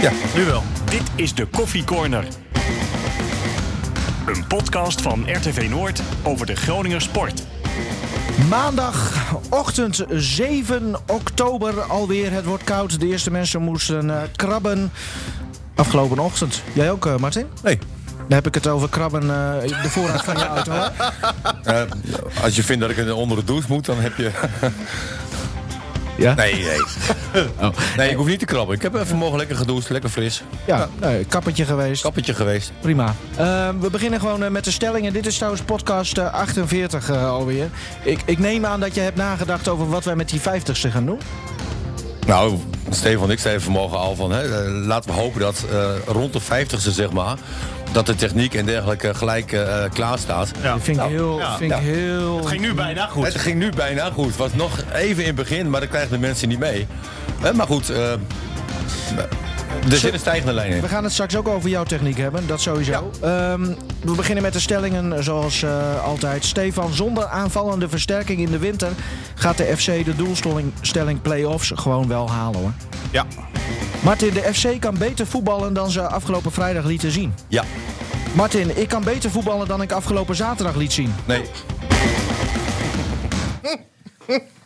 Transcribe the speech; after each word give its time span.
Ja, 0.00 0.12
nu 0.34 0.44
wel. 0.44 0.62
Dit 0.84 1.02
is 1.14 1.34
de 1.34 1.46
Koffie 1.46 1.84
Corner. 1.84 2.24
Een 4.26 4.46
podcast 4.46 5.00
van 5.02 5.26
RTV 5.32 5.68
Noord 5.70 6.02
over 6.22 6.46
de 6.46 6.56
Groninger 6.56 7.00
sport. 7.00 7.42
Maandagochtend 8.48 10.04
7 10.10 10.96
oktober 11.06 11.82
alweer. 11.82 12.32
Het 12.32 12.44
wordt 12.44 12.64
koud. 12.64 13.00
De 13.00 13.06
eerste 13.06 13.30
mensen 13.30 13.62
moesten 13.62 14.10
eh, 14.10 14.22
krabben. 14.36 14.92
Afgelopen 15.74 16.18
ochtend. 16.18 16.62
Jij 16.72 16.90
ook, 16.90 17.06
eh, 17.06 17.16
Martin? 17.16 17.46
Nee. 17.62 17.78
Dan 18.28 18.36
heb 18.36 18.46
ik 18.46 18.54
het 18.54 18.66
over 18.66 18.88
krabben 18.88 19.22
eh, 19.22 19.82
de 19.82 19.88
voorraad 19.88 20.24
van 20.24 20.36
je 20.36 20.46
auto. 20.46 20.72
Eh, 21.64 21.82
als 22.42 22.56
je 22.56 22.62
vindt 22.62 22.80
dat 22.82 22.90
ik 22.90 23.14
onder 23.14 23.36
de 23.36 23.44
douche 23.44 23.66
moet, 23.68 23.84
dan 23.84 24.00
heb 24.00 24.16
je... 24.16 24.30
Ja? 26.18 26.34
Nee, 26.34 26.54
nee. 26.54 26.78
Nee, 27.96 28.10
ik 28.10 28.16
hoef 28.16 28.26
niet 28.26 28.38
te 28.38 28.44
krabben. 28.44 28.74
Ik 28.76 28.82
heb 28.82 28.94
even 28.94 29.16
morgen 29.16 29.38
lekker 29.38 29.56
gedoucht, 29.56 29.90
lekker 29.90 30.10
fris. 30.10 30.42
Ja, 30.66 30.88
nee, 31.00 31.24
kappertje 31.24 31.64
geweest. 31.64 32.02
Kappetje 32.02 32.34
geweest. 32.34 32.72
Prima. 32.80 33.14
Eh, 33.36 33.68
we 33.80 33.90
beginnen 33.90 34.20
gewoon 34.20 34.42
eh, 34.42 34.50
met 34.50 34.64
de 34.64 34.70
stellingen. 34.70 35.12
Dit 35.12 35.26
is 35.26 35.36
trouwens 35.36 35.62
podcast 35.62 36.18
eh, 36.18 36.32
48 36.32 37.10
eh, 37.10 37.28
alweer. 37.28 37.68
Ik, 38.02 38.20
ik 38.24 38.38
neem 38.38 38.66
aan 38.66 38.80
dat 38.80 38.94
je 38.94 39.00
hebt 39.00 39.16
nagedacht 39.16 39.68
over 39.68 39.88
wat 39.88 40.04
wij 40.04 40.16
met 40.16 40.28
die 40.28 40.40
50ste 40.40 40.90
gaan 40.90 41.06
doen. 41.06 41.20
Nou, 42.28 42.58
Stefan 42.90 43.30
ik 43.30 43.38
zeiden 43.38 43.62
vanmorgen 43.62 43.98
al 43.98 44.14
van... 44.14 44.30
Hè, 44.30 44.64
eh, 44.64 44.86
laten 44.86 45.10
we 45.10 45.16
hopen 45.16 45.40
dat 45.40 45.64
eh, 45.70 45.90
rond 46.06 46.32
de 46.32 46.40
50ste, 46.42 46.90
zeg 46.90 47.12
maar... 47.12 47.36
dat 47.92 48.06
de 48.06 48.14
techniek 48.14 48.54
en 48.54 48.66
dergelijke 48.66 49.14
gelijk 49.14 49.52
eh, 49.52 49.84
klaar 49.92 50.18
staat. 50.18 50.50
Dat 50.62 50.82
vind 50.82 50.96
ik 50.96 51.02
heel... 51.02 51.38
ja. 51.38 51.56
vind 51.56 51.72
ik 51.72 51.78
Ja. 51.78 51.82
heel... 51.82 52.36
Het 52.38 52.46
ging 52.48 52.60
nu 52.60 52.74
bijna 52.74 53.06
goed. 53.06 53.24
Het 53.24 53.38
ging 53.38 53.58
nu 53.58 53.70
bijna 53.70 54.10
goed. 54.10 54.26
Het 54.26 54.36
was 54.36 54.52
nog 54.54 54.78
even 54.92 55.20
in 55.20 55.26
het 55.26 55.36
begin, 55.36 55.70
maar 55.70 55.80
dat 55.80 55.88
krijgen 55.88 56.10
de 56.10 56.18
mensen 56.18 56.48
niet 56.48 56.58
mee. 56.58 56.86
Eh, 57.42 57.52
maar 57.52 57.66
goed, 57.66 57.90
eh, 57.90 58.12
er 59.90 59.96
zit 59.96 60.12
een 60.12 60.18
stijgende 60.18 60.52
lijn 60.52 60.72
in. 60.72 60.80
We 60.80 60.88
gaan 60.88 61.04
het 61.04 61.12
straks 61.12 61.36
ook 61.36 61.48
over 61.48 61.68
jouw 61.68 61.84
techniek 61.84 62.16
hebben, 62.16 62.46
dat 62.46 62.60
sowieso. 62.60 63.10
Ehm, 63.20 63.62
we 64.04 64.12
beginnen 64.16 64.42
met 64.42 64.52
de 64.52 64.60
stellingen 64.60 65.24
zoals 65.24 65.62
eh, 65.62 66.04
altijd. 66.04 66.44
Stefan, 66.44 66.92
zonder 66.92 67.26
aanvallende 67.26 67.88
versterking 67.88 68.40
in 68.40 68.50
de 68.50 68.58
winter... 68.58 68.88
gaat 69.34 69.56
de 69.56 69.76
FC 69.76 70.04
de 70.04 70.16
doelstelling 70.16 70.72
stelling 70.80 71.22
play-offs 71.22 71.72
gewoon 71.74 72.08
wel 72.08 72.30
halen, 72.30 72.60
hoor. 72.60 72.72
Ja. 73.10 73.26
Martin, 74.00 74.34
de 74.34 74.54
FC 74.54 74.80
kan 74.80 74.98
beter 74.98 75.26
voetballen 75.26 75.74
dan 75.74 75.90
ze 75.90 76.02
afgelopen 76.02 76.52
vrijdag 76.52 76.84
lieten 76.84 77.10
zien. 77.10 77.34
Ja, 77.48 77.64
Martin, 78.34 78.76
ik 78.76 78.88
kan 78.88 79.04
beter 79.04 79.30
voetballen 79.30 79.68
dan 79.68 79.82
ik 79.82 79.92
afgelopen 79.92 80.36
zaterdag 80.36 80.76
liet 80.76 80.92
zien. 80.92 81.14
nee. 81.24 81.42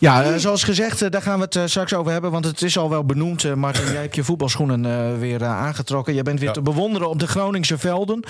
Ja, 0.00 0.22
eh, 0.24 0.34
zoals 0.36 0.64
gezegd, 0.64 1.02
eh, 1.02 1.10
daar 1.10 1.22
gaan 1.22 1.38
we 1.38 1.44
het 1.44 1.56
eh, 1.56 1.62
straks 1.66 1.94
over 1.94 2.12
hebben. 2.12 2.30
Want 2.30 2.44
het 2.44 2.62
is 2.62 2.78
al 2.78 2.90
wel 2.90 3.04
benoemd, 3.04 3.54
Martin. 3.54 3.84
Jij 3.92 4.00
hebt 4.02 4.14
je 4.14 4.24
voetbalschoenen 4.24 4.84
eh, 4.86 5.18
weer 5.18 5.44
aangetrokken. 5.44 6.14
Jij 6.14 6.22
bent 6.22 6.38
weer 6.38 6.48
Ja. 6.48 6.54
te 6.54 6.62
bewonderen 6.62 7.08
op 7.08 7.18
de 7.18 7.26
Groningse 7.26 7.78
velden. 7.78 8.24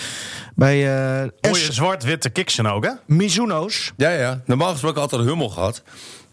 Bij 0.55 0.93
eh 1.23 1.29
Mooie 1.41 1.55
S. 1.57 1.69
zwart-witte 1.71 2.31
kiksen 2.31 2.67
ook, 2.67 2.85
hè? 2.85 2.91
Mizuno's. 3.07 3.93
Ja, 3.97 4.11
ja. 4.11 4.41
Normaal 4.47 4.71
gesproken 4.71 5.01
altijd 5.01 5.23
Hummel 5.23 5.49
gehad. 5.49 5.83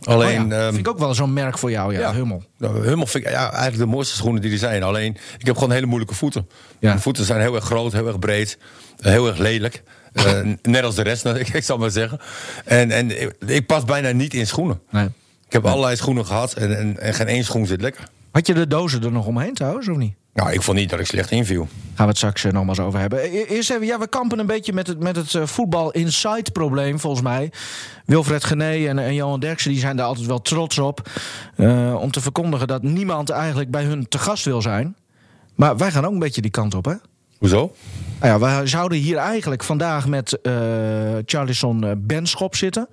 Alleen, 0.04 0.44
Oh 0.44 0.50
ja, 0.50 0.56
ehm, 0.58 0.68
vind 0.74 0.78
ik 0.88 0.88
ook 0.88 1.00
wel 1.00 1.14
zo'n 1.14 1.34
merk 1.34 1.58
voor 1.58 1.72
jou, 1.72 1.94
ja, 1.94 2.00
ja. 2.00 2.14
Hummel. 2.14 2.44
nou, 2.58 2.88
Hummel 2.88 3.08
vind 3.08 3.26
ik 3.26 3.32
ja, 3.32 3.50
eigenlijk 3.52 3.78
de 3.78 3.86
mooiste 3.86 4.16
schoenen 4.16 4.42
die 4.42 4.52
er 4.52 4.58
zijn. 4.58 4.84
Alleen, 4.84 5.18
ik 5.38 5.46
heb 5.46 5.56
gewoon 5.56 5.72
hele 5.72 5.86
moeilijke 5.86 6.16
voeten. 6.16 6.48
Ja. 6.80 6.88
Mijn 6.90 7.00
voeten 7.02 7.26
zijn 7.26 7.42
heel 7.42 7.56
erg 7.56 7.64
groot, 7.66 7.92
heel 7.94 8.08
erg 8.08 8.20
breed, 8.20 8.58
heel 9.02 9.28
erg 9.28 9.38
lelijk. 9.38 9.84
Eh, 10.14 10.40
net 10.62 10.84
als 10.84 10.96
de 10.96 11.02
rest, 11.04 11.24
nou, 11.24 11.38
ik, 11.40 11.48
ik 11.50 11.64
zal 11.64 11.78
maar 11.78 11.92
zeggen. 11.92 12.20
En, 12.66 12.92
en 12.92 13.22
ik, 13.22 13.36
ik 13.46 13.66
pas 13.66 13.84
bijna 13.86 14.12
niet 14.12 14.34
in 14.34 14.48
schoenen. 14.48 14.80
Nee. 14.90 15.08
Ik 15.48 15.54
heb 15.54 15.66
allerlei 15.66 15.96
schoenen 15.96 16.26
gehad 16.26 16.54
en, 16.54 16.78
en, 16.78 17.00
en 17.00 17.14
geen 17.14 17.28
één 17.28 17.44
schoen 17.44 17.66
zit 17.66 17.82
lekker. 17.82 18.08
Had 18.32 18.48
je 18.48 18.54
de 18.54 18.68
dozen 18.68 19.04
er 19.04 19.12
nog 19.12 19.26
omheen 19.26 19.54
trouwens, 19.54 19.88
of 19.88 19.98
niet? 19.98 20.14
Nou, 20.34 20.52
ik 20.52 20.62
vond 20.62 20.78
niet 20.78 20.90
dat 20.90 21.00
ik 21.00 21.06
slecht 21.06 21.32
inviel. 21.32 21.68
Gaan 21.94 22.06
we 22.06 22.12
het 22.12 22.18
straks 22.18 22.44
eh, 22.44 22.52
nog 22.52 22.62
maar 22.66 22.76
eens 22.78 22.86
over 22.88 23.00
hebben. 23.00 23.20
E- 23.24 23.44
Eerst 23.44 23.70
even, 23.72 23.86
ja, 23.86 24.00
we 24.00 24.08
kampen 24.08 24.40
een 24.40 24.46
beetje 24.46 24.74
met 24.74 24.88
het, 24.88 25.00
met 25.00 25.16
het 25.16 25.34
eh, 25.36 25.46
voetbal 25.46 25.92
inside 25.92 26.52
probleem, 26.52 27.00
volgens 27.00 27.22
mij. 27.24 27.52
Wilfred 28.06 28.44
Gené 28.44 28.88
en, 28.88 29.00
en 29.00 29.14
Johan 29.14 29.40
Derksen 29.40 29.72
die 29.72 29.80
zijn 29.80 29.96
daar 29.96 30.06
altijd 30.06 30.28
wel 30.28 30.42
trots 30.42 30.78
op. 30.78 31.10
eh, 31.56 31.96
om 32.02 32.12
te 32.12 32.22
verkondigen 32.22 32.68
dat 32.68 32.84
niemand 32.84 33.30
eigenlijk 33.30 33.72
bij 33.72 33.84
hun 33.84 34.08
te 34.08 34.18
gast 34.18 34.46
wil 34.46 34.62
zijn. 34.62 34.96
Maar 35.56 35.78
wij 35.78 35.92
gaan 35.92 36.06
ook 36.06 36.12
een 36.14 36.20
beetje 36.20 36.42
die 36.42 36.52
kant 36.52 36.74
op, 36.76 36.86
hè? 36.86 36.94
Hoezo? 37.38 37.76
Nou 38.20 38.40
ja, 38.42 38.60
we 38.62 38.68
zouden 38.68 38.98
hier 38.98 39.18
eigenlijk 39.18 39.64
vandaag 39.64 40.08
met 40.08 40.42
eh 40.42 40.54
Charlison 41.26 41.94
Benschop 41.98 42.56
zitten. 42.56 42.88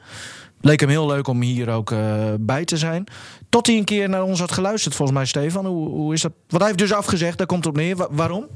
Leek 0.65 0.81
hem 0.81 0.89
heel 0.89 1.07
leuk 1.07 1.29
om 1.29 1.41
hier 1.41 1.69
ook 1.71 1.91
eh, 1.91 1.99
bij 2.41 2.65
te 2.65 2.77
zijn. 2.77 3.05
Tot 3.49 3.67
hij 3.67 3.77
een 3.77 3.85
keer 3.85 4.09
naar 4.09 4.23
ons 4.23 4.41
had 4.41 4.53
geluisterd, 4.53 4.95
volgens 4.95 5.19
mij, 5.19 5.27
Stefan. 5.27 5.67
Hoe, 5.67 5.89
hoe 5.89 6.13
is 6.15 6.21
dat? 6.21 6.33
Wat 6.49 6.61
hij 6.61 6.69
heeft 6.69 6.81
dus 6.81 6.93
afgezegd, 6.93 7.39
daar 7.39 7.47
komt 7.47 7.67
op 7.67 7.77
neer. 7.77 7.97
Wa- 7.97 8.09
waarom? 8.11 8.47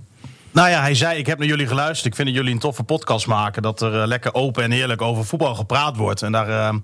Nou 0.51 0.69
ja, 0.69 0.81
hij 0.81 0.95
zei, 0.95 1.19
ik 1.19 1.27
heb 1.27 1.39
naar 1.39 1.47
jullie 1.47 1.67
geluisterd. 1.67 2.07
Ik 2.07 2.15
vind 2.15 2.29
dat 2.29 2.37
jullie 2.37 2.53
een 2.53 2.59
toffe 2.61 2.83
podcast 2.83 3.27
maken. 3.27 3.63
Dat 3.63 3.81
er 3.81 4.01
eh, 4.01 4.07
lekker 4.07 4.35
open 4.35 4.63
en 4.63 4.73
eerlijk 4.73 5.03
over 5.03 5.25
voetbal 5.25 5.55
gepraat 5.55 5.97
wordt. 5.97 6.23
En 6.23 6.33
daar 6.33 6.49
eh, 6.49 6.75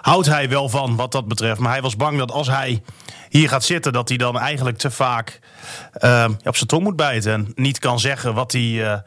houdt 0.00 0.26
hij 0.26 0.48
wel 0.48 0.68
van, 0.68 0.96
wat 0.96 1.12
dat 1.12 1.28
betreft. 1.28 1.60
Maar 1.60 1.72
hij 1.72 1.82
was 1.82 1.96
bang 1.96 2.18
dat 2.18 2.32
als 2.32 2.48
hij 2.48 2.82
hier 3.28 3.48
gaat 3.48 3.64
zitten... 3.64 3.92
dat 3.92 4.08
hij 4.08 4.18
dan 4.18 4.38
eigenlijk 4.38 4.78
te 4.78 4.90
vaak 4.90 5.40
op 6.44 6.56
zijn 6.56 6.66
tong 6.66 6.82
moet 6.82 6.96
bijten. 6.96 7.32
En 7.32 7.52
niet 7.54 7.78
kan 7.78 8.00
zeggen 8.00 8.34
wat 8.34 8.52
hij 8.52 9.02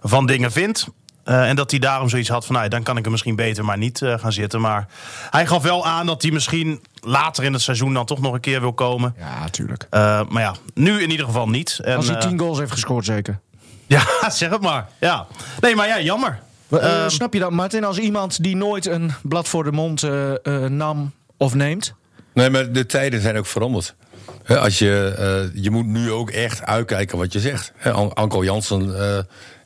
van 0.00 0.26
dingen 0.26 0.52
vindt. 0.52 0.88
Eh, 1.28 1.48
en 1.48 1.56
dat 1.56 1.70
hij 1.70 1.80
daarom 1.80 2.08
zoiets 2.08 2.28
had 2.28 2.46
van, 2.46 2.54
nou, 2.54 2.68
dan 2.68 2.82
kan 2.82 2.96
ik 2.96 3.04
er 3.04 3.10
misschien 3.10 3.36
beter 3.36 3.64
maar 3.64 3.78
niet 3.78 4.02
eh, 4.02 4.18
gaan 4.18 4.32
zitten. 4.32 4.60
Maar 4.60 4.86
hij 5.30 5.46
gaf 5.46 5.62
wel 5.62 5.86
aan 5.86 6.06
dat 6.06 6.22
hij 6.22 6.30
misschien 6.30 6.80
later 7.00 7.44
in 7.44 7.52
het 7.52 7.62
seizoen 7.62 7.94
dan 7.94 8.06
toch 8.06 8.20
nog 8.20 8.32
een 8.32 8.40
keer 8.40 8.60
wil 8.60 8.72
komen. 8.72 9.14
Ja, 9.18 9.38
natuurlijk. 9.40 9.86
Eh, 9.90 10.20
maar 10.28 10.42
ja, 10.42 10.54
nu 10.74 11.02
in 11.02 11.10
ieder 11.10 11.26
geval 11.26 11.48
niet. 11.48 11.78
En, 11.82 11.96
Als 11.96 12.08
hij 12.08 12.20
tien 12.20 12.38
goals 12.38 12.58
heeft 12.58 12.72
gescoord, 12.72 13.04
zeker. 13.04 13.38
ja, 13.86 14.02
zeg 14.30 14.50
het 14.50 14.60
maar. 14.60 14.88
Ja. 15.00 15.26
Nee, 15.60 15.74
maar 15.74 15.86
ja, 15.88 16.00
jammer. 16.00 16.38
Eh, 16.68 17.00
Ehm, 17.02 17.08
snap 17.08 17.32
je 17.34 17.40
dat, 17.40 17.50
Martin? 17.50 17.84
Als 17.84 17.98
iemand 17.98 18.42
die 18.42 18.56
nooit 18.56 18.86
een 18.86 19.12
blad 19.22 19.48
voor 19.48 19.64
de 19.64 19.72
mond 19.72 20.02
eh, 20.02 20.30
eh, 20.46 20.70
nam 20.70 21.12
of 21.36 21.54
neemt. 21.54 21.94
Nee, 22.34 22.50
maar 22.50 22.72
de 22.72 22.86
tijden 22.86 23.20
zijn 23.20 23.36
ook 23.38 23.46
veranderd. 23.46 23.94
Hè, 24.44 24.58
als 24.60 24.78
je, 24.78 25.14
eh, 25.54 25.62
je 25.62 25.70
moet 25.70 25.86
nu 25.86 26.10
ook 26.12 26.30
echt 26.30 26.62
uitkijken 26.62 27.18
wat 27.18 27.32
je 27.32 27.40
zegt. 27.40 27.72
Hè, 27.76 27.92
An- 27.92 28.14
Anko 28.14 28.44
Jansen 28.44 29.00
eh, 29.00 29.18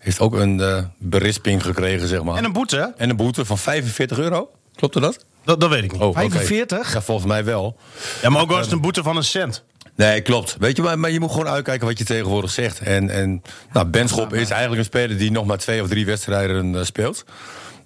heeft 0.02 0.20
ook 0.20 0.34
een 0.34 0.60
eh, 0.60 0.78
berisping 0.98 1.62
gekregen, 1.62 2.08
zeg 2.08 2.22
maar. 2.22 2.36
En 2.36 2.44
een 2.44 2.52
boete? 2.52 2.92
En 2.96 3.10
een 3.10 3.16
boete 3.16 3.44
van 3.44 3.58
45 3.58 4.18
euro. 4.18 4.50
Klopte 4.74 5.00
dat? 5.00 5.24
Dat, 5.44 5.60
dat 5.60 5.70
weet 5.70 5.84
ik 5.84 5.92
niet. 5.92 6.00
Oh, 6.00 6.08
oké. 6.08 6.20
45? 6.20 6.92
Ja, 6.92 7.02
volgens 7.02 7.26
mij 7.26 7.44
wel. 7.44 7.76
Ja, 8.22 8.28
maar 8.30 8.42
ook 8.42 8.48
wel 8.48 8.58
eens 8.58 8.72
een 8.72 8.80
boete 8.80 9.02
van 9.02 9.16
een 9.16 9.24
cent. 9.24 9.64
Nee, 9.96 10.20
klopt. 10.20 10.56
Weet 10.58 10.76
je, 10.76 10.82
maar, 10.82 10.98
maar 10.98 11.10
je 11.10 11.20
moet 11.20 11.30
gewoon 11.30 11.48
uitkijken 11.48 11.86
wat 11.86 11.98
je 11.98 12.04
tegenwoordig 12.04 12.50
zegt. 12.50 12.80
En, 12.80 13.10
en 13.10 13.42
nou, 13.72 13.86
Benschop 13.86 14.34
is 14.34 14.50
eigenlijk 14.50 14.78
een 14.78 14.84
speler 14.84 15.18
die 15.18 15.30
nog 15.30 15.46
maar 15.46 15.58
twee 15.58 15.82
of 15.82 15.88
drie 15.88 16.06
wedstrijden 16.06 16.76
eh, 16.76 16.84
speelt. 16.84 17.24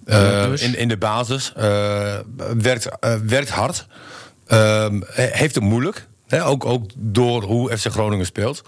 Eh, 0.05 0.43
dus? 0.45 0.61
in, 0.61 0.77
in 0.77 0.87
de 0.87 0.97
basis. 0.97 1.53
werkt, 2.57 2.87
werkt 3.25 3.49
hard. 3.49 3.87
Ehm, 4.47 5.01
he- 5.05 5.29
heeft 5.31 5.55
het 5.55 5.63
moeilijk. 5.63 6.07
Ook, 6.29 6.65
ook 6.65 6.83
door 6.95 7.43
hoe 7.43 7.77
FC 7.77 7.87
Groningen 7.91 8.25
speelt. 8.25 8.61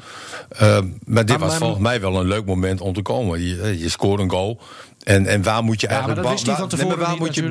Ehm, 0.49 0.87
maar 1.05 1.25
dit 1.25 1.29
Maar- 1.29 1.39
was 1.39 1.49
maar- 1.49 1.57
volgens 1.59 1.79
mij 1.81 2.01
wel 2.01 2.19
een 2.19 2.27
leuk 2.27 2.45
moment 2.45 2.81
om 2.81 2.93
te 2.93 3.01
komen. 3.01 3.41
Je, 3.41 3.61
eh, 3.61 3.81
je 3.81 3.89
scoort 3.89 4.19
een 4.19 4.29
goal. 4.29 4.59
En, 5.03 5.25
en 5.25 5.43
waar 5.43 5.63
moet 5.63 5.81
je 5.81 5.87
eigenlijk 5.87 6.21
bang- 6.37 6.39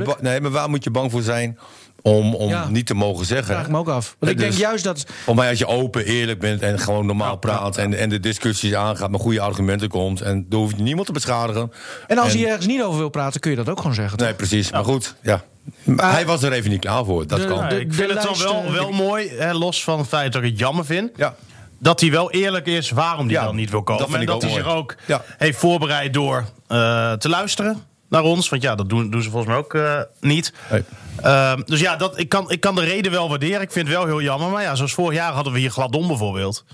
ba- 0.04 0.16
nee, 0.20 0.40
maar 0.40 0.50
waar 0.50 0.70
moet 0.70 0.84
je 0.84 0.90
bang 0.90 1.10
voor 1.10 1.22
zijn 1.22 1.58
om, 2.02 2.34
om 2.34 2.48
Ja. 2.48 2.68
niet 2.68 2.86
te 2.86 2.94
mogen 2.94 3.26
zeggen? 3.26 3.46
Vraag 3.46 3.64
ik 3.64 3.70
me 3.72 3.78
ook 3.78 3.88
af. 3.88 4.16
Want 4.18 4.32
ik 4.32 4.38
Ja, 4.38 4.42
denk 4.44 4.52
dus- 4.56 4.60
juist 4.60 4.84
dat... 4.84 5.06
Voor 5.24 5.34
mij 5.34 5.48
als 5.50 5.58
je 5.58 5.66
open, 5.66 6.04
eerlijk 6.04 6.38
bent 6.38 6.62
en 6.62 6.78
gewoon 6.78 7.06
normaal 7.06 7.36
praat... 7.36 7.76
En, 7.76 7.94
en 7.94 8.08
de 8.08 8.20
discussies 8.20 8.74
aangaat, 8.74 9.10
met 9.10 9.20
goede 9.20 9.40
argumenten 9.40 9.88
komt... 9.88 10.20
en 10.20 10.46
dan 10.48 10.60
hoef 10.60 10.70
je 10.76 10.82
niemand 10.82 11.06
te 11.06 11.12
beschadigen. 11.12 11.72
En 12.06 12.18
als 12.18 12.32
hij 12.32 12.46
ergens 12.46 12.66
niet 12.66 12.82
over 12.82 12.98
wil 12.98 13.08
praten, 13.08 13.40
kun 13.40 13.50
je 13.50 13.56
dat 13.56 13.68
ook 13.68 13.78
gewoon 13.80 13.94
zeggen. 13.94 14.18
Nee, 14.18 14.34
precies. 14.34 14.70
Maar 14.72 14.84
goed, 14.84 15.14
ja. 15.22 15.42
Maar 15.84 16.12
hij 16.12 16.26
was 16.26 16.42
er 16.42 16.52
even 16.52 16.70
niet 16.70 16.80
klaar 16.80 17.04
voor, 17.04 17.26
dat 17.26 17.40
de- 17.40 17.46
kan. 17.46 17.68
de- 17.68 17.80
ik 17.80 17.94
vind 17.94 18.10
het 18.12 18.22
dan 18.22 18.38
wel, 18.38 18.72
wel 18.72 18.90
mooi, 18.90 19.28
hè, 19.30 19.52
los 19.52 19.84
van 19.84 19.98
het 19.98 20.08
feit 20.08 20.32
dat 20.32 20.42
ik 20.42 20.50
het 20.50 20.58
jammer 20.58 20.84
vind... 20.84 21.10
Ja. 21.16 21.34
dat 21.78 22.00
hij 22.00 22.10
wel 22.10 22.30
eerlijk 22.30 22.66
is 22.66 22.90
waarom 22.90 23.24
hij 23.26 23.34
Ja, 23.34 23.44
dan 23.44 23.56
niet 23.56 23.70
wil 23.70 23.82
komen. 23.82 24.02
dat 24.10 24.20
en 24.20 24.26
dat 24.26 24.34
ook 24.34 24.42
hij 24.42 24.50
zich 24.50 24.66
ook 24.66 24.94
Ja. 25.06 25.22
heeft 25.38 25.58
voorbereid 25.58 26.12
door 26.14 26.44
eh, 26.66 27.12
te 27.12 27.28
luisteren 27.28 27.82
naar 28.08 28.22
ons. 28.22 28.48
Want 28.48 28.62
ja, 28.62 28.74
dat 28.74 28.88
doen, 28.88 29.10
doen 29.10 29.22
ze 29.22 29.30
volgens 29.30 29.50
mij 29.52 29.60
ook 29.62 29.74
eh, 29.74 30.00
niet. 30.20 30.52
Nee. 30.70 30.82
Ehm, 31.22 31.60
dus 31.64 31.80
ja, 31.80 31.96
dat, 31.96 32.18
ik, 32.18 32.28
kan, 32.28 32.50
ik 32.50 32.60
kan 32.60 32.74
de 32.74 32.80
reden 32.84 33.12
wel 33.12 33.28
waarderen. 33.28 33.60
Ik 33.60 33.72
vind 33.72 33.88
het 33.88 33.96
wel 33.96 34.06
heel 34.06 34.22
jammer. 34.22 34.50
Maar 34.50 34.62
ja, 34.62 34.74
zoals 34.74 34.92
vorig 34.94 35.14
jaar 35.18 35.32
hadden 35.32 35.52
we 35.52 35.58
hier 35.58 35.70
Gladon 35.70 36.06
bijvoorbeeld. 36.06 36.64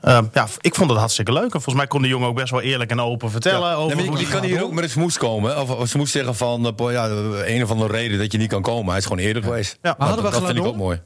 Ehm, 0.00 0.24
ja, 0.32 0.46
ik 0.60 0.74
vond 0.74 0.90
het 0.90 0.98
hartstikke 0.98 1.32
leuk. 1.32 1.44
En 1.44 1.50
volgens 1.50 1.74
mij 1.74 1.86
kon 1.86 2.02
de 2.02 2.08
jongen 2.08 2.28
ook 2.28 2.36
best 2.36 2.50
wel 2.50 2.60
eerlijk 2.60 2.90
en 2.90 3.00
open 3.00 3.30
vertellen. 3.30 3.68
Ja. 3.68 3.74
Over 3.74 3.96
Nee, 3.96 4.10
maar 4.10 4.18
je, 4.18 4.26
je 4.26 4.32
kan 4.32 4.42
hier 4.42 4.62
ook 4.62 4.72
met 4.72 4.84
een 4.84 4.90
smoes 4.90 5.18
komen. 5.18 5.60
Of, 5.60 5.70
of 5.70 5.88
ze 5.88 5.96
moest 5.96 6.12
zeggen 6.12 6.34
van, 6.34 6.74
eh, 6.76 6.92
ja, 6.92 7.08
een 7.46 7.62
of 7.62 7.70
andere 7.70 7.92
reden 7.92 8.18
dat 8.18 8.32
je 8.32 8.38
niet 8.38 8.48
kan 8.48 8.62
komen. 8.62 8.88
Hij 8.88 8.98
is 8.98 9.02
gewoon 9.06 9.18
eerder 9.18 9.42
geweest. 9.42 9.78
Ja. 9.82 9.94
Maar 9.98 10.08
hadden 10.08 10.24
we 10.24 10.30
dat 10.30 10.44
vind 10.46 10.58
ik 10.58 10.64
ook 10.64 10.76
mooi. 10.76 11.02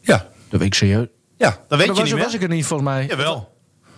Ja, 0.00 0.16
Dat 0.48 0.60
weet 0.60 0.62
ik 0.68 0.74
serieus. 0.74 1.06
ja. 1.36 1.58
Dat 1.68 1.78
weet 1.78 1.86
je 1.86 1.92
was, 1.92 2.02
niet 2.04 2.14
meer. 2.14 2.24
was 2.24 2.34
ik 2.34 2.42
er 2.42 2.48
niet, 2.48 2.66
volgens 2.66 2.88
mij. 2.88 3.06
Jawel. 3.06 3.51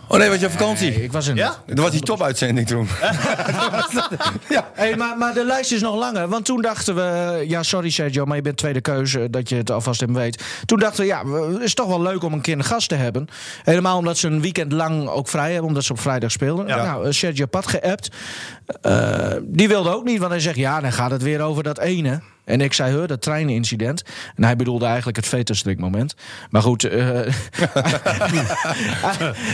Oh 0.08 0.18
nee, 0.18 0.28
was 0.28 0.38
je 0.38 0.46
op 0.46 0.52
vakantie? 0.52 0.90
Nee, 0.90 1.02
ik 1.02 1.12
was 1.12 1.26
in. 1.26 1.36
Ja? 1.36 1.54
Dat 1.66 1.78
was 1.78 1.90
die 1.90 2.00
topuitzending 2.00 2.66
toen. 2.66 2.88
ja. 4.48 4.68
Hey, 4.72 4.96
maar, 4.96 5.18
maar 5.18 5.34
de 5.34 5.44
lijst 5.44 5.72
is 5.72 5.80
nog 5.80 5.96
langer. 5.96 6.28
Want 6.28 6.44
toen 6.44 6.62
dachten 6.62 6.94
we... 6.94 7.44
Ja, 7.48 7.62
sorry 7.62 7.90
Sergio, 7.90 8.24
maar 8.24 8.36
je 8.36 8.42
bent 8.42 8.56
tweede 8.56 8.80
keuze. 8.80 9.30
Dat 9.30 9.48
je 9.48 9.56
het 9.56 9.70
alvast 9.70 10.02
in 10.02 10.14
weet. 10.14 10.42
Toen 10.64 10.78
dachten 10.78 11.00
we, 11.00 11.06
ja, 11.06 11.26
het 11.26 11.62
is 11.62 11.74
toch 11.74 11.86
wel 11.86 12.02
leuk 12.02 12.22
om 12.22 12.32
een 12.32 12.40
keer 12.40 12.56
een 12.56 12.64
gast 12.64 12.88
te 12.88 12.94
hebben. 12.94 13.28
Helemaal 13.62 13.98
omdat 13.98 14.18
ze 14.18 14.26
een 14.28 14.40
weekend 14.40 14.72
lang 14.72 15.08
ook 15.08 15.28
vrij 15.28 15.50
hebben. 15.50 15.68
Omdat 15.68 15.84
ze 15.84 15.92
op 15.92 16.00
vrijdag 16.00 16.30
speelden. 16.30 16.66
Ja. 16.66 16.84
Nou, 16.84 17.12
Sergio 17.12 17.46
Pat 17.46 17.66
geappt. 17.66 18.08
Eh, 18.80 19.32
die 19.42 19.68
wilde 19.68 19.94
ook 19.94 20.04
niet. 20.04 20.18
Want 20.18 20.30
hij 20.30 20.40
zegt, 20.40 20.56
ja, 20.56 20.80
dan 20.80 20.92
gaat 20.92 21.10
het 21.10 21.22
weer 21.22 21.40
over 21.40 21.62
dat 21.62 21.78
ene. 21.78 22.20
En 22.44 22.60
ik 22.60 22.72
zei, 22.72 22.94
hoor, 22.96 23.06
dat 23.06 23.22
treinincident. 23.22 24.02
En 24.36 24.44
hij 24.44 24.56
bedoelde 24.56 24.84
eigenlijk 24.86 25.16
het 25.16 25.26
veterstrikmoment. 25.26 26.14
Maar 26.50 26.62
goed, 26.62 26.84
eh, 26.84 27.18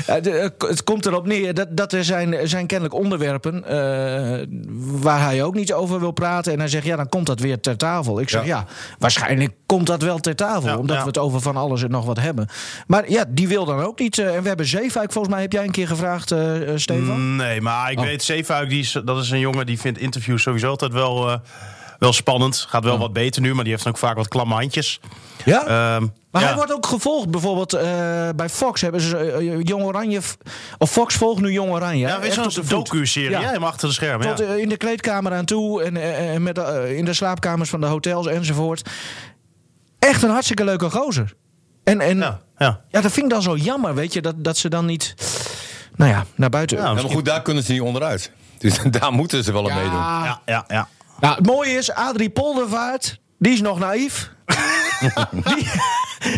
eh, 0.06 0.48
het 0.58 0.84
komt 0.84 1.06
erop 1.06 1.26
neer 1.26 1.54
dat, 1.54 1.76
dat 1.76 1.92
er 1.92 2.04
zijn, 2.04 2.48
zijn 2.48 2.66
kennelijk 2.66 2.94
onderwerpen... 2.94 3.64
eh, 3.64 4.46
waar 4.78 5.20
hij 5.22 5.42
ook 5.42 5.54
niet 5.54 5.72
over 5.72 6.00
wil 6.00 6.10
praten. 6.10 6.52
En 6.52 6.58
hij 6.58 6.68
zegt, 6.68 6.84
ja, 6.84 6.96
dan 6.96 7.08
komt 7.08 7.26
dat 7.26 7.40
weer 7.40 7.60
ter 7.60 7.76
tafel. 7.76 8.20
Ik 8.20 8.28
zeg, 8.28 8.40
ja, 8.44 8.46
Ja. 8.56 8.66
waarschijnlijk 8.98 9.52
komt 9.66 9.86
dat 9.86 10.02
wel 10.02 10.18
ter 10.18 10.36
tafel. 10.36 10.68
Ja, 10.68 10.76
omdat 10.76 10.96
ja. 10.96 11.02
we 11.02 11.08
het 11.08 11.18
over 11.18 11.40
van 11.40 11.56
alles 11.56 11.82
en 11.82 11.90
nog 11.90 12.04
wat 12.04 12.18
hebben. 12.20 12.48
Maar 12.86 13.10
ja, 13.10 13.24
die 13.28 13.48
wil 13.48 13.64
dan 13.64 13.80
ook 13.80 13.98
niet. 13.98 14.18
eh, 14.18 14.34
en 14.36 14.42
we 14.42 14.48
hebben 14.48 14.66
Zeefuik, 14.66 15.12
volgens 15.12 15.34
mij 15.34 15.42
heb 15.42 15.52
jij 15.52 15.64
een 15.64 15.70
keer 15.70 15.86
gevraagd, 15.86 16.30
eh, 16.30 16.68
eh, 16.72 16.76
Stefan? 16.78 17.36
Nee, 17.36 17.60
maar 17.60 17.90
ik 17.90 17.98
Oh. 17.98 18.04
weet, 18.04 18.22
Zeefuik, 18.22 18.68
die 18.68 18.80
is, 18.80 18.96
dat 19.04 19.22
is 19.22 19.30
een 19.30 19.38
jongen 19.38 19.66
die 19.66 19.78
vindt 19.80 19.98
interviews 19.98 20.42
sowieso 20.42 20.68
altijd 20.68 20.92
wel, 20.92 21.30
eh, 21.30 21.36
wel 22.00 22.12
spannend. 22.12 22.66
Gaat 22.68 22.84
wel 22.84 22.98
wat 22.98 23.12
beter 23.12 23.42
nu, 23.42 23.54
maar 23.54 23.64
die 23.64 23.72
heeft 23.72 23.86
ook 23.88 23.98
vaak 23.98 24.16
wat 24.16 24.28
klamme 24.28 24.54
handjes. 24.54 25.00
Ja? 25.44 25.60
Ehm, 25.60 26.06
Maar 26.30 26.42
ja. 26.42 26.48
hij 26.48 26.56
wordt 26.56 26.72
ook 26.72 26.86
gevolgd. 26.86 27.30
Bijvoorbeeld 27.30 27.72
eh, 27.72 27.82
bij 28.36 28.48
Fox 28.48 28.80
hebben 28.80 29.00
ze 29.00 29.16
eh, 29.18 29.60
Jong 29.62 29.82
Oranje... 29.84 30.20
Of 30.78 30.90
Fox 30.90 31.14
volgt 31.14 31.40
nu 31.40 31.52
Jong 31.52 31.70
Oranje. 31.70 32.06
Ja, 32.06 32.20
Echt 32.20 32.52
zo'n 32.52 32.64
docu-serie? 32.68 33.30
Ja. 33.30 33.40
Helemaal 33.40 33.68
achter 33.68 33.88
de 33.88 33.94
schermen. 33.94 34.26
Tot 34.26 34.38
Ja. 34.38 34.44
eh, 34.54 34.56
in 34.58 34.68
de 34.68 34.76
kleedkamer 34.76 35.32
aan 35.32 35.44
toe 35.44 35.82
en, 35.82 35.96
eh, 35.96 36.34
en 36.34 36.42
met, 36.42 36.58
eh, 36.58 36.96
in 36.96 37.04
de 37.04 37.12
slaapkamers 37.12 37.70
van 37.70 37.80
de 37.80 37.86
hotels 37.86 38.26
enzovoort. 38.26 38.88
Echt 39.98 40.22
een 40.22 40.30
hartstikke 40.30 40.64
leuke 40.64 40.90
gozer. 40.90 41.34
En, 41.84 42.00
en 42.00 42.18
ja. 42.18 42.40
Ja, 42.58 42.80
ja. 42.90 43.00
dat 43.00 43.12
vind 43.12 43.24
ik 43.26 43.30
dan 43.32 43.42
zo 43.42 43.56
jammer, 43.56 43.94
weet 43.94 44.12
je, 44.12 44.20
dat, 44.22 44.34
dat 44.44 44.56
ze 44.56 44.68
dan 44.68 44.84
niet, 44.86 45.14
nou 45.96 46.10
ja, 46.10 46.24
naar 46.34 46.50
buiten. 46.50 46.76
Ja, 46.78 46.94
maar 46.94 47.02
goed, 47.02 47.24
daar 47.24 47.42
kunnen 47.42 47.62
ze 47.62 47.72
niet 47.72 47.80
onderuit. 47.80 48.32
Dus 48.58 48.78
daar 49.00 49.12
moeten 49.12 49.44
ze 49.44 49.52
wel 49.52 49.70
aan 49.70 49.76
meedoen. 49.76 49.98
Ja, 49.98 50.40
ja, 50.46 50.64
ja. 50.68 50.88
Nou, 51.20 51.34
het 51.36 51.46
mooie 51.46 51.70
is, 51.70 51.92
Adrie 51.92 52.30
Poldervaart, 52.30 53.20
die 53.38 53.52
is 53.52 53.60
nog 53.60 53.78
naïef. 53.78 54.30
die, 55.54 55.66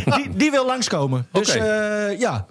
die, 0.04 0.28
die 0.36 0.50
wil 0.50 0.66
langskomen. 0.66 1.26
Dus 1.32 1.50
Oké. 1.56 1.58
eh, 1.64 2.18
ja. 2.20 2.46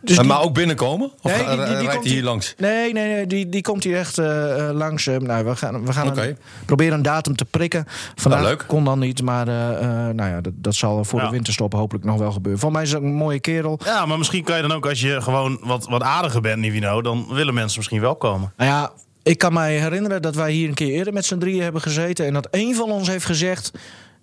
Dus 0.00 0.16
Maar- 0.16 0.24
die- 0.38 0.46
ook 0.46 0.54
binnenkomen? 0.54 1.12
Of 1.22 1.30
Nee, 1.36 1.46
die- 1.46 1.56
die- 1.56 1.56
die 1.56 1.66
rijdt 1.74 1.90
komt 1.92 2.04
hij 2.04 2.12
hier 2.12 2.22
langs? 2.22 2.54
Nee, 2.58 2.92
nee, 2.92 3.12
nee 3.12 3.26
die, 3.26 3.48
die 3.48 3.62
komt 3.62 3.84
hier 3.84 3.96
echt 3.96 4.18
eh, 4.18 4.68
eh, 4.68 4.74
langs. 4.76 5.06
eh, 5.06 5.16
nou, 5.16 5.44
we 5.44 5.56
gaan, 5.56 5.86
we 5.86 5.92
gaan 5.92 6.18
een- 6.18 6.38
proberen 6.66 6.94
een 6.94 7.02
datum 7.02 7.36
te 7.36 7.44
prikken. 7.44 7.84
Vandaag 8.14 8.40
Nou, 8.40 8.52
leuk. 8.52 8.64
kon 8.66 8.84
dan 8.84 8.98
niet, 8.98 9.22
maar 9.22 9.48
eh, 9.48 9.68
eh, 10.08 10.14
nou 10.14 10.30
ja, 10.30 10.40
dat, 10.40 10.52
dat 10.56 10.74
zal 10.74 11.04
voor 11.04 11.18
Ja. 11.20 11.24
de 11.26 11.30
winterstop 11.32 11.72
hopelijk 11.72 12.04
nog 12.04 12.18
wel 12.18 12.32
gebeuren. 12.32 12.60
Voor 12.60 12.72
mij 12.72 12.82
is 12.82 12.92
het 12.92 13.02
een 13.02 13.14
mooie 13.14 13.40
kerel. 13.40 13.78
Ja, 13.84 14.06
maar 14.06 14.18
misschien 14.18 14.44
kan 14.44 14.56
je 14.56 14.62
dan 14.62 14.72
ook, 14.72 14.86
als 14.88 15.00
je 15.00 15.22
gewoon 15.22 15.58
wat, 15.62 15.86
wat 15.88 16.02
aardiger 16.02 16.40
bent, 16.40 16.58
Nivino, 16.60 17.02
dan 17.02 17.26
willen 17.30 17.54
mensen 17.54 17.76
misschien 17.78 18.00
wel 18.00 18.16
komen. 18.16 18.52
Nou 18.56 18.70
ja, 18.70 18.92
ik 19.26 19.38
kan 19.38 19.52
mij 19.52 19.78
herinneren 19.78 20.22
dat 20.22 20.34
wij 20.34 20.52
hier 20.52 20.68
een 20.68 20.74
keer 20.74 20.92
eerder 20.92 21.12
met 21.12 21.24
z'n 21.24 21.38
drieën 21.38 21.62
hebben 21.62 21.80
gezeten. 21.82 22.26
En 22.26 22.32
dat 22.32 22.48
één 22.50 22.74
van 22.74 22.90
ons 22.90 23.08
heeft 23.08 23.24
gezegd. 23.24 23.70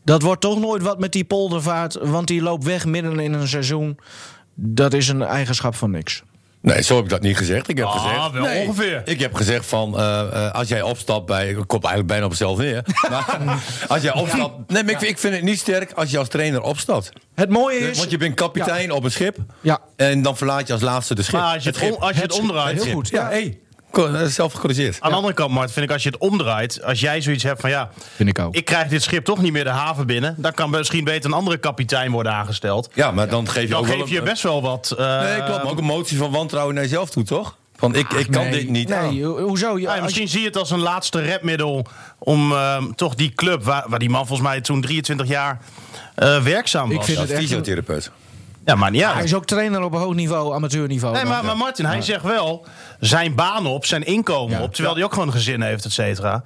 Dat 0.05 0.21
wordt 0.21 0.41
toch 0.41 0.59
nooit 0.59 0.81
wat 0.81 0.99
met 0.99 1.11
die 1.11 1.23
poldervaart. 1.23 1.97
Want 2.01 2.27
die 2.27 2.41
loopt 2.41 2.63
weg 2.63 2.85
midden 2.85 3.19
in 3.19 3.33
een 3.33 3.47
seizoen. 3.47 3.97
Dat 4.55 4.93
is 4.93 5.07
een 5.07 5.21
eigenschap 5.21 5.75
van 5.75 5.91
niks. 5.91 6.23
Nee, 6.61 6.81
zo 6.81 6.95
heb 6.95 7.03
ik 7.03 7.09
dat 7.09 7.21
niet 7.21 7.37
gezegd. 7.37 7.69
Ik 7.69 7.77
heb 7.77 7.85
Ah, 7.85 8.03
gezegd, 8.03 8.31
wel 8.31 8.43
nee, 8.43 8.67
ongeveer. 8.67 9.01
Ik 9.05 9.19
heb 9.19 9.33
gezegd 9.33 9.65
van, 9.65 9.99
eh, 9.99 10.19
eh, 10.45 10.51
als 10.53 10.67
jij 10.67 10.81
opstapt 10.81 11.25
bij... 11.25 11.49
Ik 11.49 11.55
kom 11.55 11.79
eigenlijk 11.79 12.07
bijna 12.07 12.23
op 12.23 12.29
mezelf 12.31 12.57
neer. 12.57 12.83
maar 13.09 13.63
als 13.87 14.01
jij 14.01 14.13
opstapt... 14.13 14.71
Nee, 14.71 14.83
maar 14.83 14.93
ik, 14.93 15.01
ik 15.01 15.17
vind 15.17 15.33
het 15.35 15.43
niet 15.43 15.59
sterk 15.59 15.91
als 15.91 16.11
je 16.11 16.17
als 16.17 16.27
trainer 16.27 16.61
opstapt. 16.61 17.11
Het 17.35 17.49
mooie 17.49 17.77
is. 17.77 17.97
Want 17.97 18.11
je 18.11 18.17
bent 18.17 18.35
kapitein 18.35 18.91
op 18.91 19.03
een 19.03 19.11
schip. 19.11 19.37
Ja. 19.61 19.79
En 19.95 20.21
dan 20.21 20.37
verlaat 20.37 20.67
je 20.67 20.73
als 20.73 20.81
laatste 20.81 21.15
de 21.15 21.23
schip. 21.23 21.39
Maar 21.39 21.53
als 21.53 21.63
je 21.63 21.69
het, 21.69 21.77
schip. 21.77 21.95
om- 21.95 22.01
als 22.01 22.15
je 22.15 22.21
het 22.21 22.33
Het- 22.37 22.83
heel 22.83 22.93
goed. 22.93 23.09
Ja, 23.09 23.27
hey, 23.27 23.41
eh, 23.43 23.53
zelf 24.25 24.53
gecorrigeerd. 24.53 24.97
Aan 24.99 25.09
de 25.09 25.15
andere 25.15 25.33
kant, 25.33 25.51
Mart, 25.51 25.71
vind 25.71 25.85
ik 25.85 25.91
als 25.91 26.03
je 26.03 26.09
het 26.09 26.17
omdraait... 26.17 26.83
als 26.83 26.99
jij 26.99 27.21
zoiets 27.21 27.43
hebt 27.43 27.61
van 27.61 27.69
ja, 27.69 27.89
Vind 28.15 28.29
ik 28.29 28.39
ook. 28.39 28.55
ik 28.55 28.65
krijg 28.65 28.87
dit 28.87 29.03
schip 29.03 29.25
toch 29.25 29.41
niet 29.41 29.51
meer 29.51 29.63
de 29.63 29.69
haven 29.69 30.05
binnen... 30.07 30.35
dan 30.37 30.51
kan 30.53 30.69
misschien 30.69 31.03
beter 31.03 31.25
een 31.29 31.35
andere 31.35 31.57
kapitein 31.57 32.11
worden 32.11 32.31
aangesteld. 32.33 32.89
Ja, 32.93 33.11
maar 33.11 33.29
dan 33.29 33.47
geef 33.49 33.63
je 33.63 33.69
Dan 33.69 33.79
ook 33.79 33.85
geef 33.87 33.97
wel 33.97 34.07
je 34.07 34.17
een- 34.17 34.23
best 34.23 34.43
wel 34.43 34.61
wat... 34.61 34.95
eh, 34.97 35.19
Nee, 35.21 35.43
klopt. 35.43 35.63
Maar 35.63 35.71
ook 35.71 35.77
een 35.77 35.83
motie 35.83 36.17
van 36.17 36.31
wantrouwen 36.31 36.75
naar 36.75 36.83
jezelf 36.83 37.09
toe, 37.09 37.23
toch? 37.23 37.57
Van 37.75 37.95
ik, 37.95 38.13
ik 38.13 38.31
kan 38.31 38.41
Nee, 38.43 38.51
dit 38.51 38.69
niet. 38.69 38.87
Nee, 38.89 39.23
ho- 39.25 39.39
hoezo? 39.41 39.75
Je, 39.77 39.81
Ja, 39.81 39.95
je- 39.95 40.01
misschien 40.01 40.27
zie 40.27 40.39
je 40.39 40.45
het 40.47 40.57
als 40.57 40.71
een 40.71 40.79
laatste 40.79 41.19
redmiddel 41.21 41.85
om 42.17 42.51
ehm, 42.51 42.91
toch 42.95 43.15
die 43.15 43.31
club, 43.35 43.63
waar, 43.63 43.83
waar 43.87 43.99
die 43.99 44.09
man 44.09 44.27
volgens 44.27 44.47
mij 44.47 44.61
toen 44.61 44.81
23 44.81 45.27
jaar 45.27 45.59
eh, 46.15 46.41
werkzaam 46.43 46.87
was. 46.89 46.97
Ik 46.97 47.03
vind 47.03 47.17
het 47.17 47.29
echt 47.29 47.39
een- 47.41 47.47
fysiotherapeut. 47.47 48.11
Ja, 48.65 48.75
maar 48.75 48.91
niet 48.91 49.03
uit. 49.03 49.13
Hij 49.13 49.23
is 49.23 49.33
ook 49.35 49.45
trainer 49.45 49.81
op 49.81 49.93
een 49.93 49.99
hoog 49.99 50.13
niveau, 50.13 50.53
amateurniveau. 50.55 51.15
Nee, 51.15 51.25
maar, 51.25 51.45
maar 51.45 51.57
Martin, 51.57 51.85
hij 51.85 52.01
zegt 52.01 52.23
wel 52.23 52.65
zijn 52.99 53.35
baan 53.35 53.65
op, 53.65 53.85
zijn 53.85 54.03
inkomen 54.05 54.57
Ja. 54.57 54.63
op, 54.63 54.73
terwijl 54.73 54.95
hij 54.95 55.03
ook 55.03 55.13
gewoon 55.13 55.27
een 55.27 55.33
gezin 55.33 55.61
heeft, 55.61 55.85
et 55.85 55.91
cetera. 55.91 56.43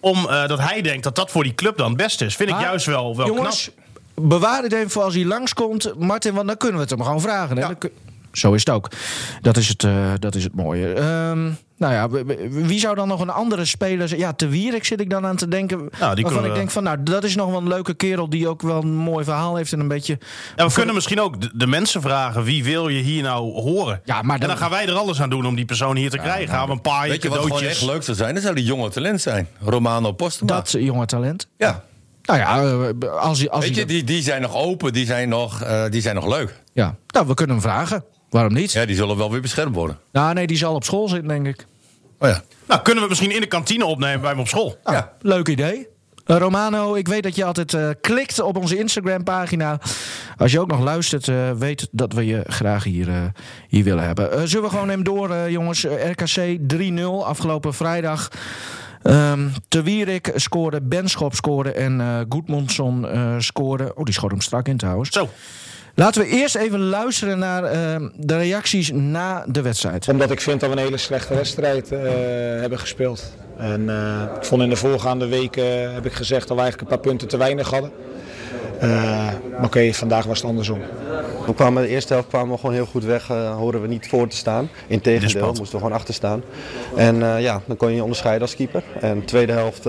Om 0.00 0.28
eh, 0.28 0.46
dat 0.48 0.58
hij 0.58 0.82
denkt 0.82 1.02
dat 1.04 1.14
dat 1.16 1.30
voor 1.30 1.42
die 1.42 1.54
club 1.54 1.76
dan 1.76 1.88
het 1.88 1.96
beste 1.96 2.24
is. 2.24 2.36
Vind 2.36 2.50
ik 2.50 2.60
juist 2.60 2.86
wel, 2.86 3.16
wel 3.16 3.26
jongens, 3.26 3.70
knap. 4.14 4.28
bewaar 4.28 4.62
het 4.62 4.72
even 4.72 4.90
voor 4.90 5.02
als 5.02 5.14
hij 5.14 5.24
langskomt. 5.24 5.92
Martin, 5.98 6.34
want 6.34 6.46
dan 6.46 6.56
kunnen 6.56 6.76
we 6.76 6.82
het 6.82 6.90
hem 6.90 7.02
gewoon 7.02 7.20
vragen. 7.20 7.56
Hè? 7.56 7.66
Zo 8.36 8.52
is 8.52 8.60
het 8.64 8.70
ook. 8.74 8.90
Dat 9.40 9.56
is 9.56 9.68
het, 9.68 9.84
eh, 9.84 10.12
dat 10.18 10.34
is 10.34 10.44
het 10.44 10.54
mooie. 10.54 10.92
Ehm, 10.92 11.50
nou 11.78 11.92
ja, 11.92 12.08
wie 12.50 12.78
zou 12.78 12.94
dan 12.94 13.08
nog 13.08 13.20
een 13.20 13.30
andere 13.30 13.64
speler 13.64 14.08
zijn? 14.08 14.20
Ja, 14.20 14.32
Te 14.32 14.48
Wierik 14.48 14.84
zit 14.84 15.00
ik 15.00 15.10
dan 15.10 15.26
aan 15.26 15.36
te 15.36 15.48
denken. 15.48 15.88
Nou, 16.00 16.14
die 16.14 16.24
waarvan 16.24 16.44
ik 16.44 16.54
denk 16.54 16.70
van, 16.70 16.82
nou, 16.82 17.02
dat 17.02 17.24
is 17.24 17.34
nog 17.36 17.50
wel 17.50 17.58
een 17.58 17.68
leuke 17.68 17.94
kerel... 17.94 18.30
die 18.30 18.48
ook 18.48 18.62
wel 18.62 18.82
een 18.82 18.94
mooi 18.94 19.24
verhaal 19.24 19.56
heeft 19.56 19.72
en 19.72 19.80
een 19.80 19.88
beetje... 19.88 20.18
Ja, 20.56 20.66
we 20.66 20.72
kunnen 20.72 20.94
misschien 20.94 21.20
ook 21.20 21.40
de, 21.40 21.50
de 21.54 21.66
mensen 21.66 22.00
vragen, 22.02 22.42
wie 22.42 22.64
wil 22.64 22.88
je 22.88 23.00
hier 23.00 23.22
nou 23.22 23.52
horen? 23.60 24.00
Ja, 24.04 24.22
maar 24.22 24.40
En 24.40 24.48
dan- 24.48 24.56
gaan 24.56 24.70
wij 24.70 24.86
er 24.86 24.94
alles 24.94 25.20
aan 25.20 25.30
doen 25.30 25.46
om 25.46 25.54
die 25.54 25.64
persoon 25.64 25.96
hier 25.96 26.10
te 26.10 26.18
krijgen. 26.18 26.48
Gaan 26.48 26.66
we 26.66 26.72
een 26.72 26.80
paar 26.80 27.08
Weet 27.08 27.22
je 27.22 27.28
wat 27.28 27.38
gewoon 27.42 27.62
echt 27.62 27.82
leuk 27.82 28.02
zou 28.02 28.16
zijn? 28.16 28.34
Dat 28.34 28.42
zou 28.42 28.54
die 28.54 28.64
jonge 28.64 28.88
talent 28.90 29.20
zijn. 29.20 29.48
Romano 29.64 30.12
Postema. 30.12 30.54
Dat 30.54 30.70
jonge 30.70 31.06
talent. 31.06 31.48
Ja. 31.56 31.84
Nou 32.22 32.38
ja, 32.38 32.62
eh, 32.62 33.10
als. 33.20 33.48
Als 33.48 33.64
Weet 33.64 33.74
je, 33.74 33.84
die, 33.84 34.04
die 34.04 34.22
zijn 34.22 34.42
nog 34.42 34.54
open, 34.54 34.92
die 34.92 35.06
zijn 35.06 35.28
nog, 35.28 35.62
eh, 35.62 35.84
die 35.90 36.00
zijn 36.00 36.14
nog 36.14 36.26
leuk. 36.26 36.62
ja. 36.72 36.96
Nou, 37.06 37.26
we 37.26 37.34
kunnen 37.34 37.56
hem 37.56 37.64
vragen. 37.64 38.04
Waarom 38.30 38.52
niet? 38.52 38.72
Ja, 38.72 38.86
die 38.86 38.96
zullen 38.96 39.16
wel 39.16 39.30
weer 39.30 39.40
beschermd 39.40 39.74
worden. 39.74 39.98
Nou, 40.12 40.34
nee, 40.34 40.46
die 40.46 40.56
zal 40.56 40.74
op 40.74 40.84
school 40.84 41.08
zitten, 41.08 41.28
denk 41.28 41.46
ik. 41.46 41.66
Oh 42.18 42.28
ja. 42.28 42.42
Nou, 42.66 42.82
kunnen 42.82 43.02
we 43.02 43.08
het 43.08 43.18
misschien 43.18 43.30
in 43.34 43.40
de 43.40 43.46
kantine 43.46 43.84
opnemen 43.84 44.20
bij 44.20 44.30
hem 44.30 44.38
op 44.40 44.48
school? 44.48 44.78
Nou, 44.84 44.96
Ja. 44.96 45.12
Leuk 45.20 45.48
idee. 45.48 45.88
Eh, 46.26 46.36
Romano, 46.36 46.94
ik 46.94 47.08
weet 47.08 47.22
dat 47.22 47.36
je 47.36 47.44
altijd 47.44 47.74
eh, 47.74 47.88
klikt 48.00 48.40
op 48.40 48.56
onze 48.56 48.78
Instagram-pagina. 48.78 49.78
Als 50.36 50.52
je 50.52 50.60
ook 50.60 50.66
nog 50.70 50.80
luistert, 50.80 51.28
eh, 51.28 51.50
weet 51.50 51.88
dat 51.90 52.12
we 52.12 52.26
je 52.26 52.42
graag 52.46 52.84
hier, 52.84 53.08
eh, 53.08 53.22
hier 53.68 53.84
willen 53.84 54.04
hebben. 54.04 54.32
Eh, 54.32 54.40
zullen 54.44 54.64
we 54.64 54.70
gewoon 54.70 54.88
hem 54.88 55.04
door, 55.04 55.30
eh, 55.30 55.48
jongens? 55.50 55.84
RKC 55.84 56.58
3-0 56.66 57.26
afgelopen 57.26 57.74
vrijdag. 57.74 58.28
Ehm 59.02 59.48
Te 59.68 59.82
Wierik 59.82 60.32
scoorde, 60.34 60.80
Benschop 60.82 61.34
scoorde 61.34 61.72
en 61.72 62.00
eh 62.00 62.20
Goedmondson 62.28 63.08
eh, 63.08 63.34
scoorde. 63.38 63.94
Oh, 63.94 64.04
die 64.04 64.14
schoot 64.14 64.30
hem 64.30 64.40
strak 64.40 64.68
in 64.68 64.76
trouwens. 64.76 65.10
Zo. 65.10 65.28
Laten 65.98 66.22
we 66.22 66.28
eerst 66.28 66.54
even 66.54 66.80
luisteren 66.80 67.38
naar 67.38 67.64
ehm, 67.64 68.08
de 68.16 68.36
reacties 68.36 68.90
na 68.92 69.44
de 69.48 69.62
wedstrijd. 69.62 70.08
Omdat 70.08 70.30
ik 70.30 70.40
vind 70.40 70.60
dat 70.60 70.70
we 70.70 70.76
een 70.76 70.82
hele 70.82 70.96
slechte 70.96 71.34
wedstrijd 71.34 71.92
eh, 71.92 72.00
hebben 72.60 72.78
gespeeld. 72.78 73.32
En 73.56 73.88
eh, 73.88 74.22
ik 74.36 74.44
vond 74.44 74.62
in 74.62 74.68
de 74.68 74.76
voorgaande 74.76 75.26
weken 75.26 75.94
heb 75.94 76.06
ik 76.06 76.12
gezegd 76.12 76.48
dat 76.48 76.56
we 76.56 76.62
eigenlijk 76.62 76.90
een 76.90 76.96
paar 76.96 77.06
punten 77.06 77.28
te 77.28 77.36
weinig 77.36 77.70
hadden. 77.70 77.90
Eh, 78.80 78.88
maar 79.50 79.64
oké, 79.64 79.92
vandaag 79.92 80.24
was 80.24 80.38
het 80.38 80.46
andersom. 80.46 80.80
We 81.46 81.54
kwamen 81.54 81.82
de 81.82 81.88
eerste 81.88 82.12
helft 82.12 82.28
kwamen 82.28 82.52
we 82.52 82.58
gewoon 82.58 82.74
heel 82.74 82.86
goed 82.86 83.04
weg. 83.04 83.30
eh 83.30 83.56
horen 83.56 83.82
we 83.82 83.88
niet 83.88 84.08
voor 84.08 84.28
te 84.28 84.36
staan. 84.36 84.68
Integendeel, 84.86 85.46
moesten 85.46 85.64
we 85.64 85.76
gewoon 85.76 85.92
achter 85.92 86.14
staan. 86.14 86.42
En 86.96 87.22
eh, 87.22 87.40
ja, 87.40 87.60
dan 87.66 87.76
kon 87.76 87.88
je 87.88 87.94
je 87.94 88.02
onderscheiden 88.02 88.42
als 88.42 88.56
keeper. 88.56 88.82
En 89.00 89.18
de 89.18 89.24
tweede 89.24 89.52
helft, 89.52 89.86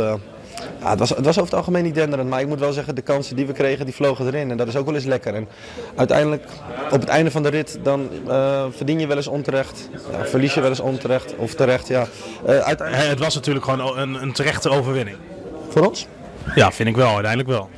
ja, 0.88 0.94
het, 0.94 1.00
was, 1.00 1.10
het 1.10 1.26
was 1.26 1.36
over 1.40 1.50
het 1.50 1.54
algemeen 1.60 1.84
niet 1.84 1.96
denderend. 1.96 2.30
Maar 2.30 2.42
ik 2.42 2.48
moet 2.48 2.60
wel 2.60 2.72
zeggen, 2.72 2.96
de 2.96 3.02
kansen 3.02 3.36
die 3.36 3.46
we 3.46 3.54
kregen, 3.54 3.86
die 3.86 3.94
vlogen 3.96 4.26
erin. 4.26 4.52
En 4.52 4.58
dat 4.58 4.68
is 4.68 4.76
ook 4.76 4.86
wel 4.86 4.96
eens 4.96 5.06
lekker. 5.06 5.34
En 5.36 5.48
uiteindelijk, 5.96 6.44
op 6.92 7.00
het 7.00 7.10
einde 7.10 7.32
van 7.32 7.44
de 7.44 7.50
rit, 7.50 7.80
dan 7.84 8.10
eh, 8.28 8.66
verdien 8.70 9.00
je 9.00 9.08
wel 9.08 9.18
eens 9.18 9.28
onterecht. 9.28 9.90
Ja, 10.12 10.26
verlies 10.26 10.54
je 10.54 10.62
wel 10.62 10.70
eens 10.70 10.80
onterecht 10.80 11.36
of 11.36 11.54
terecht, 11.54 11.88
ja. 11.88 12.08
Eh, 12.46 12.58
uiteindelijk, 12.58 13.10
Het 13.10 13.20
was 13.20 13.36
natuurlijk 13.36 13.66
gewoon 13.66 13.98
een, 13.98 14.22
een 14.22 14.32
terechte 14.34 14.70
overwinning. 14.70 15.18
voor 15.70 15.88
ons? 15.88 16.08
Ja, 16.56 16.72
vind 16.72 16.90
ik 16.90 16.96
wel, 16.96 17.08
uiteindelijk 17.14 17.50
wel. 17.50 17.70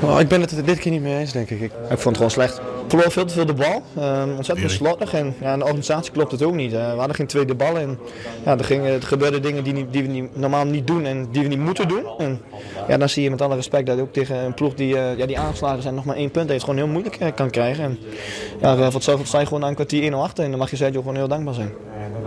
Nou, 0.00 0.20
ik 0.20 0.28
ben 0.28 0.40
het 0.40 0.50
er 0.50 0.64
dit 0.64 0.78
keer 0.78 0.92
niet 0.92 1.02
mee 1.02 1.18
eens, 1.18 1.32
denk. 1.32 1.50
Ik, 1.50 1.60
Ik 1.60 1.70
vond 1.88 2.04
het 2.04 2.16
gewoon 2.16 2.30
slecht. 2.30 2.60
Verloor 2.94 3.12
veel 3.12 3.24
te 3.24 3.34
veel 3.34 3.46
de 3.46 3.52
bal. 3.54 3.82
Ehm, 3.96 4.28
ontzettend 4.36 4.70
slordig. 4.70 5.12
En 5.14 5.34
ja, 5.40 5.52
in 5.52 5.58
de 5.58 5.64
organisatie 5.64 6.12
klopt 6.12 6.32
het 6.32 6.42
ook 6.42 6.54
niet. 6.54 6.72
We 6.72 6.78
hadden 6.78 7.14
geen 7.14 7.26
tweede 7.26 7.54
bal. 7.54 7.78
En 7.78 7.98
ja, 8.44 8.58
er, 8.58 8.64
gingen, 8.64 8.92
er 8.92 9.02
gebeurden 9.02 9.42
dingen 9.42 9.64
die, 9.64 9.72
niet- 9.72 9.92
die 9.92 10.02
we 10.02 10.08
niet, 10.08 10.36
normaal 10.36 10.64
niet 10.64 10.86
doen 10.86 11.04
en 11.04 11.28
die 11.32 11.42
we 11.42 11.48
niet 11.48 11.58
moeten 11.58 11.88
doen. 11.88 12.04
En 12.18 12.40
ja, 12.88 12.96
dan 12.96 13.08
zie 13.08 13.22
je 13.22 13.30
met 13.30 13.42
alle 13.42 13.54
respect 13.54 13.86
dat 13.86 14.00
ook 14.00 14.12
tegen 14.12 14.36
een 14.36 14.54
ploeg 14.54 14.74
die, 14.74 14.98
eh, 14.98 15.18
ja, 15.18 15.26
die 15.26 15.38
aangeslagen 15.38 15.82
zijn 15.82 15.94
nog 15.94 16.04
maar 16.04 16.16
één 16.16 16.30
punt 16.30 16.48
heeft, 16.48 16.64
gewoon 16.64 16.78
heel 16.78 16.88
moeilijk 16.88 17.16
eh, 17.16 17.28
kan 17.34 17.50
krijgen. 17.50 17.84
En 17.84 17.98
ja, 18.60 18.72
eh, 18.76 18.82
voor 18.82 18.92
hetzelfde 18.92 19.26
sta 19.26 19.38
je 19.38 19.46
gewoon 19.46 19.60
na 19.60 19.68
een 19.68 19.74
kwartier 19.74 20.02
1-0 20.02 20.22
achter. 20.22 20.44
En 20.44 20.50
dan 20.50 20.58
mag 20.58 20.70
je 20.70 20.76
Sergio 20.76 21.00
gewoon 21.00 21.16
heel 21.16 21.28
dankbaar 21.28 21.54
zijn. 21.54 21.72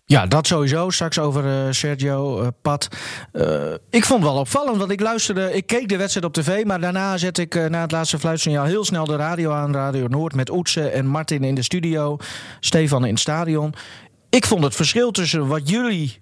Ja, 0.05 0.25
dat 0.25 0.47
sowieso. 0.47 0.89
Straks 0.89 1.19
over 1.19 1.45
eh, 1.45 1.71
Sergio, 1.71 2.49
Pat. 2.61 2.87
Eh, 3.31 3.73
ik 3.89 4.05
vond 4.05 4.23
het 4.23 4.31
wel 4.31 4.39
opvallend, 4.39 4.77
want 4.77 4.91
ik 4.91 5.01
luisterde... 5.01 5.53
Ik 5.53 5.67
keek 5.67 5.89
de 5.89 5.97
wedstrijd 5.97 6.25
op 6.25 6.33
tv, 6.33 6.65
maar 6.65 6.79
daarna 6.79 7.17
zet 7.17 7.37
ik 7.37 7.69
na 7.69 7.81
het 7.81 7.91
laatste 7.91 8.19
fluitsignaal... 8.19 8.65
heel 8.65 8.85
snel 8.85 9.05
de 9.05 9.15
radio 9.15 9.51
aan, 9.51 9.73
Radio 9.73 10.07
Noord, 10.07 10.35
met 10.35 10.49
Oetsen 10.57 10.93
en 10.93 11.05
Martin 11.07 11.43
in 11.43 11.55
de 11.55 11.63
studio. 11.63 12.17
Stefan 12.59 13.05
in 13.05 13.11
het 13.11 13.19
stadion. 13.19 13.73
Ik 14.29 14.45
vond 14.45 14.63
het 14.63 14.75
verschil 14.75 15.11
tussen 15.11 15.47
wat 15.47 15.69
jullie... 15.69 16.21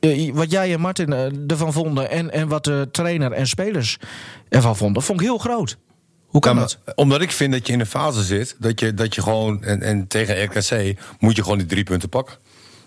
eh, 0.00 0.32
wat 0.32 0.50
jij 0.50 0.72
en 0.72 0.80
Martin 0.80 1.12
eh, 1.12 1.26
ervan 1.50 1.72
vonden 1.72 2.10
en, 2.10 2.30
en 2.32 2.48
wat 2.48 2.64
de 2.64 2.88
trainer 2.92 3.32
en 3.32 3.46
spelers 3.46 3.98
ervan 4.48 4.76
vonden, 4.76 5.02
vond 5.02 5.20
ik 5.20 5.26
heel 5.26 5.38
groot. 5.38 5.76
Hoe 6.26 6.40
kan 6.40 6.54
Ja, 6.54 6.60
dat? 6.60 6.78
omdat 6.94 7.20
ik 7.20 7.30
vind 7.30 7.52
dat 7.52 7.66
je 7.66 7.72
in 7.72 7.80
een 7.80 7.86
fase 7.86 8.22
zit 8.22 8.56
dat 8.58 8.80
je, 8.80 8.94
dat 8.94 9.14
je 9.14 9.22
gewoon, 9.22 9.62
en, 9.64 9.82
en 9.82 10.06
tegen 10.06 10.44
RKC 10.44 10.98
moet 11.18 11.36
je 11.36 11.42
gewoon 11.42 11.58
die 11.58 11.66
drie 11.66 11.84
punten 11.84 12.08
pakken. 12.08 12.36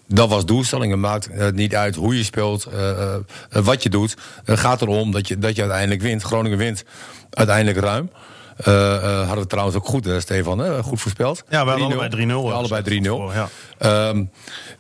Dat 0.08 0.30
was 0.30 0.46
doelstelling. 0.46 0.92
Het 0.92 1.02
maakt 1.02 1.28
eh, 1.30 1.50
niet 1.52 1.76
uit 1.76 1.96
hoe 1.96 2.18
je 2.18 2.24
speelt, 2.24 2.66
eh, 2.66 2.90
eh, 2.90 3.16
eh, 3.50 3.64
wat 3.66 3.84
je 3.84 3.90
doet. 3.90 4.16
Het 4.44 4.60
gaat 4.60 4.82
erom 4.82 5.12
dat 5.12 5.28
je, 5.28 5.38
dat 5.38 5.56
je 5.56 5.62
uiteindelijk 5.62 6.02
wint. 6.02 6.22
Groningen 6.22 6.58
wint 6.58 6.84
uiteindelijk 7.30 7.78
ruim. 7.80 8.10
Eh, 8.58 8.96
eh, 8.96 9.18
hadden 9.26 9.44
we 9.44 9.48
trouwens 9.48 9.78
ook 9.78 9.86
goed, 9.86 10.06
hè, 10.06 10.20
Stefan, 10.20 10.60
hè? 10.60 10.84
goed 10.84 11.02
voorspeld. 11.02 11.44
Ja, 11.50 11.64
we 11.64 11.70
hadden 11.70 11.90
3-0. 11.90 12.00
allebei 12.00 12.26
3-0 12.28 12.50
Ja, 12.50 12.54
allebei 12.54 12.84
3-0. 12.84 13.34
Ja. 13.34 13.50
Ehm, 13.78 14.24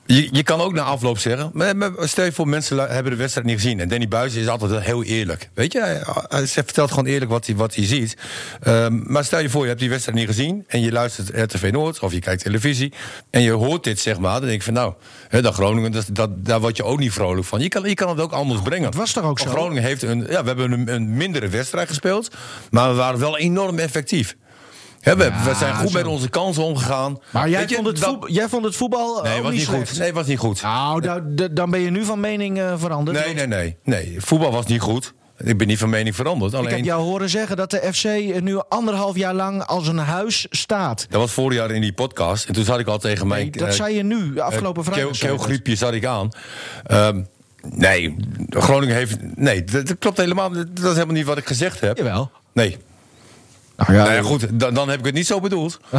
je, 0.05 0.29
je 0.31 0.43
kan 0.43 0.61
ook 0.61 0.73
na 0.73 0.83
afloop 0.83 1.17
zeggen. 1.17 1.49
Maar, 1.53 1.75
maar 1.75 1.91
stel 2.01 2.25
je 2.25 2.31
voor, 2.31 2.47
mensen 2.47 2.77
hebben 2.77 3.11
de 3.11 3.17
wedstrijd 3.17 3.47
niet 3.47 3.55
gezien. 3.55 3.79
En 3.79 3.87
Danny 3.87 4.07
Buis 4.07 4.35
is 4.35 4.47
altijd 4.47 4.83
heel 4.83 5.03
eerlijk. 5.03 5.49
Weet 5.53 5.73
je, 5.73 5.79
hij, 5.79 6.01
hij 6.27 6.47
vertelt 6.47 6.89
gewoon 6.89 7.05
eerlijk 7.05 7.31
wat 7.31 7.45
hij, 7.45 7.55
wat 7.55 7.75
hij 7.75 7.85
ziet. 7.85 8.17
Ehm, 8.61 8.99
maar 9.03 9.25
stel 9.25 9.39
je 9.39 9.49
voor, 9.49 9.61
je 9.61 9.67
hebt 9.67 9.79
die 9.79 9.89
wedstrijd 9.89 10.17
niet 10.17 10.27
gezien. 10.27 10.63
En 10.67 10.81
je 10.81 10.91
luistert 10.91 11.29
RTV 11.53 11.69
Noord 11.71 11.99
of 11.99 12.13
je 12.13 12.19
kijkt 12.19 12.43
televisie. 12.43 12.93
En 13.29 13.41
je 13.41 13.51
hoort 13.51 13.83
dit, 13.83 13.99
zeg 13.99 14.19
maar. 14.19 14.33
Dan 14.33 14.41
denk 14.41 14.53
ik 14.53 14.63
van 14.63 14.73
nou, 14.73 14.93
hè, 15.27 15.41
dat 15.41 15.53
Groningen, 15.53 15.91
dat, 15.91 16.05
dat, 16.11 16.45
daar 16.45 16.59
word 16.59 16.77
je 16.77 16.83
ook 16.83 16.99
niet 16.99 17.13
vrolijk 17.13 17.47
van. 17.47 17.59
Je 17.59 17.67
kan, 17.67 17.83
je 17.83 17.93
kan 17.93 18.09
het 18.09 18.19
ook 18.19 18.31
anders 18.31 18.61
brengen. 18.61 18.83
Dat 18.83 18.95
was 18.95 19.11
toch 19.11 19.23
ook 19.23 19.39
zo? 19.39 19.49
Groningen 19.49 19.83
heeft 19.83 20.01
een. 20.01 20.25
Ja, 20.29 20.41
we 20.41 20.47
hebben 20.47 20.71
een, 20.71 20.93
een 20.93 21.17
mindere 21.17 21.47
wedstrijd 21.47 21.87
gespeeld. 21.87 22.35
Maar 22.71 22.89
we 22.89 22.95
waren 22.95 23.19
wel 23.19 23.37
enorm 23.37 23.66
effectief. 23.75 24.35
Hè, 25.01 25.15
we, 25.15 25.23
we 25.23 25.53
zijn 25.59 25.75
goed 25.75 25.89
zo. 25.89 25.97
met 25.97 26.07
onze 26.07 26.29
kansen 26.29 26.63
omgegaan. 26.63 27.17
Maar 27.31 27.49
jij, 27.49 27.65
je, 27.67 27.75
vond 27.75 27.87
het, 27.87 27.99
dat- 27.99 28.09
voetbal, 28.09 28.29
jij 28.29 28.49
vond 28.49 28.65
het 28.65 28.75
voetbal 28.75 29.21
Nee, 29.23 29.37
ook 29.37 29.43
was 29.43 29.51
niet 29.51 29.61
slecht? 29.61 29.89
goed. 29.89 29.99
Nee, 29.99 30.13
was 30.13 30.25
niet 30.27 30.37
goed. 30.39 30.61
Nou, 30.61 31.01
da- 31.01 31.19
da- 31.25 31.47
dan 31.47 31.69
ben 31.69 31.79
je 31.79 31.89
nu 31.89 32.03
van 32.05 32.19
mening 32.19 32.59
eh, 32.59 32.73
veranderd. 32.77 33.25
Nee, 33.25 33.33
nee, 33.33 33.47
nee, 33.47 33.77
nee. 33.83 34.15
Voetbal 34.21 34.51
was 34.51 34.65
niet 34.65 34.81
goed. 34.81 35.13
Ik 35.43 35.57
ben 35.57 35.67
niet 35.67 35.77
van 35.79 35.89
mening 35.89 36.15
veranderd. 36.15 36.53
Ik 36.53 36.59
heb 36.59 36.67
Alleen, 36.71 36.83
jou 36.83 37.01
horen 37.03 37.29
zeggen 37.29 37.57
dat 37.57 37.71
de 37.71 37.89
FC 37.93 38.03
nu 38.41 38.59
anderhalf 38.69 39.15
jaar 39.15 39.33
lang 39.33 39.63
als 39.65 39.87
een 39.87 39.97
huis 39.97 40.45
staat. 40.49 41.05
dat 41.09 41.19
was 41.21 41.31
vorig 41.31 41.57
jaar 41.57 41.71
in 41.71 41.81
die 41.81 41.93
podcast. 41.93 42.45
En 42.45 42.53
toen 42.53 42.63
zat 42.63 42.79
ik 42.79 42.87
al 42.87 42.97
tegen 42.97 43.27
mij... 43.27 43.41
Nee, 43.41 43.49
dat 43.51 43.67
eh, 43.67 43.73
zei 43.73 43.95
je 43.95 44.03
nu, 44.03 44.33
de 44.33 44.41
afgelopen 44.41 44.83
eh, 44.83 44.87
vrijdag. 44.87 45.05
keel- 45.09 45.15
zei 45.19 45.31
je 45.31 45.37
dat. 45.37 45.45
Keelgriepje 45.45 45.75
zat 45.75 45.93
ik 45.93 46.05
aan. 46.05 46.29
Ehm, 46.85 47.21
nee, 47.61 48.15
Groningen 48.49 48.95
heeft... 48.95 49.17
Nee, 49.35 49.63
dat, 49.63 49.87
dat 49.87 49.97
klopt 49.99 50.17
helemaal. 50.17 50.51
Dat 50.51 50.67
is 50.77 50.81
helemaal 50.83 51.15
niet 51.15 51.25
wat 51.25 51.37
ik 51.37 51.47
gezegd 51.47 51.79
heb. 51.79 51.97
Jawel. 51.97 52.31
Nee. 52.53 52.77
Nou 53.77 53.93
ja, 53.93 54.03
Nou 54.03 54.15
ja, 54.15 54.21
goed, 54.21 54.59
dan, 54.59 54.73
dan 54.73 54.89
heb 54.89 54.99
ik 54.99 55.05
het 55.05 55.13
niet 55.13 55.27
zo 55.27 55.39
bedoeld. 55.39 55.79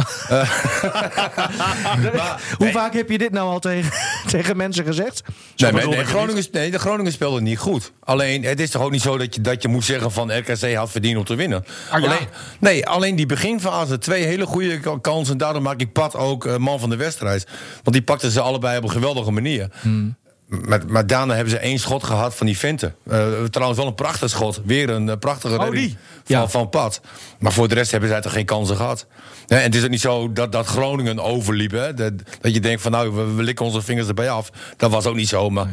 Hoe 2.57 2.71
vaak 2.71 2.93
heb 2.93 3.09
je 3.09 3.17
dit 3.17 3.31
nou 3.31 3.49
al 3.49 3.59
tegen, 3.59 3.91
tegen 4.31 4.57
mensen 4.57 4.85
gezegd? 4.85 5.23
Nee, 5.55 5.71
maar, 5.71 6.05
Groningen, 6.05 6.45
nee, 6.51 6.71
de 6.71 6.79
Groningen 6.79 7.11
speelde 7.11 7.41
niet 7.41 7.57
goed. 7.57 7.91
Alleen, 7.99 8.43
het 8.43 8.59
is 8.59 8.69
toch 8.69 8.81
ook 8.81 8.91
niet 8.91 9.01
zo 9.01 9.17
dat 9.17 9.35
je, 9.35 9.41
dat 9.41 9.61
je 9.61 9.67
moet 9.67 9.83
zeggen 9.83 10.11
van 10.11 10.37
RKC 10.37 10.73
had 10.73 10.91
verdiend 10.91 11.17
om 11.17 11.23
te 11.23 11.35
winnen. 11.35 11.65
Ah, 11.89 12.01
ja. 12.01 12.07
alleen, 12.07 12.27
nee, 12.59 12.87
alleen 12.87 13.15
die 13.15 13.25
beginfase, 13.25 13.97
twee 13.97 14.25
hele 14.25 14.45
goede 14.45 14.99
kansen. 15.01 15.37
Daarom 15.37 15.63
maak 15.63 15.79
ik 15.79 15.91
Pat 15.91 16.15
ook 16.15 16.45
eh, 16.45 16.57
man 16.57 16.79
van 16.79 16.89
de 16.89 16.95
wedstrijd. 16.95 17.47
Want 17.83 17.95
die 17.95 18.01
pakten 18.01 18.31
ze 18.31 18.41
allebei 18.41 18.77
op 18.77 18.83
een 18.83 18.91
geweldige 18.91 19.31
manier. 19.31 19.69
Hmm. 19.81 20.15
Maar, 20.49 20.81
maar 20.87 21.07
daarna 21.07 21.33
hebben 21.33 21.53
ze 21.53 21.59
één 21.59 21.79
schot 21.79 22.03
gehad 22.03 22.35
van 22.35 22.45
die 22.45 22.57
Venten. 22.57 22.95
Eh, 23.09 23.43
trouwens 23.49 23.79
wel 23.79 23.87
een 23.89 23.95
prachtig 23.95 24.29
schot. 24.29 24.61
Weer 24.65 24.89
een 24.89 25.09
eh, 25.09 25.17
prachtige 25.17 25.57
Oh, 25.57 25.63
redding 25.63 25.89
van, 25.89 25.97
Ja. 26.25 26.47
van 26.47 26.69
Pat. 26.69 27.01
Maar 27.39 27.51
voor 27.51 27.67
de 27.67 27.73
rest 27.75 27.91
hebben 27.91 28.09
zij 28.09 28.21
toch 28.21 28.31
geen 28.33 28.45
kansen 28.45 28.75
gehad. 28.75 29.05
Hè, 29.47 29.55
en 29.57 29.63
het 29.63 29.75
is 29.75 29.83
ook 29.83 29.89
niet 29.89 30.01
zo 30.01 30.33
dat, 30.33 30.51
dat 30.51 30.65
Groningen 30.65 31.19
overliep. 31.19 31.71
Hè? 31.71 31.93
Dat, 31.93 32.13
dat 32.41 32.53
je 32.53 32.59
denkt 32.59 32.81
van 32.81 32.91
nou, 32.91 33.11
we, 33.11 33.33
we 33.33 33.43
likken 33.43 33.65
onze 33.65 33.81
vingers 33.81 34.07
erbij 34.07 34.29
af. 34.29 34.49
Dat 34.77 34.91
was 34.91 35.05
ook 35.05 35.15
niet 35.15 35.29
zo, 35.29 35.49
maar... 35.49 35.67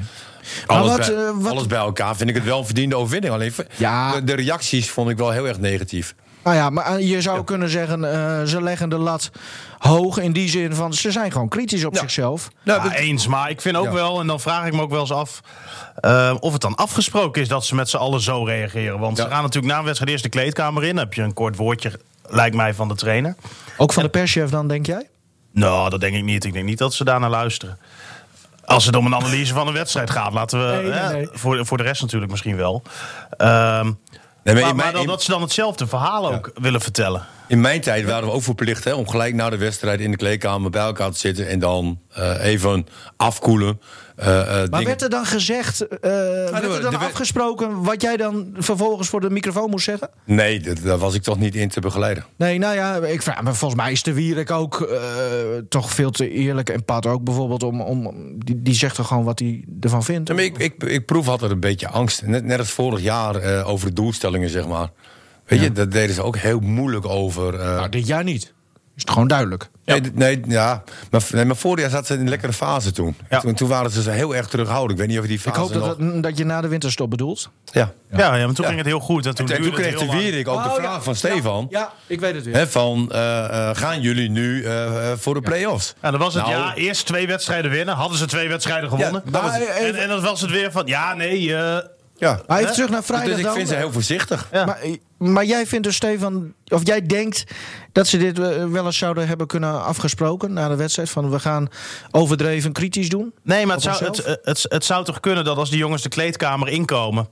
Alles, 0.66 0.88
wat, 0.88 0.96
bij, 0.98 1.14
eh, 1.16 1.30
wat- 1.34 1.50
alles 1.52 1.66
bij 1.66 1.78
elkaar 1.78 2.16
vind 2.16 2.28
ik 2.28 2.34
het 2.34 2.44
wel 2.44 2.58
een 2.58 2.64
verdiende 2.66 2.96
overwinning. 2.96 3.34
Alleen 3.34 3.52
Ja. 3.76 4.14
de, 4.14 4.24
de 4.24 4.34
reacties 4.34 4.90
vond 4.90 5.10
ik 5.10 5.16
wel 5.16 5.30
heel 5.30 5.48
erg 5.48 5.58
negatief. 5.58 6.14
Nou 6.46 6.58
ja, 6.58 6.70
maar 6.70 7.00
je 7.00 7.20
zou 7.20 7.44
kunnen 7.44 7.68
zeggen, 7.68 8.04
eh, 8.12 8.42
ze 8.44 8.62
leggen 8.62 8.88
de 8.88 8.96
lat 8.96 9.30
hoog 9.78 10.18
in 10.18 10.32
die 10.32 10.48
zin 10.48 10.74
van 10.74 10.92
ze 10.94 11.10
zijn 11.10 11.32
gewoon 11.32 11.48
kritisch 11.48 11.84
op 11.84 11.96
zichzelf. 11.96 12.48
Nou, 12.62 12.84
Ja, 12.88 12.94
eens, 12.94 13.26
maar 13.26 13.50
ik 13.50 13.60
vind 13.60 13.76
ook 13.76 13.84
Ja. 13.84 13.92
wel, 13.92 14.20
en 14.20 14.26
dan 14.26 14.40
vraag 14.40 14.66
ik 14.66 14.72
me 14.72 14.80
ook 14.82 14.90
wel 14.90 15.00
eens 15.00 15.12
af... 15.12 15.40
eh, 16.00 16.34
of 16.40 16.52
het 16.52 16.60
dan 16.62 16.74
afgesproken 16.74 17.42
is 17.42 17.48
dat 17.48 17.64
ze 17.64 17.74
met 17.74 17.88
z'n 17.88 17.96
allen 17.96 18.20
zo 18.20 18.44
reageren. 18.44 18.98
Want 18.98 19.16
Ja. 19.16 19.22
ze 19.24 19.30
gaan 19.30 19.42
natuurlijk 19.42 19.72
na 19.72 19.78
een 19.78 19.84
wedstrijd 19.84 20.10
eerst 20.12 20.24
de 20.24 20.30
kleedkamer 20.30 20.82
in. 20.84 20.88
Dan 20.94 21.04
heb 21.04 21.14
je 21.14 21.22
een 21.22 21.34
kort 21.34 21.56
woordje, 21.56 21.92
lijkt 22.26 22.56
mij, 22.56 22.74
van 22.74 22.88
de 22.88 22.94
trainer. 22.94 23.34
Ook 23.76 23.92
van 23.92 24.02
de 24.02 24.08
perschef 24.08 24.50
dan, 24.50 24.68
denk 24.68 24.86
jij? 24.86 25.08
Nou, 25.52 25.90
dat 25.90 26.00
denk 26.00 26.14
ik 26.16 26.22
niet. 26.24 26.44
Ik 26.44 26.52
denk 26.52 26.64
niet 26.64 26.78
dat 26.78 26.94
ze 26.94 27.04
daar 27.04 27.20
naar 27.20 27.30
luisteren. 27.30 27.78
Als 28.64 28.84
het 28.86 28.96
om 28.96 29.06
een 29.06 29.14
analyse 29.14 29.54
van 29.54 29.66
een 29.66 29.72
wedstrijd 29.74 30.10
gaat, 30.10 30.32
laten 30.32 30.66
we. 30.66 30.74
Nee, 30.74 30.82
nee, 30.82 30.92
hè, 30.92 31.12
nee. 31.12 31.28
Voor, 31.32 31.66
voor 31.66 31.76
de 31.76 31.82
rest 31.82 32.02
natuurlijk 32.02 32.30
misschien 32.30 32.56
wel. 32.56 32.82
Ehm, 33.36 33.92
Nee, 34.54 34.74
maar 34.74 34.92
dan, 34.92 35.00
in, 35.00 35.06
dat 35.06 35.22
ze 35.22 35.30
dan 35.30 35.42
hetzelfde 35.42 35.86
verhaal 35.86 36.32
ook 36.32 36.50
willen 36.54 36.80
vertellen. 36.80 37.26
in 37.46 37.60
mijn 37.60 37.80
tijd 37.80 38.04
waren 38.04 38.28
we 38.28 38.34
ook 38.34 38.42
verplicht 38.42 38.84
hè, 38.84 38.92
om 38.92 39.08
gelijk 39.08 39.34
na 39.34 39.50
de 39.50 39.56
wedstrijd 39.56 40.00
in 40.00 40.10
de 40.10 40.16
kleedkamer 40.16 40.70
bij 40.70 40.82
elkaar 40.82 41.10
te 41.10 41.18
zitten 41.18 41.48
en 41.48 41.58
dan 41.58 42.00
eh, 42.12 42.44
even 42.44 42.86
afkoelen. 43.16 43.80
Eh, 44.16 44.40
eh, 44.40 44.46
Maar 44.46 44.68
dingen- 44.70 44.84
werd 44.84 45.02
er 45.02 45.10
dan 45.10 45.26
gezegd, 45.26 45.80
eh, 45.88 45.98
werd 46.00 46.62
er 46.64 46.74
er 46.74 46.80
dan 46.80 46.94
afgesproken 46.96 47.82
wat 47.82 48.02
jij 48.02 48.16
dan 48.16 48.48
vervolgens 48.58 49.08
voor 49.08 49.20
de 49.20 49.30
microfoon 49.30 49.70
moest 49.70 49.84
zeggen? 49.84 50.10
Nee, 50.24 50.60
dat- 50.60 50.82
daar 50.82 50.98
was 50.98 51.14
ik 51.14 51.22
toch 51.22 51.38
niet 51.38 51.54
in 51.54 51.68
te 51.68 51.80
begeleiden. 51.80 52.24
Nee, 52.36 52.58
nou 52.58 52.74
ja, 52.74 52.94
ik 52.96 53.22
vraag 53.22 53.42
me, 53.42 53.54
volgens 53.54 53.80
mij 53.80 53.92
is 53.92 54.02
de 54.02 54.12
Wierik 54.12 54.50
ook 54.50 54.88
toch 55.68 55.90
veel 55.90 56.10
te 56.10 56.30
eerlijk. 56.30 56.68
En 56.68 56.84
Pat 56.84 57.06
ook 57.06 57.22
bijvoorbeeld, 57.24 57.62
om, 57.62 57.80
om, 57.80 58.12
die, 58.44 58.62
die 58.62 58.74
zegt 58.74 58.94
toch 58.94 59.06
gewoon 59.06 59.24
wat 59.24 59.38
hij 59.38 59.64
ervan 59.80 60.04
vindt. 60.04 60.30
Ik, 60.30 60.58
ik, 60.58 60.82
ik 60.82 61.06
proef 61.06 61.28
altijd 61.28 61.50
een 61.50 61.60
beetje 61.60 61.88
angst. 61.88 62.22
Net, 62.26 62.44
net 62.44 62.58
als 62.58 62.70
vorig 62.70 63.00
jaar 63.00 63.64
over 63.64 63.86
de 63.88 63.94
doelstellingen, 63.94 64.48
zeg 64.50 64.66
maar. 64.66 64.90
Weet 65.46 65.60
je, 65.60 65.72
daar 65.72 65.88
deden 65.88 66.14
ze 66.14 66.22
ook 66.22 66.36
heel 66.36 66.60
moeilijk 66.60 67.06
over. 67.06 67.52
Nou, 67.58 67.88
dit 67.88 68.06
jaar 68.06 68.24
niet. 68.24 68.42
Is 68.96 69.02
het 69.02 69.10
gewoon 69.10 69.28
duidelijk. 69.28 69.70
Nee, 69.86 70.00
nee, 70.14 70.40
ja. 70.48 70.82
Maar, 71.10 71.22
nee, 71.32 71.44
maar 71.44 71.56
vorig 71.56 71.80
jaar 71.80 71.90
zaten 71.90 72.06
ze 72.06 72.12
in 72.14 72.20
een 72.20 72.28
lekkere 72.28 72.52
fase 72.52 72.92
toen. 72.92 73.16
Ja. 73.30 73.40
toen. 73.40 73.54
Toen 73.54 73.68
waren 73.68 73.90
ze 73.90 74.10
heel 74.10 74.34
erg 74.36 74.48
terughoudend. 74.48 74.90
Ik 74.92 74.98
weet 74.98 75.06
niet 75.08 75.16
of 75.16 75.22
je 75.22 75.28
die 75.28 75.38
Ik 75.38 75.44
fase 75.44 75.60
hoop 75.60 75.72
dat, 75.72 75.98
nog... 75.98 76.12
het- 76.14 76.22
dat 76.22 76.38
je 76.38 76.44
na 76.44 76.60
de 76.60 76.68
winterstop 76.68 77.10
bedoelt. 77.10 77.50
Ja. 77.72 77.92
Ja, 78.10 78.18
ja, 78.36 78.46
maar 78.46 78.54
toen 78.54 78.54
Ja. 78.64 78.64
ging 78.66 78.76
het 78.76 78.86
heel 78.86 79.00
goed. 79.00 79.26
En 79.26 79.34
toen, 79.34 79.48
En 79.50 79.70
kreeg 79.72 79.98
de 79.98 80.06
lang. 80.06 80.18
Wierik 80.18 80.48
ook 80.48 80.62
de 80.62 80.68
Oh, 80.68 80.74
vraag 80.74 80.94
ja. 80.94 81.00
van 81.02 81.14
Stefan. 81.14 81.66
Ja, 81.70 81.92
ik 82.06 82.20
weet 82.20 82.34
het 82.34 82.44
weer. 82.44 82.54
Hè, 82.54 82.68
van, 82.68 83.08
eh, 83.12 83.44
eh, 83.70 83.76
gaan 83.76 84.00
jullie 84.00 84.30
nu 84.30 84.64
eh, 84.64 85.12
voor 85.16 85.34
de 85.34 85.40
play-offs? 85.40 85.94
En 86.00 86.10
dan 86.10 86.20
was 86.20 86.34
het 86.34 86.42
Nou, 86.46 86.56
ja, 86.56 86.74
eerst 86.74 87.06
twee 87.06 87.26
wedstrijden 87.26 87.70
winnen. 87.70 87.94
Hadden 87.94 88.18
ze 88.18 88.26
twee 88.26 88.48
wedstrijden 88.48 88.88
gewonnen. 88.88 89.22
Ja, 89.24 89.30
dat 89.30 89.42
was- 89.42 89.58
en, 89.58 89.94
en 89.94 90.08
dan 90.08 90.20
was 90.22 90.40
het 90.40 90.50
weer 90.50 90.72
van, 90.72 90.86
ja, 90.86 91.14
nee, 91.14 91.54
eh, 91.56 91.78
Ja. 92.18 92.40
Maar 92.46 92.58
even 92.58 92.72
terug 92.72 92.90
naar 92.90 93.04
vrijdag 93.04 93.28
Dus 93.28 93.38
ik 93.38 93.44
dan. 93.44 93.54
vind 93.54 93.68
ze 93.68 93.74
heel 93.74 93.92
voorzichtig. 93.92 94.48
Ja. 94.52 94.64
Maar, 94.64 94.78
maar 95.18 95.44
jij 95.44 95.66
vindt 95.66 95.84
dus, 95.84 95.96
Stefan, 95.96 96.52
of 96.68 96.80
jij 96.86 97.06
denkt 97.06 97.44
dat 97.92 98.06
ze 98.06 98.18
dit 98.18 98.38
eh, 98.38 98.64
wel 98.64 98.86
eens 98.86 98.98
zouden 98.98 99.28
hebben 99.28 99.46
kunnen 99.46 99.84
afgesproken 99.84 100.52
na 100.52 100.68
de 100.68 100.76
wedstrijd? 100.76 101.10
Van 101.10 101.30
we 101.30 101.38
gaan 101.38 101.68
overdreven 102.10 102.72
kritisch 102.72 103.08
doen? 103.08 103.32
Nee, 103.42 103.66
maar 103.66 103.74
het 103.74 103.84
zou, 103.84 104.04
het, 104.04 104.38
het, 104.42 104.66
het 104.68 104.84
zou 104.84 105.04
toch 105.04 105.20
kunnen 105.20 105.44
dat 105.44 105.56
als 105.56 105.70
die 105.70 105.78
jongens 105.78 106.02
de 106.02 106.08
kleedkamer 106.08 106.68
inkomen... 106.68 107.28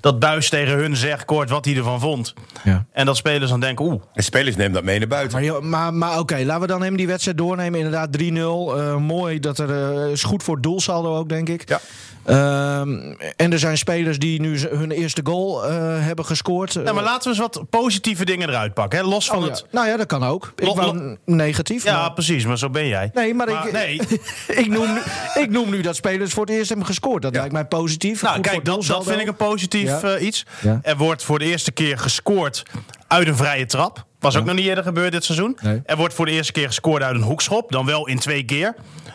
dat 0.00 0.18
Buis 0.18 0.48
tegen 0.48 0.74
hun 0.74 0.96
zegt 0.96 1.24
kort 1.24 1.50
wat 1.50 1.64
hij 1.64 1.76
ervan 1.76 2.00
vond. 2.00 2.34
Ja. 2.64 2.86
En 2.92 3.06
dat 3.06 3.16
spelers 3.16 3.50
dan 3.50 3.60
denken, 3.60 3.84
oeh, 3.84 4.02
En 4.12 4.22
spelers 4.22 4.56
nemen 4.56 4.72
dat 4.72 4.84
mee 4.84 4.98
naar 4.98 5.08
buiten. 5.08 5.68
Maar, 5.68 5.94
maar 5.94 6.18
oké, 6.18 6.42
laten 6.44 6.60
we 6.60 6.66
dan 6.66 6.82
hem 6.82 6.96
die 6.96 7.06
wedstrijd 7.06 7.38
doornemen. 7.38 7.80
Inderdaad, 7.80 8.18
3-0. 8.22 8.22
Eh, 8.32 8.96
mooi 8.96 9.40
dat 9.40 9.58
er. 9.58 10.00
eh, 10.04 10.10
is 10.10 10.22
goed 10.22 10.42
voor 10.42 10.54
het 10.54 10.62
doelsaldo 10.62 11.16
ook, 11.16 11.28
denk 11.28 11.48
ik. 11.48 11.68
Ja. 11.68 11.80
Ehm, 12.28 13.14
en 13.36 13.52
er 13.52 13.58
zijn 13.58 13.78
spelers 13.78 14.18
die 14.18 14.40
nu 14.40 14.58
hun 14.60 14.90
eerste 14.90 15.20
goal 15.24 15.64
eh, 15.64 15.76
hebben 16.04 16.24
gescoord. 16.24 16.72
Ja, 16.72 16.92
maar 16.92 17.02
laten 17.02 17.22
we 17.22 17.28
eens 17.28 17.38
wat 17.38 17.62
positieve 17.70 18.24
dingen 18.24 18.48
eruit 18.48 18.74
pakken. 18.74 18.98
Hè? 18.98 19.04
Los 19.04 19.26
van 19.26 19.38
Oh, 19.38 19.44
ja. 19.44 19.50
het... 19.50 19.64
Nou 19.70 19.86
ja, 19.88 19.96
dat 19.96 20.06
kan 20.06 20.24
ook. 20.24 20.52
Ik 20.56 20.64
Lo- 20.66 20.74
wou 20.74 20.86
lo- 20.96 21.02
n- 21.02 21.18
negatief. 21.24 21.84
Ja, 21.84 22.00
maar- 22.00 22.12
precies, 22.12 22.44
maar 22.46 22.58
zo 22.58 22.70
ben 22.70 22.86
jij. 22.86 23.10
Nee, 23.14 23.34
maar, 23.34 23.48
ik, 23.48 23.72
nee. 23.72 24.00
ik, 24.62 24.66
noem, 24.68 24.92
nu- 24.92 25.42
ik 25.42 25.50
noem 25.50 25.70
nu 25.70 25.80
dat 25.80 25.96
spelers 25.96 26.32
voor 26.32 26.44
het 26.46 26.54
eerst 26.54 26.68
hebben 26.68 26.86
gescoord. 26.86 27.22
Dat 27.22 27.34
lijkt 27.34 27.52
mij 27.52 27.64
positief. 27.64 28.22
Nou, 28.22 28.34
Goed 28.34 28.46
kijk, 28.46 28.64
dat, 28.64 28.84
dat 28.86 29.04
vind 29.04 29.20
ik 29.20 29.26
een 29.26 29.36
positief 29.36 29.88
Ja. 29.88 30.00
eh, 30.02 30.26
iets. 30.26 30.46
Er 30.82 30.96
wordt 30.96 31.24
voor 31.24 31.38
de 31.38 31.44
eerste 31.44 31.72
keer 31.72 31.98
gescoord 31.98 32.62
uit 33.08 33.28
een 33.28 33.36
vrije 33.36 33.66
trap. 33.66 34.06
Was 34.20 34.36
ook 34.36 34.44
nog 34.44 34.54
niet 34.54 34.66
eerder 34.66 34.84
gebeurd 34.84 35.12
dit 35.12 35.24
seizoen. 35.24 35.58
Nee. 35.62 35.82
Er 35.84 35.96
wordt 35.96 36.14
voor 36.14 36.26
de 36.26 36.32
eerste 36.32 36.52
keer 36.52 36.66
gescoord 36.66 37.02
uit 37.02 37.14
een 37.14 37.22
hoekschop. 37.22 37.72
Dan 37.72 37.86
wel 37.86 38.06
in 38.06 38.18
twee 38.18 38.44
keer. 38.44 38.74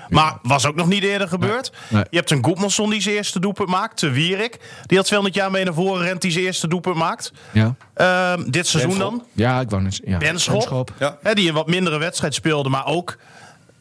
Maar 0.10 0.38
was 0.42 0.66
ook 0.66 0.76
nog 0.76 0.88
niet 0.88 1.04
eerder 1.04 1.28
gebeurd. 1.28 1.72
Nee. 1.88 2.04
Je 2.10 2.18
hebt 2.18 2.32
een 2.32 2.44
Goedmanson 2.44 2.90
die 2.90 3.02
zijn 3.02 3.16
eerste 3.16 3.40
doelpunt 3.40 3.70
maakt. 3.70 3.98
Te 3.98 4.10
Wierik. 4.10 4.60
Die 4.86 4.98
al 4.98 5.04
200 5.04 5.36
jaar 5.36 5.52
mee 5.52 5.64
naar 5.64 5.74
voren 5.74 6.06
rent. 6.06 6.22
Die 6.22 6.32
zijn 6.32 6.46
eerste 6.46 6.68
doelpunt 6.68 6.96
maakt. 6.96 7.32
Ja. 7.52 7.76
Ehm, 7.94 8.50
dit 8.50 8.68
seizoen 8.68 8.92
Benschop. 8.92 9.12
dan. 9.12 9.26
ja, 9.34 9.60
ik 9.60 9.70
wou 9.70 9.82
net 9.82 10.02
ja. 10.06 10.18
Benschop. 10.18 10.92
Ja. 11.00 11.18
Hè, 11.22 11.34
die 11.34 11.48
een 11.48 11.54
wat 11.54 11.68
mindere 11.68 11.98
wedstrijd 11.98 12.34
speelde. 12.34 12.70
Maar 12.70 12.86
ook 12.86 13.18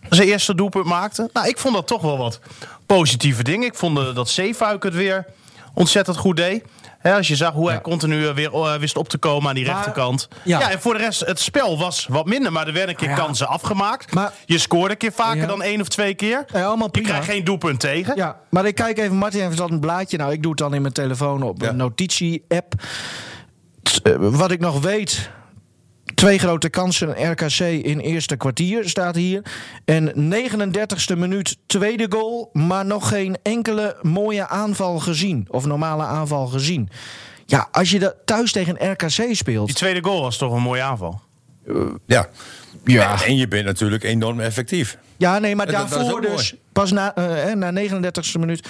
zijn 0.08 0.28
eerste 0.28 0.54
doelpunt 0.54 0.84
maakte. 0.84 1.30
Nou, 1.32 1.48
ik 1.48 1.58
vond 1.58 1.74
dat 1.74 1.86
toch 1.86 2.02
wel 2.02 2.18
wat 2.18 2.40
positieve 2.86 3.42
dingen. 3.42 3.66
Ik 3.66 3.74
vond 3.74 3.98
eh, 3.98 4.14
dat 4.14 4.28
Zeefuik 4.28 4.82
het 4.82 4.94
weer 4.94 5.26
ontzettend 5.74 6.16
goed 6.16 6.36
deed. 6.36 6.64
Hè, 7.02 7.14
als 7.14 7.28
je 7.28 7.36
zag 7.36 7.52
hoe 7.52 7.68
hij 7.68 7.80
continu 7.80 8.26
eh, 8.26 8.34
weer 8.34 8.52
eh, 8.54 8.74
wist 8.74 8.96
op 8.96 9.08
te 9.08 9.18
komen 9.18 9.48
aan 9.48 9.54
die 9.54 9.64
Maar- 9.66 9.74
rechterkant. 9.74 10.28
Ja. 10.44 10.70
en 10.70 10.80
voor 10.80 10.92
de 10.94 10.98
rest, 11.00 11.20
het 11.20 11.40
spel 11.40 11.78
was 11.78 12.06
wat 12.10 12.26
minder. 12.26 12.52
Maar 12.52 12.66
er 12.66 12.72
werden 12.72 12.90
een 12.90 13.06
keer 13.06 13.14
kansen 13.16 13.48
afgemaakt. 13.48 14.14
Maar- 14.14 14.32
je 14.44 14.58
scoorde 14.58 14.90
een 14.90 14.96
keer 14.96 15.12
vaker 15.12 15.46
dan 15.46 15.62
één 15.62 15.80
of 15.80 15.88
twee 15.88 16.14
keer. 16.14 16.44
Je 16.92 17.00
krijgt 17.02 17.24
geen 17.28 17.44
doelpunt 17.44 17.80
tegen. 17.80 18.16
Ja, 18.16 18.36
maar 18.50 18.66
ik 18.66 18.74
kijk 18.74 18.98
even, 18.98 19.16
Martin 19.16 19.40
heeft 19.40 19.60
al 19.60 19.70
een 19.70 19.80
blaadje. 19.80 20.16
Nou, 20.16 20.32
ik 20.32 20.42
doe 20.42 20.50
het 20.50 20.60
dan 20.60 20.74
in 20.74 20.82
mijn 20.82 20.94
telefoon 20.94 21.42
op 21.42 21.62
een 21.62 21.76
notitie-app. 21.76 22.72
Eh, 24.02 24.12
Wat 24.18 24.50
ik 24.50 24.60
nog 24.60 24.80
weet. 24.80 25.30
Twee 26.22 26.38
grote 26.38 26.68
kansen 26.68 27.30
RKC 27.30 27.58
in 27.60 27.98
eerste 27.98 28.36
kwartier 28.36 28.88
staat 28.88 29.14
hier. 29.14 29.42
En 29.84 30.12
39ste 30.34 31.16
minuut 31.18 31.58
tweede 31.66 32.06
goal. 32.08 32.50
Maar 32.52 32.86
nog 32.86 33.08
geen 33.08 33.36
enkele 33.42 33.96
mooie 34.02 34.48
aanval 34.48 34.98
gezien. 34.98 35.46
Of 35.50 35.66
normale 35.66 36.02
aanval 36.02 36.46
gezien. 36.46 36.88
Ja, 37.46 37.68
als 37.72 37.90
je 37.90 37.98
dat 37.98 38.14
thuis 38.24 38.52
tegen 38.52 38.90
RKC 38.92 39.34
speelt. 39.34 39.66
Die 39.66 39.74
tweede 39.74 40.02
goal 40.02 40.22
was 40.22 40.36
toch 40.36 40.52
een 40.52 40.62
mooie 40.62 40.82
aanval. 40.82 41.20
Ja. 42.06 42.28
Ja. 42.84 43.24
En 43.24 43.36
je 43.36 43.48
bent 43.48 43.64
natuurlijk 43.64 44.02
enorm 44.02 44.40
effectief. 44.40 44.98
Ja, 45.16 45.38
nee, 45.38 45.56
maar 45.56 45.70
daarvoor 45.70 46.20
dus. 46.20 46.54
Pas 46.72 46.92
na, 46.92 47.14
eh, 47.14 47.54
na 47.54 47.72
39ste 47.72 48.38
minuut. 48.38 48.68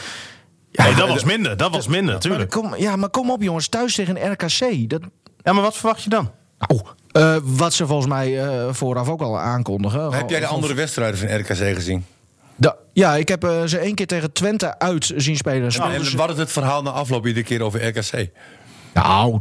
Ja, 0.71 0.85
nee, 0.85 0.95
dat 0.95 1.09
was 1.09 1.25
minder. 1.25 1.57
Dat 1.57 1.71
was 1.71 1.87
minder, 1.87 2.15
natuurlijk. 2.15 2.51
kom, 2.51 2.77
ja, 2.77 2.97
maar 2.97 3.11
kom 3.11 3.31
op 3.31 3.43
jongens. 3.43 3.69
Thuis 3.69 3.95
tegen 3.95 4.33
RKC. 4.33 4.89
Dat, 4.91 5.01
Ja, 5.43 5.53
maar 5.53 5.63
wat 5.63 5.77
verwacht 5.77 6.03
je 6.03 6.11
dan? 6.11 6.31
Nou, 6.69 6.81
eh, 7.13 7.37
wat 7.43 7.73
ze 7.73 7.87
volgens 7.87 8.09
mij 8.09 8.45
eh, 8.45 8.65
vooraf 8.71 9.09
ook 9.09 9.21
al 9.21 9.39
aankondigen. 9.39 10.13
Heb 10.13 10.31
jij 10.31 10.41
de 10.41 10.47
andere 10.47 10.75
wedstrijden 10.75 11.19
van 11.19 11.37
RKC 11.39 11.75
gezien? 11.75 12.05
Da- 12.57 12.77
ja, 12.93 13.15
ik 13.17 13.29
heb 13.29 13.45
eh, 13.45 13.63
ze 13.65 13.79
één 13.79 13.95
keer 13.95 14.07
tegen 14.07 14.33
Twente 14.33 14.79
uit 14.79 15.13
zien 15.17 15.37
spelen. 15.37 15.71
En 15.71 16.17
wat 16.17 16.31
is 16.31 16.37
het 16.39 16.53
verhaal 16.53 16.83
na 16.83 16.91
afloop 16.91 17.27
iedere 17.27 17.45
keer 17.47 17.63
over 17.63 17.87
RKC? 17.87 18.29
Nou, 18.95 19.41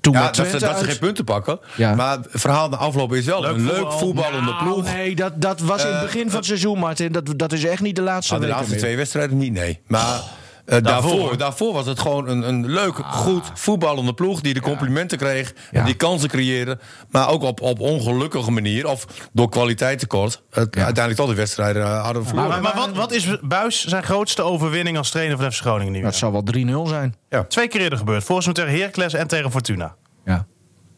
toen 0.00 0.12
Ja, 0.12 0.22
met 0.22 0.34
dat, 0.36 0.46
ze, 0.46 0.58
dat 0.58 0.78
ze 0.78 0.84
geen 0.84 0.98
punten 0.98 1.24
pakken. 1.24 1.58
Ja. 1.76 1.94
Maar 1.94 2.16
het 2.18 2.26
verhaal 2.30 2.68
na 2.68 2.76
afloop 2.76 3.12
is 3.14 3.24
wel 3.24 3.40
Leuk 3.40 3.50
een 3.54 3.64
leuk 3.64 3.74
voetbal. 3.74 3.98
voetballende 3.98 4.50
Nou, 4.50 4.64
ploeg. 4.64 4.84
nee, 4.84 5.14
dat, 5.16 5.32
dat 5.40 5.60
was 5.60 5.84
in 5.84 5.92
het 5.92 6.00
begin 6.02 6.26
van 6.26 6.36
het 6.36 6.44
seizoen, 6.46 6.78
Martin. 6.78 7.12
Dat, 7.12 7.32
dat 7.36 7.52
is 7.52 7.64
echt 7.64 7.82
niet 7.82 7.96
de 7.96 8.02
laatste 8.02 8.34
Ah, 8.34 8.40
de 8.40 8.46
laatste 8.46 8.76
twee 8.76 8.96
wedstrijden 8.96 9.36
niet, 9.38 9.52
nee. 9.52 9.80
Maar 9.86 10.14
eh, 10.14 10.20
Daarvoor. 10.66 10.82
daarvoor, 11.10 11.36
daarvoor 11.36 11.72
was 11.72 11.86
het 11.86 11.98
gewoon 12.00 12.28
een, 12.28 12.48
een 12.48 12.66
leuk, 12.66 12.94
goed 12.96 13.50
voetballende 13.54 14.14
ploeg... 14.14 14.40
die 14.40 14.54
de 14.54 14.60
complimenten 14.60 15.18
kreeg, 15.18 15.52
Ja. 15.70 15.78
en 15.78 15.84
die 15.84 15.94
kansen 15.94 16.28
creëerde. 16.28 16.78
Maar 17.10 17.28
ook 17.28 17.42
op, 17.42 17.60
op 17.60 17.80
ongelukkige 17.80 18.50
manier, 18.50 18.86
of 18.88 19.06
door 19.32 19.48
kwaliteitstekort... 19.48 20.42
het, 20.50 20.74
Ja. 20.74 20.84
uiteindelijk 20.84 21.16
tot 21.16 21.28
de 21.28 21.34
wedstrijden 21.34 21.82
eh, 21.82 22.02
hadden 22.04 22.22
we 22.22 22.28
verloren. 22.28 22.50
Maar, 22.50 22.62
maar 22.62 22.74
wat, 22.76 22.90
wat 22.96 23.12
is 23.12 23.40
Buis 23.40 23.84
zijn 23.84 24.02
grootste 24.02 24.42
overwinning 24.42 24.96
als 24.96 25.10
trainer 25.10 25.36
van 25.36 25.52
FC 25.52 25.60
Groningen 25.60 25.92
nu? 25.92 26.00
Dat 26.02 26.14
zal 26.14 26.32
wel 26.32 26.42
3-0 26.86 26.88
zijn. 26.88 27.14
Ja. 27.28 27.44
Twee 27.44 27.68
keer 27.68 27.80
eerder 27.80 27.98
gebeurd. 27.98 28.24
Volgens 28.24 28.46
mij 28.46 28.54
tegen 28.54 28.78
Heracles 28.78 29.14
en 29.14 29.26
tegen 29.26 29.50
Fortuna. 29.50 29.94
Ja. 30.24 30.46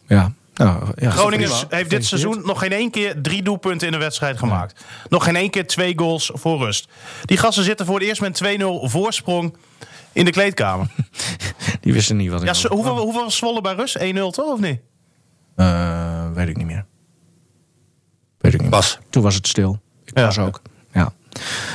Ja. 0.06 0.32
Nou, 0.58 0.84
ja. 0.94 1.10
Groningen 1.10 1.50
heeft 1.68 1.90
dit 1.90 2.04
seizoen 2.06 2.42
nog 2.44 2.58
geen 2.58 2.72
één 2.72 2.90
keer 2.90 3.22
drie 3.22 3.42
doelpunten 3.42 3.86
in 3.86 3.92
een 3.94 3.98
wedstrijd 3.98 4.38
gemaakt. 4.38 4.84
Nog 5.08 5.24
geen 5.24 5.36
één 5.36 5.50
keer 5.50 5.66
twee 5.66 5.98
goals 5.98 6.30
voor 6.34 6.58
rust. 6.58 6.88
Die 7.24 7.36
gasten 7.36 7.64
zitten 7.64 7.86
voor 7.86 7.98
het 7.98 8.08
eerst 8.08 8.20
met 8.20 8.42
2-0 8.44 8.64
voorsprong 8.82 9.56
in 10.12 10.24
de 10.24 10.30
kleedkamer. 10.30 10.86
Die 11.80 11.92
wisten 11.92 12.16
niet 12.16 12.30
wat 12.30 12.40
ik 12.40 12.46
Ja, 12.46 12.54
zo- 12.54 12.68
hoeveel, 12.68 12.96
hoeveel 12.98 13.22
was 13.24 13.36
Zwolle 13.36 13.60
bij 13.60 13.74
rust? 13.74 13.98
1-0 13.98 14.02
toch, 14.30 14.52
of 14.52 14.60
niet? 14.60 14.80
Eh, 15.56 16.30
weet 16.32 16.48
ik 16.48 16.56
niet 16.56 16.66
meer. 16.66 16.84
Weet 18.38 18.54
ik 18.54 18.60
niet 18.60 18.70
Bas. 18.70 18.96
meer. 18.98 19.06
Toen 19.10 19.22
was 19.22 19.34
het 19.34 19.46
stil. 19.46 19.80
Ik 20.04 20.18
Ja. 20.18 20.24
was 20.24 20.38
ook. 20.38 20.62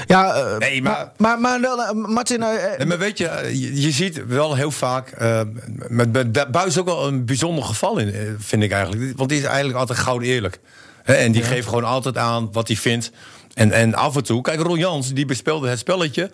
Ja. 0.08 0.34
Eh, 0.36 0.58
Nee, 0.58 0.82
maar- 0.82 1.12
maar, 1.18 1.40
maar, 1.40 1.60
maar, 1.60 1.78
eh, 1.78 1.92
Martin, 1.94 2.44
eh, 2.44 2.72
eh, 2.72 2.78
Nee, 2.78 2.88
maar 2.88 2.98
weet 2.98 3.18
je, 3.18 3.50
je, 3.54 3.82
je 3.82 3.92
ziet 3.92 4.26
wel 4.26 4.56
heel 4.56 4.72
vaak. 4.72 5.10
eh, 5.10 5.42
met, 5.88 6.52
Buis 6.52 6.78
ook 6.78 6.86
wel 6.86 7.08
een 7.08 7.26
bijzonder 7.26 7.64
geval 7.64 7.98
in, 7.98 8.36
vind 8.40 8.64
ik 8.64 8.72
eigenlijk. 8.72 9.18
Want 9.18 9.30
die 9.30 9.38
is 9.40 9.46
eigenlijk 9.46 9.78
altijd 9.78 10.00
goud 10.00 10.22
eerlijk. 10.22 10.60
En 11.04 11.32
die 11.32 11.44
geeft 11.44 11.68
gewoon 11.68 11.84
altijd 11.84 12.18
aan 12.18 12.50
wat 12.52 12.68
hij 12.68 12.78
vindt. 12.78 13.12
En, 13.54 13.72
en 13.72 13.94
af 13.96 14.16
en 14.16 14.24
toe, 14.24 14.42
kijk, 14.42 14.60
Ron 14.60 14.78
Jans, 14.78 15.14
die 15.14 15.26
bespeelde 15.26 15.68
het 15.70 15.80
spelletje 15.80 16.32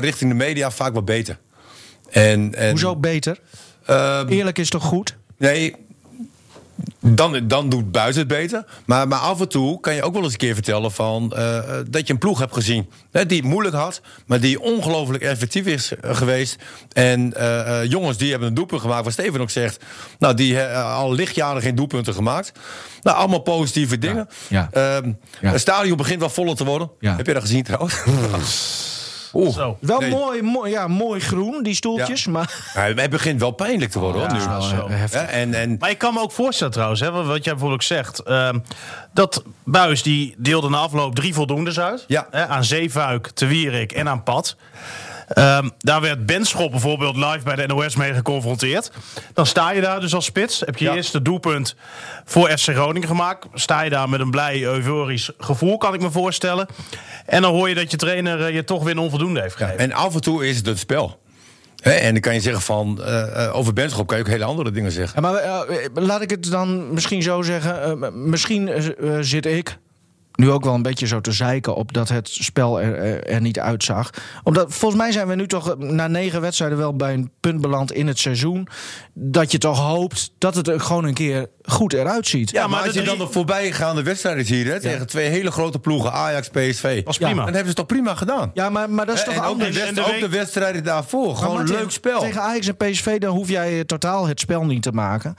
richting 0.00 0.30
de 0.30 0.36
media 0.36 0.70
vaak 0.70 0.94
wat 0.94 1.04
beter. 1.04 1.38
En, 2.10 2.54
en, 2.54 2.70
hoezo 2.70 2.96
beter? 2.96 3.38
eh, 3.86 4.20
Eerlijk 4.28 4.58
is 4.58 4.68
toch 4.70 4.82
goed? 4.84 5.16
Nee, 5.38 5.74
dan, 7.00 7.48
dan 7.48 7.68
doet 7.68 7.92
Buis 7.92 8.16
het 8.16 8.28
beter. 8.28 8.64
Maar, 8.84 9.08
maar 9.08 9.18
af 9.18 9.40
en 9.40 9.48
toe 9.48 9.80
kan 9.80 9.94
je 9.94 10.02
ook 10.02 10.12
wel 10.12 10.22
eens 10.22 10.32
een 10.32 10.38
keer 10.38 10.54
vertellen 10.54 10.92
van, 10.92 11.32
eh, 11.32 11.58
eh, 11.58 11.64
dat 11.90 12.06
je 12.06 12.12
een 12.12 12.18
ploeg 12.18 12.38
hebt 12.38 12.54
gezien. 12.54 12.90
Hè, 13.10 13.26
die 13.26 13.38
het 13.38 13.46
moeilijk 13.46 13.76
had, 13.76 14.00
maar 14.26 14.40
die 14.40 14.60
ongelooflijk 14.60 15.22
effectief 15.22 15.66
is 15.66 15.92
eh, 15.94 16.16
geweest. 16.16 16.56
En 16.92 17.34
jongens 17.88 18.16
die 18.16 18.30
hebben 18.30 18.48
een 18.48 18.54
doelpunt 18.54 18.80
gemaakt, 18.80 19.04
wat 19.04 19.12
Steven 19.12 19.40
ook 19.40 19.50
zegt. 19.50 19.84
Nou, 20.18 20.34
die 20.34 20.60
al 20.62 21.12
lichtjaren 21.12 21.62
geen 21.62 21.74
doelpunten 21.74 22.14
gemaakt. 22.14 22.52
Nou, 23.02 23.16
allemaal 23.16 23.38
positieve 23.38 23.98
dingen. 23.98 24.28
ja. 24.48 24.68
Ehm, 24.72 25.12
Ja. 25.40 25.50
Het 25.50 25.60
stadion 25.60 25.96
begint 25.96 26.20
wel 26.20 26.30
voller 26.30 26.56
te 26.56 26.64
worden. 26.64 26.90
Heb 27.00 27.26
je 27.26 27.32
dat 27.32 27.42
gezien 27.42 27.62
trouwens? 27.62 27.94
Oeh. 29.34 29.54
Zo. 29.54 29.76
Wel 29.80 30.00
Nee. 30.00 30.10
mooi, 30.10 30.42
mooi, 30.42 30.70
ja, 30.70 30.88
mooi 30.88 31.20
groen, 31.20 31.62
die 31.62 31.74
stoeltjes. 31.74 32.26
Maar 32.26 32.70
Ja, 32.74 32.80
het 32.94 33.10
begint 33.10 33.40
wel 33.40 33.50
pijnlijk 33.50 33.90
te 33.90 33.98
worden 33.98 34.20
hoor, 34.20 34.32
nu. 34.32 34.40
zo. 34.40 34.88
Ja, 35.18 35.24
en, 35.26 35.54
en, 35.54 35.76
Maar 35.78 35.90
ik 35.90 35.98
kan 35.98 36.14
me 36.14 36.20
ook 36.20 36.32
voorstellen 36.32 36.72
trouwens, 36.72 37.00
hè, 37.00 37.10
wat 37.10 37.44
jij 37.44 37.52
bijvoorbeeld 37.52 37.84
zegt. 37.84 38.18
ehm, 38.22 38.58
dat 39.12 39.42
Buis 39.64 40.02
die 40.02 40.34
deelde 40.38 40.68
na 40.68 40.76
afloop 40.78 41.14
drie 41.14 41.34
voldoendes 41.34 41.80
uit. 41.80 42.04
Ja. 42.06 42.26
Hè, 42.30 42.46
aan 42.46 42.64
Zeefuik, 42.64 43.26
Te 43.30 43.46
Wierik 43.46 43.92
en 43.92 44.08
aan 44.08 44.22
Pat. 44.22 44.56
Ehm, 45.28 45.68
daar 45.78 46.00
werd 46.00 46.26
Benschop 46.26 46.70
bijvoorbeeld 46.70 47.16
live 47.16 47.40
bij 47.44 47.56
de 47.56 47.66
NOS 47.66 47.96
mee 47.96 48.14
geconfronteerd. 48.14 48.90
Dan 49.34 49.46
sta 49.46 49.70
je 49.70 49.80
daar 49.80 50.00
dus 50.00 50.14
als 50.14 50.24
spits. 50.24 50.60
Heb 50.60 50.76
je 50.76 50.84
Ja. 50.84 50.94
eerste 50.94 51.22
doelpunt 51.22 51.74
voor 52.24 52.48
FC 52.48 52.68
Groningen 52.68 53.08
gemaakt. 53.08 53.46
Sta 53.54 53.82
je 53.82 53.90
daar 53.90 54.08
met 54.08 54.20
een 54.20 54.30
blij, 54.30 54.62
euforisch 54.62 55.30
gevoel, 55.38 55.76
kan 55.78 55.94
ik 55.94 56.00
me 56.00 56.10
voorstellen. 56.10 56.66
En 57.26 57.42
dan 57.42 57.52
hoor 57.52 57.68
je 57.68 57.74
dat 57.74 57.90
je 57.90 57.96
trainer 57.96 58.44
eh, 58.46 58.54
je 58.54 58.64
toch 58.64 58.82
weer 58.82 58.92
een 58.92 58.98
onvoldoende 58.98 59.40
heeft 59.40 59.56
gegeven. 59.56 59.78
En 59.78 59.92
af 59.92 60.14
en 60.14 60.20
toe 60.20 60.48
is 60.48 60.56
het 60.56 60.66
het 60.66 60.78
spel. 60.78 61.20
Hè, 61.82 61.90
en 61.90 62.12
dan 62.12 62.20
kan 62.20 62.34
je 62.34 62.40
zeggen 62.40 62.62
van, 62.62 63.02
eh, 63.02 63.44
eh, 63.44 63.56
over 63.56 63.72
Benschop 63.72 64.06
kan 64.06 64.16
je 64.16 64.22
ook 64.22 64.30
hele 64.30 64.44
andere 64.44 64.70
dingen 64.70 64.92
zeggen. 64.92 65.22
Ja, 65.22 65.28
maar 65.30 66.04
laat 66.04 66.22
ik 66.22 66.30
het 66.30 66.50
dan 66.50 66.92
misschien 66.92 67.22
zo 67.22 67.42
zeggen. 67.42 68.30
misschien 68.30 68.70
zit 69.20 69.46
ik 69.46 69.78
nu 70.38 70.50
ook 70.50 70.64
wel 70.64 70.74
een 70.74 70.82
beetje 70.82 71.06
zo 71.06 71.20
te 71.20 71.32
zeiken 71.32 71.74
op 71.74 71.92
dat 71.92 72.08
het 72.08 72.28
spel 72.28 72.80
er, 72.80 73.24
er, 73.26 73.40
niet 73.40 73.58
uitzag. 73.60 74.10
Omdat 74.42 74.74
volgens 74.74 75.00
mij 75.02 75.12
zijn 75.12 75.28
we 75.28 75.34
nu 75.34 75.46
toch 75.46 75.70
eh, 75.70 75.76
na 75.76 76.06
negen 76.06 76.40
wedstrijden 76.40 76.78
wel 76.78 76.96
bij 76.96 77.12
een 77.14 77.30
punt 77.40 77.60
beland 77.60 77.92
in 77.92 78.06
het 78.06 78.18
seizoen. 78.18 78.68
Dat 79.14 79.52
je 79.52 79.58
toch 79.58 79.78
hoopt 79.78 80.30
dat 80.38 80.54
het 80.54 80.68
er 80.68 80.80
gewoon 80.80 81.04
een 81.04 81.14
keer 81.14 81.46
goed 81.62 81.92
eruit 81.92 82.26
ziet. 82.26 82.50
Ja, 82.50 82.60
maar, 82.60 82.70
maar 82.70 82.82
als 82.84 82.92
de 82.92 83.00
je 83.00 83.06
dan 83.06 83.18
de 83.18 83.26
voorbijgaande 83.32 84.02
wedstrijden 84.02 84.44
ziet, 84.44 84.66
hè, 84.66 84.80
tegen 84.80 85.06
twee 85.06 85.28
hele 85.28 85.50
grote 85.50 85.78
ploegen, 85.78 86.12
Ajax, 86.12 86.48
PSV. 86.48 87.04
Was 87.04 87.16
Ja. 87.16 87.26
prima. 87.26 87.44
Dan 87.44 87.54
hebben 87.54 87.60
ze 87.60 87.66
het 87.66 87.76
toch 87.76 87.86
prima 87.86 88.14
gedaan. 88.14 88.50
Ja, 88.54 88.70
maar, 88.70 88.90
maar 88.90 89.06
dat 89.06 89.14
is 89.14 89.24
toch 89.24 89.34
en 89.34 89.40
ook, 89.40 89.58
de, 89.58 89.64
anders. 89.64 89.78
En 89.78 89.94
de 89.94 90.00
ook 90.00 90.10
week- 90.10 90.20
de 90.20 90.28
wedstrijden 90.28 90.84
daarvoor. 90.84 91.26
Maar 91.26 91.36
Gewoon 91.36 91.54
Martin, 91.56 91.74
leuk 91.74 91.90
spel. 91.90 92.20
Tegen 92.20 92.42
Ajax 92.42 92.66
en 92.68 92.76
PSV 92.76 93.18
dan 93.18 93.34
hoef 93.34 93.48
jij 93.48 93.74
eh, 93.78 93.80
totaal 93.80 94.26
het 94.26 94.40
spel 94.40 94.64
niet 94.64 94.82
te 94.82 94.92
maken. 94.92 95.34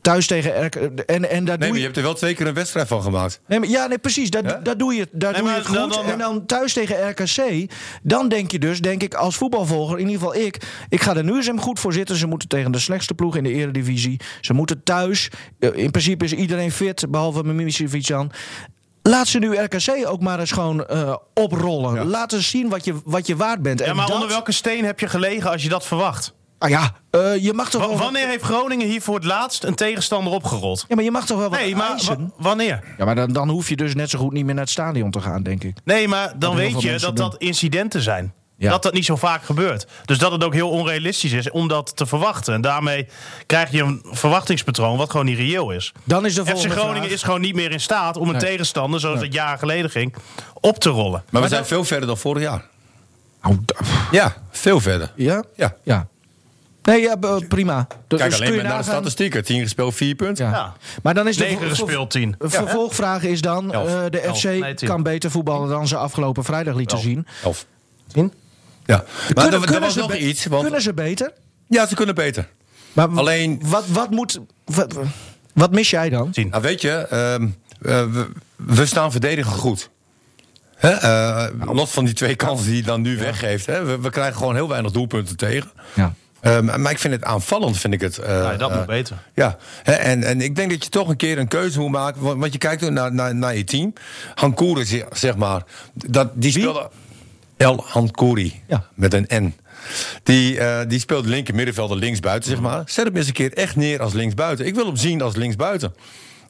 Thuis 0.00 0.26
tegen 0.26 0.64
RK 0.64 0.74
en, 0.74 0.90
en 1.06 1.20
daar 1.20 1.28
Nee, 1.30 1.44
doe 1.44 1.56
maar 1.58 1.66
je 1.68 1.74
je 1.74 1.82
hebt 1.82 1.96
er 1.96 2.02
wel 2.02 2.14
twee 2.14 2.34
keer 2.34 2.46
een 2.46 2.54
wedstrijd 2.54 2.88
van 2.88 3.02
gemaakt. 3.02 3.40
Nee, 3.46 3.58
maar, 3.60 3.68
ja, 3.68 3.86
nee, 3.86 3.98
precies. 3.98 4.30
Dat, 4.42 4.78
doe 4.78 4.94
je, 4.94 5.08
daar 5.12 5.32
Nee, 5.32 5.40
doe 5.40 5.50
je 5.50 5.56
het 5.56 5.66
goed. 5.66 5.76
dan- 5.76 5.88
dan- 5.90 6.04
en 6.04 6.18
dan 6.18 6.46
thuis 6.46 6.72
tegen 6.72 7.08
RKC, 7.10 7.70
dan 8.02 8.28
denk 8.28 8.50
je 8.50 8.58
dus, 8.58 8.80
denk 8.80 9.02
ik 9.02 9.14
als 9.14 9.36
voetbalvolger, 9.36 9.98
in 9.98 10.08
ieder 10.08 10.20
geval 10.28 10.34
ik, 10.44 10.62
ik 10.88 11.02
ga 11.02 11.16
er 11.16 11.24
nu 11.24 11.34
eens 11.36 11.46
hem 11.46 11.60
goed 11.60 11.78
voor 11.80 11.92
zitten. 11.92 12.16
Ze 12.16 12.26
moeten 12.26 12.48
tegen 12.48 12.72
de 12.72 12.78
slechtste 12.78 13.14
ploeg 13.14 13.36
in 13.36 13.42
de 13.42 13.52
eredivisie. 13.52 14.20
Ze 14.40 14.52
moeten 14.52 14.82
thuis. 14.82 15.28
eh, 15.58 15.70
In 15.74 15.90
principe 15.90 16.24
is 16.24 16.32
iedereen 16.32 16.72
fit, 16.72 17.10
behalve 17.10 17.44
Mimicevic 17.44 18.06
dan. 18.06 18.30
Laat 19.02 19.26
ze 19.28 19.38
nu 19.38 19.56
RKC 19.56 20.06
ook 20.06 20.20
maar 20.20 20.40
eens 20.40 20.52
gewoon 20.52 20.86
eh, 20.86 21.14
oprollen. 21.34 22.06
Laat 22.06 22.32
eens 22.32 22.50
zien 22.50 22.68
wat 22.68 22.84
je, 22.84 22.94
wat 23.04 23.26
je 23.26 23.36
waard 23.36 23.62
bent. 23.62 23.78
Ja, 23.80 23.86
En 23.86 23.96
maar 23.96 24.06
dat- 24.06 24.14
onder 24.14 24.28
welke 24.28 24.52
steen 24.52 24.84
heb 24.84 25.00
je 25.00 25.08
gelegen 25.08 25.50
als 25.50 25.62
je 25.62 25.68
dat 25.68 25.86
verwacht? 25.86 26.34
Ah 26.60 26.68
ja, 26.70 26.92
eh, 27.10 27.36
je 27.44 27.52
mag 27.52 27.70
toch 27.70 27.86
wel... 27.86 27.98
wanneer 27.98 28.26
heeft 28.28 28.44
Groningen 28.44 28.86
hier 28.88 29.02
voor 29.02 29.14
het 29.14 29.24
laatst 29.24 29.64
een 29.64 29.74
tegenstander 29.74 30.32
opgerold? 30.32 30.84
Ja, 30.88 30.94
maar 30.94 31.04
je 31.04 31.10
mag 31.10 31.26
toch 31.26 31.38
wel 31.38 31.50
wat 31.50 31.58
Nee, 31.58 31.76
maar 31.76 32.00
wanneer? 32.36 32.84
Ja, 32.98 33.04
maar 33.04 33.14
dan, 33.14 33.32
dan 33.32 33.48
hoef 33.48 33.68
je 33.68 33.76
dus 33.76 33.94
net 33.94 34.10
zo 34.10 34.18
goed 34.18 34.32
niet 34.32 34.44
meer 34.44 34.54
naar 34.54 34.62
het 34.62 34.72
stadion 34.72 35.10
te 35.10 35.20
gaan, 35.20 35.42
denk 35.42 35.64
ik. 35.64 35.76
Nee, 35.84 36.08
maar 36.08 36.32
dan 36.38 36.56
weet 36.56 36.80
je 36.82 36.98
dat 36.98 37.16
dat 37.16 37.36
incidenten 37.36 38.00
zijn. 38.02 38.32
Ja. 38.56 38.70
Dat 38.70 38.82
dat 38.82 38.92
niet 38.92 39.04
zo 39.04 39.16
vaak 39.16 39.42
gebeurt. 39.42 39.86
Dus 40.04 40.18
dat 40.18 40.32
het 40.32 40.44
ook 40.44 40.52
heel 40.54 40.70
onrealistisch 40.70 41.32
is 41.32 41.50
om 41.50 41.68
dat 41.68 41.96
te 41.96 42.06
verwachten. 42.06 42.54
En 42.54 42.60
daarmee 42.60 43.08
krijg 43.46 43.70
je 43.70 43.82
een 43.82 44.02
verwachtingspatroon 44.04 44.96
wat 44.96 45.10
gewoon 45.10 45.26
niet 45.26 45.38
reëel 45.38 45.70
is. 45.70 45.92
Dan 46.04 46.26
is 46.26 46.34
de 46.34 46.40
FC 46.44 46.50
volgende 46.50 46.74
Groningen 46.76 46.98
vraag- 47.02 47.12
is 47.12 47.22
gewoon 47.22 47.40
niet 47.40 47.54
meer 47.54 47.70
in 47.70 47.80
staat 47.80 48.16
om 48.16 48.26
een 48.28 48.32
Nee. 48.36 48.40
tegenstander, 48.50 49.00
zoals 49.00 49.20
het 49.20 49.32
jaren 49.32 49.58
geleden 49.58 49.90
ging, 49.90 50.14
op 50.60 50.78
te 50.78 50.88
rollen. 50.88 51.22
Maar 51.30 51.42
we 51.42 51.48
zijn 51.48 51.66
veel 51.66 51.84
verder 51.84 52.06
dan 52.06 52.18
vorig 52.18 52.42
jaar. 52.42 52.64
Oh, 53.42 53.56
d- 53.64 53.74
Ja, 54.10 54.36
veel 54.50 54.80
verder. 54.80 55.12
ja? 55.16 55.44
Ja. 55.56 55.74
Ja. 55.82 56.06
Nee, 56.82 57.00
ja, 57.00 57.16
prima. 57.48 57.86
Dus 58.08 58.18
Kijk 58.18 58.30
kun 58.32 58.40
alleen 58.40 58.54
maar 58.56 58.64
naar 58.64 58.78
de 58.78 58.84
statistieken. 58.84 59.44
10 59.44 59.60
gespeeld, 59.62 59.94
4 59.94 60.14
punten. 60.14 60.44
Ja. 60.46 60.50
Ja. 60.52 60.74
Maar 61.02 61.14
dan 61.14 61.28
is 61.28 61.36
de 61.36 61.42
Negen 61.44 61.58
ver- 61.58 61.68
gespeeld, 61.68 62.10
tien. 62.10 62.34
ver- 62.38 62.50
vervolgvraag 62.50 63.22
is 63.22 63.40
dan: 63.40 63.72
Elf. 63.72 63.88
eh, 63.88 64.02
de 64.10 64.20
Elf. 64.20 64.38
FC 64.38 64.44
Nee, 64.44 64.74
kan 64.74 65.02
beter 65.02 65.30
voetballen 65.30 65.68
dan 65.68 65.88
ze 65.88 65.96
afgelopen 65.96 66.44
vrijdag 66.44 66.74
lieten 66.74 66.98
zien. 66.98 67.26
Of. 67.44 67.66
Tien? 68.12 68.32
Ja. 68.86 69.04
Maar 69.34 69.42
Kunnen- 69.44 69.60
kunnen 69.60 69.80
was 69.80 69.92
ze 69.92 69.98
nog 69.98 70.14
iets. 70.14 70.46
Want, 70.46 70.62
Kunnen 70.62 70.82
ze 70.82 70.94
beter? 70.94 71.32
ja, 71.68 71.86
ze 71.86 71.94
kunnen 71.94 72.14
beter. 72.14 72.48
Maar 72.92 73.08
Alleen- 73.08 73.60
Wat, 73.64 73.84
wat 73.86 74.10
moet. 74.10 74.40
Wat, 74.64 74.98
wat 75.54 75.70
mis 75.72 75.90
jij 75.90 76.08
dan? 76.08 76.30
Tien. 76.30 76.48
Nou, 76.48 76.62
weet 76.62 76.80
je, 76.80 76.90
ehm, 76.90 77.42
eh, 77.82 78.12
we, 78.12 78.28
we 78.56 78.86
staan 78.86 79.10
verdedigen 79.10 79.52
goed. 79.52 79.90
Hè? 80.76 80.90
eh, 80.90 81.46
los 81.72 81.90
van 81.90 82.04
die 82.04 82.14
twee 82.14 82.34
kansen 82.34 82.66
die 82.66 82.74
hij 82.74 82.82
dan 82.84 83.00
nu 83.00 83.16
weggeeft. 83.18 83.66
Hè? 83.66 83.84
We, 83.84 83.98
we 84.00 84.10
krijgen 84.10 84.36
gewoon 84.36 84.54
heel 84.54 84.68
weinig 84.68 84.92
doelpunten 84.92 85.36
tegen. 85.36 85.70
Ja. 85.94 86.14
Ehm, 86.40 86.64
maar 86.82 86.90
ik 86.90 86.98
vind 86.98 87.14
het 87.14 87.24
aanvallend, 87.24 87.78
vind 87.78 87.94
ik 87.94 88.00
het. 88.00 88.18
eh, 88.18 88.48
Nee, 88.48 88.56
dat 88.56 88.70
eh, 88.70 88.76
moet 88.76 88.86
beter. 88.86 89.16
Ja, 89.34 89.56
en, 89.84 90.24
en 90.24 90.40
ik 90.40 90.56
denk 90.56 90.70
dat 90.70 90.84
je 90.84 90.90
toch 90.90 91.08
een 91.08 91.16
keer 91.16 91.38
een 91.38 91.48
keuze 91.48 91.80
moet 91.80 91.90
maken. 91.90 92.20
Want, 92.22 92.40
want 92.40 92.52
je 92.52 92.58
kijkt 92.58 92.84
ook 92.84 92.90
naar, 92.90 93.12
naar, 93.14 93.34
naar 93.34 93.56
je 93.56 93.64
team. 93.64 93.92
Hankouri, 94.34 94.84
zeg- 94.84 95.04
zeg 95.12 95.36
maar. 95.36 95.62
Dat, 95.94 96.30
die 96.34 96.50
speelde... 96.52 96.90
El 97.56 97.84
Hankouri, 97.88 98.62
Ja. 98.66 98.86
met 98.94 99.14
een 99.14 99.26
N. 99.34 99.54
Die, 100.22 100.58
eh, 100.58 100.88
die 100.88 100.98
speelt 100.98 101.26
linker 101.26 101.54
middenvelder 101.54 101.96
linksbuiten, 101.96 102.50
zeg 102.50 102.60
maar. 102.60 102.82
Zet 102.86 103.04
hem 103.06 103.16
eens 103.16 103.26
een 103.26 103.32
keer 103.32 103.52
echt 103.52 103.76
neer 103.76 104.00
als 104.02 104.12
linksbuiten. 104.12 104.66
Ik 104.66 104.74
wil 104.74 104.86
hem 104.86 104.96
zien 104.96 105.22
als 105.22 105.36
linksbuiten. 105.36 105.94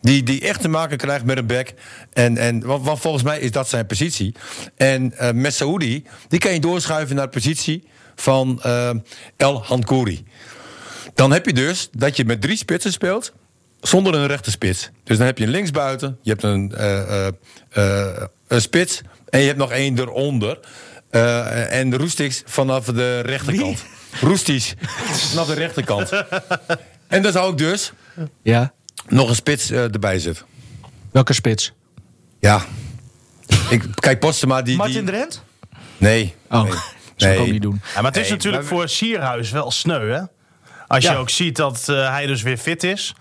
Die, 0.01 0.23
die 0.23 0.41
echt 0.41 0.61
te 0.61 0.69
maken 0.69 0.97
krijgt 0.97 1.25
met 1.25 1.39
een 1.39 1.47
back. 1.47 1.73
En, 2.13 2.37
en, 2.39 2.67
want, 2.67 2.85
want 2.85 3.01
volgens 3.01 3.23
mij 3.23 3.39
is 3.41 3.51
dat 3.51 3.69
zijn 3.69 3.87
positie. 3.87 4.35
En 4.77 5.19
eh 5.19 5.31
met 5.33 5.55
Saoedi, 5.55 6.05
die 6.29 6.39
kan 6.39 6.53
je 6.53 6.61
doorschuiven 6.61 7.17
naar 7.17 7.25
de 7.25 7.31
positie 7.33 7.85
van 8.21 8.61
eh, 8.63 8.91
El 9.37 9.63
Hankouri. 9.65 10.25
Dan 11.15 11.33
heb 11.33 11.47
je 11.47 11.53
dus 11.53 11.89
dat 11.93 12.17
je 12.17 12.25
met 12.25 12.41
drie 12.41 12.57
spitsen 12.57 12.93
speelt 12.93 13.33
zonder 13.81 14.15
een 14.15 14.27
rechte 14.27 14.51
spits. 14.51 14.91
Dus 15.05 15.17
dan 15.17 15.27
heb 15.27 15.39
je 15.39 15.45
een 15.45 15.51
linksbuiten, 15.51 16.19
je 16.23 16.31
hebt 16.31 16.43
een, 16.43 16.75
eh, 16.75 17.27
eh, 17.27 17.33
eh, 17.71 18.23
een 18.49 18.61
spits 18.61 19.01
en 19.29 19.41
je 19.41 19.47
hebt 19.47 19.59
nog 19.59 19.71
één 19.73 19.99
eronder. 19.99 20.59
Eh, 21.11 21.73
en 21.79 21.91
de 21.91 21.97
Roestix 21.97 22.43
vanaf 22.47 22.85
de 22.85 23.21
rechterkant. 23.21 23.85
Roesties 24.21 24.75
vanaf 25.31 25.47
de 25.47 25.55
rechterkant. 25.55 26.11
en 27.09 27.23
dan 27.23 27.33
zou 27.33 27.51
ik 27.53 27.59
dus 27.59 27.93
Ja. 28.43 28.73
nog 29.09 29.29
een 29.29 29.35
spits 29.35 29.71
eh, 29.71 29.83
erbij 29.83 30.19
zetten. 30.19 30.47
Welke 31.11 31.33
spits? 31.33 31.73
Ja. 32.41 32.65
Ik, 33.71 33.83
kijk, 33.95 34.19
Postema 34.19 34.63
die... 34.63 34.77
Martin 34.77 34.95
die 34.95 35.05
Drent? 35.05 35.43
Nee. 35.97 36.35
Oh, 36.51 36.63
nee. 36.63 36.73
Dat 37.21 37.29
zou 37.29 37.33
ik 37.33 37.39
Nee. 37.39 37.47
ook 37.47 37.53
niet 37.53 37.63
doen. 37.63 37.81
Ja, 37.95 37.95
maar 37.95 38.05
het 38.05 38.17
is 38.17 38.23
Nee, 38.23 38.31
natuurlijk 38.31 38.63
maar- 38.63 38.73
voor 38.73 38.89
Sierhuis 38.89 39.51
wel 39.51 39.71
sneu, 39.71 40.11
hè? 40.11 40.21
Als 40.87 41.05
Ja. 41.05 41.13
je 41.13 41.19
ook 41.19 41.31
ziet 41.31 41.57
dat 41.57 41.89
eh, 41.89 42.11
hij 42.11 42.27
dus 42.27 42.43
weer 42.43 42.57
fit 42.57 42.83
is, 42.85 43.15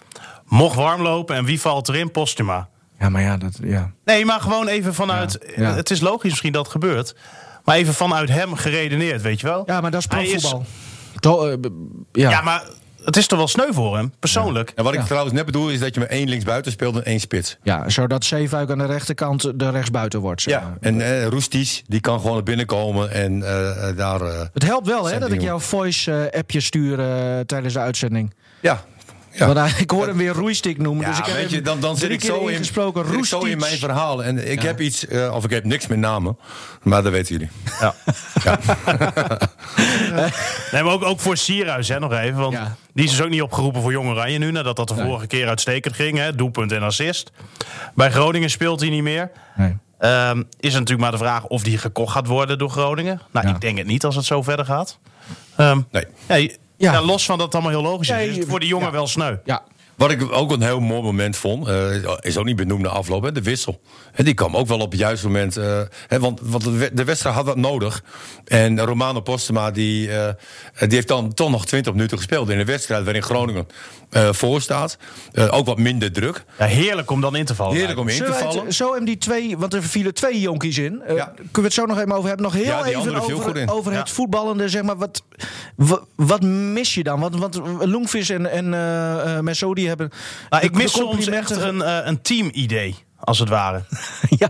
mocht 0.46 0.76
warm 0.76 1.02
lopen 1.02 1.36
en 1.36 1.46
wie 1.46 1.62
valt 1.62 1.90
erin? 1.90 2.12
Postuma. 2.12 2.68
Ja, 3.00 3.10
maar 3.10 3.22
ja, 3.22 3.38
dat. 3.38 3.60
Ja. 3.64 3.92
Nee, 4.06 4.26
maar 4.26 4.42
gewoon 4.42 4.68
even 4.68 4.94
vanuit. 4.94 5.38
Ja, 5.56 5.62
ja. 5.70 5.76
Het 5.76 5.90
is 5.90 6.00
logisch 6.00 6.30
misschien 6.30 6.52
dat 6.52 6.62
het 6.64 6.72
gebeurt. 6.72 7.16
Maar 7.64 7.76
even 7.76 7.94
vanuit 7.94 8.30
hem 8.30 8.56
geredeneerd, 8.56 9.22
weet 9.22 9.40
je 9.40 9.48
wel? 9.48 9.64
ja, 9.66 9.82
maar 9.82 9.92
dat 9.92 10.00
is 10.00 10.06
profvoetbal. 10.08 10.66
Eh, 11.22 11.56
ja. 12.12 12.30
Ja, 12.30 12.42
maar 12.42 12.64
het 13.06 13.18
is 13.18 13.28
toch 13.28 13.38
wel 13.38 13.48
sneu 13.48 13.72
voor 13.74 13.98
hem, 13.98 14.14
persoonlijk. 14.20 14.72
En 14.76 14.84
wat 14.84 14.94
ik 14.94 15.00
Ja. 15.00 15.06
trouwens 15.06 15.34
net 15.34 15.46
bedoel 15.46 15.70
is 15.70 15.80
dat 15.80 15.94
je 15.94 16.00
met 16.00 16.10
één 16.10 16.30
linksbuiten 16.30 16.72
speelt 16.72 16.96
en 16.96 17.06
één 17.06 17.20
spits. 17.20 17.58
Ja, 17.64 17.90
zodat 17.90 18.26
Zeefuik 18.26 18.70
aan 18.72 18.78
de 18.78 18.86
rechterkant 18.86 19.60
de 19.60 19.70
rechtsbuiten 19.70 20.20
wordt. 20.20 20.42
Zeg 20.42 20.62
maar. 20.62 20.78
En 20.80 21.02
eh 21.02 21.26
Roesties, 21.28 21.84
die 21.88 22.00
kan 22.00 22.20
gewoon 22.20 22.34
naar 22.34 22.44
binnen 22.44 22.66
komen 22.66 23.12
en 23.12 23.44
eh, 23.44 23.98
daar... 23.98 24.22
eh, 24.22 24.40
Het 24.54 24.64
helpt 24.64 24.88
wel 24.88 25.06
hè, 25.10 25.20
dat 25.20 25.32
ik 25.32 25.42
jouw 25.42 25.60
voice-appje 25.60 26.60
stuur 26.62 27.00
eh, 27.00 27.40
tijdens 27.46 27.74
de 27.74 27.80
uitzending. 27.80 28.34
ja. 28.60 28.84
Ja. 29.32 29.46
Want 29.54 29.58
hij- 29.58 29.74
ik 29.82 29.92
hoor 29.92 30.08
hem 30.08 30.18
weer 30.18 30.34
roeistick 30.34 30.78
noemen. 30.78 31.04
Ja, 31.06 31.10
dus 31.10 31.20
ik 31.20 31.26
heb 31.26 31.36
weet 31.36 31.50
je, 31.50 31.62
dan, 31.62 31.80
dan 31.80 31.98
zit 31.98 32.10
ik 32.10 32.24
zo 32.24 32.48
in, 32.48 32.54
ingesproken. 32.54 33.06
zit 33.08 33.18
ik 33.18 33.26
zo 33.26 33.40
in 33.40 33.58
mijn 33.58 33.78
verhaal. 33.78 34.24
En 34.24 34.52
ik 34.52 34.62
Ja. 34.62 34.68
heb 34.68 34.82
iets, 34.82 35.08
eh, 35.08 35.34
of 35.36 35.44
ik 35.44 35.50
heb 35.50 35.64
niks 35.64 35.88
met 35.88 35.98
namen, 35.98 36.38
maar 36.84 37.04
dat 37.04 37.12
weten 37.12 37.32
jullie. 37.38 37.50
Ja. 37.80 37.96
Ja. 38.44 38.60
Nee, 40.72 40.84
maar 40.84 40.94
ook, 40.94 41.04
ook 41.04 41.20
voor 41.20 41.38
Sierhuis, 41.38 41.88
hè, 41.88 42.00
nog 42.00 42.14
even. 42.14 42.40
Want 42.40 42.54
Ja. 42.54 42.76
die 42.94 43.06
is 43.06 43.12
dus 43.12 43.22
ook 43.22 43.30
niet 43.30 43.42
opgeroepen 43.42 43.82
voor 43.82 43.92
Jong 43.92 44.10
Oranje 44.10 44.38
nu. 44.38 44.52
Nadat 44.52 44.76
dat 44.76 44.88
de 44.88 44.94
Nee. 44.94 45.06
vorige 45.06 45.28
keer 45.28 45.48
uitstekend 45.48 45.96
ging. 45.96 46.18
Hè, 46.18 46.36
doelpunt 46.36 46.72
en 46.72 46.82
assist. 46.84 47.32
Bij 47.96 48.12
Groningen 48.12 48.50
speelt 48.50 48.80
hij 48.80 48.90
niet 48.90 49.04
meer. 49.04 49.32
Nee. 49.56 49.78
Ehm, 50.00 50.44
is 50.60 50.74
natuurlijk 50.74 51.00
maar 51.02 51.12
de 51.12 51.18
vraag 51.18 51.46
of 51.46 51.64
die 51.64 51.78
gekocht 51.78 52.12
gaat 52.12 52.28
worden 52.28 52.58
door 52.58 52.70
Groningen. 52.70 53.22
Nou, 53.32 53.48
Ja. 53.48 53.54
ik 53.54 53.62
denk 53.62 53.78
het 53.78 53.88
niet 53.88 54.04
als 54.06 54.16
het 54.16 54.26
zo 54.26 54.42
verder 54.42 54.66
gaat. 54.66 55.00
Ehm, 55.56 55.82
Nee. 56.28 56.58
Ja. 56.80 56.92
ja. 56.94 57.02
los 57.02 57.26
van 57.26 57.38
dat 57.38 57.46
het 57.46 57.56
allemaal 57.56 57.82
heel 57.82 57.92
logisch 57.92 58.10
is, 58.10 58.28
is 58.28 58.38
het 58.38 58.50
voor 58.50 58.60
die 58.60 58.70
jongen 58.70 58.86
ja. 58.86 58.92
wel 58.92 59.08
sneu. 59.08 59.36
Ja, 59.46 59.64
Wat 59.96 60.12
ik 60.12 60.32
ook 60.32 60.52
een 60.52 60.62
heel 60.62 60.80
mooi 60.80 61.02
moment 61.02 61.38
vond, 61.38 61.68
eh, 61.68 62.16
is 62.20 62.38
ook 62.38 62.46
niet 62.46 62.56
benoemd 62.56 62.82
na 62.82 62.90
afloop, 62.90 63.24
hè, 63.24 63.32
de 63.32 63.42
wissel. 63.42 63.82
En 64.20 64.26
die 64.26 64.34
kwam 64.34 64.56
ook 64.58 64.68
wel 64.68 64.80
op 64.80 64.92
het 64.92 65.00
juiste 65.00 65.26
moment. 65.26 65.58
eh, 65.58 65.82
hè, 66.08 66.20
want 66.20 66.40
want 66.44 66.64
de 66.64 66.72
we- 66.72 66.90
de 66.94 67.04
wedstrijd 67.04 67.36
had 67.36 67.46
dat 67.46 67.58
nodig. 67.58 68.04
En 68.46 68.80
Romano 68.82 69.20
Postema 69.20 69.72
die, 69.72 70.12
eh, 70.12 70.34
die 70.80 70.88
heeft 70.96 71.08
dan 71.08 71.34
toch 71.34 71.50
nog 71.50 71.66
20 71.66 71.94
minuten 71.94 72.18
gespeeld 72.18 72.50
in 72.50 72.60
een 72.60 72.66
wedstrijd 72.66 73.04
waarin 73.04 73.24
Groningen 73.24 73.68
eh 74.10 74.30
voor 74.34 74.62
staat. 74.62 74.98
Eh, 75.32 75.48
ook 75.58 75.66
wat 75.66 75.78
minder 75.78 76.12
druk. 76.12 76.44
Ja, 76.58 76.66
heerlijk 76.66 77.12
om 77.12 77.22
dan 77.22 77.36
in 77.36 77.46
te 77.46 77.56
vallen. 77.56 77.76
Heerlijk 77.78 78.00
om 78.00 78.08
in 78.08 78.18
te 78.18 78.24
het 78.24 78.36
vallen. 78.36 78.74
zo 78.74 78.94
hem 78.94 79.06
die 79.06 79.18
twee, 79.18 79.58
want 79.58 79.74
er 79.74 79.84
vielen 79.84 80.14
twee 80.14 80.40
jonkies 80.40 80.78
in. 80.78 81.02
Eh, 81.02 81.16
Ja. 81.16 81.26
Kunnen 81.26 81.48
we 81.54 81.62
het 81.62 81.74
zo 81.74 81.86
nog 81.86 81.98
even 81.98 82.12
over 82.12 82.28
hebben? 82.28 82.46
Nog 82.46 82.54
heel 82.56 82.64
Ja, 82.64 82.86
even 82.86 83.16
over, 83.22 83.58
in. 83.58 83.70
over 83.70 83.94
het 83.94 84.10
voetballende. 84.10 84.70
Zeg 84.70 84.84
maar, 84.84 84.98
wat, 84.98 85.24
wat, 85.76 86.06
wat 86.16 86.42
mis 86.44 86.94
je 86.94 87.04
dan? 87.04 87.20
Want, 87.20 87.36
want 87.38 87.60
Loengvis 87.86 88.30
en, 88.30 88.52
en 88.52 88.74
eh 88.74 89.36
eh, 89.38 89.44
Mesodi 89.44 89.88
hebben. 89.88 90.10
Nou, 90.50 90.64
ik 90.64 90.72
mis 90.74 90.92
soms 90.92 91.28
echt 91.28 91.52
een, 91.52 92.08
een 92.08 92.22
team-idee, 92.22 92.96
als 93.20 93.40
het 93.40 93.50
ware. 93.50 93.84
Ja, 94.38 94.50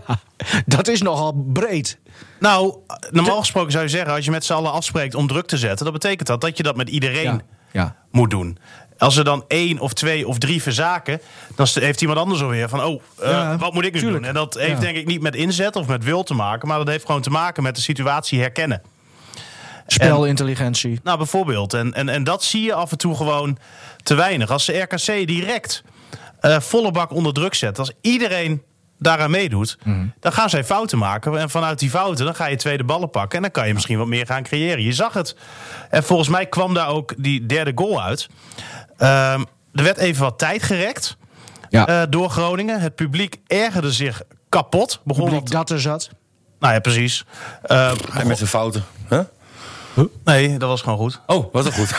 dat 0.66 0.88
is 0.88 1.02
nogal 1.02 1.32
breed. 1.52 1.98
Nou, 2.40 2.74
normaal 3.10 3.38
gesproken 3.38 3.72
zou 3.72 3.84
je 3.84 3.90
zeggen, 3.90 4.14
als 4.14 4.24
je 4.24 4.30
met 4.30 4.44
z'n 4.44 4.52
allen 4.52 4.72
afspreekt 4.72 5.14
om 5.14 5.26
druk 5.26 5.46
te 5.46 5.58
zetten, 5.58 5.84
dan 5.84 5.92
betekent 5.94 6.26
dat 6.28 6.40
dat 6.40 6.56
je 6.56 6.62
dat 6.62 6.76
met 6.76 6.88
iedereen 6.88 7.22
Ja. 7.22 7.40
ja. 7.72 7.96
moet 8.10 8.30
doen. 8.30 8.58
Als 8.98 9.16
er 9.16 9.24
dan 9.24 9.44
één 9.48 9.78
of 9.78 9.92
twee 9.92 10.28
of 10.28 10.38
drie 10.38 10.62
verzaken, 10.62 11.20
dan 11.56 11.66
heeft 11.72 12.00
iemand 12.00 12.18
anders 12.18 12.42
alweer 12.42 12.68
van, 12.68 12.84
oh, 12.84 13.02
eh, 13.20 13.30
Ja, 13.30 13.56
wat 13.56 13.72
moet 13.74 13.84
ik 13.84 13.92
nu 13.92 13.98
tuurlijk. 14.00 14.18
doen? 14.18 14.28
En 14.28 14.34
dat 14.34 14.54
heeft 14.54 14.80
denk 14.80 14.96
ik 14.96 15.06
niet 15.06 15.20
met 15.20 15.34
inzet 15.34 15.76
of 15.76 15.86
met 15.86 16.04
wil 16.04 16.22
te 16.22 16.34
maken, 16.34 16.68
maar 16.68 16.78
dat 16.78 16.88
heeft 16.88 17.06
gewoon 17.06 17.22
te 17.22 17.30
maken 17.30 17.62
met 17.62 17.76
de 17.76 17.82
situatie 17.82 18.40
herkennen. 18.40 18.82
Spelintelligentie. 19.86 21.00
Nou, 21.02 21.16
bijvoorbeeld. 21.18 21.74
En, 21.74 21.94
en, 21.94 22.08
en 22.08 22.24
dat 22.24 22.44
zie 22.44 22.62
je 22.62 22.74
af 22.74 22.90
en 22.90 22.98
toe 22.98 23.16
gewoon 23.16 23.58
te 24.02 24.14
weinig. 24.14 24.50
Als 24.50 24.66
de 24.66 24.78
RKC 24.78 25.26
direct 25.26 25.82
eh, 26.40 26.60
volle 26.60 26.90
bak 26.90 27.10
onder 27.12 27.32
druk 27.32 27.54
zet, 27.54 27.78
als 27.78 27.92
iedereen 28.00 28.62
daaraan 28.98 29.30
meedoet, 29.30 29.78
Mhm. 29.84 30.06
dan 30.20 30.32
gaan 30.32 30.50
zij 30.50 30.64
fouten 30.64 30.98
maken. 30.98 31.38
En 31.38 31.50
vanuit 31.50 31.78
die 31.78 31.90
fouten 31.90 32.24
dan 32.24 32.34
ga 32.34 32.46
je 32.46 32.56
tweede 32.56 32.84
ballen 32.84 33.10
pakken. 33.10 33.36
En 33.36 33.42
dan 33.42 33.50
kan 33.50 33.66
je 33.66 33.74
misschien 33.74 33.98
wat 33.98 34.06
meer 34.06 34.26
gaan 34.26 34.42
creëren. 34.42 34.82
Je 34.84 34.92
zag 34.92 35.12
het. 35.12 35.36
En 35.90 36.02
volgens 36.04 36.28
mij 36.28 36.46
kwam 36.46 36.74
daar 36.74 36.88
ook 36.88 37.14
die 37.16 37.46
derde 37.46 37.72
goal 37.74 38.02
uit. 38.02 38.28
Ehm, 38.96 39.40
er 39.72 39.82
werd 39.84 39.98
even 39.98 40.22
wat 40.22 40.38
tijd 40.38 40.62
gerekt 40.62 41.16
Ja. 41.68 41.86
eh, 41.86 42.02
door 42.10 42.30
Groningen. 42.30 42.80
Het 42.80 42.94
publiek 42.94 43.36
ergerde 43.46 43.92
zich 43.92 44.22
kapot. 44.48 45.00
Begon 45.04 45.24
Publiek 45.24 45.50
dat 45.50 45.70
er 45.70 45.80
zat. 45.80 46.10
nou 46.60 46.74
ja, 46.74 46.80
precies. 46.80 47.24
Eh, 47.62 47.92
Hij 48.12 48.24
met 48.24 48.36
zijn 48.36 48.48
fouten. 48.48 48.84
Huh? 49.08 49.20
nee, 50.24 50.58
dat 50.58 50.68
was 50.68 50.82
gewoon 50.82 50.98
goed. 50.98 51.20
Oh, 51.26 51.52
was 51.52 51.64
dat 51.64 51.74
goed? 51.74 51.90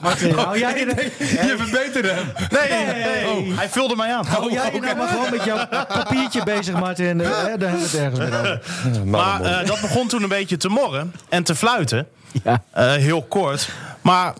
Martin, 0.00 0.34
hou 0.34 0.58
jij 0.58 0.78
je, 0.78 0.86
Je 1.18 1.54
verbeterde 1.58 2.08
hem. 2.08 2.32
Nee, 2.50 2.84
nee, 2.86 3.52
hij 3.52 3.68
vulde 3.68 3.96
mij 3.96 4.14
aan. 4.14 4.26
hou 4.26 4.52
jij 4.52 4.72
je 4.72 4.80
nou 4.80 4.96
maar 4.96 5.08
gewoon 5.08 5.30
met 5.30 5.44
jouw 5.44 5.66
papiertje 5.68 6.44
bezig, 6.44 6.74
Martin? 6.80 7.20
Eh, 7.20 7.30
Daar 7.30 7.48
hebben 7.48 7.70
we 7.70 7.78
het 7.78 7.94
ergens 7.94 8.18
mee 8.18 8.40
over. 8.40 9.06
Maar 9.06 9.40
eh, 9.42 9.66
dat 9.66 9.80
begon 9.80 10.08
toen 10.08 10.22
een 10.22 10.28
beetje 10.28 10.56
te 10.56 10.68
morren 10.68 11.14
en 11.28 11.42
te 11.44 11.54
fluiten. 11.54 12.06
Ja. 12.44 12.62
Eh, 12.70 12.92
heel 12.92 13.22
kort. 13.22 13.68
Maar 14.00 14.34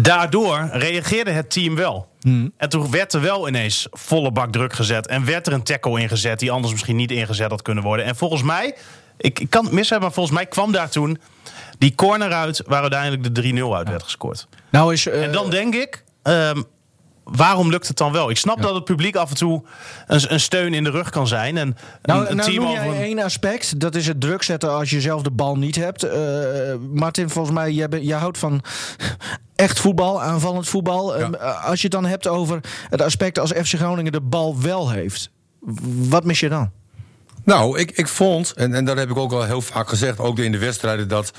Daardoor 0.00 0.68
reageerde 0.72 1.30
het 1.30 1.50
team 1.50 1.74
wel. 1.74 2.08
En 2.56 2.68
toen 2.68 2.90
werd 2.90 3.12
er 3.12 3.20
wel 3.20 3.48
ineens 3.48 3.86
volle 3.90 4.30
bak 4.32 4.52
druk 4.52 4.72
gezet. 4.72 5.06
En 5.06 5.24
werd 5.24 5.46
er 5.46 5.52
een 5.52 5.62
tackle 5.62 6.00
ingezet 6.00 6.38
die 6.38 6.50
anders 6.50 6.72
misschien 6.72 6.96
niet 6.96 7.10
ingezet 7.10 7.50
had 7.50 7.62
kunnen 7.62 7.84
worden. 7.84 8.04
En 8.04 8.16
volgens 8.16 8.42
mij, 8.42 8.76
ik, 9.16 9.40
ik 9.40 9.50
kan 9.50 9.64
het 9.64 9.72
mis 9.72 9.88
hebben, 9.90 10.06
maar 10.06 10.14
volgens 10.16 10.36
mij 10.36 10.46
kwam 10.46 10.72
daar 10.72 10.88
toen 10.88 11.18
die 11.78 11.94
corner 11.94 12.32
uit 12.32 12.62
waar 12.66 12.80
uiteindelijk 12.80 13.34
de 13.34 13.52
3-0 13.70 13.74
uit 13.76 13.88
werd 13.88 14.02
gescoord. 14.02 14.48
Nou 14.70 14.92
is, 14.92 15.06
eh, 15.06 15.24
En 15.24 15.32
dan 15.32 15.50
denk 15.50 15.74
ik, 15.74 16.04
ehm, 16.22 16.62
waarom 17.24 17.70
lukt 17.70 17.88
het 17.88 17.96
dan 17.96 18.12
wel? 18.12 18.30
Ik 18.30 18.36
snap 18.36 18.62
dat 18.62 18.74
het 18.74 18.84
publiek 18.84 19.16
af 19.16 19.30
en 19.30 19.36
toe 19.36 19.62
een, 20.06 20.32
een 20.32 20.40
steun 20.40 20.74
in 20.74 20.84
de 20.84 20.90
rug 20.90 21.10
kan 21.10 21.26
zijn. 21.26 21.56
En 21.56 21.76
Nou, 22.02 22.20
een, 22.20 22.30
een 22.30 22.36
nou 22.36 22.50
team 22.50 22.62
noem 22.64 22.72
jij 22.72 22.88
een- 22.88 22.94
één 22.94 23.18
aspect. 23.18 23.80
Dat 23.80 23.94
is 23.94 24.06
het 24.06 24.20
druk 24.20 24.42
zetten 24.42 24.70
als 24.72 24.90
je 24.90 25.00
zelf 25.00 25.22
de 25.22 25.30
bal 25.30 25.56
niet 25.56 25.76
hebt. 25.76 26.02
Eh, 26.02 26.18
Martin, 26.92 27.30
volgens 27.30 27.54
mij, 27.54 27.72
jij, 27.72 27.88
jij 28.00 28.18
houdt 28.18 28.38
van 28.38 28.62
echt 29.56 29.80
voetbal, 29.80 30.22
aanvallend 30.22 30.68
voetbal. 30.68 31.16
Ehm, 31.16 31.34
als 31.64 31.76
je 31.80 31.82
het 31.86 31.92
dan 31.92 32.06
hebt 32.06 32.26
over 32.26 32.60
het 32.88 33.02
aspect 33.02 33.38
als 33.38 33.50
FC 33.52 33.74
Groningen 33.74 34.12
de 34.12 34.20
bal 34.20 34.60
wel 34.60 34.90
heeft. 34.90 35.30
Wat 36.08 36.24
mis 36.24 36.40
je 36.40 36.48
dan? 36.48 36.70
Nou, 37.48 37.78
ik, 37.78 37.90
ik 37.90 38.08
vond, 38.08 38.52
en, 38.52 38.74
en 38.74 38.84
dat 38.84 38.96
heb 38.98 39.10
ik 39.10 39.16
ook 39.16 39.32
al 39.32 39.42
heel 39.44 39.60
vaak 39.60 39.88
gezegd, 39.88 40.18
ook 40.18 40.38
in 40.38 40.52
de 40.52 40.58
wedstrijden 40.58 41.08
dat 41.08 41.32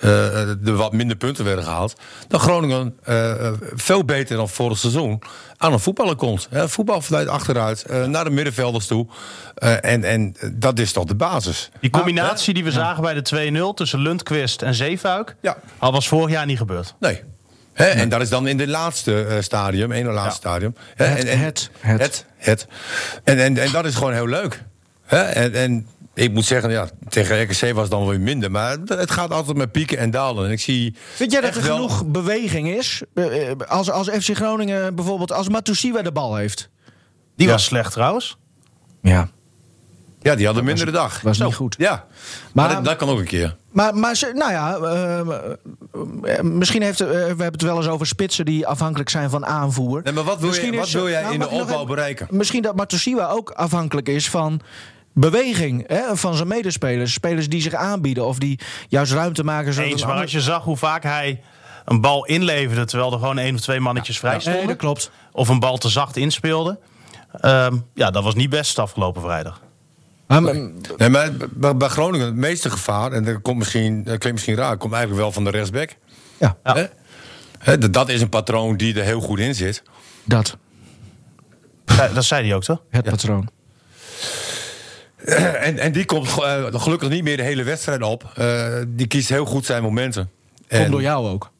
eh, 0.00 0.48
er 0.48 0.76
wat 0.76 0.92
minder 0.92 1.16
punten 1.16 1.44
werden 1.44 1.64
gehaald, 1.64 1.94
dat 2.28 2.40
Groningen 2.40 2.96
eh, 3.04 3.52
veel 3.74 4.04
beter 4.04 4.36
dan 4.36 4.48
vorig 4.48 4.78
seizoen 4.78 5.22
aan 5.56 5.72
een 5.72 5.80
voetballer 5.80 6.16
komt. 6.16 6.46
Hè, 6.50 6.68
voetbal 6.68 7.00
vanuit 7.00 7.28
achteruit, 7.28 7.82
eh, 7.82 8.04
naar 8.04 8.24
de 8.24 8.30
middenvelders 8.30 8.86
toe. 8.86 9.06
Eh, 9.54 9.84
en, 9.84 10.04
en 10.04 10.36
dat 10.52 10.78
is 10.78 10.92
toch 10.92 11.04
de 11.04 11.14
basis. 11.14 11.70
Die 11.80 11.90
combinatie 11.90 12.54
die 12.54 12.64
we 12.64 12.70
zagen 12.70 13.02
bij 13.02 13.14
de 13.14 13.50
2-0 13.72 13.74
tussen 13.74 13.98
Lundqvist 13.98 14.62
en 14.62 14.74
Zeefuik... 14.74 15.36
Ja. 15.40 15.56
al 15.78 15.92
was 15.92 16.08
vorig 16.08 16.30
jaar 16.30 16.46
niet 16.46 16.58
gebeurd. 16.58 16.94
Nee. 17.00 17.22
Hè, 17.72 17.84
En 17.84 18.08
dat 18.08 18.20
is 18.20 18.28
dan 18.28 18.46
in 18.46 18.56
de 18.56 18.68
laatste 18.68 19.24
eh, 19.24 19.40
stadium, 19.40 19.92
ene 19.92 20.10
laatste 20.10 20.40
stadium. 20.40 20.74
Hè, 20.94 21.04
Het, 21.04 21.18
en, 21.18 21.26
en- 21.28 21.38
het, 21.38 21.70
het. 21.80 22.00
het. 22.00 22.26
het. 22.36 22.66
En, 23.24 23.38
en, 23.38 23.58
en 23.58 23.72
dat 23.72 23.84
is 23.84 23.94
gewoon 23.94 24.12
heel 24.12 24.28
leuk. 24.28 24.62
Hè? 25.04 25.18
En, 25.22 25.54
en 25.54 25.86
ik 26.14 26.32
moet 26.32 26.44
zeggen, 26.44 26.70
ja, 26.70 26.88
tegen 27.08 27.42
RKC 27.42 27.60
was 27.72 27.82
het 27.82 27.90
dan 27.90 28.06
weer 28.08 28.20
minder. 28.20 28.50
Maar 28.50 28.76
het- 28.84 29.10
gaat 29.10 29.30
altijd 29.30 29.56
met 29.56 29.72
pieken 29.72 29.98
en 29.98 30.10
dalen. 30.10 30.46
En 30.46 30.50
ik 30.52 30.60
zie 30.60 30.96
Vind 31.14 31.32
jij 31.32 31.40
dat 31.40 31.54
er 31.56 31.62
wel- 31.62 31.74
genoeg 31.74 32.06
beweging 32.06 32.68
is? 32.68 33.02
Eh, 33.14 33.50
eh, 33.50 33.56
Als, 33.68 33.90
als 33.90 34.08
FC 34.08 34.34
Groningen 34.36 34.94
bijvoorbeeld, 34.94 35.32
als 35.32 35.48
Matusiwa 35.48 36.02
de 36.02 36.12
bal 36.12 36.36
heeft. 36.36 36.70
Die 37.36 37.46
Ja. 37.46 37.52
was 37.52 37.64
slecht 37.64 37.92
trouwens. 37.92 38.36
Ja. 39.02 39.28
Ja, 40.20 40.34
die 40.34 40.44
hadden 40.44 40.62
een 40.64 40.68
mindere 40.68 40.90
dag. 40.90 41.20
was 41.20 41.36
Zo. 41.36 41.44
niet 41.44 41.54
goed. 41.54 41.74
Ja, 41.78 41.90
maar, 41.90 42.66
Maar- 42.66 42.74
dat, 42.74 42.84
dat 42.84 42.96
kan 42.96 43.08
ook 43.08 43.18
een 43.18 43.24
keer. 43.24 43.56
Maar, 43.72 43.94
maar 43.96 44.18
nou 44.34 44.52
ja, 44.52 44.76
eh, 44.76 46.40
misschien 46.42 46.82
heeft, 46.82 46.98
we 46.98 47.06
hebben 47.14 47.46
het 47.46 47.62
wel 47.62 47.76
eens 47.76 47.86
over 47.88 48.06
spitsen 48.06 48.44
die 48.44 48.66
afhankelijk 48.66 49.10
zijn 49.10 49.30
van 49.30 49.46
aanvoer. 49.46 50.00
Nee, 50.02 50.12
maar 50.12 50.24
wat 50.24 50.38
wil, 50.38 50.48
Misschien 50.48 50.70
je, 50.72 50.76
wat 50.78 50.86
is- 50.86 50.92
wil 50.92 51.08
jij 51.08 51.20
nou, 51.22 51.34
in 51.34 51.40
de 51.40 51.48
opbouw 51.48 51.74
even- 51.74 51.86
bereiken? 51.86 52.26
Misschien 52.30 52.62
dat 52.62 52.76
Matosiwa 52.76 53.28
ook 53.28 53.50
afhankelijk 53.50 54.08
is 54.08 54.30
van 54.30 54.60
beweging 55.14 55.84
hè, 55.88 56.16
van 56.16 56.34
zijn 56.34 56.48
medespelers. 56.48 57.12
Spelers 57.12 57.48
die 57.48 57.60
zich 57.62 57.74
aanbieden 57.74 58.26
of 58.26 58.38
die 58.38 58.58
juist 58.88 59.12
ruimte 59.12 59.44
maken. 59.44 59.72
zodat 59.72 59.90
Eens, 59.90 60.00
een 60.00 60.06
maar 60.06 60.16
ander- 60.16 60.34
als 60.34 60.44
je 60.44 60.50
zag 60.50 60.62
hoe 60.64 60.76
vaak 60.76 61.02
hij 61.02 61.40
een 61.84 62.00
bal 62.00 62.24
inleverde... 62.24 62.84
terwijl 62.84 63.12
er 63.12 63.18
gewoon 63.18 63.38
één 63.38 63.54
of 63.54 63.60
twee 63.60 63.80
mannetjes 63.80 64.18
vrij 64.18 64.40
stonden... 64.40 64.58
Nee, 64.60 64.68
dat 64.68 64.76
klopt. 64.78 65.10
of 65.32 65.48
een 65.48 65.58
bal 65.60 65.76
te 65.78 65.88
zacht 65.88 66.16
inspeelde... 66.16 66.78
ehm, 67.40 67.76
ja, 67.94 68.10
dat 68.10 68.24
was 68.24 68.34
niet 68.34 68.50
best 68.50 68.78
afgelopen 68.78 69.22
vrijdag. 69.22 69.60
Maar, 70.26 70.42
maar- 70.42 70.54
Nee, 70.96 71.08
maar 71.08 71.30
bij, 71.50 71.76
bij 71.76 71.88
Groningen 71.88 72.26
het 72.26 72.34
meeste 72.36 72.70
gevaar, 72.70 73.12
en 73.12 73.24
dat, 73.24 73.42
komt 73.42 73.58
misschien, 73.58 73.94
dat 73.96 74.18
klinkt 74.18 74.32
misschien 74.32 74.54
raar, 74.56 74.76
komt 74.76 74.92
eigenlijk 74.92 75.22
wel 75.22 75.32
van 75.32 75.44
de 75.44 75.50
rechtsback. 75.50 75.96
ja, 76.38 76.56
Ja. 76.64 76.74
Hè? 76.74 76.84
Hè, 77.58 77.90
dat- 77.90 78.08
is 78.08 78.20
een 78.20 78.28
patroon 78.28 78.76
die 78.76 78.94
er 78.98 79.04
heel 79.04 79.20
goed 79.20 79.38
in 79.38 79.54
zit. 79.54 79.82
dat. 80.24 80.56
Ja, 81.84 82.08
Dat 82.08 82.24
zei 82.24 82.46
hij 82.46 82.54
ook, 82.56 82.64
toch? 82.64 82.82
Het 82.90 83.04
patroon. 83.04 83.48
En, 85.66 85.78
en 85.78 85.92
die 85.92 86.04
komt 86.04 86.28
eh, 86.28 86.64
gelukkig 86.70 87.08
niet 87.08 87.22
meer 87.22 87.36
de 87.36 87.42
hele 87.42 87.62
wedstrijd 87.62 88.02
op. 88.02 88.32
Eh, 88.34 88.66
die 88.88 89.06
kiest 89.06 89.28
heel 89.28 89.44
goed 89.44 89.64
zijn 89.66 89.82
momenten. 89.82 90.30
Komt 90.68 90.82
En 90.82 90.90
door 90.90 91.02
jou 91.02 91.28
ook. 91.28 91.50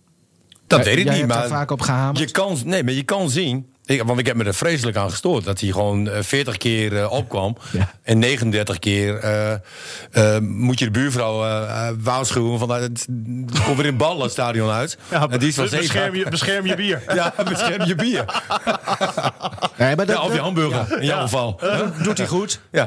Dat 0.66 0.78
Eh, 0.78 0.84
weet 0.84 0.96
ik 0.96 1.02
jij 1.04 1.10
niet, 1.12 1.20
hebt 1.22 1.32
maar 1.32 1.48
daar 1.48 1.58
vaak 1.58 1.70
op 1.70 1.80
gehamerd. 1.80 2.18
je 2.18 2.30
kan, 2.30 2.58
nee, 2.64 2.84
maar 2.84 2.92
je 2.92 3.02
kan 3.02 3.30
zien. 3.30 3.72
Ik, 3.86 4.02
want 4.02 4.18
ik 4.18 4.26
heb 4.26 4.36
me 4.36 4.44
er 4.44 4.54
vreselijk 4.54 4.96
aan 4.96 5.10
gestoord. 5.10 5.44
Dat 5.44 5.60
hij 5.60 5.70
gewoon 5.70 6.08
eh, 6.08 6.22
40 6.22 6.56
keer 6.56 7.08
opkwam. 7.10 7.56
Ja. 7.72 7.90
En 8.02 8.18
39 8.18 8.78
keer 8.78 9.18
eh, 9.18 9.52
eh, 9.52 10.40
moet 10.40 10.78
je 10.78 10.84
de 10.84 10.90
buurvrouw 10.90 11.38
waarschuwen. 12.02 12.58
Van, 12.58 12.74
eh, 12.74 12.80
het 12.80 13.06
komt 13.64 13.76
weer 13.76 13.86
in 13.86 13.96
ballenstadion 13.96 14.70
uit. 14.70 14.98
en 15.30 15.38
die 15.38 15.48
is 15.48 15.54
van 15.54 15.68
bescherm, 15.70 16.14
je, 16.14 16.28
bescherm 16.28 16.66
je 16.66 16.74
bier. 16.74 17.02
Ja, 17.14 17.34
bescherm 17.44 17.84
je 17.84 17.94
bier. 17.94 18.24
Nee, 19.78 19.96
maar 19.96 20.06
dat, 20.06 20.16
Ja, 20.16 20.22
of 20.22 20.34
je 20.34 20.40
hamburger, 20.40 21.00
in 21.00 21.06
jouw 21.06 21.20
geval. 21.22 21.60
doet 22.02 22.18
hij 22.18 22.26
goed. 22.26 22.60
Ja. 22.72 22.86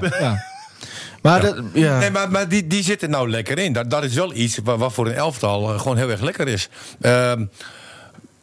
Ja. 1.27 1.31
Maar 1.33 1.41
dat, 1.55 1.63
ja. 1.73 1.99
Nee, 1.99 2.11
maar, 2.11 2.31
maar 2.31 2.47
die, 2.49 2.67
die 2.67 2.83
zit 2.83 3.01
er 3.01 3.09
nou 3.09 3.29
lekker 3.29 3.57
in. 3.59 3.73
Dat, 3.73 3.89
dat 3.89 4.03
is 4.03 4.13
wel 4.13 4.33
iets 4.33 4.59
wat, 4.63 4.77
wat 4.77 4.93
voor 4.93 5.05
een 5.07 5.13
elftal 5.13 5.73
eh, 5.73 5.79
gewoon 5.79 5.97
heel 5.97 6.09
erg 6.09 6.21
lekker 6.21 6.47
is. 6.47 6.69
Ehm, 7.01 7.45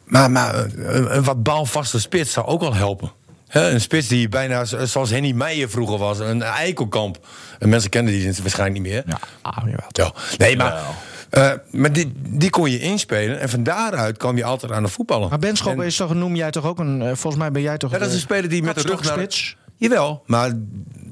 maar 0.05 0.31
maar 0.31 0.55
een, 0.55 1.15
een 1.15 1.23
wat 1.23 1.43
balvaste 1.43 1.99
spits 1.99 2.31
zou 2.31 2.45
ook 2.45 2.61
wel 2.61 2.73
helpen. 2.75 3.11
Hè, 3.47 3.69
een 3.69 3.81
spits 3.81 4.07
die 4.07 4.29
bijna 4.29 4.65
zoals 4.65 5.09
Henny 5.09 5.31
Meijer 5.31 5.69
vroeger 5.69 5.97
was. 5.97 6.19
Een 6.19 6.41
eikelkamp. 6.41 7.27
En 7.59 7.69
mensen 7.69 7.89
kennen 7.89 8.13
die 8.13 8.33
waarschijnlijk 8.41 8.83
niet 8.83 8.91
meer. 8.93 9.03
Ja, 9.07 9.19
ah, 9.41 9.57
jawel. 9.65 9.87
Ja. 9.87 10.11
Nee, 10.37 10.57
maar, 10.57 10.81
eh, 11.29 11.51
maar 11.71 11.93
die, 11.93 12.11
die 12.15 12.49
kon 12.49 12.71
je 12.71 12.79
inspelen. 12.79 13.39
En 13.39 13.49
van 13.49 13.63
daaruit 13.63 14.17
kwam 14.17 14.37
je 14.37 14.43
altijd 14.43 14.71
aan 14.71 14.83
de 14.83 14.89
voetballen. 14.89 15.29
Maar 15.29 15.39
Benschop 15.39 15.79
En- 15.79 15.85
is 15.85 15.95
toch, 15.95 16.13
noem 16.13 16.35
jij 16.35 16.51
toch 16.51 16.65
ook 16.65 16.79
een. 16.79 17.01
eh, 17.01 17.07
Volgens 17.07 17.35
mij 17.35 17.51
ben 17.51 17.61
jij 17.61 17.77
toch. 17.77 17.91
ja, 17.91 17.97
dat 17.97 18.07
is 18.07 18.13
een 18.13 18.19
eh, 18.19 18.25
speler 18.25 18.49
die 18.49 18.63
met 18.63 18.75
de 18.75 18.81
rug 18.81 18.89
naar... 18.89 18.97
kapstokspits? 19.01 19.55
Jawel, 19.77 20.23
maar 20.25 20.51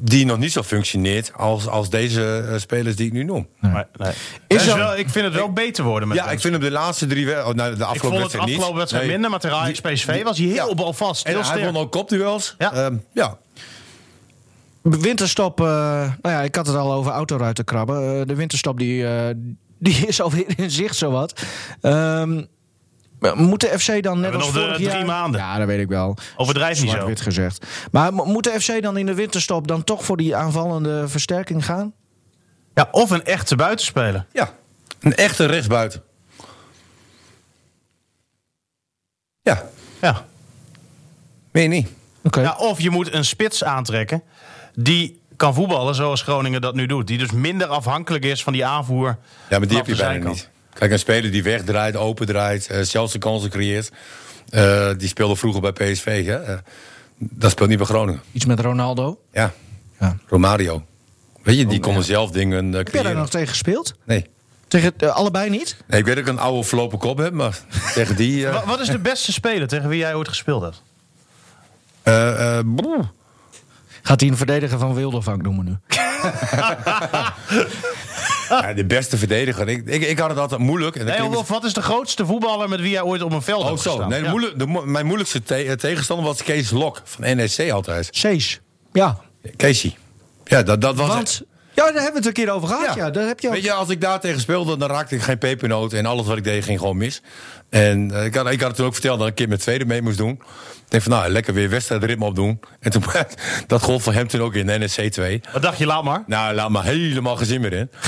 die 0.06 0.26
nog 0.26 0.38
niet 0.38 0.52
zo 0.52 0.64
functioneert 0.64 1.32
als, 1.36 1.68
als 1.68 1.90
deze 1.90 2.46
eh, 2.50 2.60
spelers 2.60 2.96
die 2.96 3.06
ik 3.08 3.14
nu 3.14 3.24
noem. 3.24 3.48
Nee, 3.60 3.84
nee. 3.98 4.14
Is 4.48 4.66
wel, 4.66 4.98
ik 4.98 5.10
vind 5.10 5.26
het 5.26 5.34
wel 5.34 5.54
beter 5.54 5.84
worden 5.84 6.08
met 6.08 6.18
Ja, 6.18 6.30
ik 6.32 6.40
vind 6.40 6.54
hem 6.54 6.64
de 6.64 6.72
laatste 6.72 7.06
drie 7.06 7.30
oh, 7.30 7.50
nou, 7.50 7.56
de 7.56 7.64
Ik 7.64 7.70
vond 7.78 7.82
afgelopen 7.82 8.12
het 8.12 8.22
wedstrijd 8.22 8.46
niet. 8.46 8.56
afgelopen 8.56 8.78
wedstrijd 8.78 9.04
Nee. 9.04 9.14
minder, 9.14 9.30
maar 9.32 9.40
tegen 9.40 9.58
Ajax 9.58 9.82
PSV 9.82 10.24
was 10.24 10.38
hij 10.38 10.48
heel 10.48 10.68
Ja. 10.70 10.74
balvast. 10.76 11.26
En 11.26 11.32
Heel 11.34 11.44
hij 11.44 11.66
won 11.72 11.82
ook 11.82 11.92
kopduels. 11.92 12.56
Ja. 12.58 12.74
Ehm, 12.74 12.96
ja. 13.14 13.38
Winterstop, 14.82 15.60
eh, 15.60 15.66
nou 15.66 16.12
ja, 16.36 16.42
ik 16.42 16.56
had 16.56 16.68
het 16.68 16.76
al 16.76 16.94
over 16.94 17.12
autoruiten 17.12 17.66
krabben. 17.66 18.20
Eh, 18.20 18.26
de 18.28 18.36
winterstop 18.36 18.78
die, 18.80 19.08
eh, 19.08 19.36
die 19.80 20.08
is 20.08 20.22
alweer 20.22 20.46
in 20.58 20.72
zicht, 20.72 20.96
zowat. 20.96 21.42
Ehm 21.82 22.42
maar 23.24 23.38
moet 23.38 23.60
de 23.62 23.80
FC 23.80 24.04
dan 24.04 24.20
net 24.20 24.34
als 24.34 24.44
nog 24.44 24.54
de 24.54 24.60
vorig 24.60 24.76
drie 24.76 24.88
jaar... 24.90 25.06
maanden. 25.06 25.42
Ja, 25.42 25.58
dat 25.58 25.68
weet 25.68 25.80
ik 25.80 25.88
wel. 25.88 26.18
Overdrijf 26.38 26.82
niet 26.82 26.92
zo. 26.92 27.10
Gezegd. 27.16 27.66
Maar 27.92 28.14
mo- 28.14 28.26
moet 28.26 28.44
de 28.44 28.62
FC 28.62 28.82
dan 28.82 28.98
in 28.98 29.06
de 29.06 29.14
winterstop 29.14 29.68
dan 29.68 29.84
toch 29.84 30.06
voor 30.06 30.18
die 30.18 30.36
aanvallende 30.36 31.08
versterking 31.08 31.66
gaan? 31.66 31.94
Ja, 32.74 32.88
of 32.92 33.10
een 33.12 33.24
echte 33.26 33.56
buitenspeler. 33.56 34.26
ja, 34.32 34.52
een 35.00 35.16
echte 35.16 35.46
rechtsbuiten. 35.46 36.04
Ja, 39.42 39.64
Ja. 40.02 40.26
meen 41.52 41.64
je 41.64 41.70
niet? 41.70 41.88
Oké. 42.24 42.42
ja. 42.42 42.56
Of 42.58 42.82
je 42.82 42.90
moet 42.90 43.14
een 43.14 43.26
spits 43.26 43.64
aantrekken 43.64 44.24
die 44.76 45.22
kan 45.36 45.54
voetballen 45.54 45.96
zoals 45.96 46.22
Groningen 46.22 46.62
dat 46.62 46.76
nu 46.76 46.86
doet. 46.86 47.08
Die 47.08 47.18
dus 47.18 47.32
minder 47.32 47.68
afhankelijk 47.68 48.26
is 48.26 48.44
van 48.44 48.54
die 48.54 48.66
aanvoer. 48.66 49.18
Ja, 49.50 49.60
maar 49.60 49.68
die 49.68 49.78
heb 49.78 49.86
je 49.86 49.92
de 49.92 49.98
bijna 49.98 50.14
zijkant. 50.14 50.36
niet. 50.36 50.50
Kijk, 50.74 50.92
een 50.92 51.00
speler 51.00 51.32
die 51.32 51.44
wegdraait, 51.44 51.96
opendraait, 51.96 52.68
eh 52.68 52.82
zelfs 52.82 53.12
de 53.14 53.20
kansen 53.20 53.50
creëert. 53.50 53.92
Eh, 54.50 54.90
die 54.98 55.08
speelde 55.08 55.36
vroeger 55.36 55.62
bij 55.62 55.72
PSV. 55.72 56.26
Hè? 56.26 56.44
Eh, 56.44 56.58
dat 57.18 57.52
speelt 57.52 57.70
niet 57.70 57.78
bij 57.78 57.88
Groningen. 57.88 58.22
Iets 58.32 58.46
met 58.46 58.60
Ronaldo. 58.60 59.20
Ja, 59.32 59.54
Ja. 60.00 60.18
Romario. 60.28 60.86
Weet 61.44 61.58
je, 61.58 61.66
die 61.66 61.78
Oh, 61.78 61.84
konden 61.84 62.02
ja. 62.02 62.08
zelf 62.08 62.32
dingen 62.32 62.58
eh, 62.58 62.64
Heb 62.66 62.74
jij 62.74 62.84
creëren. 62.84 63.12
daar 63.12 63.16
nog 63.22 63.30
tegen 63.30 63.48
gespeeld? 63.48 63.94
Nee. 64.06 64.26
Tegen 64.68 65.14
allebei 65.14 65.50
niet? 65.50 65.78
nee. 65.88 66.00
Ik 66.00 66.06
weet 66.06 66.16
dat 66.16 66.24
ik 66.26 66.30
een 66.32 66.40
oude 66.40 66.64
verlopen 66.68 66.98
kop 67.00 67.18
heb, 67.18 67.34
maar 67.34 67.58
tegen 67.94 68.16
die... 68.16 68.48
Wa- 68.48 68.66
Wat 68.66 68.80
is 68.80 68.88
de 68.88 69.00
beste 69.00 69.32
speler 69.32 69.68
tegen 69.68 69.90
wie 69.90 69.98
jij 70.00 70.16
ooit 70.16 70.28
gespeeld 70.28 70.62
hebt? 70.62 70.82
eh, 72.04 72.58
eh. 72.60 72.66
Gaat 74.02 74.20
hij 74.20 74.30
een 74.30 74.38
verdediger 74.38 74.80
van 74.80 74.94
Wildervank 74.94 75.42
noemen 75.42 75.66
nu? 75.66 75.76
Ja, 78.50 78.74
de 78.74 78.86
beste 78.86 79.18
verdediger. 79.18 79.70
Ik, 79.70 79.86
ik, 79.86 80.02
ik 80.04 80.20
had 80.20 80.30
het 80.30 80.40
altijd 80.40 80.60
moeilijk. 80.62 80.96
En 80.96 81.00
dat 81.06 81.10
Nee, 81.10 81.18
klinkt- 81.18 81.38
of 81.38 81.48
wat 81.48 81.64
is 81.64 81.74
de 81.74 81.82
grootste 81.82 82.26
voetballer 82.26 82.70
met 82.70 82.80
wie 82.80 82.90
jij 82.90 83.02
ooit 83.02 83.22
op 83.22 83.32
een 83.32 83.42
veld 83.42 83.62
Oh, 83.62 83.68
hebt 83.68 83.80
zo. 83.82 83.90
gestaan? 83.92 84.10
Nee, 84.10 84.20
de 84.20 84.26
Ja. 84.26 84.32
moeilijk, 84.32 84.60
de, 84.60 84.66
mo- 84.66 84.86
mijn 84.86 85.06
moeilijkste 85.06 85.44
te- 85.44 85.56
eh, 85.56 85.72
tegenstander 85.72 86.26
was 86.26 86.44
Kees 86.44 86.72
Lok 86.72 87.02
van 87.04 87.36
NEC 87.38 87.72
altijd. 87.72 88.08
Sees. 88.12 88.60
Ja. 88.94 89.18
Keesie. 89.56 89.98
Ja, 90.44 90.64
dat, 90.64 90.82
dat 90.82 90.96
was. 90.96 91.08
Want... 91.08 91.42
Ja, 91.76 91.84
daar 91.84 91.94
hebben 91.94 92.12
we 92.12 92.18
het 92.18 92.26
een 92.26 92.34
keer 92.46 92.50
over 92.54 92.68
gehad. 92.68 92.96
Ja, 92.96 93.10
daar 93.10 93.28
heb 93.28 93.40
je 93.40 93.48
ook... 93.48 93.54
Weet 93.54 93.64
je, 93.64 93.72
als 93.74 93.90
ik 93.90 94.02
daar 94.02 94.20
tegen 94.20 94.40
speelde, 94.40 94.78
dan 94.78 94.90
raakte 94.90 95.16
ik 95.16 95.22
geen 95.22 95.38
pepernoot. 95.38 95.94
En 95.94 96.06
alles 96.06 96.26
wat 96.26 96.38
ik 96.38 96.44
deed 96.44 96.64
ging 96.64 96.80
gewoon 96.80 96.98
mis. 96.98 97.22
En 97.70 98.12
eh, 98.12 98.26
ik, 98.26 98.36
had, 98.36 98.52
ik 98.52 98.60
had 98.60 98.68
het 98.68 98.78
toen 98.78 98.86
ook 98.86 98.94
verteld 98.94 99.18
dat 99.20 99.28
ik 99.28 99.34
een 99.34 99.40
keer 99.40 99.50
met 99.50 99.60
tweede 99.60 99.86
mee 99.86 100.02
moest 100.02 100.18
doen. 100.18 100.30
Ik 100.32 100.90
denk 101.00 101.04
van, 101.04 101.12
nou, 101.12 101.30
lekker 101.32 101.54
weer 101.54 101.70
wedstrijdritme 101.70 102.26
opdoen. 102.26 102.60
En 102.80 102.92
toen, 102.92 103.04
dat 103.68 103.82
gold 103.82 104.02
voor 104.02 104.14
hem 104.14 104.28
toen 104.28 104.42
ook 104.42 104.56
in 104.56 104.66
de 104.68 104.78
NSC 104.80 105.02
2. 105.02 105.42
Wat 105.54 105.62
dacht 105.62 105.78
je, 105.78 105.86
laat 105.86 106.04
maar. 106.04 106.24
Nou, 106.28 106.56
laat 106.56 106.70
maar 106.70 106.84
helemaal 106.84 107.36
geen 107.36 107.46
zin 107.48 107.62
meer 107.62 107.74
in. 107.74 107.90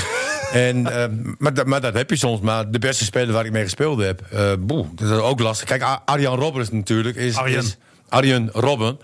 En, 0.52 0.86
eh, 1.02 1.04
maar, 1.38 1.54
dat- 1.54 1.66
maar 1.66 1.80
dat 1.80 1.94
heb 1.94 2.10
je 2.10 2.16
soms. 2.16 2.40
Maar 2.40 2.70
de 2.70 2.78
beste 2.78 3.04
speler 3.04 3.32
waar 3.34 3.44
ik 3.44 3.52
mee 3.52 3.62
gespeeld 3.62 4.00
heb, 4.00 4.20
eh 4.30 4.52
boe, 4.58 4.86
dat 4.94 5.10
is 5.10 5.16
ook 5.16 5.40
lastig. 5.40 5.68
Kijk, 5.68 6.00
Arjan 6.04 6.38
Robben 6.38 6.62
is 6.62 6.70
natuurlijk... 6.70 7.16
Is, 7.16 7.36
Arjen. 7.36 7.58
is- 7.58 7.76
Arjen 8.08 8.48
Robben 8.52 8.98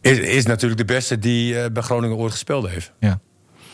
is, 0.00 0.18
is 0.18 0.46
natuurlijk 0.46 0.80
de 0.80 0.94
beste 0.94 1.18
die 1.18 1.58
eh, 1.60 1.70
bij 1.72 1.82
Groningen 1.82 2.16
ooit 2.16 2.32
gespeeld 2.32 2.68
heeft. 2.68 2.92
Ja. 3.00 3.20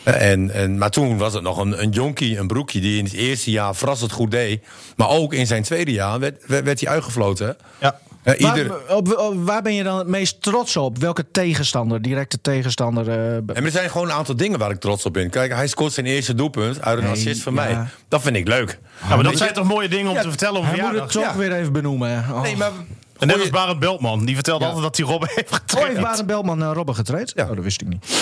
En, 0.03 0.51
en, 0.51 0.77
maar 0.77 0.89
toen 0.89 1.17
was 1.17 1.33
het 1.33 1.43
nog 1.43 1.57
een, 1.57 1.81
een 1.81 1.89
jonkie, 1.89 2.37
een 2.37 2.47
broekje... 2.47 2.79
die 2.79 2.97
in 2.97 3.03
het 3.03 3.13
eerste 3.13 3.51
jaar 3.51 3.75
verrassend 3.75 4.11
goed 4.11 4.31
deed. 4.31 4.63
Maar 4.95 5.09
ook 5.09 5.33
in 5.33 5.47
zijn 5.47 5.63
tweede 5.63 5.91
jaar 5.91 6.19
werd, 6.19 6.43
werd, 6.47 6.63
werd 6.65 6.79
hij 6.79 6.89
uitgefloten. 6.89 7.47
hè. 7.47 7.53
Ja. 7.87 7.99
Eh, 8.23 8.39
ieder, 8.39 8.67
Waar, 8.67 8.95
op, 8.97 9.17
op- 9.17 9.35
waar 9.45 9.61
ben 9.61 9.73
je 9.73 9.83
dan 9.83 9.97
het 9.97 10.07
meest 10.07 10.41
trots 10.41 10.77
op? 10.77 10.97
Welke 10.97 11.25
tegenstander, 11.31 12.01
directe 12.01 12.41
tegenstander? 12.41 13.09
eh, 13.09 13.35
En 13.35 13.65
er 13.65 13.71
zijn 13.71 13.89
gewoon 13.89 14.07
een 14.07 14.13
aantal 14.13 14.35
dingen 14.35 14.59
waar 14.59 14.71
ik 14.71 14.79
trots 14.79 15.05
op 15.05 15.13
ben. 15.13 15.29
Kijk, 15.29 15.53
hij 15.53 15.67
scoort 15.67 15.93
zijn 15.93 16.05
eerste 16.05 16.35
doelpunt 16.35 16.81
uit 16.81 16.97
een 16.97 17.03
Nee, 17.03 17.13
assist 17.13 17.41
van 17.41 17.53
ja. 17.53 17.61
mij. 17.63 17.77
Dat 18.07 18.21
vind 18.21 18.35
ik 18.35 18.47
leuk. 18.47 18.79
Ja, 19.09 19.15
maar 19.15 19.23
dat 19.23 19.37
zijn 19.37 19.53
toch 19.53 19.67
mooie 19.67 19.89
dingen 19.89 20.11
om 20.11 20.17
te 20.21 20.29
vertellen 20.29 20.65
hij 20.65 20.81
moet 20.81 20.99
het 20.99 21.11
toch 21.11 21.23
ja. 21.23 21.35
weer 21.35 21.53
even 21.53 21.73
benoemen. 21.73 22.23
hè. 22.23 22.33
Oh. 22.33 22.41
Nee, 22.41 22.57
maar... 22.57 22.71
En 23.19 23.27
net 23.27 23.39
als 23.39 23.49
Barend 23.49 23.79
Beltman, 23.79 24.25
die 24.25 24.35
vertelde 24.35 24.65
altijd 24.65 24.83
dat 24.83 24.97
hij 24.97 25.05
Robben 25.05 25.29
heeft 25.33 25.49
Oh, 25.51 25.53
getraind. 25.57 25.87
heeft 25.89 26.01
Barend 26.01 26.25
Beltman 26.27 26.61
uh, 26.61 26.69
Robben 26.73 26.95
getraind? 26.95 27.31
Ja. 27.35 27.43
Oh, 27.49 27.55
dat 27.55 27.63
wist 27.63 27.81
ik 27.81 27.87
niet. 27.87 28.05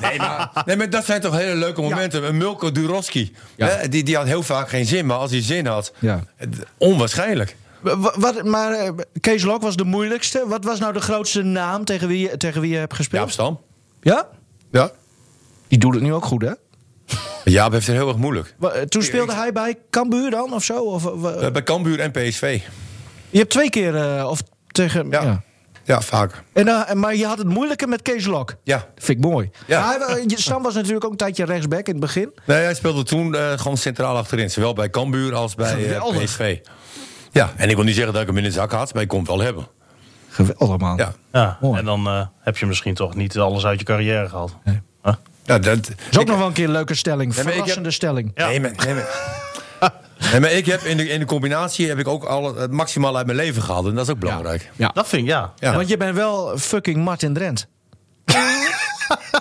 Nee 0.00 0.18
maar, 0.18 0.62
nee, 0.66 0.76
maar 0.76 0.90
dat 0.90 1.04
zijn 1.04 1.20
toch 1.20 1.36
hele 1.36 1.54
leuke 1.54 1.80
momenten. 1.80 2.24
Een 2.28 2.36
Milko 2.36 2.72
Durovski, 2.72 3.32
Ja. 3.56 3.66
hè, 3.66 3.88
die, 3.88 4.02
die 4.04 4.16
had 4.16 4.26
heel 4.26 4.42
vaak 4.42 4.68
geen 4.68 4.86
zin. 4.86 5.06
Maar 5.06 5.16
als 5.16 5.30
hij 5.30 5.42
zin 5.42 5.66
had, 5.66 5.92
Ja. 5.98 6.24
het- 6.36 6.56
onwaarschijnlijk. 6.78 7.56
Wa- 7.80 7.98
wa- 7.98 8.14
Wat, 8.18 8.44
maar 8.44 8.72
eh, 8.72 8.90
Kees 9.20 9.42
Lok 9.42 9.62
was 9.62 9.76
de 9.76 9.84
moeilijkste. 9.84 10.44
Wat 10.46 10.64
was 10.64 10.78
nou 10.78 10.92
de 10.92 11.00
grootste 11.00 11.42
naam 11.42 11.84
tegen 11.84 12.08
wie, 12.08 12.18
je- 12.30 12.36
tegen 12.36 12.60
wie 12.60 12.70
je 12.70 12.76
hebt 12.76 12.90
Jaap 12.90 12.98
gespeeld? 13.00 13.30
Stam. 13.30 13.60
Ja? 14.02 14.28
Ja. 14.70 14.90
Die 15.68 15.78
doet 15.78 15.94
het 15.94 16.02
nu 16.02 16.12
ook 16.14 16.24
goed, 16.24 16.42
hè? 16.42 16.52
Jaap 17.52 17.72
heeft 17.72 17.86
het 17.86 17.96
heel 17.96 18.08
erg 18.08 18.16
moeilijk. 18.16 18.54
Eh, 18.60 18.68
Toen 18.80 19.02
speelde 19.02 19.32
hij 19.34 19.52
bij 19.52 19.78
Cambuur 19.90 20.30
dan, 20.30 20.52
of 20.52 20.64
zo? 20.64 20.74
Of, 20.82 21.06
Eh, 21.24 21.50
bij 21.50 21.62
Cambuur 21.62 22.00
en 22.00 22.10
PSV. 22.10 22.60
Je 23.34 23.40
hebt 23.40 23.50
twee 23.50 23.70
keer, 23.70 23.96
eh, 23.96 24.28
of 24.28 24.42
tegen... 24.66 25.10
Ja. 25.10 25.22
Ja. 25.22 25.42
Ja, 25.86 26.00
vaak. 26.00 26.42
En, 26.52 26.68
eh, 26.68 26.92
maar 26.92 27.14
je 27.14 27.26
had 27.26 27.38
het 27.38 27.46
moeilijke 27.46 27.86
met 27.86 28.02
Kees 28.02 28.26
Lok. 28.26 28.54
Ja. 28.62 28.76
Dat 28.76 29.04
vind 29.04 29.18
ik 29.18 29.24
mooi. 29.24 29.50
Ja. 29.66 29.80
Maar 29.80 30.08
hij, 30.08 30.24
Sam 30.28 30.62
was 30.62 30.74
natuurlijk 30.74 31.04
ook 31.04 31.10
een 31.10 31.16
tijdje 31.16 31.44
rechtsback 31.44 31.86
in 31.86 31.92
het 31.92 32.00
begin. 32.00 32.34
Nee, 32.46 32.62
hij 32.62 32.74
speelde 32.74 33.02
toen 33.02 33.34
eh, 33.34 33.52
gewoon 33.58 33.76
centraal 33.76 34.16
achterin. 34.16 34.50
Zowel 34.50 34.72
bij 34.72 34.90
Cambuur 34.90 35.34
als 35.34 35.54
bij 35.54 35.94
eh. 35.96 36.22
PSV. 36.22 36.58
Ja, 37.32 37.52
en 37.56 37.68
ik 37.68 37.74
wil 37.76 37.84
niet 37.84 37.94
zeggen 37.94 38.12
dat 38.12 38.22
ik 38.22 38.28
hem 38.28 38.36
in 38.36 38.42
de 38.44 38.50
zak 38.50 38.72
had, 38.72 38.94
maar 38.94 39.02
ik 39.02 39.08
kon 39.08 39.18
het 39.18 39.28
wel 39.28 39.40
hebben. 39.40 39.66
Geweldig, 40.28 40.78
man. 40.78 40.96
Ja. 40.96 41.12
Ja, 41.32 41.58
Mooi. 41.60 41.78
en 41.78 41.84
dan 41.84 42.06
eh, 42.06 42.26
heb 42.40 42.56
je 42.56 42.66
misschien 42.66 42.94
toch 42.94 43.14
niet 43.14 43.38
alles 43.38 43.66
uit 43.66 43.78
je 43.78 43.84
carrière 43.84 44.28
gehaald. 44.28 44.56
Nee. 44.64 44.80
Huh? 45.02 45.14
Ja, 45.44 45.58
dat, 45.58 45.76
is 46.10 46.16
ook 46.16 46.22
ik- 46.22 46.28
nog 46.28 46.38
wel 46.38 46.46
een 46.46 46.52
keer 46.52 46.64
een 46.64 46.70
leuke 46.70 46.94
stelling. 46.94 47.34
Verrassende 47.34 47.90
stelling. 47.90 48.30
Ja. 48.34 48.46
Nee, 48.46 48.60
maar, 48.60 48.72
nee, 48.84 48.94
maar, 48.94 49.42
nee, 50.30 50.40
maar 50.40 50.52
ik 50.52 50.66
heb 50.66 50.80
in 50.80 50.96
de, 50.96 51.08
in 51.08 51.18
de 51.18 51.24
combinatie 51.26 51.88
heb 51.88 51.98
ik 51.98 52.08
ook 52.08 52.24
al 52.24 52.54
het 52.56 52.70
maximaal 52.70 53.16
uit 53.16 53.26
mijn 53.26 53.38
leven 53.38 53.62
gehaald. 53.62 53.86
En 53.86 53.94
dat 53.94 54.04
is 54.04 54.12
ook 54.12 54.18
belangrijk. 54.18 54.70
Ja. 54.76 54.90
Dat 54.94 55.08
vind 55.08 55.22
ik, 55.22 55.28
ja. 55.28 55.52
Ja. 55.58 55.74
Want 55.74 55.88
je 55.88 55.96
bent 55.96 56.14
wel 56.14 56.58
fucking 56.58 56.96
Martin 56.96 57.34
Drent. 57.34 57.66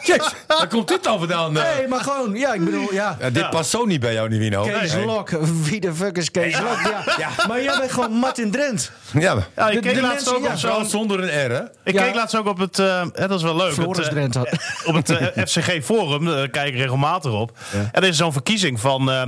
Jezus, 0.03 0.34
waar 0.47 0.67
komt 0.67 0.88
dit 0.88 1.03
dan 1.03 1.19
vandaan? 1.19 1.58
eh? 1.58 1.75
Nee, 1.77 1.88
maar 1.88 1.99
gewoon, 1.99 2.36
ja, 2.36 2.53
ik 2.53 2.65
bedoel, 2.65 2.93
ja. 2.93 3.17
Ja, 3.19 3.29
dit 3.29 3.49
past 3.49 3.69
zo 3.69 3.86
niet 3.86 3.99
bij 3.99 4.13
jou, 4.13 4.29
Nivino. 4.29 4.63
Kees 4.63 4.93
Nee. 4.93 5.06
Lok, 5.06 5.29
wie 5.63 5.79
de 5.79 5.93
fuck 5.93 6.17
is 6.17 6.32
Kees 6.32 6.60
Lok? 6.60 6.79
Ja. 7.17 7.29
Maar 7.47 7.62
jij 7.63 7.77
bent 7.79 7.91
gewoon 7.91 8.12
Martin 8.12 8.51
Drent. 8.51 8.91
Ja, 9.19 9.34
maar- 9.36 9.47
Ja, 9.56 9.67
ik 9.69 9.73
De- 9.73 9.79
keek 9.88 9.95
de 9.95 10.01
laatst 10.01 10.15
mensen, 10.15 10.36
ook 10.36 10.43
ja, 10.45 10.53
op 10.53 10.60
Vooral 10.60 10.79
zo'n... 10.79 10.89
zonder 10.89 11.19
een 11.23 11.47
R, 11.47 11.51
hè? 11.51 11.62
Ik 11.84 11.93
Ja. 11.93 12.03
keek 12.03 12.15
laatst 12.15 12.36
ook 12.36 12.47
op 12.47 12.58
het, 12.58 12.79
eh, 12.79 13.01
hè, 13.13 13.27
dat 13.27 13.38
is 13.38 13.43
wel 13.43 13.56
leuk. 13.56 13.73
Floris 13.73 13.97
het, 13.97 14.08
eh, 14.08 14.12
Drent 14.13 14.34
had- 14.36 14.49
op 14.86 14.93
het 14.95 15.10
eh, 15.10 15.43
FCG 15.45 15.84
Forum, 15.84 16.25
daar 16.25 16.49
kijk 16.49 16.67
ik 16.73 16.79
regelmatig 16.79 17.32
op. 17.32 17.58
En 17.71 18.01
er 18.01 18.08
is 18.08 18.17
zo'n 18.17 18.32
verkiezing 18.34 18.79
van, 18.79 19.12
eh, 19.12 19.21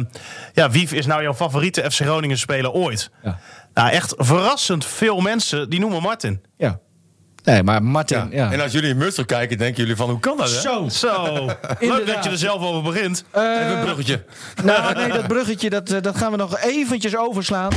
ja, 0.54 0.69
wie 0.69 0.89
is 0.95 1.06
nou 1.06 1.21
jouw 1.21 1.34
favoriete 1.34 1.82
FC 1.91 2.01
Groningen 2.01 2.38
speler 2.38 2.71
ooit? 2.71 3.10
Ja. 3.23 3.39
Nou, 3.73 3.89
echt 3.89 4.13
verrassend 4.17 4.86
veel 4.86 5.19
mensen 5.21 5.69
die 5.69 5.80
noemen 5.80 6.01
Martin. 6.01 6.41
Ja. 6.58 6.80
Nee, 7.46 7.64
maar 7.64 7.84
Martin, 7.84 8.18
Ja. 8.18 8.28
ja. 8.32 8.52
En 8.52 8.62
als 8.62 8.72
jullie 8.72 8.90
in 8.90 8.98
Mussel 8.98 9.26
kijken, 9.26 9.58
denken 9.58 9.82
jullie 9.82 9.96
van, 9.96 10.10
hoe 10.10 10.20
kan 10.20 10.38
dat, 10.38 10.52
hè? 10.52 10.60
Zo. 10.60 10.90
Zo, 10.90 11.46
leuk 11.80 12.08
dat 12.08 12.24
je 12.24 12.30
er 12.30 12.38
zelf 12.38 12.62
over 12.64 12.92
begint. 12.94 13.24
Even 13.34 13.78
een 13.78 13.84
bruggetje. 13.84 14.24
Nou, 14.64 14.96
nee, 14.96 15.08
dat 15.12 15.28
bruggetje, 15.28 15.70
dat, 15.70 15.90
eh, 15.90 16.02
dat 16.02 16.18
gaan 16.18 16.32
we 16.32 16.38
nog 16.38 16.60
eventjes 16.60 17.18
overslaan. 17.18 17.72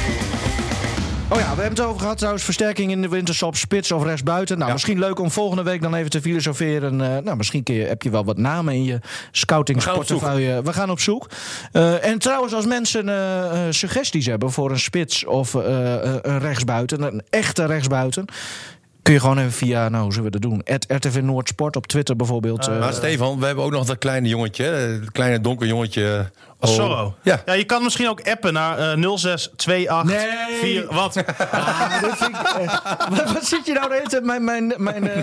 Oh 1.31 1.39
ja, 1.39 1.55
we 1.55 1.61
hebben 1.61 1.79
het 1.79 1.81
over 1.81 2.01
gehad 2.01 2.17
trouwens. 2.17 2.45
Versterking 2.45 2.91
in 2.91 3.03
de 3.03 3.09
winterstop, 3.09 3.57
spits 3.57 3.93
of 3.93 4.03
rechtsbuiten. 4.05 4.55
Nou, 4.57 4.67
Ja. 4.67 4.73
misschien 4.75 4.99
leuk 4.99 5.19
om 5.21 5.31
volgende 5.31 5.63
week 5.63 5.83
dan 5.83 5.95
even 5.95 6.11
te 6.11 6.21
filosoferen. 6.21 7.01
Eh, 7.01 7.23
nou, 7.25 7.37
misschien 7.37 7.61
je, 7.65 7.73
heb 7.73 8.03
je 8.03 8.11
wel 8.11 8.25
wat 8.25 8.37
namen 8.39 8.75
in 8.75 8.85
je 8.85 8.99
scoutingsportefeuille. 9.31 10.63
We 10.63 10.73
gaan 10.73 10.91
op 10.91 11.01
zoek. 11.01 11.27
Eh, 11.73 12.05
en 12.05 12.19
trouwens, 12.19 12.55
als 12.55 12.67
mensen 12.67 13.07
suggesties 13.75 14.27
hebben 14.27 14.51
voor 14.53 14.71
een 14.71 14.79
spits 14.79 15.25
of 15.25 15.55
eh, 15.55 15.95
eh, 15.95 16.15
een 16.23 16.39
rechtsbuiten, 16.39 17.03
een 17.03 17.23
echte 17.31 17.65
rechtsbuiten. 17.67 18.25
Kun 19.03 19.13
je 19.13 19.21
gewoon 19.21 19.39
even 19.39 19.53
via, 19.53 19.89
nou, 19.89 20.03
hoe 20.03 20.13
zullen 20.13 20.31
we 20.33 20.39
dat 20.39 20.51
doen? 20.51 20.63
At 20.75 20.85
RTV 20.89 21.21
Noordsport 21.23 21.77
op 21.77 21.87
Twitter 21.87 22.17
bijvoorbeeld. 22.17 22.67
eh, 22.69 22.79
Maar 22.79 22.93
Stefan, 22.93 23.39
we 23.41 23.47
hebben 23.47 23.65
ook 23.65 23.71
nog 23.71 23.85
dat 23.87 23.99
kleine 23.99 24.29
jongetje, 24.29 24.65
het 24.65 25.13
kleine 25.13 25.41
donker 25.41 25.67
jongetje. 25.67 26.31
oh, 26.61 26.71
Sorro. 26.71 27.15
Ja. 27.23 27.43
ja, 27.47 27.53
je 27.53 27.65
kan 27.65 27.83
misschien 27.83 28.09
ook 28.09 28.29
appen 28.29 28.53
naar 28.53 28.79
eh 28.79 28.87
0628 29.17 30.63
Nee. 30.63 30.87
Wat? 30.91 31.17
Ah, 31.51 32.01
dit 32.03 32.17
vind 32.17 32.31
ik, 32.37 32.43
eh, 32.47 32.81
wat, 33.11 33.33
wat 33.33 33.45
zit 33.45 33.67
je 33.67 33.73
nou 33.73 33.89
de 33.89 33.95
hele 33.95 34.09
tijd? 34.09 34.25
Mijn, 34.25 34.45
mijn, 34.45 34.75
mijn 34.77 35.09
eh, 35.11 35.23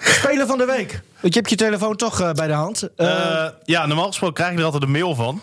speler 0.00 0.46
van 0.46 0.58
de 0.58 0.64
week. 0.64 1.00
Want 1.20 1.34
je 1.34 1.40
hebt 1.40 1.50
je 1.50 1.56
telefoon 1.56 1.96
toch 1.96 2.20
eh, 2.20 2.32
bij 2.32 2.46
de 2.46 2.52
hand. 2.52 2.88
Eh, 2.96 3.06
Eh, 3.44 3.50
ja, 3.64 3.86
normaal 3.86 4.06
gesproken 4.06 4.34
krijg 4.34 4.52
ik 4.52 4.58
er 4.58 4.64
altijd 4.64 4.82
een 4.82 4.90
mail 4.90 5.14
van. 5.14 5.42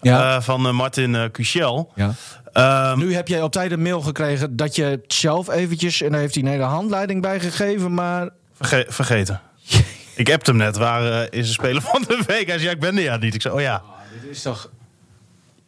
Ja. 0.00 0.36
Eh, 0.36 0.42
van 0.42 0.66
eh, 0.66 0.72
Martin 0.72 1.14
eh 1.14 1.24
Cuchel. 1.32 1.92
ja. 1.94 2.14
Ehm, 2.52 2.98
Nu 2.98 3.14
heb 3.14 3.28
jij 3.28 3.42
op 3.42 3.52
tijd 3.52 3.72
een 3.72 3.82
mail 3.82 4.00
gekregen 4.00 4.56
dat 4.56 4.76
je 4.76 4.82
het 4.84 5.04
zelf 5.14 5.48
eventjes... 5.50 6.02
en 6.02 6.10
daar 6.10 6.20
heeft 6.20 6.34
hij 6.34 6.42
een 6.44 6.48
hele 6.50 6.62
handleiding 6.62 7.22
bij 7.22 7.40
gegeven, 7.40 7.94
maar... 7.94 8.28
verge- 8.60 8.86
vergeten. 8.88 9.40
ik 10.16 10.30
appte 10.32 10.50
hem 10.50 10.58
net, 10.60 10.76
waar 10.76 11.32
is 11.32 11.46
de 11.46 11.52
speler 11.52 11.82
van 11.82 12.04
de 12.08 12.22
week? 12.26 12.46
Hij 12.46 12.56
zei, 12.58 12.64
ja, 12.64 12.70
ik 12.70 12.80
ben 12.80 12.96
er 12.96 13.02
ja 13.02 13.16
niet. 13.16 13.34
Ik 13.34 13.42
zei, 13.42 13.54
oh 13.54 13.60
ja. 13.60 13.82
Dit 14.20 14.30
is 14.30 14.42
toch... 14.42 14.70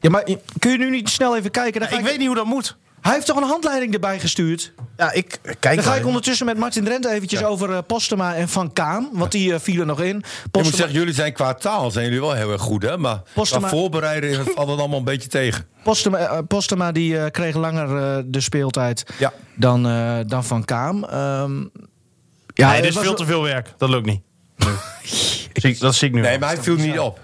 Ja, 0.01 0.11
maar 0.11 0.25
kun 0.59 0.71
je 0.71 0.79
nu 0.79 0.90
niet 0.90 1.09
snel 1.09 1.37
even 1.37 1.51
kijken? 1.51 1.81
Dan 1.81 1.88
ga 1.88 1.99
ik 1.99 2.05
weet 2.05 2.19
niet 2.19 2.27
hoe 2.27 2.37
dat 2.37 2.45
moet. 2.45 2.77
Hij 3.01 3.13
heeft 3.15 3.27
toch 3.27 3.37
een 3.37 3.43
handleiding 3.49 3.95
erbij 3.95 4.21
gestuurd? 4.21 4.73
Ja, 4.97 5.13
ik 5.13 5.39
kijk 5.61 5.75
Dan 5.75 5.85
ga 5.85 5.95
ik 5.95 6.07
ondertussen 6.07 6.47
met 6.47 6.57
Martin 6.59 6.85
Drent 6.85 7.07
eventjes 7.07 7.45
over 7.45 7.71
eh, 7.73 7.79
Postema 7.87 8.35
en 8.35 8.49
Van 8.49 8.73
Kaam. 8.73 9.09
Want 9.13 9.33
die 9.33 9.55
eh, 9.55 9.61
vielen 9.61 9.87
nog 9.87 10.01
in. 10.01 10.17
Ik 10.17 10.23
moet 10.23 10.51
Postema, 10.51 10.77
zeggen, 10.77 10.95
jullie 10.99 11.15
zijn 11.15 11.33
qua 11.33 11.55
taal 11.55 11.91
zijn 11.91 12.05
jullie 12.05 12.21
wel 12.21 12.33
heel 12.33 12.53
erg 12.53 12.61
goed, 12.63 12.83
hè? 12.83 12.99
Maar 12.99 13.23
Postema- 13.35 13.69
voorbereiden 13.69 14.35
valt 14.55 14.69
het 14.69 14.79
allemaal 14.79 14.99
een 14.99 15.05
beetje 15.05 15.29
tegen. 15.29 15.67
Postema, 15.83 16.19
eh, 16.19 16.39
Postema 16.49 16.93
die 16.93 17.19
eh, 17.19 17.31
kreeg 17.31 17.55
langer 17.57 17.97
eh, 18.17 18.23
de 18.27 18.41
speeltijd 18.41 19.05
Ja. 19.19 19.33
dan, 19.57 19.87
eh, 19.87 20.19
dan 20.27 20.45
Van 20.45 20.65
Kaam. 20.65 21.05
Ehm, 21.05 21.61
ja, 22.55 22.71
Nee, 22.71 22.81
dit 22.81 22.89
is 22.91 22.95
was- 22.95 23.05
veel 23.05 23.15
te 23.15 23.25
veel 23.25 23.43
werk. 23.43 23.73
Dat 23.79 23.89
lukt 23.89 24.07
niet. 24.07 24.21
Ik- 25.53 25.81
dat 25.81 25.95
zie 25.95 26.09
ik 26.09 26.15
nu 26.15 26.21
Nee, 26.21 26.39
maar 26.39 26.49
hij 26.55 26.63
viel 26.63 26.77
niet 26.77 26.99
op. 26.99 27.19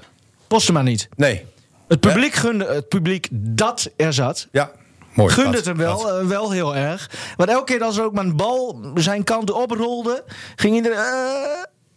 Postema 0.47 0.83
niet. 0.83 1.09
Nee. 1.17 1.45
Het 1.89 2.01
publiek 2.01 2.35
gunde 2.35 2.67
het 2.67 2.89
publiek 2.89 3.29
dat 3.33 3.91
er 3.97 4.13
zat. 4.13 4.49
Ja, 4.53 4.71
mooi. 5.17 5.35
Gunde 5.35 5.57
het 5.57 5.67
hem 5.67 5.77
wel, 5.77 6.11
eh, 6.19 6.27
wel 6.27 6.51
heel 6.51 6.77
erg. 6.77 7.11
Want 7.37 7.51
elke 7.51 7.73
keer 7.73 7.83
als 7.83 7.97
er 7.97 8.05
ook 8.05 8.13
maar 8.13 8.25
een 8.25 8.37
bal 8.37 8.81
zijn 8.95 9.25
kant 9.25 9.51
oprolde, 9.53 10.25
ging 10.57 10.75
iedereen. 10.75 10.99
eh, 10.99 11.05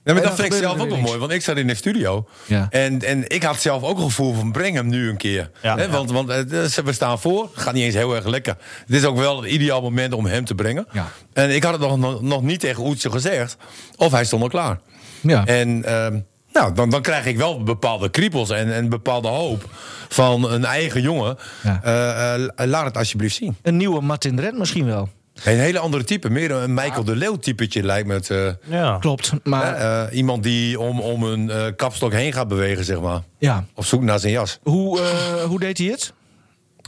Ja, 0.04 0.14
maar 0.14 0.24
dat 0.24 0.24
dan 0.24 0.36
vind 0.36 0.54
ik 0.54 0.60
zelf 0.60 0.80
ook 0.80 0.90
wel 0.90 0.98
mooi, 0.98 1.20
want 1.20 1.32
ik 1.32 1.42
zat 1.42 1.58
in 1.58 1.68
de 1.68 1.76
studio. 1.76 2.28
Ja. 2.46 2.68
En, 2.70 3.02
en 3.02 3.30
ik 3.30 3.44
had 3.44 3.62
zelf 3.62 3.84
ook 3.84 3.98
een 3.98 4.04
gevoel 4.04 4.34
van 4.34 4.52
breng 4.52 4.76
hem 4.76 4.88
nu 4.88 5.10
een 5.10 5.18
keer. 5.18 5.52
Ja. 5.62 5.90
Want, 5.90 6.12
want 6.12 6.30
eh, 6.30 6.64
we 6.84 6.94
staan 6.94 7.20
voor, 7.20 7.50
gaat 7.54 7.74
niet 7.74 7.84
eens 7.84 7.94
heel 7.96 8.16
erg 8.16 8.26
lekker. 8.26 8.56
Het 8.86 8.96
is 8.96 9.06
ook 9.06 9.18
wel 9.18 9.42
het 9.42 9.52
ideaal 9.52 9.82
moment 9.82 10.14
om 10.14 10.26
hem 10.26 10.46
te 10.46 10.56
brengen. 10.56 10.88
Ja. 10.92 11.08
En 11.34 11.50
ik 11.56 11.64
had 11.64 11.80
het 11.80 11.98
nog, 11.98 12.22
nog, 12.22 12.42
niet 12.42 12.60
tegen 12.60 12.86
Oetse 12.86 13.12
gezegd, 13.12 13.58
of 13.96 14.12
hij 14.12 14.26
stond 14.26 14.44
al 14.44 14.50
klaar. 14.50 14.80
Ja. 15.22 15.46
En 15.46 15.84
ehm, 15.86 16.20
nou, 16.54 16.74
dan, 16.74 16.90
dan 16.90 17.02
krijg 17.02 17.26
ik 17.26 17.38
wel 17.38 17.64
bepaalde 17.64 18.10
kriebels 18.10 18.50
en 18.50 18.78
een 18.78 18.90
bepaalde 18.90 19.28
hoop 19.28 19.64
van 20.10 20.52
een 20.52 20.66
eigen 20.66 21.02
jongen. 21.02 21.38
Ja. 21.64 21.80
Eh, 21.84 22.34
eh, 22.34 22.50
laat 22.56 22.86
het 22.86 22.98
alsjeblieft 22.98 23.36
zien. 23.36 23.58
Een 23.62 23.78
nieuwe 23.78 24.02
Martin 24.02 24.36
Drent 24.36 24.58
misschien 24.58 24.86
wel. 24.86 25.10
Een 25.44 25.58
hele 25.60 25.80
andere 25.80 26.04
type, 26.04 26.30
meer 26.30 26.52
een 26.52 26.74
Michael 26.74 27.04
de 27.04 27.16
Leeuw 27.16 27.36
typetje 27.36 27.84
lijkt 27.84 28.08
me 28.08 28.14
het. 28.14 28.30
eh, 28.30 28.48
Ja. 28.64 28.98
Klopt. 29.00 29.32
Maar 29.44 29.74
eh, 29.76 30.18
iemand 30.18 30.44
die 30.44 30.80
om, 30.80 31.00
om 31.02 31.24
een 31.24 31.50
eh, 31.50 31.66
kapstok 31.76 32.12
heen 32.12 32.34
gaat 32.34 32.48
bewegen, 32.48 32.86
zeg 32.86 33.00
maar. 33.02 33.22
ja. 33.38 33.66
Op 33.74 33.86
zoek 33.86 34.02
naar 34.02 34.20
zijn 34.20 34.32
jas. 34.34 34.60
Hoe, 34.64 35.02
eh, 35.02 35.44
hoe 35.44 35.60
deed 35.60 35.78
hij 35.78 35.88
het? 35.88 36.14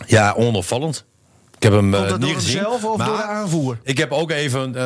Ja, 0.08 0.34
onopvallend. 0.38 1.06
Ik 1.56 1.63
heb 1.63 1.71
hem 1.74 1.91
dat 1.91 2.10
niet 2.10 2.21
door 2.21 2.30
gezien. 2.30 2.56
hemzelf 2.58 2.84
of 2.86 2.97
maar 2.97 3.08
door 3.08 3.17
de 3.17 3.24
aanvoer? 3.24 3.78
Ik 3.84 3.97
heb 3.97 4.12
ook 4.12 4.32
even 4.32 4.76
eh, 4.76 4.86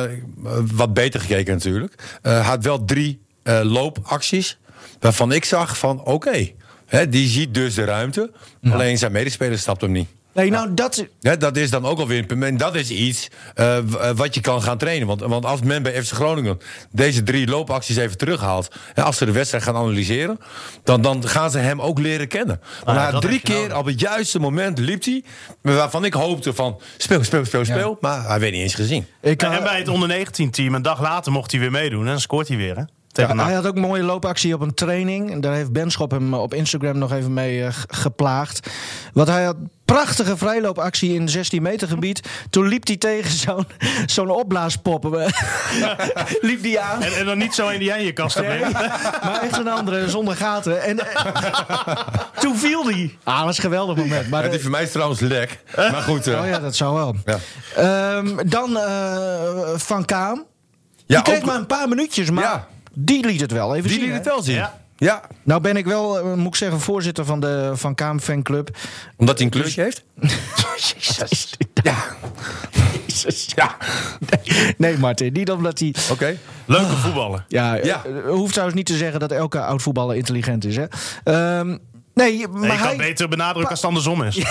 wat 0.74 0.94
beter 0.94 1.20
gekeken 1.20 1.52
natuurlijk. 1.54 2.18
Eh, 2.22 2.32
Hij 2.32 2.42
had 2.42 2.64
wel 2.64 2.84
drie 2.84 3.20
eh, 3.42 3.60
loopacties 3.62 4.58
waarvan 5.00 5.32
ik 5.32 5.44
zag 5.44 5.78
van 5.78 6.04
oké. 6.04 6.50
hè, 6.86 7.08
die 7.08 7.28
ziet 7.28 7.54
dus 7.54 7.74
de 7.74 7.84
ruimte. 7.84 8.30
Nou. 8.60 8.74
Alleen 8.74 8.98
zijn 8.98 9.12
medespeler 9.12 9.58
stapt 9.58 9.80
hem 9.80 9.92
niet. 9.92 10.08
Nee, 10.36 10.50
nou, 10.50 10.74
dat... 10.74 11.06
Hè, 11.20 11.36
dat 11.36 11.56
is 11.56 11.70
dan 11.70 11.86
ook 11.86 11.98
alweer 11.98 12.18
een 12.18 12.26
punt. 12.26 12.44
En 12.44 12.56
dat 12.56 12.74
is 12.74 12.90
iets 12.90 13.28
eh, 13.54 13.76
eh, 13.76 13.84
wat 14.16 14.34
je 14.34 14.40
kan 14.40 14.62
gaan 14.62 14.78
trainen. 14.78 15.06
Want, 15.06 15.20
want 15.20 15.44
als 15.44 15.62
men 15.62 15.82
bij 15.82 16.02
FC 16.02 16.12
Groningen 16.12 16.58
deze 16.90 17.22
drie 17.22 17.46
loopacties 17.46 17.96
even 17.96 18.16
terughaalt... 18.16 18.74
en 18.94 19.04
als 19.04 19.16
ze 19.16 19.24
de 19.24 19.32
wedstrijd 19.32 19.64
gaan 19.64 19.76
analyseren... 19.76 20.38
dan, 20.84 21.02
dan 21.02 21.28
gaan 21.28 21.50
ze 21.50 21.58
hem 21.58 21.80
ook 21.80 21.98
leren 21.98 22.28
kennen. 22.28 22.60
Want 22.84 22.86
ja, 22.86 22.92
hij 22.92 23.02
had 23.02 23.12
dat 23.12 23.22
drie 23.22 23.40
keer 23.40 23.60
nodig. 23.60 23.78
op 23.78 23.84
het 23.84 24.00
juiste 24.00 24.38
moment 24.38 24.78
liep 24.78 25.04
hij... 25.04 25.24
waarvan 25.60 26.04
ik 26.04 26.12
hoopte 26.12 26.54
van 26.54 26.80
speel, 26.96 27.24
speel, 27.24 27.44
speel, 27.44 27.64
speel. 27.64 27.98
Maar 28.00 28.28
hij 28.28 28.40
werd 28.40 28.52
niet 28.52 28.62
eens 28.62 28.74
gezien. 28.74 29.06
Ik, 29.22 29.42
En 29.42 29.52
eh, 29.52 29.62
bij 29.62 29.78
het 29.78 29.88
onder 29.88 30.08
19 30.08 30.50
team, 30.50 30.74
een 30.74 30.82
dag 30.82 31.00
later 31.00 31.32
mocht 31.32 31.50
hij 31.50 31.60
weer 31.60 31.70
meedoen. 31.70 32.00
En 32.00 32.06
dan 32.06 32.20
scoort 32.20 32.48
hij 32.48 32.56
weer, 32.56 32.76
hè? 32.76 32.82
Tegen 33.16 33.36
Ja, 33.36 33.44
hij 33.44 33.54
had 33.54 33.66
ook 33.66 33.74
een 33.74 33.80
mooie 33.80 34.02
loopactie 34.02 34.54
op 34.54 34.60
een 34.60 34.74
training. 34.74 35.30
En 35.30 35.40
Daar 35.40 35.54
heeft 35.54 35.72
Benschop 35.72 36.10
hem 36.10 36.34
op 36.34 36.54
Instagram 36.54 36.98
nog 36.98 37.12
even 37.12 37.34
mee 37.34 37.64
eh, 37.64 37.72
geplaagd. 37.88 38.70
Want 39.12 39.28
hij 39.28 39.44
had 39.44 39.56
prachtige 39.84 40.36
vrijloopactie 40.36 41.14
in 41.14 41.28
16 41.28 41.62
meter 41.62 41.88
gebied. 41.88 42.28
Toen 42.50 42.68
liep 42.68 42.86
hij 42.86 42.96
tegen 42.96 43.30
zo'n 43.46 43.66
zo'n 44.06 44.30
opblaaspop. 44.30 45.04
liep 46.40 46.62
hij 46.62 46.78
aan. 46.78 47.02
En, 47.02 47.12
en 47.16 47.24
dan 47.26 47.38
niet 47.38 47.54
zo 47.54 47.68
in 47.68 47.78
die 47.78 47.94
je 47.94 48.12
kast 48.12 48.40
Nee, 48.40 48.60
maar 49.24 49.40
echt 49.42 49.58
een 49.58 49.68
andere 49.68 50.08
zonder 50.10 50.36
gaten. 50.36 50.82
En 50.82 50.98
eh, 51.14 51.96
toen 52.40 52.56
viel 52.56 52.84
hij. 52.86 53.18
Ah, 53.24 53.36
dat 53.36 53.44
was 53.44 53.56
een 53.56 53.62
geweldig 53.62 53.96
moment. 53.96 54.28
Maar, 54.30 54.42
Het 54.42 54.54
is 54.54 54.62
voor 54.62 54.70
mij 54.70 54.82
is 54.82 54.90
trouwens 54.92 55.20
lek. 55.20 55.58
Maar 55.76 55.92
goed. 56.02 56.26
eh, 56.26 56.40
oh 56.40 56.46
ja, 56.46 56.58
dat 56.58 56.76
zou 56.76 56.94
wel. 56.94 57.14
ja. 57.24 57.38
Ehm, 57.76 58.48
dan 58.48 58.76
eh, 58.78 59.48
Van 59.76 60.04
Kaam. 60.04 60.44
Ja, 61.06 61.14
die 61.14 61.22
kreeg 61.22 61.38
ook- 61.38 61.44
maar 61.46 61.56
een 61.56 61.66
paar 61.66 61.88
minuutjes, 61.88 62.30
maar 62.30 62.44
Ja. 62.44 62.66
Die 62.98 63.26
liet 63.26 63.40
het 63.40 63.52
wel 63.52 63.74
even 63.76 63.88
Die 63.88 63.98
zien. 63.98 64.00
liet 64.00 64.10
hè? 64.10 64.16
het 64.16 64.26
wel 64.26 64.42
zien. 64.42 64.54
Ja. 64.54 64.78
Ja. 64.98 65.22
Nou 65.42 65.60
ben 65.60 65.76
ik 65.76 65.84
wel, 65.84 66.18
eh, 66.18 66.34
moet 66.34 66.46
ik 66.46 66.54
zeggen, 66.54 66.80
voorzitter 66.80 67.24
van 67.24 67.40
de 67.40 67.70
Van 67.74 67.94
Kaam 67.94 68.20
fanclub. 68.20 68.76
Omdat 69.16 69.36
hij 69.36 69.44
een 69.46 69.52
kleurtje 69.52 69.82
heeft? 69.82 70.04
Jezus. 70.94 71.54
Ja. 71.82 71.94
Jezus. 73.06 73.46
Ja. 73.54 73.76
Nee, 74.78 74.98
Martin, 74.98 75.32
niet 75.32 75.50
omdat 75.50 75.78
hij... 75.78 75.94
Oké. 76.10 76.36
Leuke 76.64 76.96
voetballen. 76.96 77.44
Ja, 77.48 77.74
Ja. 77.74 78.02
eh, 78.04 78.28
hoeft 78.30 78.50
trouwens 78.52 78.76
niet 78.78 78.86
te 78.86 78.96
zeggen 78.96 79.20
dat 79.20 79.32
elke 79.32 79.60
oud-voetballer 79.60 80.16
intelligent 80.16 80.64
is. 80.64 80.76
Hè? 80.76 80.84
Ehm, 81.24 81.76
nee, 82.16 82.48
maar 82.48 82.60
Nee, 82.60 82.70
je 82.70 82.76
kan 82.78 82.86
hij... 82.86 82.96
beter 82.96 83.28
benadrukken 83.28 83.70
als 83.70 83.78
het 83.80 83.88
andersom 83.88 84.22
is. 84.22 84.36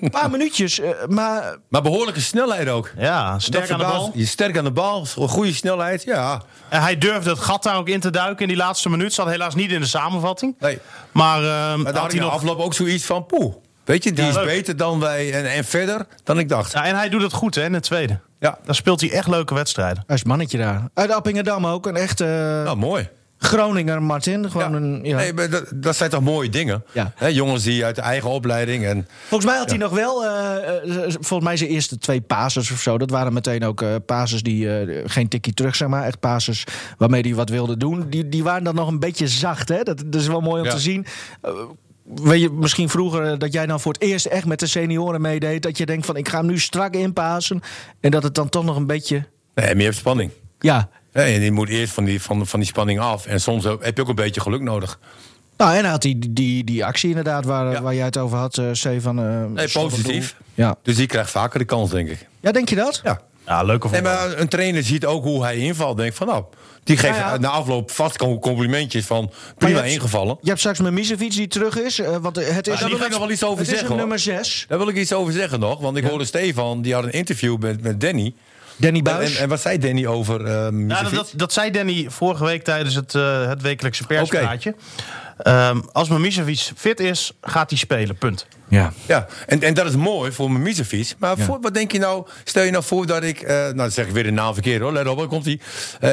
Een 0.00 0.10
paar 0.10 0.30
minuutjes, 0.30 0.80
eh, 0.80 0.90
maar... 1.08 1.56
Maar 1.68 1.82
behoorlijke 1.82 2.20
snelheid 2.20 2.68
ook. 2.68 2.90
Ja, 2.98 3.38
sterk 3.38 3.70
aan 3.70 3.78
de 3.78 3.84
bal. 3.84 4.10
Je 4.14 4.26
sterk 4.26 4.58
aan 4.58 4.64
de 4.64 4.70
bal, 4.70 5.04
goede 5.06 5.52
snelheid. 5.54 6.02
Ja. 6.02 6.42
En 6.68 6.80
hij 6.82 6.98
durfde 6.98 7.30
het 7.30 7.38
gat 7.38 7.62
daar 7.62 7.76
ook 7.76 7.88
in 7.88 8.00
te 8.00 8.10
duiken 8.10 8.42
in 8.42 8.48
die 8.48 8.56
laatste 8.56 8.88
minuut. 8.90 9.12
Zat 9.14 9.26
helaas 9.28 9.54
niet 9.54 9.70
in 9.72 9.80
de 9.80 9.86
samenvatting. 9.86 10.54
Nee. 10.58 10.78
Maar, 11.12 11.36
ehm, 11.38 11.46
Maar 11.48 11.76
had 11.76 11.84
daar 11.84 12.02
had 12.02 12.12
hij 12.12 12.20
nog... 12.20 12.32
afloop 12.32 12.58
ook 12.58 12.74
zoiets 12.74 13.04
van, 13.04 13.26
poeh. 13.26 13.54
Weet 13.84 14.04
je, 14.04 14.12
die 14.12 14.24
Ja, 14.24 14.30
is 14.30 14.36
leuk. 14.36 14.44
beter 14.46 14.76
dan 14.76 15.00
wij 15.00 15.32
en, 15.32 15.50
en 15.50 15.64
verder 15.64 16.06
dan 16.24 16.38
ik 16.38 16.48
dacht. 16.48 16.72
Ja, 16.72 16.84
en 16.84 16.96
hij 16.96 17.08
doet 17.08 17.22
het 17.22 17.32
goed 17.32 17.54
hè, 17.54 17.64
in 17.64 17.74
het 17.74 17.82
tweede. 17.82 18.20
Ja. 18.40 18.58
Dan 18.64 18.74
speelt 18.74 19.00
hij 19.00 19.10
echt 19.10 19.28
leuke 19.28 19.54
wedstrijden. 19.54 20.02
Hij 20.06 20.16
is 20.16 20.24
mannetje 20.24 20.58
daar. 20.58 20.82
Uit 20.94 21.10
Appingedam 21.10 21.66
ook, 21.66 21.86
een 21.86 21.96
echte 21.96 22.24
Nou, 22.64 22.76
mooi. 22.76 23.08
Groninger 23.38 24.02
Martin. 24.02 24.50
Gewoon 24.50 24.74
een, 24.74 25.00
ja. 25.02 25.16
Nee, 25.16 25.34
dat, 25.34 25.72
dat 25.74 25.96
zijn 25.96 26.10
toch 26.10 26.22
mooie 26.22 26.48
dingen? 26.48 26.84
Ja. 26.92 27.30
Jongens 27.30 27.62
die 27.62 27.84
uit 27.84 27.96
de 27.96 28.02
eigen 28.02 28.30
opleiding 28.30 28.84
en... 28.84 29.08
Volgens 29.26 29.50
mij 29.50 29.58
had 29.58 29.68
hij 29.68 29.78
nog 29.78 29.92
wel, 29.92 30.24
eh, 30.24 30.66
eh, 30.76 31.12
volgens 31.20 31.44
mij 31.44 31.56
zijn 31.56 31.70
eerste 31.70 31.98
twee 31.98 32.20
passes 32.20 32.70
of 32.70 32.80
zo. 32.80 32.98
Dat 32.98 33.10
waren 33.10 33.32
meteen 33.32 33.64
ook 33.64 33.84
passes 34.06 34.42
die, 34.42 34.68
geen 35.04 35.28
tikkie 35.28 35.54
terug 35.54 35.76
zeg 35.76 35.88
maar. 35.88 36.04
Echt 36.04 36.20
passes 36.20 36.64
waarmee 36.98 37.22
hij 37.22 37.34
wat 37.34 37.48
wilde 37.48 37.76
doen. 37.76 38.06
Die, 38.10 38.28
die 38.28 38.42
waren 38.42 38.64
dan 38.64 38.74
nog 38.74 38.88
een 38.88 38.98
beetje 38.98 39.28
zacht 39.28 39.68
hè. 39.68 39.82
Dat, 39.82 40.02
dat 40.06 40.20
is 40.20 40.26
wel 40.26 40.40
mooi 40.40 40.62
om 40.62 40.68
te 40.68 40.78
zien. 40.78 41.06
Weet 42.14 42.40
je, 42.40 42.50
misschien 42.50 42.88
vroeger 42.88 43.38
dat 43.38 43.52
jij 43.52 43.66
dan 43.66 43.80
voor 43.80 43.92
het 43.92 44.02
eerst 44.02 44.26
echt 44.26 44.46
met 44.46 44.60
de 44.60 44.66
senioren 44.66 45.20
meedeed. 45.20 45.62
Dat 45.62 45.78
je 45.78 45.86
denkt 45.86 46.06
van 46.06 46.16
ik 46.16 46.28
ga 46.28 46.38
hem 46.38 46.46
nu 46.46 46.58
strak 46.58 46.94
inpassen. 46.94 47.60
En 48.00 48.10
dat 48.10 48.22
het 48.22 48.34
dan 48.34 48.48
toch 48.48 48.64
nog 48.64 48.76
een 48.76 48.86
beetje, 48.86 49.24
Nee, 49.54 49.84
hebt 49.84 49.96
spanning. 49.96 50.30
Ja... 50.60 50.88
En 51.12 51.40
je 51.40 51.52
moet 51.52 51.68
eerst 51.68 51.92
van 51.92 52.04
die, 52.04 52.22
van, 52.22 52.46
van 52.46 52.60
die 52.60 52.68
spanning 52.68 53.00
af. 53.00 53.26
En 53.26 53.40
soms 53.40 53.64
heb 53.64 53.96
je 53.96 54.02
ook 54.02 54.08
een 54.08 54.14
beetje 54.14 54.40
geluk 54.40 54.60
nodig. 54.60 54.98
Nou, 55.56 55.74
en 55.74 55.80
hij 55.82 55.90
had 55.90 56.02
die, 56.02 56.32
die, 56.32 56.64
die 56.64 56.84
actie 56.84 57.08
inderdaad 57.08 57.44
waar, 57.44 57.72
Ja. 57.72 57.82
waar 57.82 57.94
jij 57.94 58.04
het 58.04 58.16
over 58.16 58.38
had, 58.38 58.58
eh 58.58 58.64
Stefan. 58.72 59.18
eh, 59.18 59.44
Nee, 59.44 59.68
positief. 59.72 60.36
Ja. 60.54 60.76
Dus 60.82 60.96
die 60.96 61.06
krijgt 61.06 61.30
vaker 61.30 61.58
de 61.58 61.64
kans, 61.64 61.90
denk 61.90 62.08
ik. 62.08 62.26
ja, 62.40 62.52
denk 62.52 62.68
je 62.68 62.74
dat? 62.76 63.00
Ja. 63.04 63.20
Ja, 63.46 63.62
leuke 63.62 63.86
Nee, 63.88 63.94
voetballen. 64.00 64.28
maar 64.30 64.38
een 64.38 64.48
trainer 64.48 64.82
ziet 64.82 65.06
ook 65.06 65.24
hoe 65.24 65.42
hij 65.42 65.56
invalt. 65.56 65.96
Denkt 65.96 66.16
van, 66.16 66.26
nou, 66.26 66.44
die 66.84 66.96
geeft 66.96 67.18
Nou 67.18 67.32
ja. 67.32 67.38
na 67.38 67.48
afloop 67.48 67.90
vast 67.90 68.16
complimentjes 68.40 69.04
van 69.06 69.30
prima 69.58 69.74
je 69.76 69.80
hebt- 69.82 69.94
ingevallen. 69.94 70.36
Je 70.40 70.48
hebt 70.48 70.58
straks 70.60 70.78
met 70.80 70.92
Misevic 70.92 71.30
die 71.32 71.48
terug 71.48 71.78
is. 71.78 71.98
eh, 71.98 72.16
want 72.16 72.36
het 72.36 72.46
is, 72.68 72.78
daar 72.78 72.88
wil 72.88 73.00
ik 73.02 73.10
nog 73.10 73.18
wel 73.18 73.30
iets 73.30 73.44
over 73.44 73.58
het 73.58 73.66
is 73.66 73.70
zeggen, 73.72 73.88
hoor. 73.88 73.96
nummer 73.98 74.18
6. 74.18 74.64
Daar 74.68 74.78
wil 74.78 74.88
ik 74.88 74.96
iets 74.96 75.12
over 75.12 75.32
zeggen 75.32 75.60
nog. 75.60 75.80
Want 75.80 75.96
ik 75.96 76.04
hoorde 76.04 76.24
Stefan, 76.24 76.82
die 76.82 76.94
had 76.94 77.04
een 77.04 77.12
interview 77.12 77.58
met, 77.58 77.82
met 77.82 78.00
Danny. 78.00 78.34
Danny 78.78 79.02
Buis. 79.02 79.36
en, 79.36 79.42
en 79.42 79.48
wat 79.48 79.60
zei 79.60 79.78
Danny 79.78 80.06
over 80.06 80.44
eh 80.44 80.68
Ja, 80.88 81.02
dat, 81.02 81.12
dat, 81.12 81.32
dat 81.36 81.52
zei 81.52 81.70
Danny 81.70 82.06
vorige 82.10 82.44
week 82.44 82.64
tijdens 82.64 82.94
het, 82.94 83.14
eh, 83.14 83.48
het 83.48 83.62
wekelijkse 83.62 84.06
perspraatje. 84.06 84.74
Ehm, 85.38 85.80
als 85.92 86.08
Mimicevic 86.08 86.70
fit 86.76 87.00
is, 87.00 87.32
gaat 87.40 87.70
hij 87.70 87.78
spelen. 87.78 88.16
Punt. 88.16 88.46
ja. 88.68 88.92
Ja, 89.06 89.26
en, 89.46 89.62
en 89.62 89.74
dat 89.74 89.86
is 89.86 89.96
mooi 89.96 90.32
voor 90.32 90.50
mijn 90.50 90.62
Misevic. 90.62 91.14
Maar 91.18 91.38
voor, 91.38 91.58
wat 91.60 91.74
denk 91.74 91.92
je 91.92 91.98
nou? 91.98 92.26
Stel 92.44 92.62
je 92.62 92.70
nou 92.70 92.84
voor 92.84 93.06
dat 93.06 93.22
ik... 93.22 93.40
eh, 93.40 93.56
nou, 93.56 93.74
dan 93.76 93.90
zeg 93.90 94.06
ik 94.06 94.12
weer 94.12 94.22
de 94.22 94.30
naam 94.30 94.52
verkeerd 94.54 94.80
hoor. 94.80 94.92
Let 94.92 95.06
op, 95.06 95.28
komt 95.28 95.44
hij. 95.44 95.60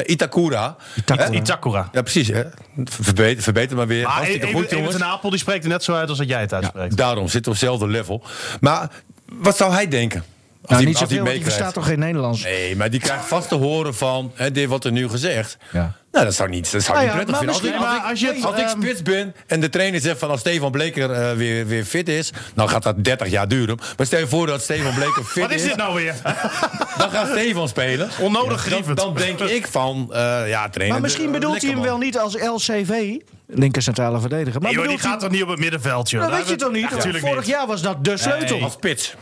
Itakura. 0.06 0.76
Itakura. 0.96 1.30
Itakura. 1.30 1.88
Ja, 1.92 2.02
precies. 2.02 2.28
Hè? 2.28 2.42
Verbeter, 2.84 3.42
verbeter 3.42 3.76
maar 3.76 3.86
weer. 3.86 4.02
Maar 4.02 4.12
Hartstikke 4.12 4.46
even, 4.46 4.58
goed, 4.58 4.66
even 4.66 4.76
jongens. 4.78 4.96
ten 4.96 5.06
Apel, 5.06 5.30
die 5.30 5.38
spreekt 5.38 5.64
er 5.64 5.70
net 5.70 5.84
zo 5.84 5.92
uit 5.94 6.08
als 6.08 6.18
dat 6.18 6.28
jij 6.28 6.40
het 6.40 6.52
uitspreekt. 6.54 6.96
Daarom 6.96 7.28
zitten 7.28 7.52
we 7.52 7.58
op 7.58 7.64
hetzelfde 7.64 7.86
level. 7.86 8.22
Maar 8.60 8.90
wat 9.32 9.56
zou 9.56 9.72
hij 9.72 9.88
denken? 9.88 10.24
Als 10.66 10.78
Nou, 10.78 10.82
hij, 10.82 10.84
niet 10.90 10.98
zoveel, 10.98 11.16
die 11.16 11.32
meekrijgt? 11.32 11.44
verstaat 11.56 11.74
toch 11.74 11.86
geen 11.86 11.98
Nederlands? 11.98 12.42
Nee, 12.42 12.76
maar 12.76 12.90
die 12.90 13.00
krijgt 13.00 13.24
vast 13.24 13.48
te 13.48 13.54
horen 13.54 13.94
van 13.94 14.32
hè, 14.34 14.50
dit 14.50 14.68
wat 14.68 14.84
er 14.84 14.92
nu 14.92 15.08
gezegd. 15.08 15.56
Ja. 15.72 15.92
Nou, 16.12 16.28
dat 16.28 16.36
zou 16.36 16.48
niet, 16.48 16.72
dat 16.72 16.82
zou 16.82 16.96
Nou 16.98 17.08
niet 17.10 17.16
ja, 17.16 17.24
prettig 17.34 17.56
vinden. 17.58 17.78
Als, 17.78 17.96
ik, 17.96 18.04
als, 18.10 18.20
je 18.20 18.26
het, 18.26 18.44
als 18.44 18.56
ik 18.56 18.66
ehm, 18.68 18.80
spits 18.82 19.02
ben 19.02 19.34
en 19.46 19.60
de 19.60 19.68
trainer 19.68 20.00
zegt 20.00 20.18
van 20.18 20.30
als 20.30 20.40
Stefan 20.40 20.70
Bleker 20.70 21.10
eh, 21.10 21.32
weer, 21.36 21.66
weer 21.66 21.84
fit 21.84 22.08
is, 22.08 22.32
dan 22.54 22.68
gaat 22.68 22.82
dat 22.82 23.04
30 23.04 23.28
jaar 23.28 23.48
duren. 23.48 23.78
Maar 23.96 24.06
stel 24.06 24.18
je 24.18 24.26
voor 24.26 24.46
dat 24.46 24.62
Stefan 24.62 24.94
Bleker 24.94 25.24
fit 25.32 25.42
Wat 25.42 25.50
is 25.52 25.62
dit 25.62 25.76
nou 25.76 25.94
weer? 25.94 26.14
dan 26.98 27.10
gaat 27.10 27.28
Stefan 27.28 27.68
spelen. 27.68 28.08
Onnodig 28.20 28.48
dan, 28.48 28.58
grievend. 28.72 28.96
dan 28.98 29.14
denk 29.14 29.40
ik 29.40 29.66
van, 29.66 30.08
eh, 30.12 30.18
ja, 30.48 30.68
trainer. 30.68 30.88
Maar 30.88 31.00
misschien 31.00 31.26
eh, 31.26 31.32
bedoelt 31.32 31.62
hij 31.62 31.70
hem 31.70 31.82
wel 31.82 31.98
niet 31.98 32.18
als 32.18 32.34
LCV, 32.34 33.16
linker 33.46 33.82
centrale 33.82 34.20
verdediger. 34.20 34.60
Maar 34.60 34.70
Nee, 34.72 34.80
joh, 34.80 34.88
die 34.88 34.98
gaat 34.98 35.20
toch 35.20 35.30
niet 35.30 35.42
op 35.42 35.48
het 35.48 35.58
middenveld, 35.58 36.10
joh? 36.10 36.20
Dat 36.20 36.30
Daar 36.30 36.38
weet 36.40 36.48
je 36.48 36.56
toch 36.56 36.72
niet? 36.72 36.90
Ja, 36.90 37.00
Vorig 37.20 37.36
niet. 37.36 37.46
jaar 37.46 37.66
was 37.66 37.82
dat 37.82 38.04
de 38.04 38.16
sleutel. 38.16 38.62
Als 38.62 38.72
spits. 38.72 39.14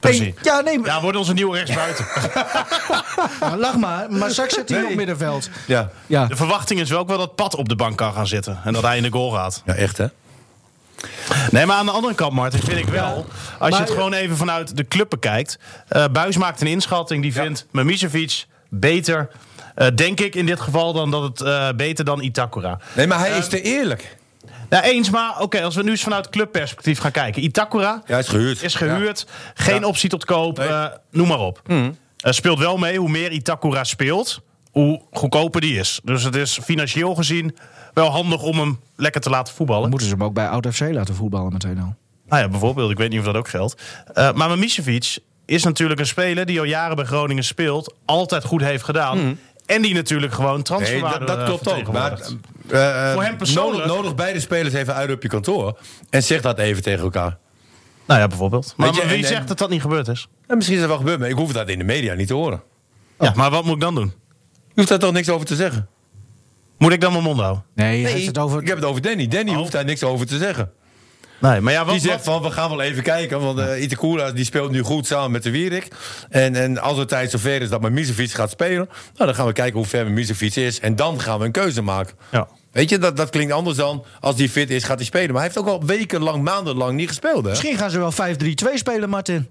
Precies. 0.00 0.34
Ja, 0.42 0.60
nee, 0.60 0.78
maar, 0.78 0.88
Ja, 0.90 1.00
wordt 1.00 1.16
onze 1.18 1.32
nieuwe 1.32 1.56
rechtsbuiten. 1.56 2.06
ja, 3.40 3.56
lach 3.56 3.76
maar. 3.76 4.06
Maar 4.10 4.30
straks 4.30 4.54
zit 4.54 4.68
hij 4.68 4.78
Nee. 4.80 4.90
op 4.90 4.96
middenveld. 4.96 5.48
Ja. 5.66 5.90
Ja. 6.06 6.26
De 6.26 6.36
verwachting 6.36 6.80
is 6.80 6.90
wel 6.90 6.98
ook 6.98 7.08
wel 7.08 7.18
dat 7.18 7.34
Pat 7.34 7.54
op 7.54 7.68
de 7.68 7.76
bank 7.76 7.96
kan 7.96 8.12
gaan 8.12 8.26
zitten. 8.26 8.60
En 8.64 8.72
dat 8.72 8.82
hij 8.82 8.96
in 8.96 9.02
de 9.02 9.10
goal 9.10 9.30
gaat. 9.30 9.62
ja, 9.66 9.74
echt 9.74 9.98
hè? 9.98 10.06
Nee, 11.50 11.66
maar 11.66 11.76
aan 11.76 11.86
de 11.86 11.92
andere 11.92 12.14
kant, 12.14 12.32
Martin, 12.32 12.60
vind 12.62 12.78
ik 12.78 12.88
wel. 12.88 13.26
Als 13.58 13.76
je 13.76 13.82
het 13.82 13.90
gewoon 13.90 14.12
even 14.12 14.36
vanuit 14.36 14.76
de 14.76 14.88
club 14.88 15.10
bekijkt. 15.10 15.58
eh 15.88 16.04
Buis 16.12 16.36
maakt 16.36 16.60
een 16.60 16.66
inschatting 16.66 17.22
die 17.22 17.32
vindt 17.32 17.66
Mimicevic 17.70 18.44
beter. 18.68 19.28
eh, 19.74 19.86
denk 19.94 20.20
ik 20.20 20.34
in 20.34 20.46
dit 20.46 20.60
geval 20.60 20.92
dan 20.92 21.10
dat 21.10 21.22
het 21.22 21.40
eh, 21.40 21.68
beter 21.76 22.04
dan 22.04 22.20
Itakura. 22.22 22.78
Nee, 22.92 23.06
maar 23.06 23.18
hij 23.18 23.38
is 23.38 23.48
te 23.48 23.62
eerlijk. 23.62 24.16
Nou, 24.68 24.84
eens, 24.84 25.10
maar 25.10 25.40
oké, 25.40 25.62
als 25.62 25.74
we 25.74 25.82
nu 25.82 25.90
eens 25.90 26.02
vanuit 26.02 26.28
clubperspectief 26.28 26.98
gaan 26.98 27.10
kijken. 27.10 27.44
Itakura 27.44 28.02
Ja, 28.06 28.18
is 28.18 28.28
gehuurd. 28.28 28.62
is 28.62 28.74
gehuurd. 28.74 29.26
Geen 29.54 29.80
Ja. 29.80 29.86
optie 29.86 30.08
tot 30.08 30.24
koop. 30.24 30.58
Nee. 30.58 30.68
eh, 30.68 30.84
noem 31.10 31.28
maar 31.28 31.38
op. 31.40 31.60
Eh, 31.66 31.82
speelt 32.32 32.58
wel 32.58 32.76
mee. 32.76 32.98
Hoe 32.98 33.08
meer 33.08 33.30
Itakura 33.32 33.84
speelt, 33.84 34.40
hoe 34.70 35.02
goedkoper 35.12 35.60
die 35.60 35.78
is. 35.78 36.00
Dus 36.04 36.22
het 36.22 36.34
is 36.36 36.58
financieel 36.62 37.14
gezien 37.14 37.56
wel 37.94 38.08
handig 38.10 38.42
om 38.42 38.58
hem 38.58 38.80
lekker 38.96 39.20
te 39.20 39.30
laten 39.30 39.54
voetballen. 39.54 39.82
Dan 39.82 39.90
moeten 39.90 40.08
ze 40.08 40.14
hem 40.14 40.24
ook 40.24 40.34
bij 40.34 40.48
Oud 40.48 40.66
FC 40.74 40.80
laten 40.80 41.14
voetballen 41.14 41.52
meteen 41.52 41.78
al. 41.80 41.94
Nou 42.28 42.42
ja, 42.42 42.48
bijvoorbeeld. 42.48 42.90
Ik 42.90 42.98
weet 42.98 43.10
niet 43.10 43.18
of 43.18 43.24
dat 43.24 43.34
ook 43.36 43.48
geldt. 43.48 43.82
Eh, 44.14 44.32
maar 44.32 44.48
Mimicevic 44.48 45.18
is 45.46 45.64
natuurlijk 45.64 46.00
een 46.00 46.06
speler 46.06 46.46
die 46.46 46.58
al 46.58 46.64
jaren 46.64 46.96
bij 46.96 47.04
Groningen 47.04 47.44
speelt. 47.44 47.94
Altijd 48.04 48.44
goed 48.44 48.60
heeft 48.62 48.84
gedaan. 48.84 49.38
En 49.66 49.82
die 49.82 49.94
natuurlijk 49.94 50.32
gewoon 50.32 50.54
Nee, 50.54 50.62
transferwaarde 50.62 51.18
dat, 51.18 51.26
dat 51.28 51.38
eh, 51.38 51.44
klopt 51.44 51.72
ook. 51.72 51.92
Maar, 51.92 52.12
eh, 52.68 53.06
eh, 53.08 53.12
Voor 53.12 53.22
hem 53.22 53.36
persoonlijk- 53.36 53.76
Nodig, 53.86 53.96
nodig 53.96 54.14
beide 54.14 54.40
spelers 54.40 54.74
even 54.74 54.94
uit 54.94 55.10
op 55.10 55.22
je 55.22 55.28
kantoor. 55.28 55.78
En 56.10 56.22
zeg 56.22 56.40
dat 56.40 56.58
even 56.58 56.82
tegen 56.82 57.02
elkaar. 57.04 57.38
Nou 58.06 58.20
ja, 58.20 58.26
bijvoorbeeld. 58.26 58.74
Maar, 58.76 58.86
Weet 58.86 58.96
je, 58.96 59.02
maar 59.02 59.12
wie 59.14 59.22
en- 59.22 59.28
zegt 59.28 59.48
dat 59.48 59.58
dat 59.58 59.70
niet 59.70 59.80
gebeurd 59.80 60.08
is? 60.08 60.28
En 60.46 60.56
misschien 60.56 60.74
is 60.76 60.82
dat 60.82 60.90
wel 60.90 60.98
gebeurd, 61.00 61.18
maar 61.18 61.28
ik 61.28 61.36
hoef 61.36 61.52
dat 61.52 61.68
in 61.68 61.78
de 61.78 61.84
media 61.84 62.14
niet 62.14 62.26
te 62.28 62.34
horen. 62.34 62.62
Ja, 63.20 63.32
maar 63.36 63.50
wat 63.50 63.64
moet 63.64 63.74
ik 63.74 63.80
dan 63.80 63.94
doen? 63.94 64.12
Je 64.52 64.72
hoeft 64.74 64.88
daar 64.88 64.98
toch 64.98 65.12
niks 65.12 65.28
over 65.28 65.46
te 65.46 65.54
zeggen? 65.56 65.88
Moet 66.78 66.92
ik 66.92 67.00
dan 67.00 67.12
mijn 67.12 67.24
mond 67.24 67.40
houden? 67.40 67.64
Nee, 67.74 68.02
Nee, 68.02 68.26
het 68.26 68.38
over... 68.38 68.60
ik 68.60 68.66
heb 68.66 68.76
het 68.76 68.84
over 68.86 69.02
Danny. 69.02 69.26
Danny 69.28 69.50
Oh. 69.50 69.56
hoeft 69.56 69.72
daar 69.72 69.84
niks 69.84 70.02
over 70.02 70.26
te 70.26 70.38
zeggen. 70.38 70.72
Nee, 71.38 71.60
maar 71.60 71.72
ja, 71.72 71.84
wat, 71.84 71.94
Die 71.94 72.02
zegt 72.02 72.24
wat- 72.24 72.34
van, 72.34 72.42
we 72.42 72.50
gaan 72.50 72.70
wel 72.70 72.80
even 72.80 73.02
kijken. 73.02 73.40
Want 73.40 73.58
uh, 73.58 73.82
Itakura 73.82 74.32
die 74.32 74.44
speelt 74.44 74.70
nu 74.70 74.82
goed 74.82 75.06
samen 75.06 75.30
met 75.30 75.42
de 75.42 75.50
Wierik. 75.50 75.88
En, 76.28 76.54
en 76.54 76.78
als 76.78 76.98
het 76.98 77.08
tijd 77.08 77.30
zover 77.30 77.62
is 77.62 77.68
dat 77.68 77.90
Misevic 77.90 78.30
gaat 78.30 78.50
spelen... 78.50 78.88
Nou, 78.88 79.26
dan 79.26 79.34
gaan 79.34 79.46
we 79.46 79.52
kijken 79.52 79.76
hoe 79.78 79.86
ver 79.86 80.10
Misevic 80.10 80.56
is. 80.56 80.80
En 80.80 80.96
dan 80.96 81.20
gaan 81.20 81.38
we 81.38 81.44
een 81.44 81.52
keuze 81.52 81.82
maken. 81.82 82.16
Ja. 82.30 82.48
Weet 82.72 82.90
je, 82.90 82.98
dat, 82.98 83.16
dat 83.16 83.30
klinkt 83.30 83.52
anders 83.52 83.76
dan 83.76 84.04
als 84.20 84.36
die 84.36 84.48
fit 84.48 84.70
is, 84.70 84.84
gaat 84.84 84.96
hij 84.96 85.04
spelen. 85.06 85.26
Maar 85.32 85.42
hij 85.42 85.44
heeft 85.44 85.58
ook 85.58 85.66
al 85.66 85.84
wekenlang, 85.86 86.42
maandenlang 86.42 86.96
niet 86.96 87.08
gespeeld. 87.08 87.44
Hè? 87.44 87.50
Misschien 87.50 87.76
gaan 87.78 87.90
ze 87.90 87.98
wel 87.98 88.12
5-3-2 88.12 88.74
spelen, 88.74 89.08
Martin. 89.08 89.48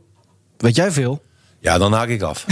Weet 0.57 0.75
jij 0.75 0.91
veel? 0.91 1.23
Ja, 1.59 1.77
dan 1.77 1.93
haak 1.93 2.07
ik 2.07 2.21
af. 2.21 2.45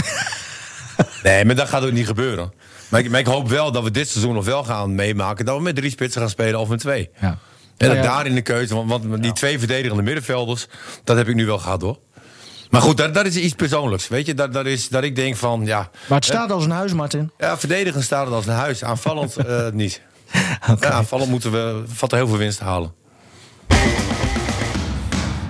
nee, 1.22 1.44
maar 1.44 1.54
dat 1.54 1.68
gaat 1.68 1.84
ook 1.84 1.92
niet 1.92 2.06
gebeuren. 2.06 2.52
Maar 2.88 3.00
ik, 3.00 3.10
maar 3.10 3.20
ik 3.20 3.26
hoop 3.26 3.48
wel 3.48 3.72
dat 3.72 3.82
we 3.82 3.90
dit 3.90 4.08
seizoen 4.08 4.34
nog 4.34 4.44
wel 4.44 4.64
gaan 4.64 4.94
meemaken... 4.94 5.44
dat 5.44 5.56
we 5.56 5.62
met 5.62 5.76
drie 5.76 5.90
spitsen 5.90 6.20
gaan 6.20 6.30
spelen 6.30 6.60
of 6.60 6.68
met 6.68 6.78
twee. 6.80 7.10
Ja. 7.20 7.38
En 7.76 7.94
ja. 7.94 8.02
daar 8.02 8.26
in 8.26 8.34
de 8.34 8.42
keuze, 8.42 8.74
want, 8.74 9.04
want 9.04 9.22
die 9.22 9.32
twee 9.32 9.58
verdedigende 9.58 10.02
middenvelders... 10.02 10.66
dat 11.04 11.16
heb 11.16 11.28
ik 11.28 11.34
nu 11.34 11.46
wel 11.46 11.58
gehad, 11.58 11.82
hoor. 11.82 11.98
Maar 12.70 12.82
goed, 12.82 12.96
dat, 12.96 13.14
dat 13.14 13.26
is 13.26 13.36
iets 13.36 13.54
persoonlijks. 13.54 14.08
Weet 14.08 14.26
je, 14.26 14.34
dat, 14.34 14.52
dat 14.52 14.66
is 14.66 14.88
dat 14.88 15.02
ik 15.02 15.16
denk 15.16 15.36
van, 15.36 15.64
ja... 15.64 15.90
Maar 16.06 16.18
het 16.18 16.26
staat 16.26 16.52
als 16.52 16.64
een 16.64 16.70
huis, 16.70 16.92
Martin. 16.92 17.30
Ja, 17.38 17.58
verdedigen 17.58 18.02
staat 18.02 18.26
het 18.26 18.34
als 18.34 18.46
een 18.46 18.52
huis. 18.52 18.84
Aanvallend 18.84 19.36
eh, 19.36 19.70
niet. 19.82 20.00
Ja, 20.80 20.90
aanvallend 20.90 21.30
moeten 21.30 21.52
we 21.52 21.82
vatten 21.86 22.18
heel 22.18 22.26
veel 22.28 22.36
winst 22.36 22.60
halen. 22.60 22.94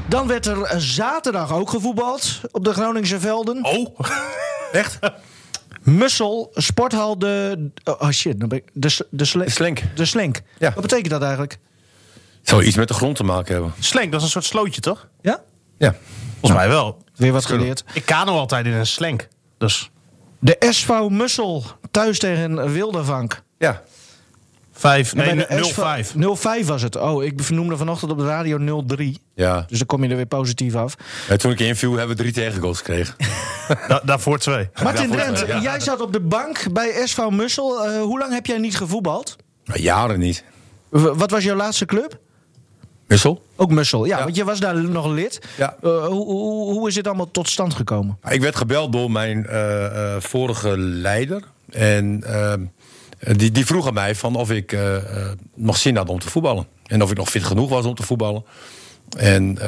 Dan 0.08 0.26
werd 0.26 0.46
er 0.46 0.62
eh, 0.62 0.78
zaterdag 0.78 1.52
ook 1.52 1.70
gevoetbald 1.70 2.40
op 2.50 2.64
de 2.64 2.72
Groningse 2.72 3.20
velden. 3.20 3.64
Oh, 3.64 3.98
Echt? 4.72 4.98
Mussel, 5.82 6.50
sporthal 6.54 7.18
de... 7.18 7.70
Oh 7.84 8.10
shit, 8.10 8.40
dan 8.40 8.48
ben 8.48 8.58
ik, 8.58 8.70
de, 8.72 9.06
de, 9.10 9.30
De 9.36 9.50
Slenk. 9.50 9.82
De 9.94 10.04
slenk. 10.04 10.42
Ja. 10.58 10.72
Wat 10.72 10.82
betekent 10.82 11.10
dat 11.10 11.22
eigenlijk? 11.22 11.58
Zou 12.44 12.62
iets 12.64 12.76
met 12.76 12.88
de 12.88 12.94
grond 12.94 13.16
te 13.16 13.24
maken 13.24 13.52
hebben. 13.54 13.72
slenk, 13.78 14.10
dat 14.10 14.20
is 14.20 14.26
een 14.26 14.32
soort 14.32 14.44
slootje, 14.44 14.80
toch? 14.80 15.08
Ja? 15.22 15.42
Ja. 15.78 15.94
Volgens 16.40 16.60
mij 16.60 16.68
wel. 16.68 17.02
Weer 17.16 17.32
wat 17.32 17.44
geleerd. 17.44 17.84
Ik 17.92 18.04
kano 18.04 18.32
altijd 18.38 18.66
in 18.66 18.72
een 18.72 18.86
slenk. 18.86 19.28
Dus 19.58 19.90
De 20.38 20.56
SV 20.70 20.90
Mussel 21.08 21.64
thuis 21.90 22.18
tegen 22.18 22.72
Wildervank. 22.72 23.42
Ja. 23.58 23.82
5, 24.72 25.14
nee, 25.14 25.34
de 25.36 25.46
05. 25.74 26.06
SV 26.08 26.36
05 26.38 26.66
was 26.66 26.82
het. 26.82 26.96
Oh, 26.96 27.24
ik 27.24 27.32
vernoemde 27.36 27.76
vanochtend 27.76 28.10
op 28.10 28.18
de 28.18 28.24
radio 28.26 28.82
03. 28.86 29.20
Ja. 29.34 29.64
Dus 29.68 29.78
dan 29.78 29.86
kom 29.86 30.02
je 30.04 30.10
er 30.10 30.16
weer 30.16 30.26
positief 30.26 30.74
af. 30.74 30.94
Ja, 31.28 31.36
toen 31.36 31.50
ik 31.52 31.60
inviel, 31.60 31.92
hebben 31.92 32.16
we 32.16 32.22
drie 32.22 32.32
tegengoals 32.34 32.78
gekregen. 32.78 33.14
Da- 33.88 34.00
daarvoor 34.04 34.38
twee. 34.38 34.68
Martin 34.82 35.10
Drent, 35.10 35.44
ja. 35.46 35.60
jij 35.60 35.80
zat 35.80 36.00
op 36.00 36.12
de 36.12 36.20
bank 36.20 36.72
bij 36.72 37.02
SV 37.06 37.18
Mussel. 37.30 37.84
Eh, 37.86 38.00
hoe 38.02 38.18
lang 38.18 38.32
heb 38.32 38.46
jij 38.46 38.58
niet 38.58 38.76
gevoetbald? 38.76 39.36
Maar 39.64 39.78
jaren 39.78 40.18
niet. 40.18 40.44
W- 40.88 41.12
wat 41.14 41.30
was 41.30 41.44
jouw 41.44 41.56
laatste 41.56 41.84
club? 41.84 42.18
Wissel? 43.06 43.44
Ook 43.56 43.70
Mussel. 43.70 44.04
Ja, 44.04 44.16
Ja. 44.18 44.24
want 44.24 44.36
je 44.36 44.44
was 44.44 44.60
daar 44.60 44.84
nog 44.84 45.06
lid. 45.06 45.40
Ja. 45.56 45.76
Eh, 45.82 46.06
hoe, 46.06 46.24
hoe, 46.24 46.72
hoe 46.72 46.88
is 46.88 46.94
dit 46.94 47.06
allemaal 47.06 47.30
tot 47.30 47.48
stand 47.48 47.74
gekomen? 47.74 48.18
Ik 48.28 48.40
werd 48.40 48.56
gebeld 48.56 48.92
door 48.92 49.10
mijn 49.10 49.46
eh, 49.46 49.84
eh, 50.14 50.22
vorige 50.22 50.78
leider. 50.78 51.42
En 51.70 52.24
die, 53.36 53.50
die 53.50 53.66
vroeg 53.66 53.86
aan 53.86 53.94
mij 53.94 54.14
van 54.14 54.34
of 54.36 54.50
ik 54.50 54.76
nog 55.54 55.76
zin 55.76 55.96
had 55.96 56.08
om 56.08 56.18
te 56.18 56.28
voetballen. 56.30 56.66
En 56.86 57.02
of 57.02 57.10
ik 57.10 57.16
nog 57.16 57.30
fit 57.30 57.44
genoeg 57.44 57.68
was 57.68 57.84
om 57.84 57.94
te 57.94 58.02
voetballen. 58.02 58.44
En 59.18 59.58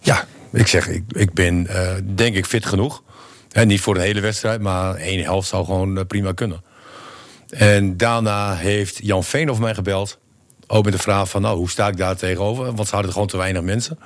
ja, 0.00 0.24
ik 0.52 0.66
zeg, 0.66 0.88
ik, 0.88 1.04
ik 1.08 1.32
ben 1.32 1.66
denk 2.14 2.34
ik 2.36 2.46
fit 2.46 2.66
genoeg. 2.66 3.02
En 3.50 3.66
niet 3.68 3.80
voor 3.80 3.94
de 3.94 4.00
hele 4.00 4.20
wedstrijd, 4.20 4.60
maar 4.60 4.94
één 4.94 5.22
helft 5.22 5.48
zou 5.48 5.64
gewoon 5.64 6.06
prima 6.06 6.32
kunnen. 6.32 6.62
En 7.50 7.96
daarna 7.96 8.54
heeft 8.54 8.98
Jan 9.02 9.24
Veen 9.24 9.50
over 9.50 9.62
mij 9.62 9.74
gebeld. 9.74 10.18
Ook 10.72 10.84
met 10.84 10.92
de 10.92 10.98
vraag 10.98 11.28
van, 11.28 11.42
nou, 11.42 11.56
hoe 11.56 11.70
sta 11.70 11.88
ik 11.88 11.96
daar 11.96 12.16
tegenover? 12.16 12.74
Want 12.74 12.88
ze 12.88 12.94
hadden 12.94 13.12
gewoon 13.12 13.26
te 13.26 13.36
weinig 13.36 13.62
mensen. 13.62 13.98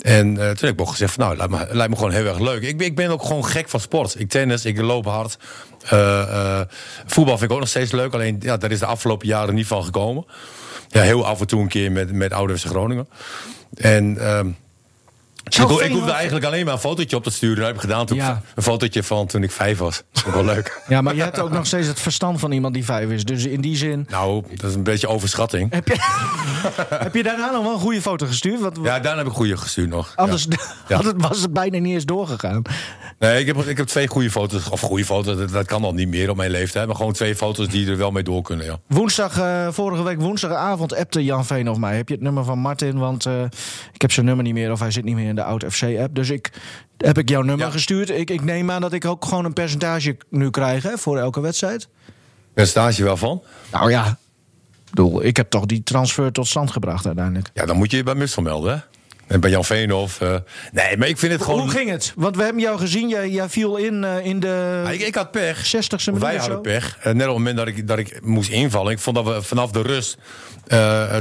En 0.00 0.28
eh, 0.38 0.46
toen 0.46 0.68
heb 0.68 0.74
ik 0.74 0.80
ook 0.80 0.90
gezegd 0.90 1.14
van, 1.14 1.24
nou, 1.24 1.36
lijkt 1.36 1.72
lijkt 1.72 1.90
me 1.90 1.96
gewoon 1.96 2.12
heel 2.12 2.26
erg 2.26 2.38
leuk. 2.38 2.62
Ik, 2.62 2.80
ik 2.80 2.96
ben 2.96 3.10
ook 3.10 3.22
gewoon 3.22 3.44
gek 3.44 3.68
van 3.68 3.80
sport. 3.80 4.20
Ik 4.20 4.28
tennis, 4.28 4.64
ik 4.64 4.80
loop 4.80 5.04
hard. 5.04 5.38
Eh, 5.82 6.20
eh, 6.20 6.66
voetbal 7.06 7.38
vind 7.38 7.50
ik 7.50 7.56
ook 7.56 7.62
nog 7.62 7.68
steeds 7.68 7.92
leuk. 7.92 8.14
Alleen, 8.14 8.36
ja, 8.40 8.56
daar 8.56 8.70
is 8.70 8.78
de 8.78 8.86
afgelopen 8.86 9.26
jaren 9.26 9.54
niet 9.54 9.66
van 9.66 9.84
gekomen. 9.84 10.26
Ja, 10.88 11.02
heel 11.02 11.26
af 11.26 11.40
en 11.40 11.46
toe 11.46 11.60
een 11.60 11.68
keer 11.68 11.92
met, 11.92 12.12
met 12.12 12.32
Oude 12.32 12.58
FC 12.58 12.66
Groningen. 12.66 13.08
En... 13.74 14.16
ik, 15.48 15.56
ho- 15.56 15.80
ik 15.80 15.92
hoefde 15.92 16.10
eigenlijk 16.12 16.46
alleen 16.46 16.64
maar 16.64 16.74
een 16.74 16.80
fotootje 16.80 17.16
op 17.16 17.22
te 17.22 17.30
sturen. 17.30 17.56
Dat 17.56 17.66
heb 17.66 17.74
ik 17.74 17.80
gedaan 17.80 18.06
toen 18.06 18.16
Ja. 18.16 18.42
een 18.54 18.62
fotootje 18.62 19.02
van 19.02 19.26
toen 19.26 19.42
ik 19.42 19.50
vijf 19.50 19.78
was. 19.78 20.02
Dat 20.12 20.24
wel 20.34 20.44
leuk. 20.44 20.80
Ja, 20.88 21.00
maar 21.00 21.14
je 21.14 21.22
hebt 21.22 21.38
ook 21.38 21.50
nog 21.50 21.66
steeds 21.66 21.86
het 21.86 22.00
verstand 22.00 22.40
van 22.40 22.52
iemand 22.52 22.74
die 22.74 22.84
vijf 22.84 23.10
is. 23.10 23.24
Dus 23.24 23.44
in 23.44 23.60
die 23.60 23.76
zin... 23.76 24.06
Nou, 24.10 24.42
dat 24.56 24.70
is 24.70 24.76
een 24.76 24.82
beetje 24.82 25.08
overschatting. 25.08 25.72
Heb 25.72 25.88
je, 25.88 25.96
heb 27.04 27.14
je 27.14 27.22
daarna 27.22 27.50
nog 27.50 27.62
wel 27.62 27.72
een 27.72 27.78
goede 27.80 28.00
foto 28.02 28.26
gestuurd? 28.26 28.76
Ja, 28.82 29.00
daarna 29.00 29.16
heb 29.22 29.26
ik 29.26 29.32
goede 29.32 29.56
gestuurd 29.56 29.88
nog. 29.88 30.12
anders 30.16 30.46
Ja. 30.48 30.56
Ja. 31.02 31.12
was 31.16 31.40
het 31.40 31.52
bijna 31.52 31.78
niet 31.78 31.94
eens 31.94 32.04
doorgegaan. 32.04 32.62
Nee, 33.18 33.40
ik 33.40 33.46
heb, 33.46 33.56
ik 33.56 33.76
heb 33.76 33.86
twee 33.86 34.06
goede 34.08 34.30
foto's. 34.30 34.68
Of 34.68 34.80
goede 34.80 35.04
foto's, 35.04 35.36
dat, 35.36 35.50
dat 35.50 35.66
kan 35.66 35.84
al 35.84 35.92
niet 35.92 36.08
meer 36.08 36.30
op 36.30 36.36
mijn 36.36 36.50
leeftijd. 36.50 36.86
Maar 36.86 36.96
gewoon 36.96 37.12
twee 37.12 37.36
foto's 37.36 37.68
die 37.68 37.90
er 37.90 37.96
wel 37.96 38.10
mee 38.10 38.22
door 38.22 38.42
kunnen, 38.42 38.66
ja. 38.66 38.78
Woensdag, 38.86 39.38
eh, 39.38 39.68
vorige 39.70 40.02
week 40.02 40.20
woensdagavond 40.20 40.94
appte 40.96 41.24
Jan 41.24 41.46
Veen 41.46 41.68
of 41.70 41.78
mij. 41.78 41.96
Heb 41.96 42.08
je 42.08 42.14
het 42.14 42.22
nummer 42.22 42.44
van 42.44 42.58
Martin? 42.58 42.98
Want 42.98 43.26
eh, 43.26 43.42
ik 43.92 44.00
heb 44.02 44.12
zijn 44.12 44.26
nummer 44.26 44.44
niet 44.44 44.54
meer 44.54 44.72
of 44.72 44.80
hij 44.80 44.90
zit 44.90 45.04
niet 45.04 45.14
meer 45.14 45.28
in 45.28 45.34
de 45.38 45.44
Oud 45.44 45.64
FC-app. 45.68 46.14
Dus 46.14 46.30
ik 46.30 46.50
heb 46.96 47.18
ik 47.18 47.28
jouw 47.28 47.42
nummer 47.42 47.66
Ja. 47.66 47.72
gestuurd. 47.72 48.10
Ik, 48.10 48.30
ik 48.30 48.44
neem 48.44 48.70
aan 48.70 48.80
dat 48.80 48.92
ik 48.92 49.04
ook 49.04 49.24
gewoon 49.24 49.44
een 49.44 49.52
percentage 49.52 50.16
nu 50.30 50.50
krijg 50.50 50.82
hè, 50.82 50.98
voor 50.98 51.18
elke 51.18 51.40
wedstrijd. 51.40 51.88
Percentage 52.54 53.04
wel 53.04 53.16
van. 53.16 53.42
Nou 53.72 53.90
ja, 53.90 54.06
ik 54.06 54.14
bedoel, 54.90 55.24
ik 55.24 55.36
heb 55.36 55.50
toch 55.50 55.66
die 55.66 55.82
transfer 55.82 56.32
tot 56.32 56.46
stand 56.46 56.70
gebracht 56.70 57.06
uiteindelijk. 57.06 57.50
Ja, 57.54 57.66
dan 57.66 57.76
moet 57.76 57.90
je 57.90 57.96
je 57.96 58.02
bij 58.02 58.14
Mussel 58.14 58.42
melden, 58.42 58.72
hè? 58.74 58.78
En 59.28 59.40
bij 59.40 59.50
Jan 59.50 59.64
Veenhoff. 59.64 60.20
eh 60.20 60.34
nee, 60.72 60.96
maar 60.96 61.08
ik 61.08 61.18
vind 61.18 61.32
het 61.32 61.42
gewoon... 61.42 61.60
Hoe 61.60 61.70
ging 61.70 61.90
het? 61.90 62.12
Want 62.16 62.36
we 62.36 62.42
hebben 62.42 62.62
jou 62.62 62.78
gezien, 62.78 63.08
jij, 63.08 63.28
jij 63.28 63.48
viel 63.48 63.76
in 63.76 64.04
eh, 64.04 64.24
in 64.24 64.40
de 64.40 64.84
ik, 64.92 65.00
ik 65.00 65.14
had 65.14 65.30
pech. 65.30 65.66
60ste 65.66 66.04
minuut 66.04 66.20
Wij 66.20 66.36
hadden 66.36 66.60
pech. 66.60 66.98
Eh, 66.98 67.04
net 67.04 67.14
op 67.14 67.18
het 67.18 67.28
moment 67.28 67.56
dat 67.56 67.66
ik, 67.66 67.86
dat 67.86 67.98
ik 67.98 68.20
moest 68.22 68.50
invallen. 68.50 68.92
Ik 68.92 68.98
vond 68.98 69.16
dat 69.16 69.24
we 69.24 69.42
vanaf 69.42 69.70
de 69.70 69.82
rust, 69.82 70.18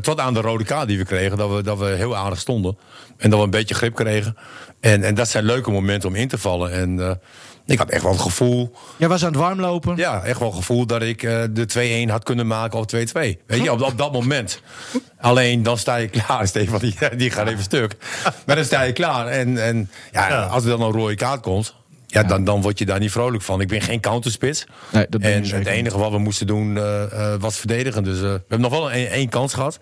tot 0.01 0.19
aan 0.19 0.33
de 0.33 0.41
rode 0.41 0.63
kaart 0.63 0.87
die 0.87 0.97
we 0.97 1.05
kregen, 1.05 1.37
dat 1.37 1.55
we, 1.55 1.63
dat 1.63 1.77
we 1.77 1.85
heel 1.85 2.15
aardig 2.15 2.39
stonden. 2.39 2.77
En 3.17 3.29
dat 3.29 3.39
we 3.39 3.45
een 3.45 3.51
beetje 3.51 3.75
grip 3.75 3.95
kregen. 3.95 4.37
En, 4.79 5.03
en 5.03 5.15
dat 5.15 5.29
zijn 5.29 5.43
leuke 5.43 5.71
momenten 5.71 6.09
om 6.09 6.15
in 6.15 6.27
te 6.27 6.37
vallen. 6.37 6.71
En 6.71 7.19
ik 7.67 7.77
had 7.77 7.89
echt 7.89 8.03
wel 8.03 8.11
het 8.11 8.21
gevoel, 8.21 8.71
Jij 8.97 9.07
was 9.07 9.23
aan 9.25 9.31
het 9.31 9.39
warmlopen. 9.41 9.95
ja, 9.97 10.23
echt 10.23 10.39
wel 10.39 10.47
het 10.47 10.57
gevoel 10.57 10.85
dat 10.85 11.01
ik 11.01 11.23
eh, 11.23 11.43
de 11.51 12.05
2-1 12.07 12.11
had 12.11 12.23
kunnen 12.23 12.47
maken 12.47 12.79
of 12.79 12.85
2-2. 12.95 12.95
Weet 13.13 13.37
je, 13.47 13.71
op, 13.71 13.81
op 13.81 13.97
dat 13.97 14.11
moment. 14.11 14.61
Alleen 15.19 15.63
dan 15.63 15.77
sta 15.77 15.95
je 15.95 16.07
klaar. 16.07 16.47
Stefan, 16.47 16.79
die, 16.79 16.95
die 17.17 17.31
gaat 17.31 17.47
even 17.47 17.63
stuk. 17.63 17.95
Maar 18.45 18.55
dan 18.55 18.65
sta 18.65 18.81
je 18.81 18.93
klaar. 18.93 19.27
En, 19.27 19.63
en 19.63 19.89
ja, 20.11 20.43
als 20.43 20.63
er 20.63 20.69
dan 20.69 20.81
een 20.81 20.91
rode 20.91 21.15
kaart 21.15 21.41
komt. 21.41 21.75
Ja, 22.09 22.23
Dan, 22.23 22.43
dan 22.43 22.61
word 22.61 22.79
je 22.79 22.85
daar 22.85 22.99
niet 22.99 23.11
vrolijk 23.11 23.43
van. 23.43 23.61
Ik 23.61 23.67
ben 23.67 23.81
geen 23.81 23.99
counterspits. 23.99 24.65
Nee, 24.91 25.05
dat 25.09 25.21
ben 25.21 25.33
en 25.33 25.43
het 25.57 25.67
enige 25.67 25.97
wat 25.97 26.11
we 26.11 26.17
moesten 26.17 26.47
doen 26.47 26.77
eh, 26.77 27.03
eh, 27.03 27.39
was 27.41 27.57
verdedigen. 27.57 28.03
Dus 28.03 28.15
eh, 28.15 28.21
we 28.21 28.27
hebben 28.47 28.61
nog 28.61 28.71
wel 28.71 28.91
een- 28.93 29.07
één 29.07 29.29
kans 29.29 29.53
gehad. 29.53 29.79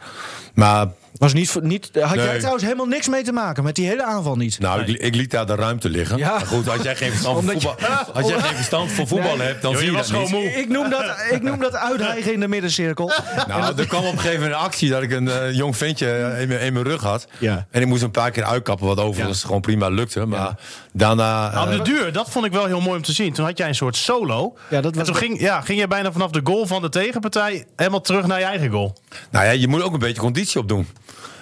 Maar 0.54 0.88
Was 1.18 1.34
niet, 1.34 1.50
voor- 1.50 1.64
niet, 1.66 1.90
had 2.00 2.16
jij 2.16 2.38
trouwens 2.38 2.64
helemaal 2.64 2.86
niks 2.86 3.08
mee 3.08 3.24
te 3.24 3.32
maken 3.32 3.64
met 3.64 3.76
die 3.76 3.88
hele 3.88 4.04
aanval 4.06 4.36
niet? 4.36 4.60
nou, 4.60 4.82
ik, 4.82 5.02
ik 5.02 5.16
liet 5.16 5.32
daar 5.32 5.46
de 5.46 5.56
ruimte 5.56 5.90
liggen. 5.90 6.18
Ja. 6.18 6.30
Maar 6.32 6.46
goed, 6.46 6.70
als 6.70 6.82
jij 6.82 6.96
geen 6.96 7.10
verstand, 7.12 7.44
je- 7.46 7.52
voetbal, 7.52 7.76
als 8.14 8.28
jij 8.28 8.40
geen 8.40 8.56
verstand 8.56 8.92
van 8.92 9.08
voetbal 9.08 9.36
Nee. 9.38 9.48
hebt, 9.48 9.62
dan 9.62 9.78
zie 9.78 9.86
je 9.86 9.92
dat 9.98 10.06
gewoon 10.06 10.22
niet. 10.24 10.32
moe. 10.32 10.44
Ik 10.44 10.70
noem 10.70 10.90
dat, 10.90 11.16
ik 11.32 11.42
noem 11.42 11.60
dat 11.60 11.76
uithijgen 11.76 12.34
in 12.34 12.40
de 12.40 12.48
middencirkel. 12.48 13.12
Nou, 13.48 13.78
er 13.78 13.88
kwam 13.88 14.06
op 14.06 14.12
een 14.12 14.20
gegeven 14.20 14.40
moment 14.42 14.60
een 14.60 14.66
actie 14.66 14.90
dat 14.90 15.02
ik 15.02 15.12
een 15.12 15.28
eh, 15.30 15.54
jong 15.54 15.78
ventje 15.78 16.12
eh, 16.12 16.42
in 16.42 16.48
mijn, 16.48 16.60
in 16.60 16.74
mijn 16.74 16.86
rug 16.86 17.02
had. 17.02 17.28
Ja. 17.38 17.68
En 17.72 17.82
ik 17.82 17.88
moest 17.88 18.02
een 18.04 18.12
paar 18.12 18.32
keer 18.32 18.44
uitkappen, 18.44 18.88
wat 18.88 19.00
overigens 19.00 19.44
gewoon 19.44 19.62
prima 19.62 19.88
lukte. 19.90 20.26
Maar 20.26 20.56
daarna... 20.94 21.52
Nou, 21.54 21.70
eh, 21.72 21.78
de 21.78 21.84
duur, 21.84 22.12
dat 22.12 22.30
vond 22.30 22.46
ik 22.46 22.52
wel 22.52 22.66
heel 22.66 22.82
mooi 22.82 22.96
om 22.98 23.04
te 23.04 23.12
zien. 23.12 23.34
Toen 23.34 23.46
had 23.46 23.58
jij 23.58 23.68
een 23.68 23.76
soort 23.76 23.96
solo. 23.96 24.56
Ja, 24.70 24.82
dat 24.82 24.92
en 24.92 24.98
was 24.98 25.08
toen 25.08 25.16
ging, 25.16 25.40
ja, 25.40 25.62
ging 25.62 25.80
je 25.80 25.88
bijna 25.88 26.12
vanaf 26.12 26.32
de 26.32 26.42
goal 26.44 26.66
van 26.68 26.82
de 26.82 26.90
tegenpartij 26.90 27.66
helemaal 27.76 28.02
terug 28.02 28.28
naar 28.28 28.40
je 28.40 28.46
eigen 28.46 28.70
goal. 28.70 28.96
nou 29.32 29.46
ja, 29.46 29.52
je 29.52 29.68
moet 29.68 29.82
ook 29.82 29.94
een 29.94 30.00
beetje 30.00 30.22
conditie 30.22 30.60
opdoen. 30.60 30.88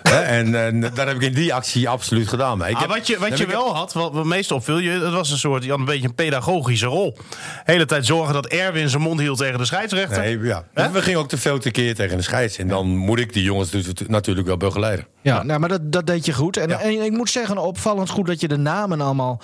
Hè? 0.04 0.20
En 0.20 0.80
dat 0.80 0.98
heb 0.98 1.10
ik 1.16 1.22
in 1.22 1.34
die 1.34 1.54
actie 1.54 1.90
absoluut 1.90 2.28
gedaan. 2.28 2.58
Maar 2.58 2.70
ik 2.70 2.76
Ah, 2.76 2.82
heb- 2.82 2.90
wat 2.90 3.08
je, 3.08 3.20
wat 3.20 3.38
je 3.38 3.44
ik- 3.44 3.50
wel 3.50 3.76
had, 3.76 3.94
wat 3.94 4.14
wat 4.14 4.26
meest 4.26 4.52
opviel, 4.52 4.78
je, 4.78 4.90
het 4.90 5.14
was 5.14 5.32
een 5.32 5.38
soort, 5.38 5.64
je 5.64 5.70
had 5.70 5.80
een 5.80 5.86
beetje 5.86 6.08
een 6.08 6.16
pedagogische 6.16 6.86
rol. 6.86 7.14
De 7.14 7.24
hele 7.64 7.86
tijd 7.86 8.06
zorgen 8.06 8.34
dat 8.34 8.46
Erwin 8.46 8.90
zijn 8.90 9.02
mond 9.02 9.20
hield 9.20 9.38
tegen 9.38 9.58
de 9.58 9.66
scheidsrechter. 9.66 10.22
Nee, 10.22 10.40
ja. 10.40 10.66
We 10.74 11.02
gingen 11.02 11.20
ook 11.20 11.30
te 11.30 11.38
veel 11.38 11.60
tekeer 11.60 11.96
tegen 11.96 12.18
de 12.18 12.24
scheids. 12.24 12.58
En 12.58 12.68
dan 12.68 12.88
moet 12.96 13.20
ik 13.20 13.34
die 13.34 13.44
jongens 13.44 13.70
dus 13.70 13.86
natuurlijk 14.08 14.48
wel 14.48 14.58
begeleiden. 14.58 15.08
Ja, 15.22 15.44
nou, 15.44 15.60
maar 15.60 15.70
dat, 15.70 15.92
dat 15.92 16.08
deed 16.08 16.26
je 16.26 16.34
goed. 16.34 16.58
En, 16.58 16.70
Ja. 16.70 16.80
en 16.80 17.04
ik 17.04 17.12
moet 17.12 17.30
zeggen, 17.30 17.58
opvallend 17.58 18.10
goed 18.10 18.28
dat 18.28 18.42
je 18.42 18.48
de 18.48 18.58
namen 18.58 19.02
allemaal 19.02 19.42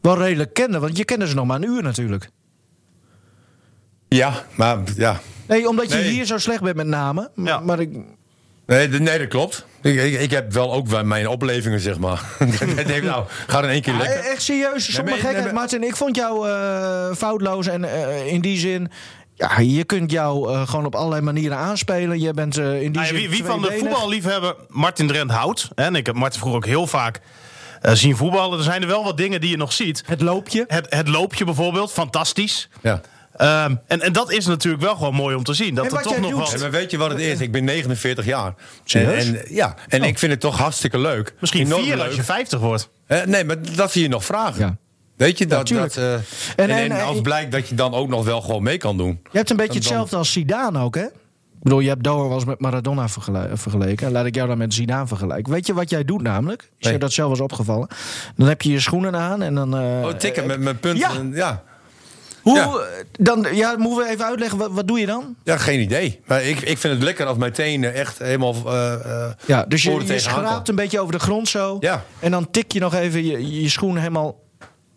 wel 0.00 0.18
redelijk 0.18 0.54
kende. 0.54 0.78
Want 0.78 0.96
je 0.96 1.04
kende 1.04 1.28
ze 1.28 1.34
nog 1.34 1.46
maar 1.46 1.56
een 1.56 1.68
uur 1.68 1.82
natuurlijk. 1.82 2.28
Ja, 4.08 4.32
maar 4.56 4.78
ja. 4.96 5.20
Nee, 5.48 5.68
omdat 5.68 5.88
je 5.92 5.98
Nee. 5.98 6.10
hier 6.10 6.24
zo 6.24 6.38
slecht 6.38 6.62
bent 6.62 6.76
met 6.76 6.86
namen. 6.86 7.30
Ja. 7.36 7.58
Maar 7.60 7.80
ik, 7.80 7.96
Nee, 8.76 8.88
nee 8.88 9.18
dat 9.18 9.28
klopt. 9.28 9.66
Ik, 9.82 10.00
ik, 10.00 10.20
ik 10.20 10.30
heb 10.30 10.52
wel 10.52 10.72
ook 10.72 11.02
mijn 11.04 11.28
oplevingen, 11.28 11.80
zeg 11.80 11.98
maar. 11.98 12.22
Ik 12.76 12.86
denk, 12.86 13.02
nou, 13.02 13.24
ga 13.46 13.58
er 13.58 13.64
in 13.64 13.70
één 13.70 13.82
keer 13.82 13.92
Ja, 13.92 13.98
lekker. 13.98 14.30
echt 14.30 14.42
serieus, 14.42 14.96
maar- 14.96 15.04
nee, 15.04 15.14
gekheid, 15.14 15.44
maar- 15.44 15.54
Martin. 15.54 15.82
Ik 15.84 15.96
vond 15.96 16.16
jou 16.16 16.48
eh, 16.48 17.14
foutloos 17.16 17.66
en 17.66 17.84
eh, 17.84 18.26
in 18.32 18.40
die 18.40 18.58
zin... 18.58 18.90
Ja, 19.34 19.58
je 19.58 19.84
kunt 19.84 20.10
jou 20.10 20.52
eh, 20.52 20.68
gewoon 20.68 20.84
op 20.86 20.94
allerlei 20.94 21.22
manieren 21.22 21.56
aanspelen. 21.56 22.20
Je 22.20 22.32
bent 22.32 22.56
eh, 22.56 22.74
in 22.74 22.80
die 22.80 22.90
Nou 22.90 23.06
zin 23.06 23.16
wie, 23.16 23.30
wie 23.30 23.44
van 23.44 23.62
de 23.62 23.76
voetballiefhebber 23.78 24.54
Martin 24.68 25.06
Drent 25.06 25.30
houdt, 25.30 25.68
hè, 25.74 25.84
en 25.84 25.94
ik 25.94 26.06
heb 26.06 26.14
Martin 26.14 26.38
vroeger 26.40 26.58
ook 26.60 26.66
heel 26.66 26.86
vaak 26.86 27.20
eh, 27.80 27.92
zien 27.92 28.16
voetballen, 28.16 28.58
er 28.58 28.64
zijn 28.64 28.82
er 28.82 28.88
wel 28.88 29.04
wat 29.04 29.16
dingen 29.16 29.40
die 29.40 29.50
je 29.50 29.56
nog 29.56 29.72
ziet. 29.72 30.02
Het 30.06 30.20
loopje. 30.20 30.64
Het, 30.68 30.86
het 30.90 31.08
loopje 31.08 31.44
bijvoorbeeld, 31.44 31.92
fantastisch. 31.92 32.68
Ja. 32.82 33.00
Ehm, 33.36 33.74
en, 33.86 34.00
en 34.00 34.12
dat 34.12 34.32
is 34.32 34.46
natuurlijk 34.46 34.82
wel 34.82 34.96
gewoon 34.96 35.14
mooi 35.14 35.36
om 35.36 35.44
te 35.44 35.54
zien. 35.54 35.74
Dat 35.74 35.84
En 35.84 35.90
er 35.90 35.94
wat 35.96 36.02
toch 36.04 36.12
jij 36.12 36.20
nog 36.22 36.30
doet- 36.30 36.40
wel... 36.40 36.52
En 36.54 36.60
maar 36.60 36.70
weet 36.70 36.90
je 36.90 36.96
wat 36.98 37.10
het 37.10 37.20
is? 37.20 37.40
Ik 37.40 37.52
ben 37.52 37.64
49 37.64 38.24
jaar. 38.24 38.46
En, 38.46 38.54
Serieus? 38.84 39.24
en, 39.26 39.42
ja, 39.48 39.74
en 39.88 40.02
ik 40.02 40.18
vind 40.18 40.32
het 40.32 40.40
toch 40.40 40.58
hartstikke 40.58 40.98
leuk. 40.98 41.34
Misschien 41.40 41.66
Enorm 41.66 41.82
vier 41.82 41.96
leuk. 41.96 42.06
als 42.06 42.14
je 42.14 42.22
50 42.22 42.60
wordt. 42.60 42.90
Eh, 43.06 43.22
nee, 43.24 43.44
maar 43.44 43.56
dat 43.76 43.92
zie 43.92 44.02
je 44.02 44.08
nog 44.08 44.24
vragen. 44.24 44.60
Ja. 44.66 44.76
Weet 45.16 45.38
je, 45.38 45.46
dat, 45.46 45.66
tuurlijk. 45.66 45.94
dat, 45.94 46.04
eh, 46.04 46.12
En- 46.14 46.22
en, 46.56 46.70
en- 46.70 46.90
en 46.92 47.04
als 47.04 47.20
blijkt 47.20 47.52
dat 47.52 47.68
je 47.68 47.74
dan 47.74 47.94
ook 47.94 48.08
nog 48.08 48.24
wel 48.24 48.40
gewoon 48.40 48.62
mee 48.62 48.76
kan 48.78 48.96
doen. 48.96 49.20
Je 49.30 49.36
hebt 49.38 49.50
een 49.50 49.56
beetje 49.56 49.72
Dan- 49.72 49.82
hetzelfde 49.82 50.16
als 50.16 50.32
Zidane 50.32 50.78
ook, 50.80 50.94
hè? 50.94 51.04
Ik 51.04 51.68
bedoel, 51.68 51.80
je 51.80 51.88
hebt 51.88 52.04
Doha 52.04 52.22
wel 52.28 52.34
eens 52.34 52.44
met 52.44 52.60
Maradona 52.60 53.08
vergele- 53.08 53.50
vergeleken. 53.54 54.12
Laat 54.12 54.26
ik 54.26 54.34
jou 54.34 54.48
dan 54.48 54.58
met 54.58 54.74
Zidane 54.74 55.06
vergelijken. 55.06 55.52
Weet 55.52 55.66
je 55.66 55.74
wat 55.74 55.90
jij 55.90 56.04
doet 56.04 56.22
namelijk? 56.22 56.62
Is 56.62 56.84
Nee. 56.84 56.92
je 56.92 56.98
dat 56.98 57.12
zelf 57.12 57.28
was 57.28 57.40
opgevallen? 57.40 57.88
Dan 58.36 58.48
heb 58.48 58.62
je 58.62 58.70
je 58.72 58.80
schoenen 58.80 59.16
aan 59.16 59.42
en 59.42 59.54
dan... 59.54 59.76
eh, 59.76 59.80
Oh, 60.04 60.08
tikken 60.08 60.46
met 60.46 60.60
mijn 60.60 60.78
punten. 60.78 61.30
ja. 61.30 61.36
Ja. 61.36 61.62
Ja. 62.44 62.64
Hoe, 62.68 62.80
Ja. 62.80 63.02
Dan, 63.18 63.46
ja, 63.54 63.76
moeten 63.76 64.04
we 64.04 64.10
even 64.10 64.24
uitleggen, 64.24 64.58
wat, 64.58 64.70
wat 64.72 64.88
doe 64.88 64.98
je 65.00 65.06
dan? 65.06 65.34
ja, 65.44 65.56
geen 65.56 65.80
idee. 65.80 66.20
Maar 66.26 66.42
ik, 66.42 66.60
ik 66.60 66.78
vind 66.78 66.94
het 66.94 67.02
lekker 67.02 67.26
als 67.26 67.36
mijn 67.36 67.52
tenen 67.52 67.94
echt 67.94 68.18
helemaal 68.18 68.54
eh, 68.66 68.92
eh, 68.94 69.32
Ja, 69.46 69.64
dus 69.68 69.82
je, 69.82 70.04
je 70.06 70.18
schraapt 70.18 70.68
een 70.68 70.74
beetje 70.74 71.00
over 71.00 71.12
de 71.12 71.18
grond 71.18 71.48
zo. 71.48 71.76
Ja. 71.80 72.04
En 72.18 72.30
dan 72.30 72.50
tik 72.50 72.72
je 72.72 72.80
nog 72.80 72.94
even 72.94 73.24
je, 73.24 73.60
je 73.62 73.68
schoen 73.68 73.96
helemaal... 73.96 74.40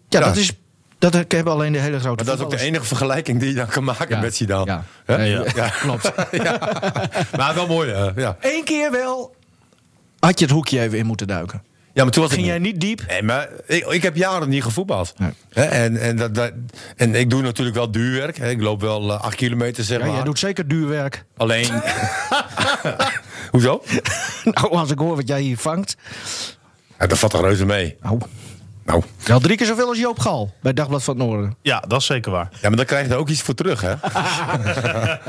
Ja, 0.10 0.20
Ja. 0.20 0.26
dat 0.26 0.36
is... 0.36 0.52
Dat 1.00 1.14
hebben 1.14 1.54
alleen 1.54 1.72
de 1.72 1.80
hele 1.80 2.00
grote 2.00 2.24
Maar 2.24 2.36
dat 2.36 2.39
is 2.48 2.54
ook 2.54 2.60
de 2.60 2.66
enige 2.66 2.86
vergelijking 2.86 3.39
die 3.39 3.50
je 3.50 3.56
dan 3.56 3.68
kan 3.68 3.84
maken 3.84 4.10
Ja. 4.16 4.22
met 4.22 4.36
Zidane. 4.36 4.66
Ja. 4.66 4.84
Hè? 5.06 5.18
Nee, 5.18 5.32
ja. 5.56 5.70
Klopt. 5.70 6.12
Maar 7.38 7.56
wel 7.56 7.68
mooi, 7.68 7.89
ja. 8.16 8.38
Eén 8.39 8.64
keer 8.64 8.91
wel 8.91 9.36
had 10.20 10.39
je 10.39 10.46
het 10.46 10.54
hoekje 10.54 10.80
even 10.80 10.98
in 10.98 11.06
moeten 11.06 11.28
duiken. 11.28 11.64
Ja, 11.96 12.04
maar 12.04 12.12
toen 12.12 12.24
was 12.24 12.32
Ging 12.32 12.43
ik 12.46 12.50
jij 12.52 12.60
niet 12.60 12.82
diep? 12.82 13.02
Nee, 13.08 13.22
maar 13.24 13.50
ik, 13.66 13.86
ik 13.86 14.04
heb 14.04 14.16
jaren 14.16 14.50
niet 14.50 14.64
gevoetbald. 14.64 15.14
Nee. 15.18 15.32
En, 15.66 15.98
en, 15.98 16.16
dat, 16.16 16.36
dat, 16.36 16.52
en 16.96 17.16
ik 17.16 17.30
doe 17.30 17.41
natuurlijk 17.41 17.76
wel 17.76 17.91
duurwerk. 17.91 18.38
hè. 18.38 18.50
Ik 18.50 18.62
loop 18.62 18.82
wel 18.82 19.12
eh, 19.12 19.22
acht 19.22 19.36
kilometer, 19.36 19.84
zeg 19.84 20.00
Ja, 20.00 20.06
maar. 20.06 20.16
jij 20.16 20.24
doet 20.24 20.39
zeker 20.39 20.68
duur 20.68 20.88
werk. 20.88 21.26
Alleen... 21.38 21.68
Hoezo? 23.52 23.84
Nou, 24.43 24.70
als 24.72 24.91
ik 24.91 25.00
hoor 25.00 25.16
wat 25.16 25.28
jij 25.28 25.41
hier 25.41 25.58
vangt. 25.58 25.96
Ja, 27.00 27.08
dat 27.08 27.18
valt 27.18 27.32
toch 27.32 27.41
reuze 27.41 27.66
mee. 27.66 27.98
Nou, 28.02 28.20
Nou, 28.86 29.03
wel 29.25 29.39
drie 29.39 29.57
keer 29.57 29.65
zoveel 29.67 29.88
als 29.88 29.97
Joop 29.99 30.19
Gal 30.19 30.53
bij 30.61 30.73
Dagblad 30.73 31.03
van 31.03 31.19
het 31.19 31.27
Noorden. 31.27 31.55
Ja, 31.61 31.79
dat 31.88 31.99
is 31.99 32.05
zeker 32.05 32.31
waar. 32.31 32.49
ja, 32.61 32.67
maar 32.67 32.77
dan 32.77 32.86
krijg 32.86 33.07
je 33.07 33.13
er 33.13 33.19
ook 33.19 33.29
iets 33.29 33.41
voor 33.41 33.53
terug, 33.53 33.81
hè? 33.81 33.93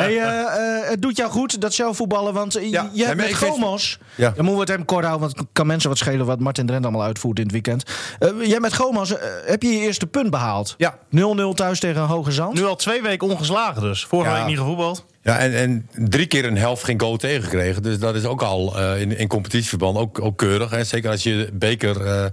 Hey, 0.03 0.19
eh, 0.19 0.41
eh, 0.83 0.89
het 0.91 1.03
doet 1.03 1.17
jou 1.17 1.31
goed, 1.31 1.61
dat 1.61 1.75
zelfvoetballen. 1.75 2.33
Want 2.35 2.57
eh, 2.57 2.71
Ja, 2.71 2.91
je 2.93 3.05
hebt 3.05 3.17
met 3.17 3.27
vind- 3.37 3.51
Gomos... 3.53 3.99
Ja. 4.15 4.31
Dan 4.31 4.45
moeten 4.45 4.55
we 4.55 4.61
het 4.61 4.69
hem 4.69 4.85
kort 4.85 5.05
houden, 5.05 5.27
want 5.27 5.39
het 5.39 5.49
kan 5.53 5.67
mensen 5.67 5.89
wat 5.89 5.99
schelen... 5.99 6.27
wat 6.27 6.41
Martin 6.41 6.67
Drent 6.67 6.85
allemaal 6.85 7.03
uitvoert 7.03 7.37
in 7.39 7.43
het 7.45 7.53
weekend. 7.53 7.83
Eh, 8.19 8.29
jij 8.43 8.61
met 8.61 8.75
Gomos, 8.75 9.13
heb 9.45 9.63
je 9.63 9.69
je 9.69 9.79
eerste 9.81 10.07
punt 10.07 10.31
behaald? 10.31 10.75
Ja. 10.79 10.99
0-0 11.11 11.55
thuis 11.55 11.81
tegen 11.81 12.03
Hoge 12.03 12.33
Zand. 12.33 12.55
Nu 12.55 12.65
al 12.65 12.77
twee 12.77 13.03
weken 13.03 13.29
ongeslagen 13.29 13.83
dus. 13.83 14.05
Vorige 14.05 14.31
Ja. 14.31 14.37
week 14.37 14.47
niet 14.47 14.59
gevoetbald. 14.59 15.05
Ja, 15.27 15.39
en, 15.39 15.55
en 15.55 15.89
drie 16.09 16.27
keer 16.27 16.45
een 16.45 16.57
helft 16.57 16.85
geen 16.85 17.01
goal 17.01 17.17
tegengekregen. 17.17 17.83
Dus 17.83 17.99
dat 17.99 18.15
is 18.15 18.25
ook 18.25 18.43
al 18.43 18.79
eh, 18.79 19.01
in, 19.01 19.19
in 19.19 19.29
competitieverband 19.29 19.99
ook, 19.99 20.21
ook 20.21 20.37
keurig. 20.39 20.71
Hè? 20.71 20.85
Zeker 20.85 21.11
als 21.11 21.23
je 21.23 21.49
beker 21.53 22.07
eh, 22.07 22.25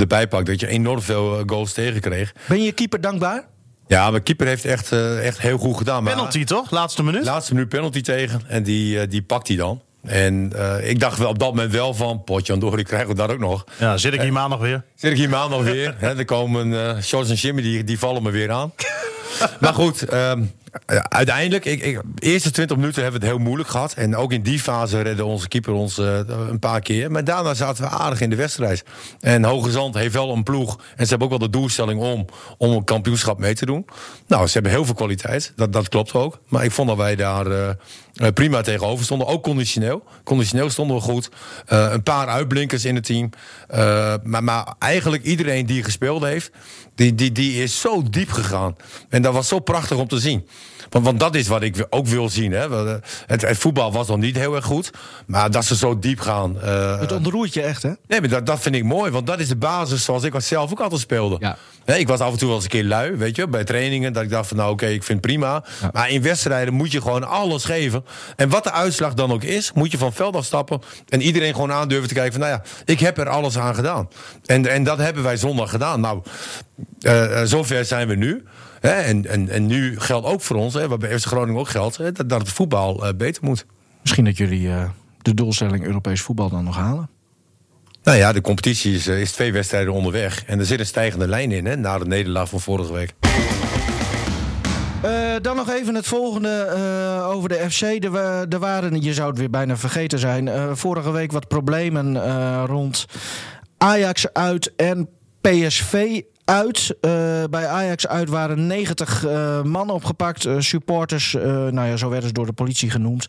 erbij 0.00 0.28
pakt, 0.28 0.46
dat 0.46 0.60
je 0.60 0.66
enorm 0.66 1.02
veel 1.02 1.38
eh, 1.38 1.42
goals 1.46 1.72
tegenkreeg. 1.72 2.32
Ben 2.48 2.58
je 2.58 2.64
je 2.64 2.72
keeper 2.72 3.00
dankbaar? 3.00 3.44
Ja, 3.86 4.10
maar 4.10 4.20
keeper 4.20 4.46
heeft 4.46 4.64
echt, 4.64 4.92
eh, 4.92 5.26
echt 5.26 5.40
heel 5.40 5.58
goed 5.58 5.76
gedaan. 5.76 6.02
Maar 6.02 6.12
Penalty 6.12 6.44
toch? 6.44 6.70
Laatste 6.70 7.02
minuut? 7.02 7.24
Laatste 7.24 7.54
minuut 7.54 7.68
penalty 7.68 8.00
tegen. 8.00 8.40
En 8.48 8.62
die, 8.62 9.06
die 9.06 9.22
pakt 9.22 9.48
hij 9.48 9.56
dan. 9.56 9.80
En 10.06 10.52
eh, 10.56 10.88
ik 10.88 11.00
dacht 11.00 11.18
wel 11.18 11.28
op 11.28 11.38
dat 11.38 11.48
moment 11.48 11.72
wel 11.72 11.94
van... 11.94 12.24
potje 12.24 12.52
aan 12.52 12.58
door, 12.58 12.76
die 12.76 12.84
krijgen 12.84 13.08
we 13.08 13.14
daar 13.14 13.30
ook 13.30 13.38
nog. 13.38 13.64
Ja, 13.78 13.96
zit 13.96 14.14
ik 14.14 14.20
hier 14.20 14.32
maandag 14.32 14.58
weer. 14.58 14.82
Zit 14.94 15.10
ik 15.10 15.16
hier 15.16 15.28
maandag 15.28 15.62
weer. 15.62 15.94
Hè, 15.98 16.18
er 16.18 16.24
komen 16.24 16.88
eh 16.88 17.02
Shorts 17.02 17.30
en 17.30 17.34
Jimmy, 17.34 17.62
die, 17.62 17.84
die 17.84 17.98
vallen 17.98 18.22
me 18.22 18.30
weer 18.30 18.50
aan. 18.50 18.72
maar 19.60 19.74
goed, 19.74 20.02
ehm, 20.02 20.40
ja, 20.40 20.46
uiteindelijk... 21.08 21.64
Ik, 21.64 21.82
ik, 21.82 22.00
de 22.14 22.26
eerste 22.26 22.50
20 22.50 22.76
minuten 22.76 23.02
hebben 23.02 23.20
we 23.20 23.26
het 23.26 23.36
heel 23.36 23.44
moeilijk 23.44 23.68
gehad. 23.68 23.92
En 23.92 24.16
ook 24.16 24.32
in 24.32 24.42
die 24.42 24.60
fase 24.60 25.00
redde 25.00 25.24
onze 25.24 25.48
keeper 25.48 25.72
ons 25.72 25.98
eh, 25.98 26.18
een 26.26 26.58
paar 26.58 26.80
keer. 26.80 27.10
Maar 27.10 27.24
daarna 27.24 27.54
zaten 27.54 27.84
we 27.84 27.90
aardig 27.90 28.20
in 28.20 28.30
de 28.30 28.36
wedstrijd. 28.36 28.84
En 29.20 29.44
Hoge 29.44 29.70
Zand 29.70 29.94
heeft 29.94 30.14
wel 30.14 30.32
een 30.32 30.42
ploeg. 30.42 30.76
En 30.96 31.04
ze 31.04 31.10
hebben 31.10 31.28
ook 31.28 31.38
wel 31.38 31.48
de 31.48 31.58
doelstelling 31.58 32.00
om, 32.00 32.26
om 32.58 32.72
een 32.72 32.84
kampioenschap 32.84 33.38
mee 33.38 33.54
te 33.54 33.66
doen. 33.66 33.86
Nou, 34.26 34.46
ze 34.46 34.52
hebben 34.52 34.72
heel 34.72 34.84
veel 34.84 34.94
kwaliteit. 34.94 35.52
Dat, 35.56 35.72
dat 35.72 35.88
klopt 35.88 36.12
ook. 36.12 36.38
Maar 36.48 36.64
ik 36.64 36.72
vond 36.72 36.88
dat 36.88 36.96
wij 36.96 37.16
daar... 37.16 37.46
eh, 37.46 37.68
eh, 38.16 38.32
prima 38.32 38.60
tegenover 38.60 39.04
stonden. 39.04 39.26
Ook 39.26 39.42
conditioneel. 39.42 40.04
Conditioneel 40.24 40.70
stonden 40.70 40.96
we 40.96 41.02
goed. 41.02 41.28
Een 41.66 42.02
paar 42.02 42.26
uitblinkers 42.26 42.84
in 42.84 42.94
het 42.94 43.04
team. 43.04 43.30
Maar, 44.22 44.44
maar 44.44 44.74
eigenlijk 44.78 45.22
iedereen 45.22 45.66
die 45.66 45.82
gespeeld 45.82 46.22
heeft, 46.22 46.50
die, 46.94 47.14
die, 47.14 47.32
die 47.32 47.62
is 47.62 47.80
zo 47.80 48.02
diep 48.10 48.30
gegaan. 48.30 48.76
En 49.08 49.22
dat 49.22 49.32
was 49.32 49.48
zo 49.48 49.58
prachtig 49.58 49.96
om 49.96 50.08
te 50.08 50.18
zien. 50.18 50.46
Want, 50.90 51.04
want 51.04 51.20
dat 51.20 51.34
is 51.34 51.48
wat 51.48 51.62
ik 51.62 51.86
ook 51.90 52.06
wil 52.06 52.28
zien. 52.28 52.52
Hè. 52.52 52.86
Eh, 52.86 52.94
Het, 53.26 53.42
het 53.42 53.58
voetbal 53.58 53.92
was 53.92 54.08
nog 54.08 54.16
niet 54.18 54.36
heel 54.36 54.54
erg 54.54 54.64
goed. 54.64 54.90
Maar 55.26 55.50
dat 55.50 55.64
ze 55.64 55.76
zo 55.76 55.98
diep 55.98 56.20
gaan. 56.20 56.60
eh, 56.60 57.00
Het 57.00 57.12
ontroert 57.12 57.54
je 57.54 57.62
echt, 57.62 57.82
hè? 57.82 57.90
Nee, 58.06 58.20
maar 58.20 58.28
dat, 58.28 58.46
dat 58.46 58.60
vind 58.60 58.74
ik 58.74 58.84
mooi, 58.84 59.10
want 59.10 59.26
dat 59.26 59.40
is 59.40 59.48
de 59.48 59.56
basis 59.56 60.04
zoals 60.04 60.22
ik 60.22 60.34
zelf 60.38 60.70
ook 60.70 60.80
altijd 60.80 61.00
speelde. 61.00 61.36
Ja. 61.40 61.56
Ik 61.96 62.08
was 62.08 62.20
af 62.20 62.32
en 62.32 62.38
toe 62.38 62.46
wel 62.46 62.56
eens 62.56 62.64
een 62.64 62.70
keer 62.70 62.84
lui, 62.84 63.16
weet 63.16 63.36
je, 63.36 63.48
bij 63.48 63.64
trainingen. 63.64 64.12
Dat 64.12 64.22
ik 64.22 64.30
dacht 64.30 64.48
van, 64.48 64.56
nou 64.56 64.72
oké, 64.72 64.86
ik 64.86 65.02
vind 65.02 65.18
het 65.18 65.20
prima. 65.20 65.64
Maar 65.92 66.10
in 66.10 66.22
wedstrijden 66.22 66.74
moet 66.74 66.92
je 66.92 67.00
gewoon 67.02 67.28
alles 67.28 67.64
geven. 67.64 68.04
En 68.36 68.48
wat 68.48 68.64
de 68.64 68.72
uitslag 68.72 69.14
dan 69.14 69.32
ook 69.32 69.42
is, 69.42 69.72
moet 69.72 69.90
je 69.90 69.98
van 69.98 70.06
het 70.06 70.16
veld 70.16 70.36
afstappen. 70.36 70.80
En 71.08 71.20
iedereen 71.22 71.54
gewoon 71.54 71.72
aandurven 71.72 72.08
te 72.08 72.14
kijken 72.14 72.32
van, 72.32 72.40
nou 72.40 72.52
ja, 72.52 72.62
ik 72.84 73.00
heb 73.00 73.18
er 73.18 73.28
alles 73.28 73.58
aan 73.58 73.74
gedaan. 73.74 74.08
En, 74.46 74.66
en 74.66 74.84
dat 74.84 74.98
hebben 74.98 75.22
wij 75.22 75.36
zondag 75.36 75.70
gedaan. 75.70 76.00
Nou, 76.00 76.22
eh, 77.00 77.42
zover 77.44 77.84
zijn 77.84 78.08
we 78.08 78.14
nu. 78.14 78.44
Hè, 78.86 78.92
en, 78.92 79.26
en, 79.26 79.48
en 79.48 79.66
nu 79.66 80.00
geldt 80.00 80.26
ook 80.26 80.40
voor 80.40 80.56
ons, 80.56 80.74
hè, 80.74 80.88
wat 80.88 80.98
bij 80.98 81.18
FC 81.18 81.26
Groningen 81.26 81.60
ook 81.60 81.68
geldt, 81.68 81.96
hè, 81.96 82.12
dat, 82.12 82.28
dat 82.28 82.40
het 82.40 82.48
voetbal 82.48 83.06
eh, 83.06 83.14
beter 83.16 83.44
moet. 83.44 83.66
Misschien 84.00 84.24
dat 84.24 84.36
jullie 84.36 84.68
eh, 84.68 84.88
de 85.22 85.34
doelstelling 85.34 85.84
Europees 85.84 86.20
voetbal 86.20 86.48
dan 86.48 86.64
nog 86.64 86.76
halen. 86.76 87.08
Nou 88.02 88.18
ja, 88.18 88.32
de 88.32 88.40
competitie 88.40 88.94
is, 88.94 89.06
eh, 89.06 89.20
is 89.20 89.32
twee 89.32 89.52
wedstrijden 89.52 89.92
onderweg. 89.92 90.44
En 90.44 90.58
er 90.58 90.66
zit 90.66 90.78
een 90.78 90.86
stijgende 90.86 91.28
lijn 91.28 91.52
in, 91.52 91.66
hè, 91.66 91.76
na 91.76 91.98
de 91.98 92.06
nederlaag 92.06 92.48
van 92.48 92.60
vorige 92.60 92.92
week. 92.92 93.14
Eh, 95.02 95.34
dan 95.42 95.56
nog 95.56 95.70
even 95.70 95.94
het 95.94 96.06
volgende 96.06 96.48
eh, 96.48 97.28
over 97.30 97.48
de 97.48 97.70
FC. 97.70 97.82
Er, 97.82 98.14
er 98.48 98.58
waren, 98.58 99.02
je 99.02 99.14
zou 99.14 99.28
het 99.28 99.38
weer 99.38 99.50
bijna 99.50 99.76
vergeten 99.76 100.18
zijn, 100.18 100.48
eh, 100.48 100.70
vorige 100.72 101.10
week 101.10 101.32
wat 101.32 101.48
problemen 101.48 102.24
eh, 102.24 102.62
rond 102.66 103.06
Ajax 103.78 104.32
uit 104.32 104.72
en 104.76 105.08
PSV 105.40 106.22
uit. 106.46 106.96
Eh, 107.00 107.10
bij 107.50 107.66
Ajax 107.66 108.06
uit 108.06 108.28
waren 108.28 108.66
90 108.66 109.24
eh, 109.24 109.62
man 109.62 109.90
opgepakt, 109.90 110.44
eh, 110.44 110.54
supporters, 110.58 111.32
nou 111.32 111.86
ja, 111.86 111.96
zo 111.96 112.08
werden 112.08 112.28
ze 112.28 112.34
door 112.34 112.46
de 112.46 112.52
politie 112.52 112.90
genoemd. 112.90 113.26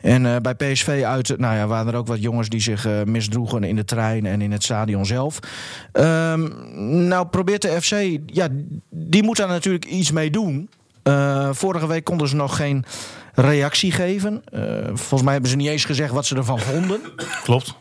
En 0.00 0.42
bij 0.42 0.54
PSV 0.54 1.02
uit, 1.04 1.38
nou 1.38 1.56
ja, 1.56 1.66
waren 1.66 1.92
er 1.92 1.98
ook 1.98 2.06
wat 2.06 2.22
jongens 2.22 2.48
die 2.48 2.60
zich 2.60 3.04
misdroegen 3.04 3.64
in 3.64 3.76
de 3.76 3.84
trein 3.84 4.26
en 4.26 4.40
in 4.40 4.52
het 4.52 4.62
stadion 4.62 5.06
zelf. 5.06 5.38
Ehm, 5.92 6.48
nou 7.08 7.26
probeert 7.26 7.62
de 7.62 7.82
FC, 7.82 8.18
ja, 8.26 8.48
die 8.90 9.22
moet 9.22 9.36
daar 9.36 9.48
natuurlijk 9.48 9.84
iets 9.84 10.10
mee 10.10 10.30
doen. 10.30 10.70
Vorige 11.50 11.86
week 11.86 12.04
konden 12.04 12.28
ze 12.28 12.36
nog 12.36 12.56
geen 12.56 12.84
reactie 13.34 13.92
geven. 13.92 14.42
Volgens 14.86 15.22
mij 15.22 15.32
hebben 15.32 15.50
ze 15.50 15.56
niet 15.56 15.68
eens 15.68 15.84
gezegd 15.84 16.12
wat 16.12 16.26
ze 16.26 16.36
ervan 16.36 16.58
vonden. 16.58 17.00
Klopt. 17.42 17.74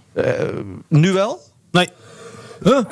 Nu 0.88 1.12
wel? 1.12 1.40
Nee. 1.72 1.90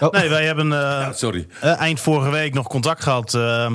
Oh. 0.00 0.10
Nee, 0.10 0.28
wij 0.28 0.44
hebben 0.46 0.72
eh, 0.72 1.12
Sorry. 1.12 1.46
eh, 1.60 1.80
eind 1.80 2.00
vorige 2.00 2.30
week 2.30 2.54
nog 2.54 2.66
contact 2.68 3.02
gehad 3.02 3.34
eh, 3.34 3.70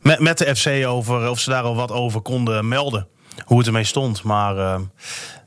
met, 0.00 0.18
met 0.20 0.38
de 0.38 0.56
FC 0.56 0.86
over 0.86 1.28
of 1.30 1.40
ze 1.40 1.50
daar 1.50 1.62
al 1.62 1.76
wat 1.76 1.92
over 1.92 2.20
konden 2.20 2.68
melden. 2.68 3.06
Hoe 3.44 3.58
het 3.58 3.66
ermee 3.66 3.84
stond. 3.84 4.22
Maar 4.22 4.80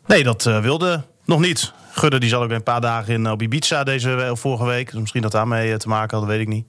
nee, 0.06 0.24
dat 0.24 0.44
wilde 0.44 1.04
nog 1.26 1.40
niet. 1.40 1.72
Gudde 1.92 2.20
die 2.20 2.30
zat 2.30 2.44
ook 2.44 2.50
een 2.52 2.64
paar 2.64 2.82
dagen 2.82 3.14
in, 3.14 3.30
op 3.32 3.42
Ibiza 3.42 3.84
deze 3.84 4.10
we- 4.10 4.36
vorige 4.36 4.66
week. 4.66 4.92
Dus 4.92 5.00
misschien 5.00 5.22
dat 5.22 5.32
daarmee 5.32 5.78
te 5.78 5.88
maken 5.88 6.18
had, 6.18 6.28
dat 6.28 6.36
weet 6.38 6.48
ik 6.48 6.54
niet. 6.54 6.66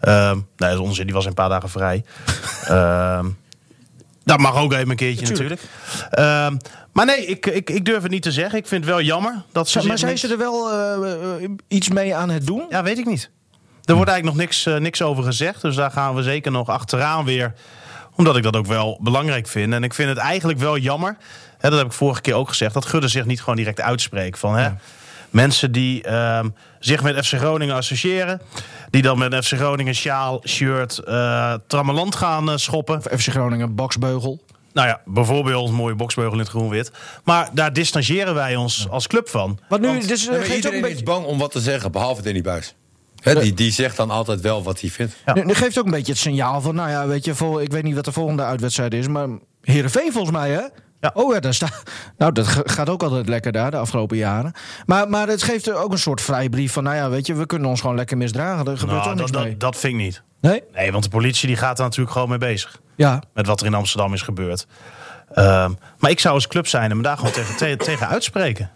Ehm, 0.00 0.34
nee, 0.34 0.44
dat 0.56 0.72
is 0.72 0.78
onzin. 0.78 1.04
Die 1.04 1.14
was 1.14 1.26
een 1.26 1.34
paar 1.34 1.48
dagen 1.48 1.68
vrij. 1.70 2.04
Ehm, 2.66 3.26
dat 4.24 4.38
mag 4.38 4.56
ook 4.56 4.72
even 4.72 4.90
een 4.90 4.96
keertje 4.96 5.26
natuurlijk. 5.26 5.60
Ehm, 6.10 6.56
maar 6.94 7.06
nee, 7.06 7.26
ik, 7.26 7.46
ik, 7.46 7.70
ik 7.70 7.84
durf 7.84 8.02
het 8.02 8.10
niet 8.10 8.22
te 8.22 8.32
zeggen. 8.32 8.58
Ik 8.58 8.66
vind 8.66 8.84
het 8.84 8.94
wel 8.94 9.02
jammer 9.02 9.42
dat 9.52 9.68
ze. 9.68 9.86
maar 9.86 9.98
zijn 9.98 10.10
niks- 10.10 10.20
ze 10.22 10.32
er 10.32 10.38
wel 10.38 10.70
eh, 10.72 11.42
eh, 11.42 11.50
iets 11.68 11.88
mee 11.88 12.14
aan 12.14 12.30
het 12.30 12.46
doen? 12.46 12.66
Ja, 12.68 12.82
weet 12.82 12.98
ik 12.98 13.06
niet. 13.06 13.30
Er 13.84 13.94
wordt 13.94 14.10
eigenlijk 14.10 14.24
nog 14.24 14.46
niks, 14.46 14.66
eh, 14.66 14.76
niks 14.76 15.02
over 15.02 15.24
gezegd. 15.24 15.62
Dus 15.62 15.76
daar 15.76 15.90
gaan 15.90 16.14
we 16.14 16.22
zeker 16.22 16.52
nog 16.52 16.68
achteraan 16.68 17.24
weer. 17.24 17.52
Omdat 18.16 18.36
ik 18.36 18.42
dat 18.42 18.56
ook 18.56 18.66
wel 18.66 18.98
belangrijk 19.02 19.48
vind. 19.48 19.72
En 19.72 19.84
ik 19.84 19.94
vind 19.94 20.08
het 20.08 20.18
eigenlijk 20.18 20.58
wel 20.58 20.78
jammer. 20.78 21.16
Hè, 21.58 21.70
dat 21.70 21.78
heb 21.78 21.86
ik 21.88 21.92
vorige 21.92 22.20
keer 22.20 22.34
ook 22.34 22.48
gezegd. 22.48 22.74
Dat 22.74 22.86
Gudde 22.86 23.08
zich 23.08 23.24
niet 23.24 23.40
gewoon 23.40 23.56
direct 23.56 23.80
uitspreekt. 23.80 24.38
Van, 24.38 24.56
hè, 24.56 24.70
Mensen 25.30 25.72
die 25.72 26.02
ehm, 26.02 26.48
zich 26.78 27.02
met 27.02 27.26
FC 27.26 27.32
Groningen 27.34 27.74
associëren. 27.74 28.40
Die 28.90 29.02
dan 29.02 29.18
met 29.18 29.46
FC 29.46 29.52
Groningen 29.52 29.94
sjaal, 29.94 30.42
shirt, 30.46 30.98
eh 30.98 31.54
trammeland 31.66 32.14
gaan 32.14 32.58
schoppen. 32.58 32.96
Of 32.96 33.04
FC 33.20 33.28
Groningen, 33.28 33.74
boksbeugel. 33.74 34.44
Nou 34.74 34.88
ja, 34.88 35.00
bijvoorbeeld 35.04 35.68
een 35.68 35.74
mooie 35.74 35.94
boksbeugel 35.94 36.32
in 36.32 36.38
het 36.38 36.48
groen-wit. 36.48 36.90
Maar 37.24 37.50
daar 37.52 37.72
distancieren 37.72 38.34
wij 38.34 38.56
ons 38.56 38.86
als 38.90 39.06
club 39.06 39.28
van. 39.28 39.58
Want 39.68 39.82
nu, 39.82 39.88
Want- 39.88 40.08
dus, 40.08 40.26
eh, 40.26 40.30
maar 40.30 40.38
geeft 40.38 40.48
ook 40.48 40.50
een 40.50 40.56
iedereen 40.56 40.80
beetje... 40.80 40.96
is 40.96 41.02
bang 41.02 41.24
om 41.24 41.38
wat 41.38 41.50
te 41.50 41.60
zeggen, 41.60 41.92
behalve 41.92 42.22
Danny 42.22 42.40
Buis. 42.40 42.74
Hè, 43.22 43.40
die, 43.40 43.54
die 43.54 43.72
zegt 43.72 43.96
dan 43.96 44.10
altijd 44.10 44.40
wel 44.40 44.62
wat 44.62 44.80
hij 44.80 44.90
vindt. 44.90 45.16
Ja. 45.26 45.34
Nu, 45.34 45.44
nu 45.44 45.54
geeft 45.54 45.78
ook 45.78 45.84
een 45.84 45.90
beetje 45.90 46.12
het 46.12 46.20
signaal 46.20 46.60
van, 46.60 46.74
nou 46.74 46.90
ja, 46.90 47.06
weet 47.06 47.24
je, 47.24 47.34
vol, 47.34 47.60
ik 47.60 47.72
weet 47.72 47.82
niet 47.82 47.94
wat 47.94 48.04
de 48.04 48.12
volgende 48.12 48.42
uitwedstrijd 48.42 48.94
is, 48.94 49.08
maar 49.08 49.28
Heerenveen 49.60 50.12
volgens 50.12 50.36
mij, 50.36 50.50
hè? 50.50 50.60
Ja. 51.04 51.22
Oh 51.22 51.34
ja, 51.34 51.40
daar 51.40 51.54
staat. 51.54 51.82
Nou, 52.18 52.32
dat 52.32 52.46
ga- 52.46 52.62
gaat 52.64 52.88
ook 52.88 53.02
altijd 53.02 53.28
lekker 53.28 53.52
daar 53.52 53.70
de 53.70 53.76
afgelopen 53.76 54.16
jaren. 54.16 54.52
Maar, 54.86 55.08
maar 55.08 55.28
het 55.28 55.42
geeft 55.42 55.66
er 55.66 55.74
ook 55.76 55.92
een 55.92 55.98
soort 55.98 56.20
vrijbrief 56.20 56.72
van, 56.72 56.82
nou 56.82 56.96
ja, 56.96 57.10
weet 57.10 57.26
je, 57.26 57.34
we 57.34 57.46
kunnen 57.46 57.68
ons 57.68 57.80
gewoon 57.80 57.96
lekker 57.96 58.16
misdragen. 58.16 58.66
Er 58.66 58.78
gebeurt 58.78 58.98
Nou, 58.98 59.10
ook 59.10 59.16
niks 59.18 59.30
dat, 59.30 59.42
mee. 59.42 59.50
dat, 59.50 59.60
dat 59.60 59.76
vind 59.76 59.92
ik 59.92 59.98
niet. 59.98 60.22
Nee? 60.40 60.62
Nee, 60.74 60.92
want 60.92 61.04
de 61.04 61.10
politie 61.10 61.46
die 61.48 61.56
gaat 61.56 61.78
er 61.78 61.84
natuurlijk 61.84 62.12
gewoon 62.12 62.28
mee 62.28 62.38
bezig. 62.38 62.80
Ja. 62.96 63.22
Met 63.34 63.46
wat 63.46 63.60
er 63.60 63.66
in 63.66 63.74
Amsterdam 63.74 64.12
is 64.12 64.22
gebeurd. 64.22 64.66
Ehm, 65.34 65.72
maar 65.98 66.10
ik 66.10 66.20
zou 66.20 66.34
als 66.34 66.46
club 66.48 66.66
zijn 66.66 66.90
en 66.90 66.96
me 66.96 67.02
daar 67.02 67.16
gewoon 67.16 67.32
tegen, 67.32 67.56
te- 67.56 67.76
tegen 67.84 68.08
uitspreken. 68.08 68.70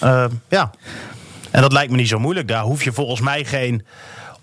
Ehm, 0.00 0.30
ja. 0.48 0.70
En 1.50 1.62
dat 1.62 1.72
lijkt 1.72 1.90
me 1.90 1.96
niet 1.96 2.08
zo 2.08 2.18
moeilijk. 2.18 2.48
Daar 2.48 2.62
hoef 2.62 2.84
je 2.84 2.92
volgens 2.92 3.20
mij 3.20 3.44
geen 3.44 3.86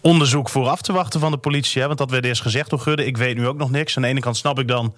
onderzoek 0.02 0.50
voor 0.50 0.68
af 0.68 0.82
te 0.82 0.94
wachten 0.94 1.20
van 1.20 1.32
de 1.32 1.38
politie. 1.38 1.82
Hè? 1.82 1.88
Want 1.88 2.00
dat 2.00 2.12
werd 2.12 2.26
eerst 2.26 2.42
gezegd 2.42 2.70
door 2.70 2.80
Gudde. 2.80 3.06
Ik 3.06 3.18
weet 3.18 3.38
nu 3.38 3.48
ook 3.48 3.58
nog 3.58 3.72
niks. 3.72 3.96
Aan 3.96 4.02
de 4.02 4.08
ene 4.08 4.20
kant 4.20 4.38
snap 4.38 4.60
ik 4.60 4.68
dan 4.68 4.96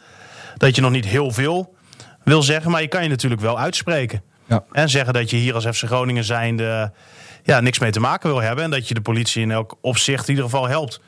dat 0.57 0.75
je 0.75 0.81
nog 0.81 0.91
niet 0.91 1.05
heel 1.05 1.31
veel 1.31 1.75
wil 2.23 2.41
zeggen. 2.43 2.71
Maar 2.71 2.81
je 2.81 2.87
kan 2.87 3.03
je 3.03 3.09
natuurlijk 3.09 3.41
wel 3.41 3.59
uitspreken. 3.59 4.23
Ja. 4.45 4.63
En 4.71 4.89
zeggen 4.89 5.13
dat 5.13 5.29
je 5.29 5.37
hier 5.37 5.53
als 5.53 5.65
FC 5.65 5.83
Groningen 5.85 6.23
zijnde 6.23 6.91
ja, 7.43 7.59
niks 7.59 7.79
mee 7.79 7.91
te 7.91 7.99
maken 7.99 8.29
wil 8.29 8.41
hebben. 8.41 8.63
En 8.63 8.69
dat 8.71 8.87
je 8.87 8.93
de 8.93 9.01
politie 9.01 9.41
in 9.41 9.51
elk 9.51 9.77
opzicht 9.81 10.23
in 10.23 10.29
ieder 10.29 10.43
geval 10.43 10.67
helpt. 10.67 10.99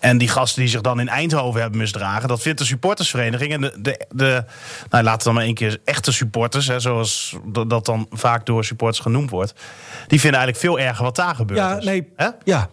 En 0.00 0.18
die 0.18 0.28
gasten 0.28 0.60
die 0.60 0.70
zich 0.70 0.80
dan 0.80 1.00
in 1.00 1.08
Eindhoven 1.08 1.60
hebben 1.60 1.78
misdragen, 1.80 2.28
dat 2.28 2.42
vindt 2.42 2.58
de 2.58 2.64
supportersvereniging. 2.64 3.52
En 3.52 3.60
de, 3.60 3.74
de, 3.78 4.06
de 4.10 4.44
nou, 4.90 5.04
laten 5.04 5.18
we 5.18 5.24
dan 5.24 5.34
maar 5.34 5.42
één 5.42 5.54
keer 5.54 5.78
echte 5.84 6.12
supporters, 6.12 6.66
hè, 6.66 6.80
zoals 6.80 7.36
dat 7.66 7.84
dan 7.84 8.06
vaak 8.10 8.46
door 8.46 8.64
supporters 8.64 9.00
genoemd 9.00 9.30
wordt. 9.30 9.52
Die 10.06 10.20
vinden 10.20 10.40
eigenlijk 10.40 10.58
veel 10.58 10.86
erger 10.86 11.04
wat 11.04 11.16
daar 11.16 11.34
gebeurt. 11.34 11.60
Ja, 11.60 11.76
is. 11.76 11.84
nee. 11.84 12.08
Hè? 12.16 12.28
Ja. 12.44 12.68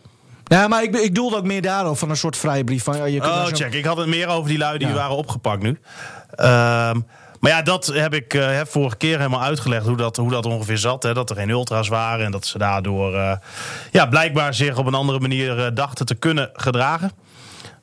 Nou, 0.48 0.70
maar 0.70 0.84
ik, 0.84 0.96
ik 0.96 1.16
doelde 1.16 1.36
ook 1.36 1.44
meer 1.46 1.62
daarop 1.62 1.98
van 1.98 2.10
een 2.10 2.18
soort 2.18 2.38
vrijbrief 2.38 2.84
van, 2.84 2.98
ja, 2.98 3.06
je 3.06 3.20
kunt 3.20 3.34
Oh, 3.34 3.46
check. 3.46 3.74
Ik 3.74 3.86
had 3.86 3.98
het 3.98 4.08
meer 4.08 4.28
over 4.28 4.50
die 4.50 4.58
lui 4.58 4.78
die 4.78 4.88
Ja. 4.88 4.94
waren 4.94 5.16
opgepakt 5.16 5.62
nu. 5.62 5.80
Ehm, 6.36 7.00
maar 7.44 7.52
ja, 7.52 7.62
dat 7.62 7.86
heb 7.86 8.14
ik 8.14 8.34
eh, 8.34 8.56
heb 8.56 8.68
vorige 8.72 8.96
keer 8.96 9.18
helemaal 9.18 9.42
uitgelegd 9.42 9.86
hoe 9.86 9.98
dat, 9.98 10.16
hoe 10.18 10.30
dat 10.32 10.46
ongeveer 10.46 10.78
zat. 10.78 11.04
Hè? 11.04 11.14
Dat 11.14 11.30
er 11.30 11.36
geen 11.36 11.50
ultra's 11.50 11.88
waren 11.88 12.26
en 12.26 12.32
dat 12.32 12.46
ze 12.46 12.58
daardoor 12.58 13.16
eh, 13.16 13.36
ja, 13.92 14.06
blijkbaar 14.06 14.54
zich 14.54 14.78
op 14.78 14.86
een 14.86 14.94
andere 14.94 15.20
manier 15.20 15.66
eh, 15.66 15.72
dachten 15.74 16.06
te 16.06 16.16
kunnen 16.16 16.50
gedragen. 16.54 17.12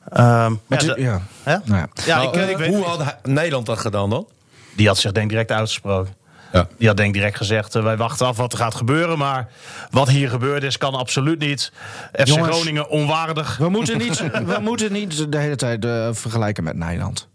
Ehm, 0.09 0.53
ja, 0.67 0.77
die- 0.77 0.87
da- 0.87 0.95
ja. 0.97 1.21
Hè? 1.43 1.55
Nou 1.65 1.79
ja. 1.79 1.87
Ja, 2.05 2.15
Nou, 2.23 2.39
ik, 2.39 2.49
ik 2.49 2.57
weet 2.57 2.67
hoe 2.73 2.83
had 2.83 3.15
Nederland 3.23 3.65
dat 3.65 3.79
gedaan 3.79 4.09
dan? 4.09 4.27
Die 4.75 4.87
had 4.87 4.97
zich 4.97 5.11
denk 5.11 5.25
ik 5.25 5.31
direct 5.31 5.51
uitgesproken. 5.51 6.13
Ja. 6.51 6.67
Die 6.77 6.87
had 6.87 6.97
denk 6.97 7.09
ik 7.09 7.13
direct 7.15 7.37
gezegd, 7.37 7.73
wij 7.73 7.97
wachten 7.97 8.27
af 8.27 8.37
wat 8.37 8.51
er 8.51 8.57
gaat 8.59 8.75
gebeuren. 8.75 9.17
Maar 9.17 9.47
wat 9.89 10.09
hier 10.09 10.29
gebeurd 10.29 10.63
is, 10.63 10.77
kan 10.77 10.93
absoluut 10.93 11.39
niet. 11.39 11.71
FC 12.13 12.27
Jongens. 12.27 12.55
Groningen 12.55 12.89
onwaardig. 12.89 13.57
We 13.57 13.69
moeten 13.69 13.97
niet, 13.97 14.19
we 14.45 14.57
moeten 14.61 14.91
niet 14.91 15.31
de 15.31 15.37
hele 15.37 15.55
tijd 15.55 15.85
eh, 15.85 16.07
vergelijken 16.11 16.63
met 16.63 16.75
Nederland. 16.75 17.29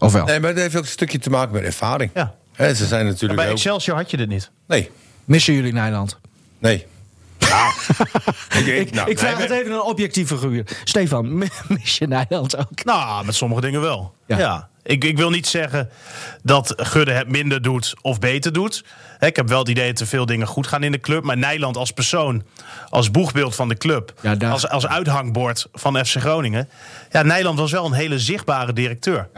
Of 0.00 0.12
wel? 0.12 0.24
Nee, 0.24 0.40
maar 0.40 0.50
het 0.50 0.58
heeft 0.58 0.76
ook 0.76 0.82
een 0.82 0.88
stukje 0.88 1.18
te 1.18 1.30
maken 1.30 1.52
met 1.52 1.62
ervaring. 1.62 2.10
Ja. 2.14 2.34
Hè, 2.52 2.74
ze 2.74 2.86
zijn 2.86 3.06
natuurlijk 3.06 3.40
bij. 3.40 3.50
Excelsior 3.50 3.96
had 3.96 4.10
je 4.10 4.16
dit 4.16 4.28
niet. 4.28 4.50
Nee, 4.66 4.90
Missen 5.24 5.54
jullie 5.54 5.72
Nederland? 5.72 6.18
nee. 6.58 6.86
ik, 8.58 8.66
Ik, 8.66 8.90
nou, 8.92 9.10
ik 9.10 9.18
vraag 9.18 9.32
nee, 9.38 9.42
het 9.42 9.50
even 9.50 9.72
een 9.72 9.82
objectieve 9.82 10.38
figuur. 10.38 10.64
Stefan, 10.84 11.38
mi- 11.38 11.48
mis 11.68 11.98
je 11.98 12.06
Nederland 12.06 12.56
ook? 12.56 12.84
Nou, 12.84 13.24
met 13.24 13.34
sommige 13.34 13.60
dingen 13.60 13.80
wel. 13.80 14.14
Ja. 14.26 14.38
Ja. 14.38 14.68
Ik, 14.82 15.04
ik 15.04 15.16
wil 15.16 15.30
niet 15.30 15.46
zeggen 15.46 15.90
dat 16.42 16.74
Gudde 16.76 17.12
het 17.12 17.28
minder 17.28 17.62
doet 17.62 17.94
of 18.02 18.18
beter 18.18 18.52
doet. 18.52 18.84
Ik 19.20 19.36
heb 19.36 19.48
wel 19.48 19.58
het 19.58 19.68
idee 19.68 19.88
dat 19.92 20.00
er 20.00 20.06
veel 20.06 20.26
dingen 20.26 20.46
goed 20.46 20.66
gaan 20.66 20.82
in 20.82 20.92
de 20.92 21.00
club. 21.00 21.24
Maar 21.24 21.36
Nijland 21.38 21.76
als 21.76 21.90
persoon, 21.90 22.42
als 22.88 23.10
boegbeeld 23.10 23.54
van 23.54 23.68
de 23.68 23.76
club... 23.76 24.12
Ja, 24.20 24.34
daar- 24.34 24.52
als, 24.52 24.68
als 24.68 24.86
uithangbord 24.86 25.66
van 25.72 26.04
FC 26.06 26.16
Groningen... 26.16 26.68
Ja, 27.10 27.22
Nijland 27.22 27.58
was 27.58 27.70
wel 27.72 27.84
een 27.86 27.92
hele 27.92 28.18
zichtbare 28.18 28.72
directeur. 28.72 29.28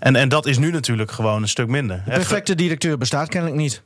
En, 0.00 0.16
en 0.16 0.28
dat 0.28 0.46
is 0.46 0.58
nu 0.58 0.70
natuurlijk 0.70 1.10
gewoon 1.12 1.42
een 1.42 1.48
stuk 1.48 1.68
minder. 1.68 2.00
Hè, 2.04 2.12
Perfecte 2.14 2.54
directeur 2.54 2.98
bestaat 2.98 3.28
kennelijk 3.28 3.58
niet. 3.60 3.82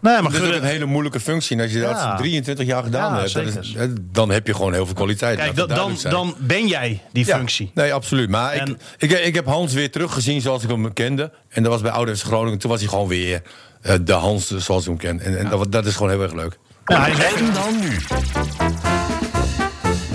Nee, 0.00 0.20
maar 0.22 0.32
Dat 0.32 0.42
is 0.42 0.56
een 0.56 0.62
hele 0.62 0.84
moeilijke 0.84 1.20
functie. 1.20 1.56
En 1.56 1.62
als 1.62 1.72
je 1.72 1.78
Ja. 1.78 2.08
dat 2.10 2.18
23 2.18 2.66
jaar 2.66 2.82
gedaan 2.82 3.14
Ja, 3.14 3.20
hebt, 3.40 3.58
is- 3.58 3.74
dan 4.12 4.30
heb 4.30 4.46
je 4.46 4.54
gewoon 4.54 4.72
heel 4.72 4.86
veel 4.86 4.94
kwaliteit. 4.94 5.38
kijk, 5.38 5.56
dan, 5.56 5.96
dan, 6.02 6.34
ben 6.38 6.66
jij 6.66 7.00
die 7.12 7.26
Ja, 7.26 7.36
functie. 7.36 7.70
Nee, 7.74 7.92
absoluut. 7.94 8.28
Maar 8.28 8.52
En- 8.52 8.78
ik, 8.98 9.10
ik, 9.10 9.24
ik 9.24 9.34
heb 9.34 9.46
Hans 9.46 9.72
weer 9.72 9.90
teruggezien 9.90 10.40
zoals 10.40 10.62
ik 10.62 10.68
hem 10.70 10.92
kende. 10.92 11.32
En 11.48 11.62
dat 11.62 11.72
was 11.72 11.80
bij 11.80 11.90
Oude 11.90 12.16
FC 12.16 12.22
Groningen. 12.24 12.58
Toen 12.58 12.70
was 12.70 12.80
hij 12.80 12.88
gewoon 12.88 13.08
weer 13.08 13.42
eh, 13.82 13.94
de 14.02 14.12
Hans 14.12 14.56
zoals 14.56 14.82
ik 14.82 14.88
hem 14.88 14.96
ken. 14.96 15.20
En, 15.20 15.38
en 15.38 15.48
dat, 15.48 15.72
dat 15.72 15.86
is 15.86 15.94
gewoon 15.96 16.10
heel 16.10 16.22
erg 16.22 16.32
leuk. 16.32 16.58
Ja, 16.84 17.00
hij 17.00 17.10
is 17.10 17.18
En 17.40 17.52
dan 17.54 17.80
nu. 17.80 17.96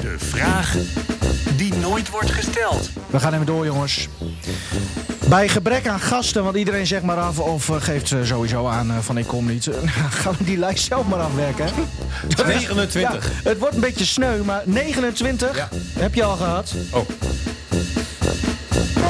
De 0.01 0.15
vraag 0.17 0.75
die 1.55 1.73
nooit 1.73 2.09
wordt 2.09 2.31
gesteld. 2.31 2.89
We 3.09 3.19
gaan 3.19 3.33
even 3.33 3.45
door, 3.45 3.65
jongens. 3.65 4.07
Bij 5.27 5.47
gebrek 5.49 5.87
aan 5.87 5.99
gasten, 5.99 6.43
want 6.43 6.55
iedereen 6.55 6.87
zegt 6.87 7.03
maar 7.03 7.17
af 7.17 7.39
of 7.39 7.69
eh, 7.69 7.75
geeft 7.79 8.11
eh, 8.11 8.19
sowieso 8.23 8.67
aan 8.67 8.91
eh, 8.91 8.97
van 9.01 9.17
ik 9.17 9.27
kom 9.27 9.45
niet. 9.45 9.69
gaan 10.21 10.35
we 10.37 10.43
die 10.43 10.57
lijst 10.57 10.85
zelf 10.85 11.07
maar 11.07 11.19
afwerken. 11.19 11.65
hè? 11.65 11.71
Dat 12.35 12.39
is- 12.47 12.53
29. 12.53 13.31
Ja, 13.43 13.49
het 13.49 13.59
wordt 13.59 13.75
een 13.75 13.81
beetje 13.81 14.05
sneu, 14.05 14.43
maar 14.43 14.61
29 14.65 15.55
Ja. 15.57 15.69
heb 15.99 16.13
je 16.15 16.23
al 16.23 16.35
gehad. 16.35 16.73
Oh, 16.91 16.99
oké, 16.99 17.13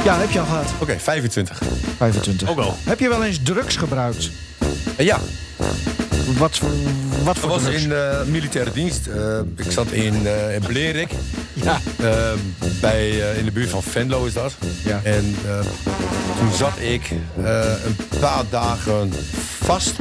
Ja, 0.03 0.19
heb 0.19 0.29
je 0.31 0.39
al 0.39 0.45
gehad. 0.45 0.73
25. 0.97 1.61
25. 1.97 2.49
Ook 2.49 2.59
al. 2.59 2.77
Heb 2.83 2.99
je 2.99 3.09
wel 3.09 3.23
eens 3.23 3.39
drugs 3.43 3.75
gebruikt? 3.75 4.29
En 4.95 5.05
ja, 5.05 5.19
Wat, 6.37 6.57
voor- 6.57 6.69
wat 7.23 7.25
dat 7.25 7.37
voor 7.39 7.49
was 7.49 7.61
drugs? 7.61 7.83
in 7.83 7.89
de 7.89 8.23
militaire 8.27 8.71
dienst. 8.71 9.07
Eh, 9.07 9.39
ik 9.65 9.71
zat 9.71 9.91
in 9.91 10.27
eh 10.27 10.61
Blerik. 10.67 11.09
Ja. 11.65 11.79
Eh, 11.99 12.31
bij, 12.81 13.21
eh, 13.31 13.37
in 13.37 13.45
de 13.45 13.51
buurt 13.51 13.69
van 13.69 13.83
Venlo 13.83 14.25
is 14.25 14.33
dat. 14.33 14.53
Ja. 14.83 15.01
En 15.03 15.35
eh, 15.45 15.59
toen 16.39 16.51
zat 16.57 16.79
ik 16.79 17.11
eh, 17.43 17.59
een 17.85 17.95
paar 18.19 18.43
dagen 18.49 19.13
vast 19.63 19.93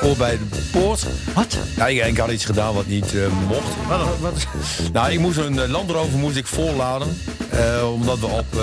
voor 0.00 0.16
bij 0.16 0.38
de 0.38 0.58
poort. 0.70 1.06
Wat? 1.34 1.56
Ja, 1.76 1.86
ik, 1.86 2.04
ik 2.06 2.16
had 2.18 2.30
iets 2.30 2.44
gedaan 2.44 2.74
wat 2.74 2.86
niet 2.86 3.14
eh, 3.14 3.20
mocht. 3.48 3.68
Wat, 3.88 4.00
wat? 4.20 4.46
Nou, 4.92 5.12
ik 5.12 5.18
moest 5.18 5.38
een 5.38 5.58
eh, 5.60 5.68
landrover 5.68 6.18
moest 6.18 6.36
ik 6.36 6.46
volladen. 6.46 7.20
Eh, 7.56 7.92
omdat 7.92 8.18
we 8.18 8.26
op 8.26 8.56
eh, 8.56 8.62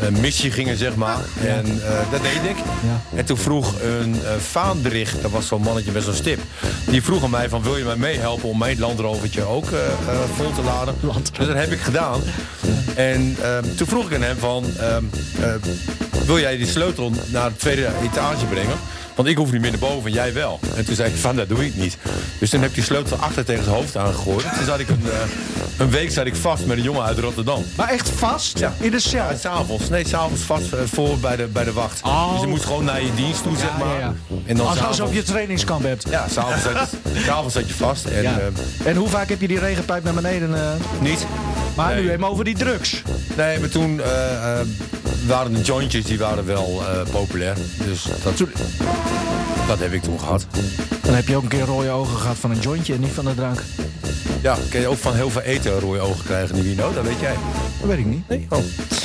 een 0.00 0.20
missie 0.20 0.50
gingen, 0.50 0.76
zeg 0.76 0.96
maar. 0.96 1.18
En 1.40 1.64
eh, 1.66 2.10
dat 2.10 2.22
deed 2.22 2.50
ik. 2.50 2.56
Ja. 2.56 3.16
En 3.16 3.24
toen 3.24 3.36
vroeg 3.36 3.74
een 3.82 4.16
vaandricht, 4.38 5.22
dat 5.22 5.30
was 5.30 5.46
zo'n 5.46 5.62
mannetje 5.62 5.92
met 5.92 6.02
zo'n 6.02 6.14
stip. 6.14 6.40
Die 6.86 7.02
vroeg 7.02 7.24
aan 7.24 7.30
mij 7.30 7.48
van, 7.48 7.62
wil 7.62 7.76
je 7.76 7.84
mij 7.84 7.96
meehelpen 7.96 8.48
om 8.48 8.58
mijn 8.58 8.78
landrovertje 8.78 9.42
ook 9.42 9.66
vol 10.36 10.52
te 10.52 10.62
laden? 10.62 10.94
Dus 11.38 11.46
dat 11.46 11.56
heb 11.56 11.72
ik 11.72 11.80
gedaan. 11.80 12.20
En 12.94 13.36
ehm, 13.42 13.64
toen 13.76 13.86
vroeg 13.86 14.06
ik 14.06 14.14
aan 14.14 14.22
hem 14.22 14.38
van, 14.38 14.64
ehm, 14.78 15.04
eh, 15.40 15.54
wil 16.26 16.38
jij 16.38 16.56
die 16.56 16.66
sleutel 16.66 17.12
naar 17.26 17.48
de 17.48 17.56
tweede 17.56 17.88
etage 18.02 18.44
brengen? 18.46 18.76
Want 19.18 19.30
ik 19.30 19.36
hoef 19.36 19.52
niet 19.52 19.60
meer 19.60 19.70
naar 19.70 19.80
boven 19.80 20.06
en 20.06 20.12
jij 20.12 20.32
wel. 20.32 20.60
En 20.76 20.84
toen 20.84 20.94
zei 20.94 21.10
ik 21.12 21.16
van, 21.20 21.36
dat 21.36 21.48
doe 21.48 21.66
ik 21.66 21.76
niet. 21.76 21.96
Dus 22.38 22.50
toen 22.50 22.60
heb 22.60 22.68
ik 22.68 22.74
die 22.74 22.84
sleutel 22.84 23.16
achter 23.16 23.44
tegen 23.44 23.64
zijn 23.64 23.76
hoofd 23.76 23.96
aangegooid. 23.96 24.44
Toen 24.56 24.64
zat 24.66 24.78
ik 24.78 24.88
een, 24.88 25.02
eh, 25.04 25.18
een 25.78 25.90
week 25.90 26.10
zat 26.10 26.26
ik 26.26 26.36
vast 26.36 26.66
met 26.66 26.76
een 26.76 26.82
jongen 26.82 27.02
uit 27.02 27.18
Rotterdam. 27.18 27.64
Maar 27.76 27.88
echt 27.88 28.08
vast? 28.08 28.58
Ja. 28.58 28.72
In 28.80 28.90
de 28.90 28.98
cel? 29.00 29.30
Ja, 29.30 29.36
s'avonds. 29.36 29.88
Nee, 29.88 30.08
s'avonds 30.08 30.42
vast 30.42 30.72
eh, 30.72 30.78
voor 30.92 31.18
bij 31.18 31.36
de, 31.36 31.46
bij 31.46 31.64
de 31.64 31.72
wacht. 31.72 32.00
Oh. 32.02 32.32
Dus 32.32 32.40
je 32.40 32.46
moest 32.46 32.64
gewoon 32.64 32.84
naar 32.84 33.02
je 33.02 33.14
dienst 33.14 33.42
toe, 33.42 33.56
zeg 33.56 33.78
maar. 33.78 33.98
Ja, 33.98 34.14
En 34.46 34.56
dan 34.56 34.66
Als, 34.66 34.76
s'avonds- 34.76 35.00
alsof 35.00 35.14
je 35.14 35.22
trainingskamp 35.22 35.82
hebt. 35.82 36.06
Ja, 36.10 36.28
s'avonds 36.28 36.62
zat, 36.62 36.72
je- 37.12 37.20
s'avonds 37.26 37.54
zat 37.54 37.68
je 37.68 37.74
vast. 37.74 38.04
En 38.04 38.24
eh, 38.24 38.36
En 38.84 38.96
hoe 38.96 39.08
vaak 39.08 39.28
heb 39.28 39.40
je 39.40 39.48
die 39.48 39.58
regenpijp 39.58 40.04
naar 40.04 40.14
beneden? 40.14 40.50
niet. 41.00 41.26
Maar 41.78 41.94
Nee. 41.94 42.04
nu 42.04 42.10
even 42.10 42.24
over 42.28 42.44
die 42.44 42.56
drugs. 42.56 43.02
Nee, 43.36 43.58
maar 43.58 43.68
toen 43.68 44.00
eh, 44.00 44.60
eh, 44.60 44.66
waren 45.26 45.52
de 45.52 45.60
jointjes 45.60 46.04
die 46.04 46.18
waren 46.18 46.46
wel 46.46 46.82
eh, 46.82 47.10
populair. 47.10 47.56
Dus 47.86 48.06
dat, 48.22 48.42
dat 49.68 49.78
heb 49.78 49.92
ik 49.92 50.02
toen 50.02 50.20
gehad. 50.20 50.46
Dan 51.02 51.14
heb 51.14 51.28
je 51.28 51.36
ook 51.36 51.42
een 51.42 51.48
keer 51.48 51.64
rode 51.64 51.90
ogen 51.90 52.16
gehad 52.16 52.36
van 52.36 52.50
een 52.50 52.58
jointje 52.58 52.94
en 52.94 53.00
niet 53.00 53.10
van 53.10 53.24
de 53.24 53.34
drank. 53.34 53.62
Ja, 54.42 54.56
kun 54.70 54.80
je 54.80 54.86
ook 54.86 54.98
van 54.98 55.14
heel 55.14 55.30
veel 55.30 55.40
eten 55.40 55.80
rode 55.80 56.00
ogen 56.00 56.24
krijgen, 56.24 56.54
Nivino? 56.54 56.92
Dat 56.92 57.04
weet 57.04 57.20
jij. 57.20 57.34
Dat 57.80 57.88
weet 57.88 57.98
ik 57.98 58.06
niet. 58.06 58.28
Nee? 58.28 58.46
Oh. 58.48 58.58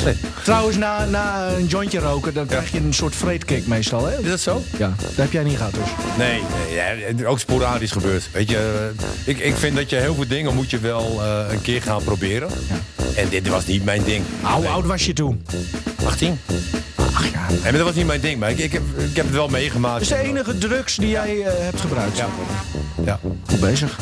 Nee. 0.03 0.15
Trouwens, 0.43 0.77
na, 0.77 1.05
na 1.05 1.47
een 1.47 1.65
jointje 1.65 1.99
roken, 1.99 2.33
dan 2.33 2.45
krijg 2.45 2.71
je 2.71 2.77
een 2.77 2.93
soort 2.93 3.15
vreedkick 3.15 3.67
meestal. 3.67 4.05
Hè? 4.05 4.19
Is 4.19 4.29
dat 4.29 4.39
zo? 4.39 4.61
Ja, 4.77 4.93
dat 4.97 5.15
heb 5.15 5.31
jij 5.31 5.43
niet 5.43 5.57
gehad 5.57 5.73
dus. 5.73 5.89
Nee, 6.17 6.41
nee 6.65 7.15
ja, 7.17 7.27
ook 7.27 7.39
sporadisch 7.39 7.91
gebeurd. 7.91 8.29
Weet 8.31 8.49
je, 8.49 8.91
eh, 8.97 9.33
ik, 9.33 9.39
ik 9.39 9.55
vind 9.55 9.75
dat 9.75 9.89
je 9.89 9.95
heel 9.95 10.15
veel 10.15 10.27
dingen 10.27 10.55
moet 10.55 10.69
je 10.69 10.79
wel 10.79 11.21
eh, 11.21 11.45
een 11.49 11.61
keer 11.61 11.81
gaan 11.81 12.03
proberen. 12.03 12.49
En 13.15 13.29
dit 13.29 13.47
was 13.47 13.65
niet 13.65 13.85
mijn 13.85 14.03
ding. 14.03 14.23
Hoe 14.41 14.67
oud 14.67 14.85
was 14.85 15.05
je 15.05 15.13
toen? 15.13 15.45
18. 16.05 16.39
Ach 17.23 17.31
ja. 17.31 17.49
Nee, 17.49 17.59
maar 17.61 17.71
dat 17.71 17.81
was 17.81 17.95
niet 17.95 18.05
mijn 18.05 18.21
ding. 18.21 18.39
Maar 18.39 18.49
ik, 18.51 18.57
ik, 18.57 18.71
heb, 18.71 18.81
ik 18.97 19.15
heb 19.15 19.25
het 19.25 19.33
wel 19.35 19.47
meegemaakt. 19.47 19.93
Dat 19.93 20.01
is 20.17 20.23
de 20.23 20.29
enige 20.29 20.57
drugs 20.57 20.95
die 20.95 21.09
jij 21.09 21.41
eh, 21.41 21.51
hebt 21.63 21.81
gebruikt. 21.81 22.17
Ja. 22.17 22.27
Ja. 23.05 23.19
Goed 23.49 23.59
bezig. 23.59 23.97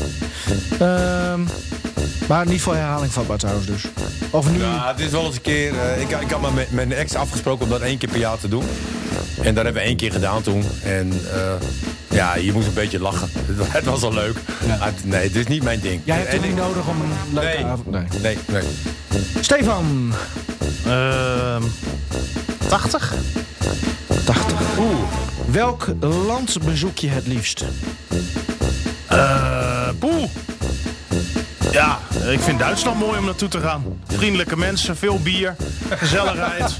Ehm, 0.79 1.39
maar 2.27 2.47
niet 2.47 2.61
voor 2.61 2.75
herhaling 2.75 3.11
vatbaar 3.13 3.37
trouwens 3.37 3.67
dus. 3.67 3.83
Of 4.29 4.51
nu... 4.51 4.59
Ja, 4.59 4.87
het 4.91 4.99
is 4.99 5.09
wel 5.11 5.25
eens 5.25 5.35
een 5.35 5.41
keer. 5.41 5.73
eh, 5.79 6.01
ik, 6.01 6.09
ik 6.09 6.31
had 6.31 6.41
maar 6.41 6.53
met 6.53 6.71
mijn 6.71 6.93
ex 6.93 7.15
afgesproken 7.15 7.63
om 7.65 7.69
dat 7.71 7.81
één 7.81 7.97
keer 7.97 8.09
per 8.09 8.19
jaar 8.19 8.37
te 8.39 8.47
doen. 8.47 8.63
En 9.41 9.53
dat 9.55 9.63
hebben 9.63 9.81
we 9.81 9.87
één 9.87 9.97
keer 9.97 10.11
gedaan 10.11 10.41
toen. 10.41 10.63
En 10.83 11.11
eh, 11.33 11.39
ja, 12.17 12.35
je 12.35 12.51
moest 12.53 12.67
een 12.67 12.73
beetje 12.73 12.99
lachen. 12.99 13.29
Het 13.77 13.85
was 13.85 14.01
al 14.03 14.13
leuk. 14.13 14.35
Maar 14.67 14.77
het- 14.87 15.05
nee, 15.05 15.27
dit 15.31 15.35
is 15.35 15.47
niet 15.47 15.63
mijn 15.63 15.79
ding. 15.79 16.01
Jij 16.03 16.15
hebt 16.17 16.27
En 16.27 16.33
het 16.33 16.41
niet 16.41 16.51
ik- 16.51 16.57
nodig 16.57 16.87
om 16.87 17.01
een 17.01 17.33
leuke 17.33 17.47
Nee. 17.57 17.65
avond... 17.65 17.91
Nee. 17.91 18.03
Nee, 18.21 18.37
nee. 18.47 18.63
Stefan, 19.41 20.13
Ehm 20.85 21.63
80? 22.71 23.13
80. 24.25 24.77
Oeh. 24.79 24.95
Welk 25.45 25.87
land 25.99 26.57
bezoek 26.65 26.97
je 26.97 27.07
het 27.07 27.27
liefst? 27.27 27.65
Eh, 29.07 29.89
poeh. 29.99 30.23
Ja, 31.71 31.99
ik 32.29 32.39
vind 32.39 32.59
Duitsland 32.59 32.99
mooi 32.99 33.17
om 33.19 33.25
naartoe 33.25 33.49
te 33.49 33.59
gaan. 33.59 33.83
Vriendelijke 34.07 34.57
mensen, 34.57 34.97
veel 34.97 35.19
bier, 35.19 35.55
gezelligheid. 35.89 36.71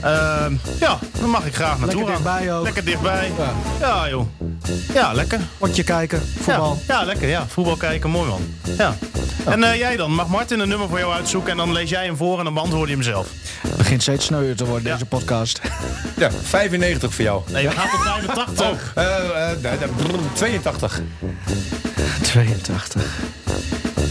Ehm, 0.00 0.54
ja, 0.80 0.98
daar 1.20 1.28
mag 1.28 1.46
ik 1.46 1.54
graag 1.54 1.78
naartoe 1.78 2.04
Lekker 2.04 2.14
gaan. 2.14 2.22
dichtbij 2.24 2.54
ook. 2.54 2.64
Lekker 2.64 2.84
dichtbij. 2.84 3.32
Ja, 3.80 4.08
joh. 4.08 4.26
Ja, 4.94 5.12
lekker. 5.12 5.40
Potje 5.58 5.82
kijken, 5.82 6.22
voetbal. 6.40 6.78
Ja, 6.86 6.98
ja, 7.00 7.04
lekker. 7.04 7.28
Ja, 7.28 7.46
voetbal 7.48 7.76
kijken, 7.76 8.10
mooi 8.10 8.28
man. 8.28 8.40
Ja. 8.78 8.94
En 9.46 9.64
eh, 9.64 9.76
jij 9.78 9.96
dan? 9.96 10.10
Mag 10.14 10.28
Martin 10.28 10.60
een 10.60 10.68
nummer 10.68 10.88
voor 10.88 10.98
jou 10.98 11.12
uitzoeken 11.12 11.50
en 11.50 11.56
dan 11.56 11.72
lees 11.72 11.90
jij 11.90 12.04
hem 12.04 12.16
voor 12.16 12.38
en 12.38 12.44
dan 12.44 12.54
beantwoord 12.54 12.88
je 12.88 12.94
hem 12.94 13.02
zelf. 13.04 13.26
Het 13.60 13.76
begint 13.76 14.02
steeds 14.02 14.24
sneuier 14.24 14.56
te 14.56 14.64
worden, 14.64 14.86
Ja. 14.86 14.92
deze 14.92 15.06
podcast. 15.06 15.60
Ja, 16.16 16.30
95 16.42 17.14
voor 17.14 17.24
jou. 17.24 17.42
Nee, 17.52 17.68
we 17.68 17.74
gaan 17.74 17.88
tot 17.90 18.00
85. 18.00 18.92
Eh, 18.94 19.04
eh, 19.50 19.58
nee, 19.62 19.78
nee, 19.78 19.88
brrr, 19.88 20.18
82. 20.32 21.00
82. 22.22 23.02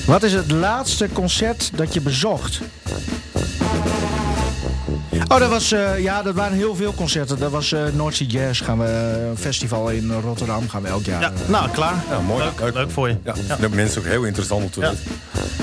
Wat 0.06 0.24
is 0.24 0.34
het 0.34 0.52
laatste 0.52 1.10
concert 1.14 1.70
dat 1.78 1.94
je 1.94 2.02
bezocht? 2.02 2.60
Oh, 5.28 5.40
dat 5.40 5.50
was, 5.50 5.72
eh, 5.72 6.00
ja, 6.00 6.22
dat 6.22 6.36
waren 6.36 6.58
heel 6.58 6.76
veel 6.76 6.94
concerten. 6.94 7.40
Dat 7.40 7.52
was 7.52 7.72
eh 7.72 7.82
North 7.94 8.16
Sea 8.16 8.28
Jazz, 8.28 8.64
gaan 8.64 8.80
we, 8.80 8.86
een 9.30 9.38
festival 9.38 9.90
in 9.90 10.12
Rotterdam, 10.22 10.70
gaan 10.70 10.82
we 10.82 10.88
elk 10.88 11.06
jaar. 11.06 11.22
Ja, 11.22 11.32
eh, 11.44 11.50
nou, 11.50 11.70
klaar. 11.70 12.04
Ja, 12.10 12.20
mooi. 12.20 12.44
Leuk, 12.60 12.74
leuk 12.74 12.92
voor 12.92 13.08
je. 13.08 13.18
Ja, 13.24 13.34
Ja. 13.48 13.56
dat 13.56 13.72
mensen 13.72 14.02
ook 14.02 14.08
heel 14.08 14.24
interessant 14.24 14.64
om 14.64 14.70
te 14.70 14.80
Ja. 14.80 14.90
weten. 14.90 15.04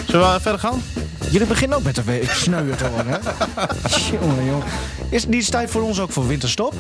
Zullen 0.06 0.32
we 0.34 0.40
verder 0.40 0.60
gaan? 0.60 0.82
Jullie 1.30 1.46
beginnen 1.46 1.76
ook 1.78 1.84
met 1.84 1.94
de 1.94 2.02
week 2.02 2.30
sneuier 2.30 2.76
te 2.76 2.90
worden, 2.90 3.12
hè? 3.12 3.18
jongen, 4.20 4.44
jongen. 4.44 4.64
Is 5.10 5.20
het 5.22 5.30
niet 5.30 5.50
tijd 5.50 5.70
voor 5.70 5.82
ons 5.82 6.00
ook 6.00 6.12
voor 6.12 6.26
winterstop? 6.26 6.74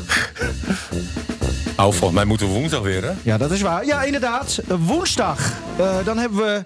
Nou, 1.76 1.90
volgens 1.92 2.12
mij 2.12 2.24
moeten 2.24 2.46
we 2.46 2.52
woensdag 2.52 2.80
weer, 2.80 3.02
hè? 3.04 3.10
Ja, 3.22 3.36
dat 3.38 3.50
is 3.50 3.60
waar. 3.60 3.86
Ja, 3.86 4.02
inderdaad. 4.02 4.58
Woensdag. 4.68 5.38
Eh, 5.76 5.86
dan 6.04 6.18
hebben 6.18 6.38
we 6.38 6.64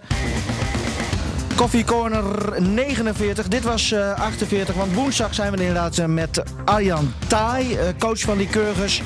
Coffee 1.56 1.84
Corner 1.84 2.62
49. 2.62 3.48
Dit 3.48 3.62
was 3.62 3.92
eh, 3.92 4.12
48, 4.14 4.74
want 4.74 4.94
woensdag 4.94 5.34
zijn 5.34 5.52
we 5.52 5.58
inderdaad 5.58 5.98
eh, 5.98 6.06
met 6.06 6.42
Arjan 6.64 7.12
Taai, 7.26 7.74
eh, 7.74 7.84
coach 7.98 8.20
van 8.20 8.38
die 8.38 8.46
Kurgers. 8.46 9.02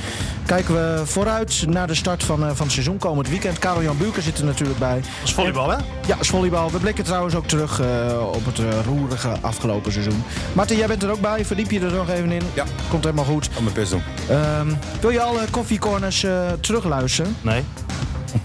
Kijken 0.46 0.74
we 0.74 1.02
vooruit 1.06 1.64
naar 1.68 1.86
de 1.86 1.94
start 1.94 2.24
van, 2.24 2.40
eh, 2.44 2.50
van 2.54 2.64
het 2.64 2.72
seizoen 2.72 2.98
komend 2.98 3.28
weekend. 3.28 3.58
Karel-Jan 3.58 3.98
Buurken 3.98 4.22
zit 4.22 4.38
er 4.38 4.44
natuurlijk 4.44 4.78
bij. 4.78 4.94
Dat 4.94 5.08
is 5.24 5.32
volleybal, 5.32 5.70
hè? 5.70 5.76
Ja, 6.06 6.16
is 6.20 6.28
volleybal. 6.28 6.70
We 6.70 6.78
blikken 6.78 7.04
trouwens 7.04 7.34
ook 7.34 7.46
terug 7.46 7.80
eh, 7.80 7.86
op 8.32 8.44
het 8.46 8.58
eh, 8.58 8.64
roerige 8.84 9.32
afgelopen 9.40 9.92
seizoen. 9.92 10.22
Martin, 10.52 10.76
jij 10.76 10.86
bent 10.86 11.02
er 11.02 11.10
ook 11.10 11.20
bij. 11.20 11.44
Verdiep 11.44 11.70
je 11.70 11.80
er 11.80 11.92
nog 11.92 12.10
even 12.10 12.30
in. 12.32 12.42
Ja. 12.54 12.64
Komt 12.88 13.04
helemaal 13.04 13.24
goed. 13.24 13.48
Om 13.56 13.62
mijn 13.62 13.74
best 13.74 13.90
doen. 13.90 14.02
Ehm, 14.28 14.68
wil 15.00 15.10
je 15.10 15.20
alle 15.20 15.40
koffiecorners 15.50 16.24
eh 16.24 16.52
terugluisteren? 16.60 17.36
Nee. 17.40 17.64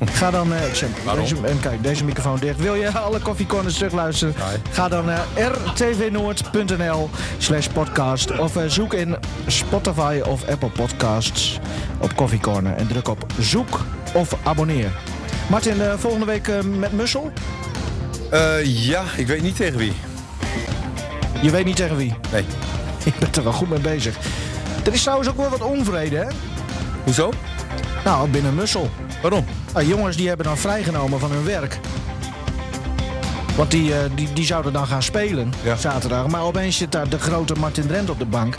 Ga 0.06 0.32
dan, 0.32 0.54
eh, 0.54 0.68
ik 0.68 0.76
zeg, 0.76 0.90
Waarom? 1.04 1.24
deze, 1.24 1.36
en 1.48 1.60
kijk, 1.60 1.84
deze 1.84 2.04
microfoon 2.04 2.38
dicht. 2.40 2.60
Wil 2.60 2.76
je 2.76 2.92
alle 2.92 3.20
koffiecorners 3.20 3.74
terugluisteren? 3.78 4.34
Ga 4.72 4.88
dan 4.88 5.06
naar 5.06 5.26
rtvnoord.nl 5.38 7.10
slash 7.38 7.68
podcast. 7.68 8.40
Of 8.40 8.56
eh, 8.56 8.64
zoek 8.68 8.94
in 8.94 9.16
Spotify 9.48 10.22
of 10.28 10.48
Apple 10.48 10.70
Podcasts 10.70 11.60
op 12.00 12.16
Coffee 12.16 12.40
Corner. 12.40 12.74
En 12.76 12.88
druk 12.88 13.08
op 13.08 13.26
zoek 13.40 13.80
of 14.14 14.36
abonneer. 14.44 14.92
Martin, 15.50 15.82
eh, 15.82 15.94
volgende 15.98 16.26
week 16.26 16.48
eh, 16.48 16.62
met 16.62 16.92
Mussel. 16.92 17.32
Eh, 18.32 18.66
ja, 18.86 19.04
ik 19.18 19.28
weet 19.28 19.42
niet 19.42 19.56
tegen 19.56 19.78
wie. 19.78 19.94
Je 21.42 21.50
weet 21.52 21.66
niet 21.66 21.76
tegen 21.76 21.96
wie. 21.98 22.14
Nee. 22.32 22.46
Je 23.06 23.12
bent 23.20 23.36
er 23.36 23.44
wel 23.44 23.54
goed 23.54 23.70
mee 23.70 23.80
bezig. 23.80 24.18
Er 24.86 24.94
is 24.94 25.02
trouwens 25.02 25.30
ook 25.30 25.38
wel 25.38 25.50
wat 25.50 25.62
onvrede, 25.62 26.16
hè? 26.16 26.28
Hoezo? 27.04 27.32
Nou, 28.04 28.30
binnen 28.30 28.56
Mussel. 28.56 28.90
Waarom? 29.22 29.46
Nou, 29.74 29.86
jongens 29.88 30.18
die 30.18 30.28
hebben 30.28 30.46
dan 30.46 30.58
vrijgenomen 30.58 31.20
van 31.20 31.32
hun 31.32 31.44
werk. 31.46 31.80
Want 33.56 33.72
die, 33.72 33.94
eh, 33.94 34.00
die, 34.16 34.34
die 34.34 34.46
zouden 34.46 34.74
dan 34.74 34.88
gaan 34.88 35.04
spelen 35.04 35.54
Ja. 35.64 35.76
zaterdag. 35.76 36.28
Maar 36.28 36.42
opeens 36.42 36.78
zit 36.78 36.92
daar 36.92 37.10
de 37.10 37.20
grote 37.20 37.54
Martin 37.54 37.88
Drent 37.88 38.10
op 38.10 38.20
de 38.20 38.26
bank. 38.26 38.56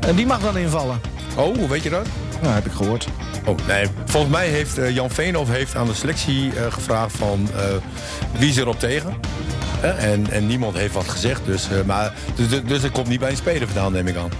En 0.00 0.14
die 0.16 0.26
mag 0.26 0.40
dan 0.40 0.56
invallen. 0.56 1.00
Oh, 1.36 1.56
hoe 1.56 1.68
weet 1.68 1.82
je 1.82 1.90
dat? 1.90 2.06
Nou, 2.42 2.54
heb 2.54 2.66
ik 2.66 2.72
gehoord. 2.72 3.06
Oh, 3.44 3.56
nee. 3.66 3.86
Volgens 4.04 4.32
mij 4.32 4.48
heeft 4.48 4.78
eh, 4.78 4.90
Jan 4.94 5.10
Veenhoff 5.10 5.50
heeft 5.50 5.74
aan 5.76 5.86
de 5.86 5.94
selectie 5.94 6.52
eh, 6.56 6.72
gevraagd 6.72 7.16
van 7.16 7.48
wie 8.38 8.48
is 8.48 8.56
erop 8.56 8.78
tegen. 8.78 9.14
En, 9.98 10.30
en 10.30 10.46
niemand 10.46 10.76
heeft 10.76 10.94
wat 10.94 11.08
gezegd. 11.08 11.40
Dus, 11.44 11.68
maar, 11.86 12.12
dus, 12.34 12.48
dus, 12.48 12.62
dus 12.80 12.90
komt 12.90 13.08
niet 13.08 13.20
bij 13.20 13.30
een 13.30 13.36
speler 13.36 13.66
vandaan, 13.68 13.92
neem 13.92 14.06
ik 14.06 14.16
aan. 14.16 14.30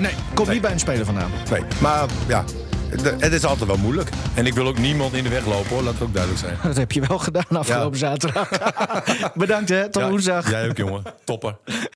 Nee, 0.00 0.12
komt 0.34 0.48
niet 0.48 0.60
bij 0.60 0.72
een 0.72 0.78
speler 0.80 1.04
vandaan. 1.04 1.30
Nee. 1.50 1.62
Maar 1.78 2.04
ja, 2.26 2.44
het 3.18 3.32
is 3.32 3.44
altijd 3.44 3.68
wel 3.68 3.76
moeilijk. 3.78 4.08
En 4.34 4.46
ik 4.46 4.54
wil 4.54 4.66
ook 4.66 4.78
niemand 4.78 5.14
in 5.14 5.22
de 5.22 5.28
weg 5.28 5.46
lopen 5.46 5.68
hoor, 5.68 5.82
laat 5.82 5.92
het 5.92 6.02
ook 6.02 6.14
duidelijk 6.14 6.42
zijn. 6.42 6.56
Dat 6.68 6.76
heb 6.76 6.92
je 6.92 7.00
wel 7.08 7.18
gedaan 7.18 7.44
afgelopen 7.48 7.98
zaterdag. 7.98 8.48
Bedankt 9.34 9.68
hè, 9.68 9.88
tot 9.88 10.02
Ja, 10.02 10.08
woensdag. 10.08 10.50
Jij 10.50 10.68
ook 10.68 10.76
jongen. 10.76 11.02
Topper. 11.24 11.56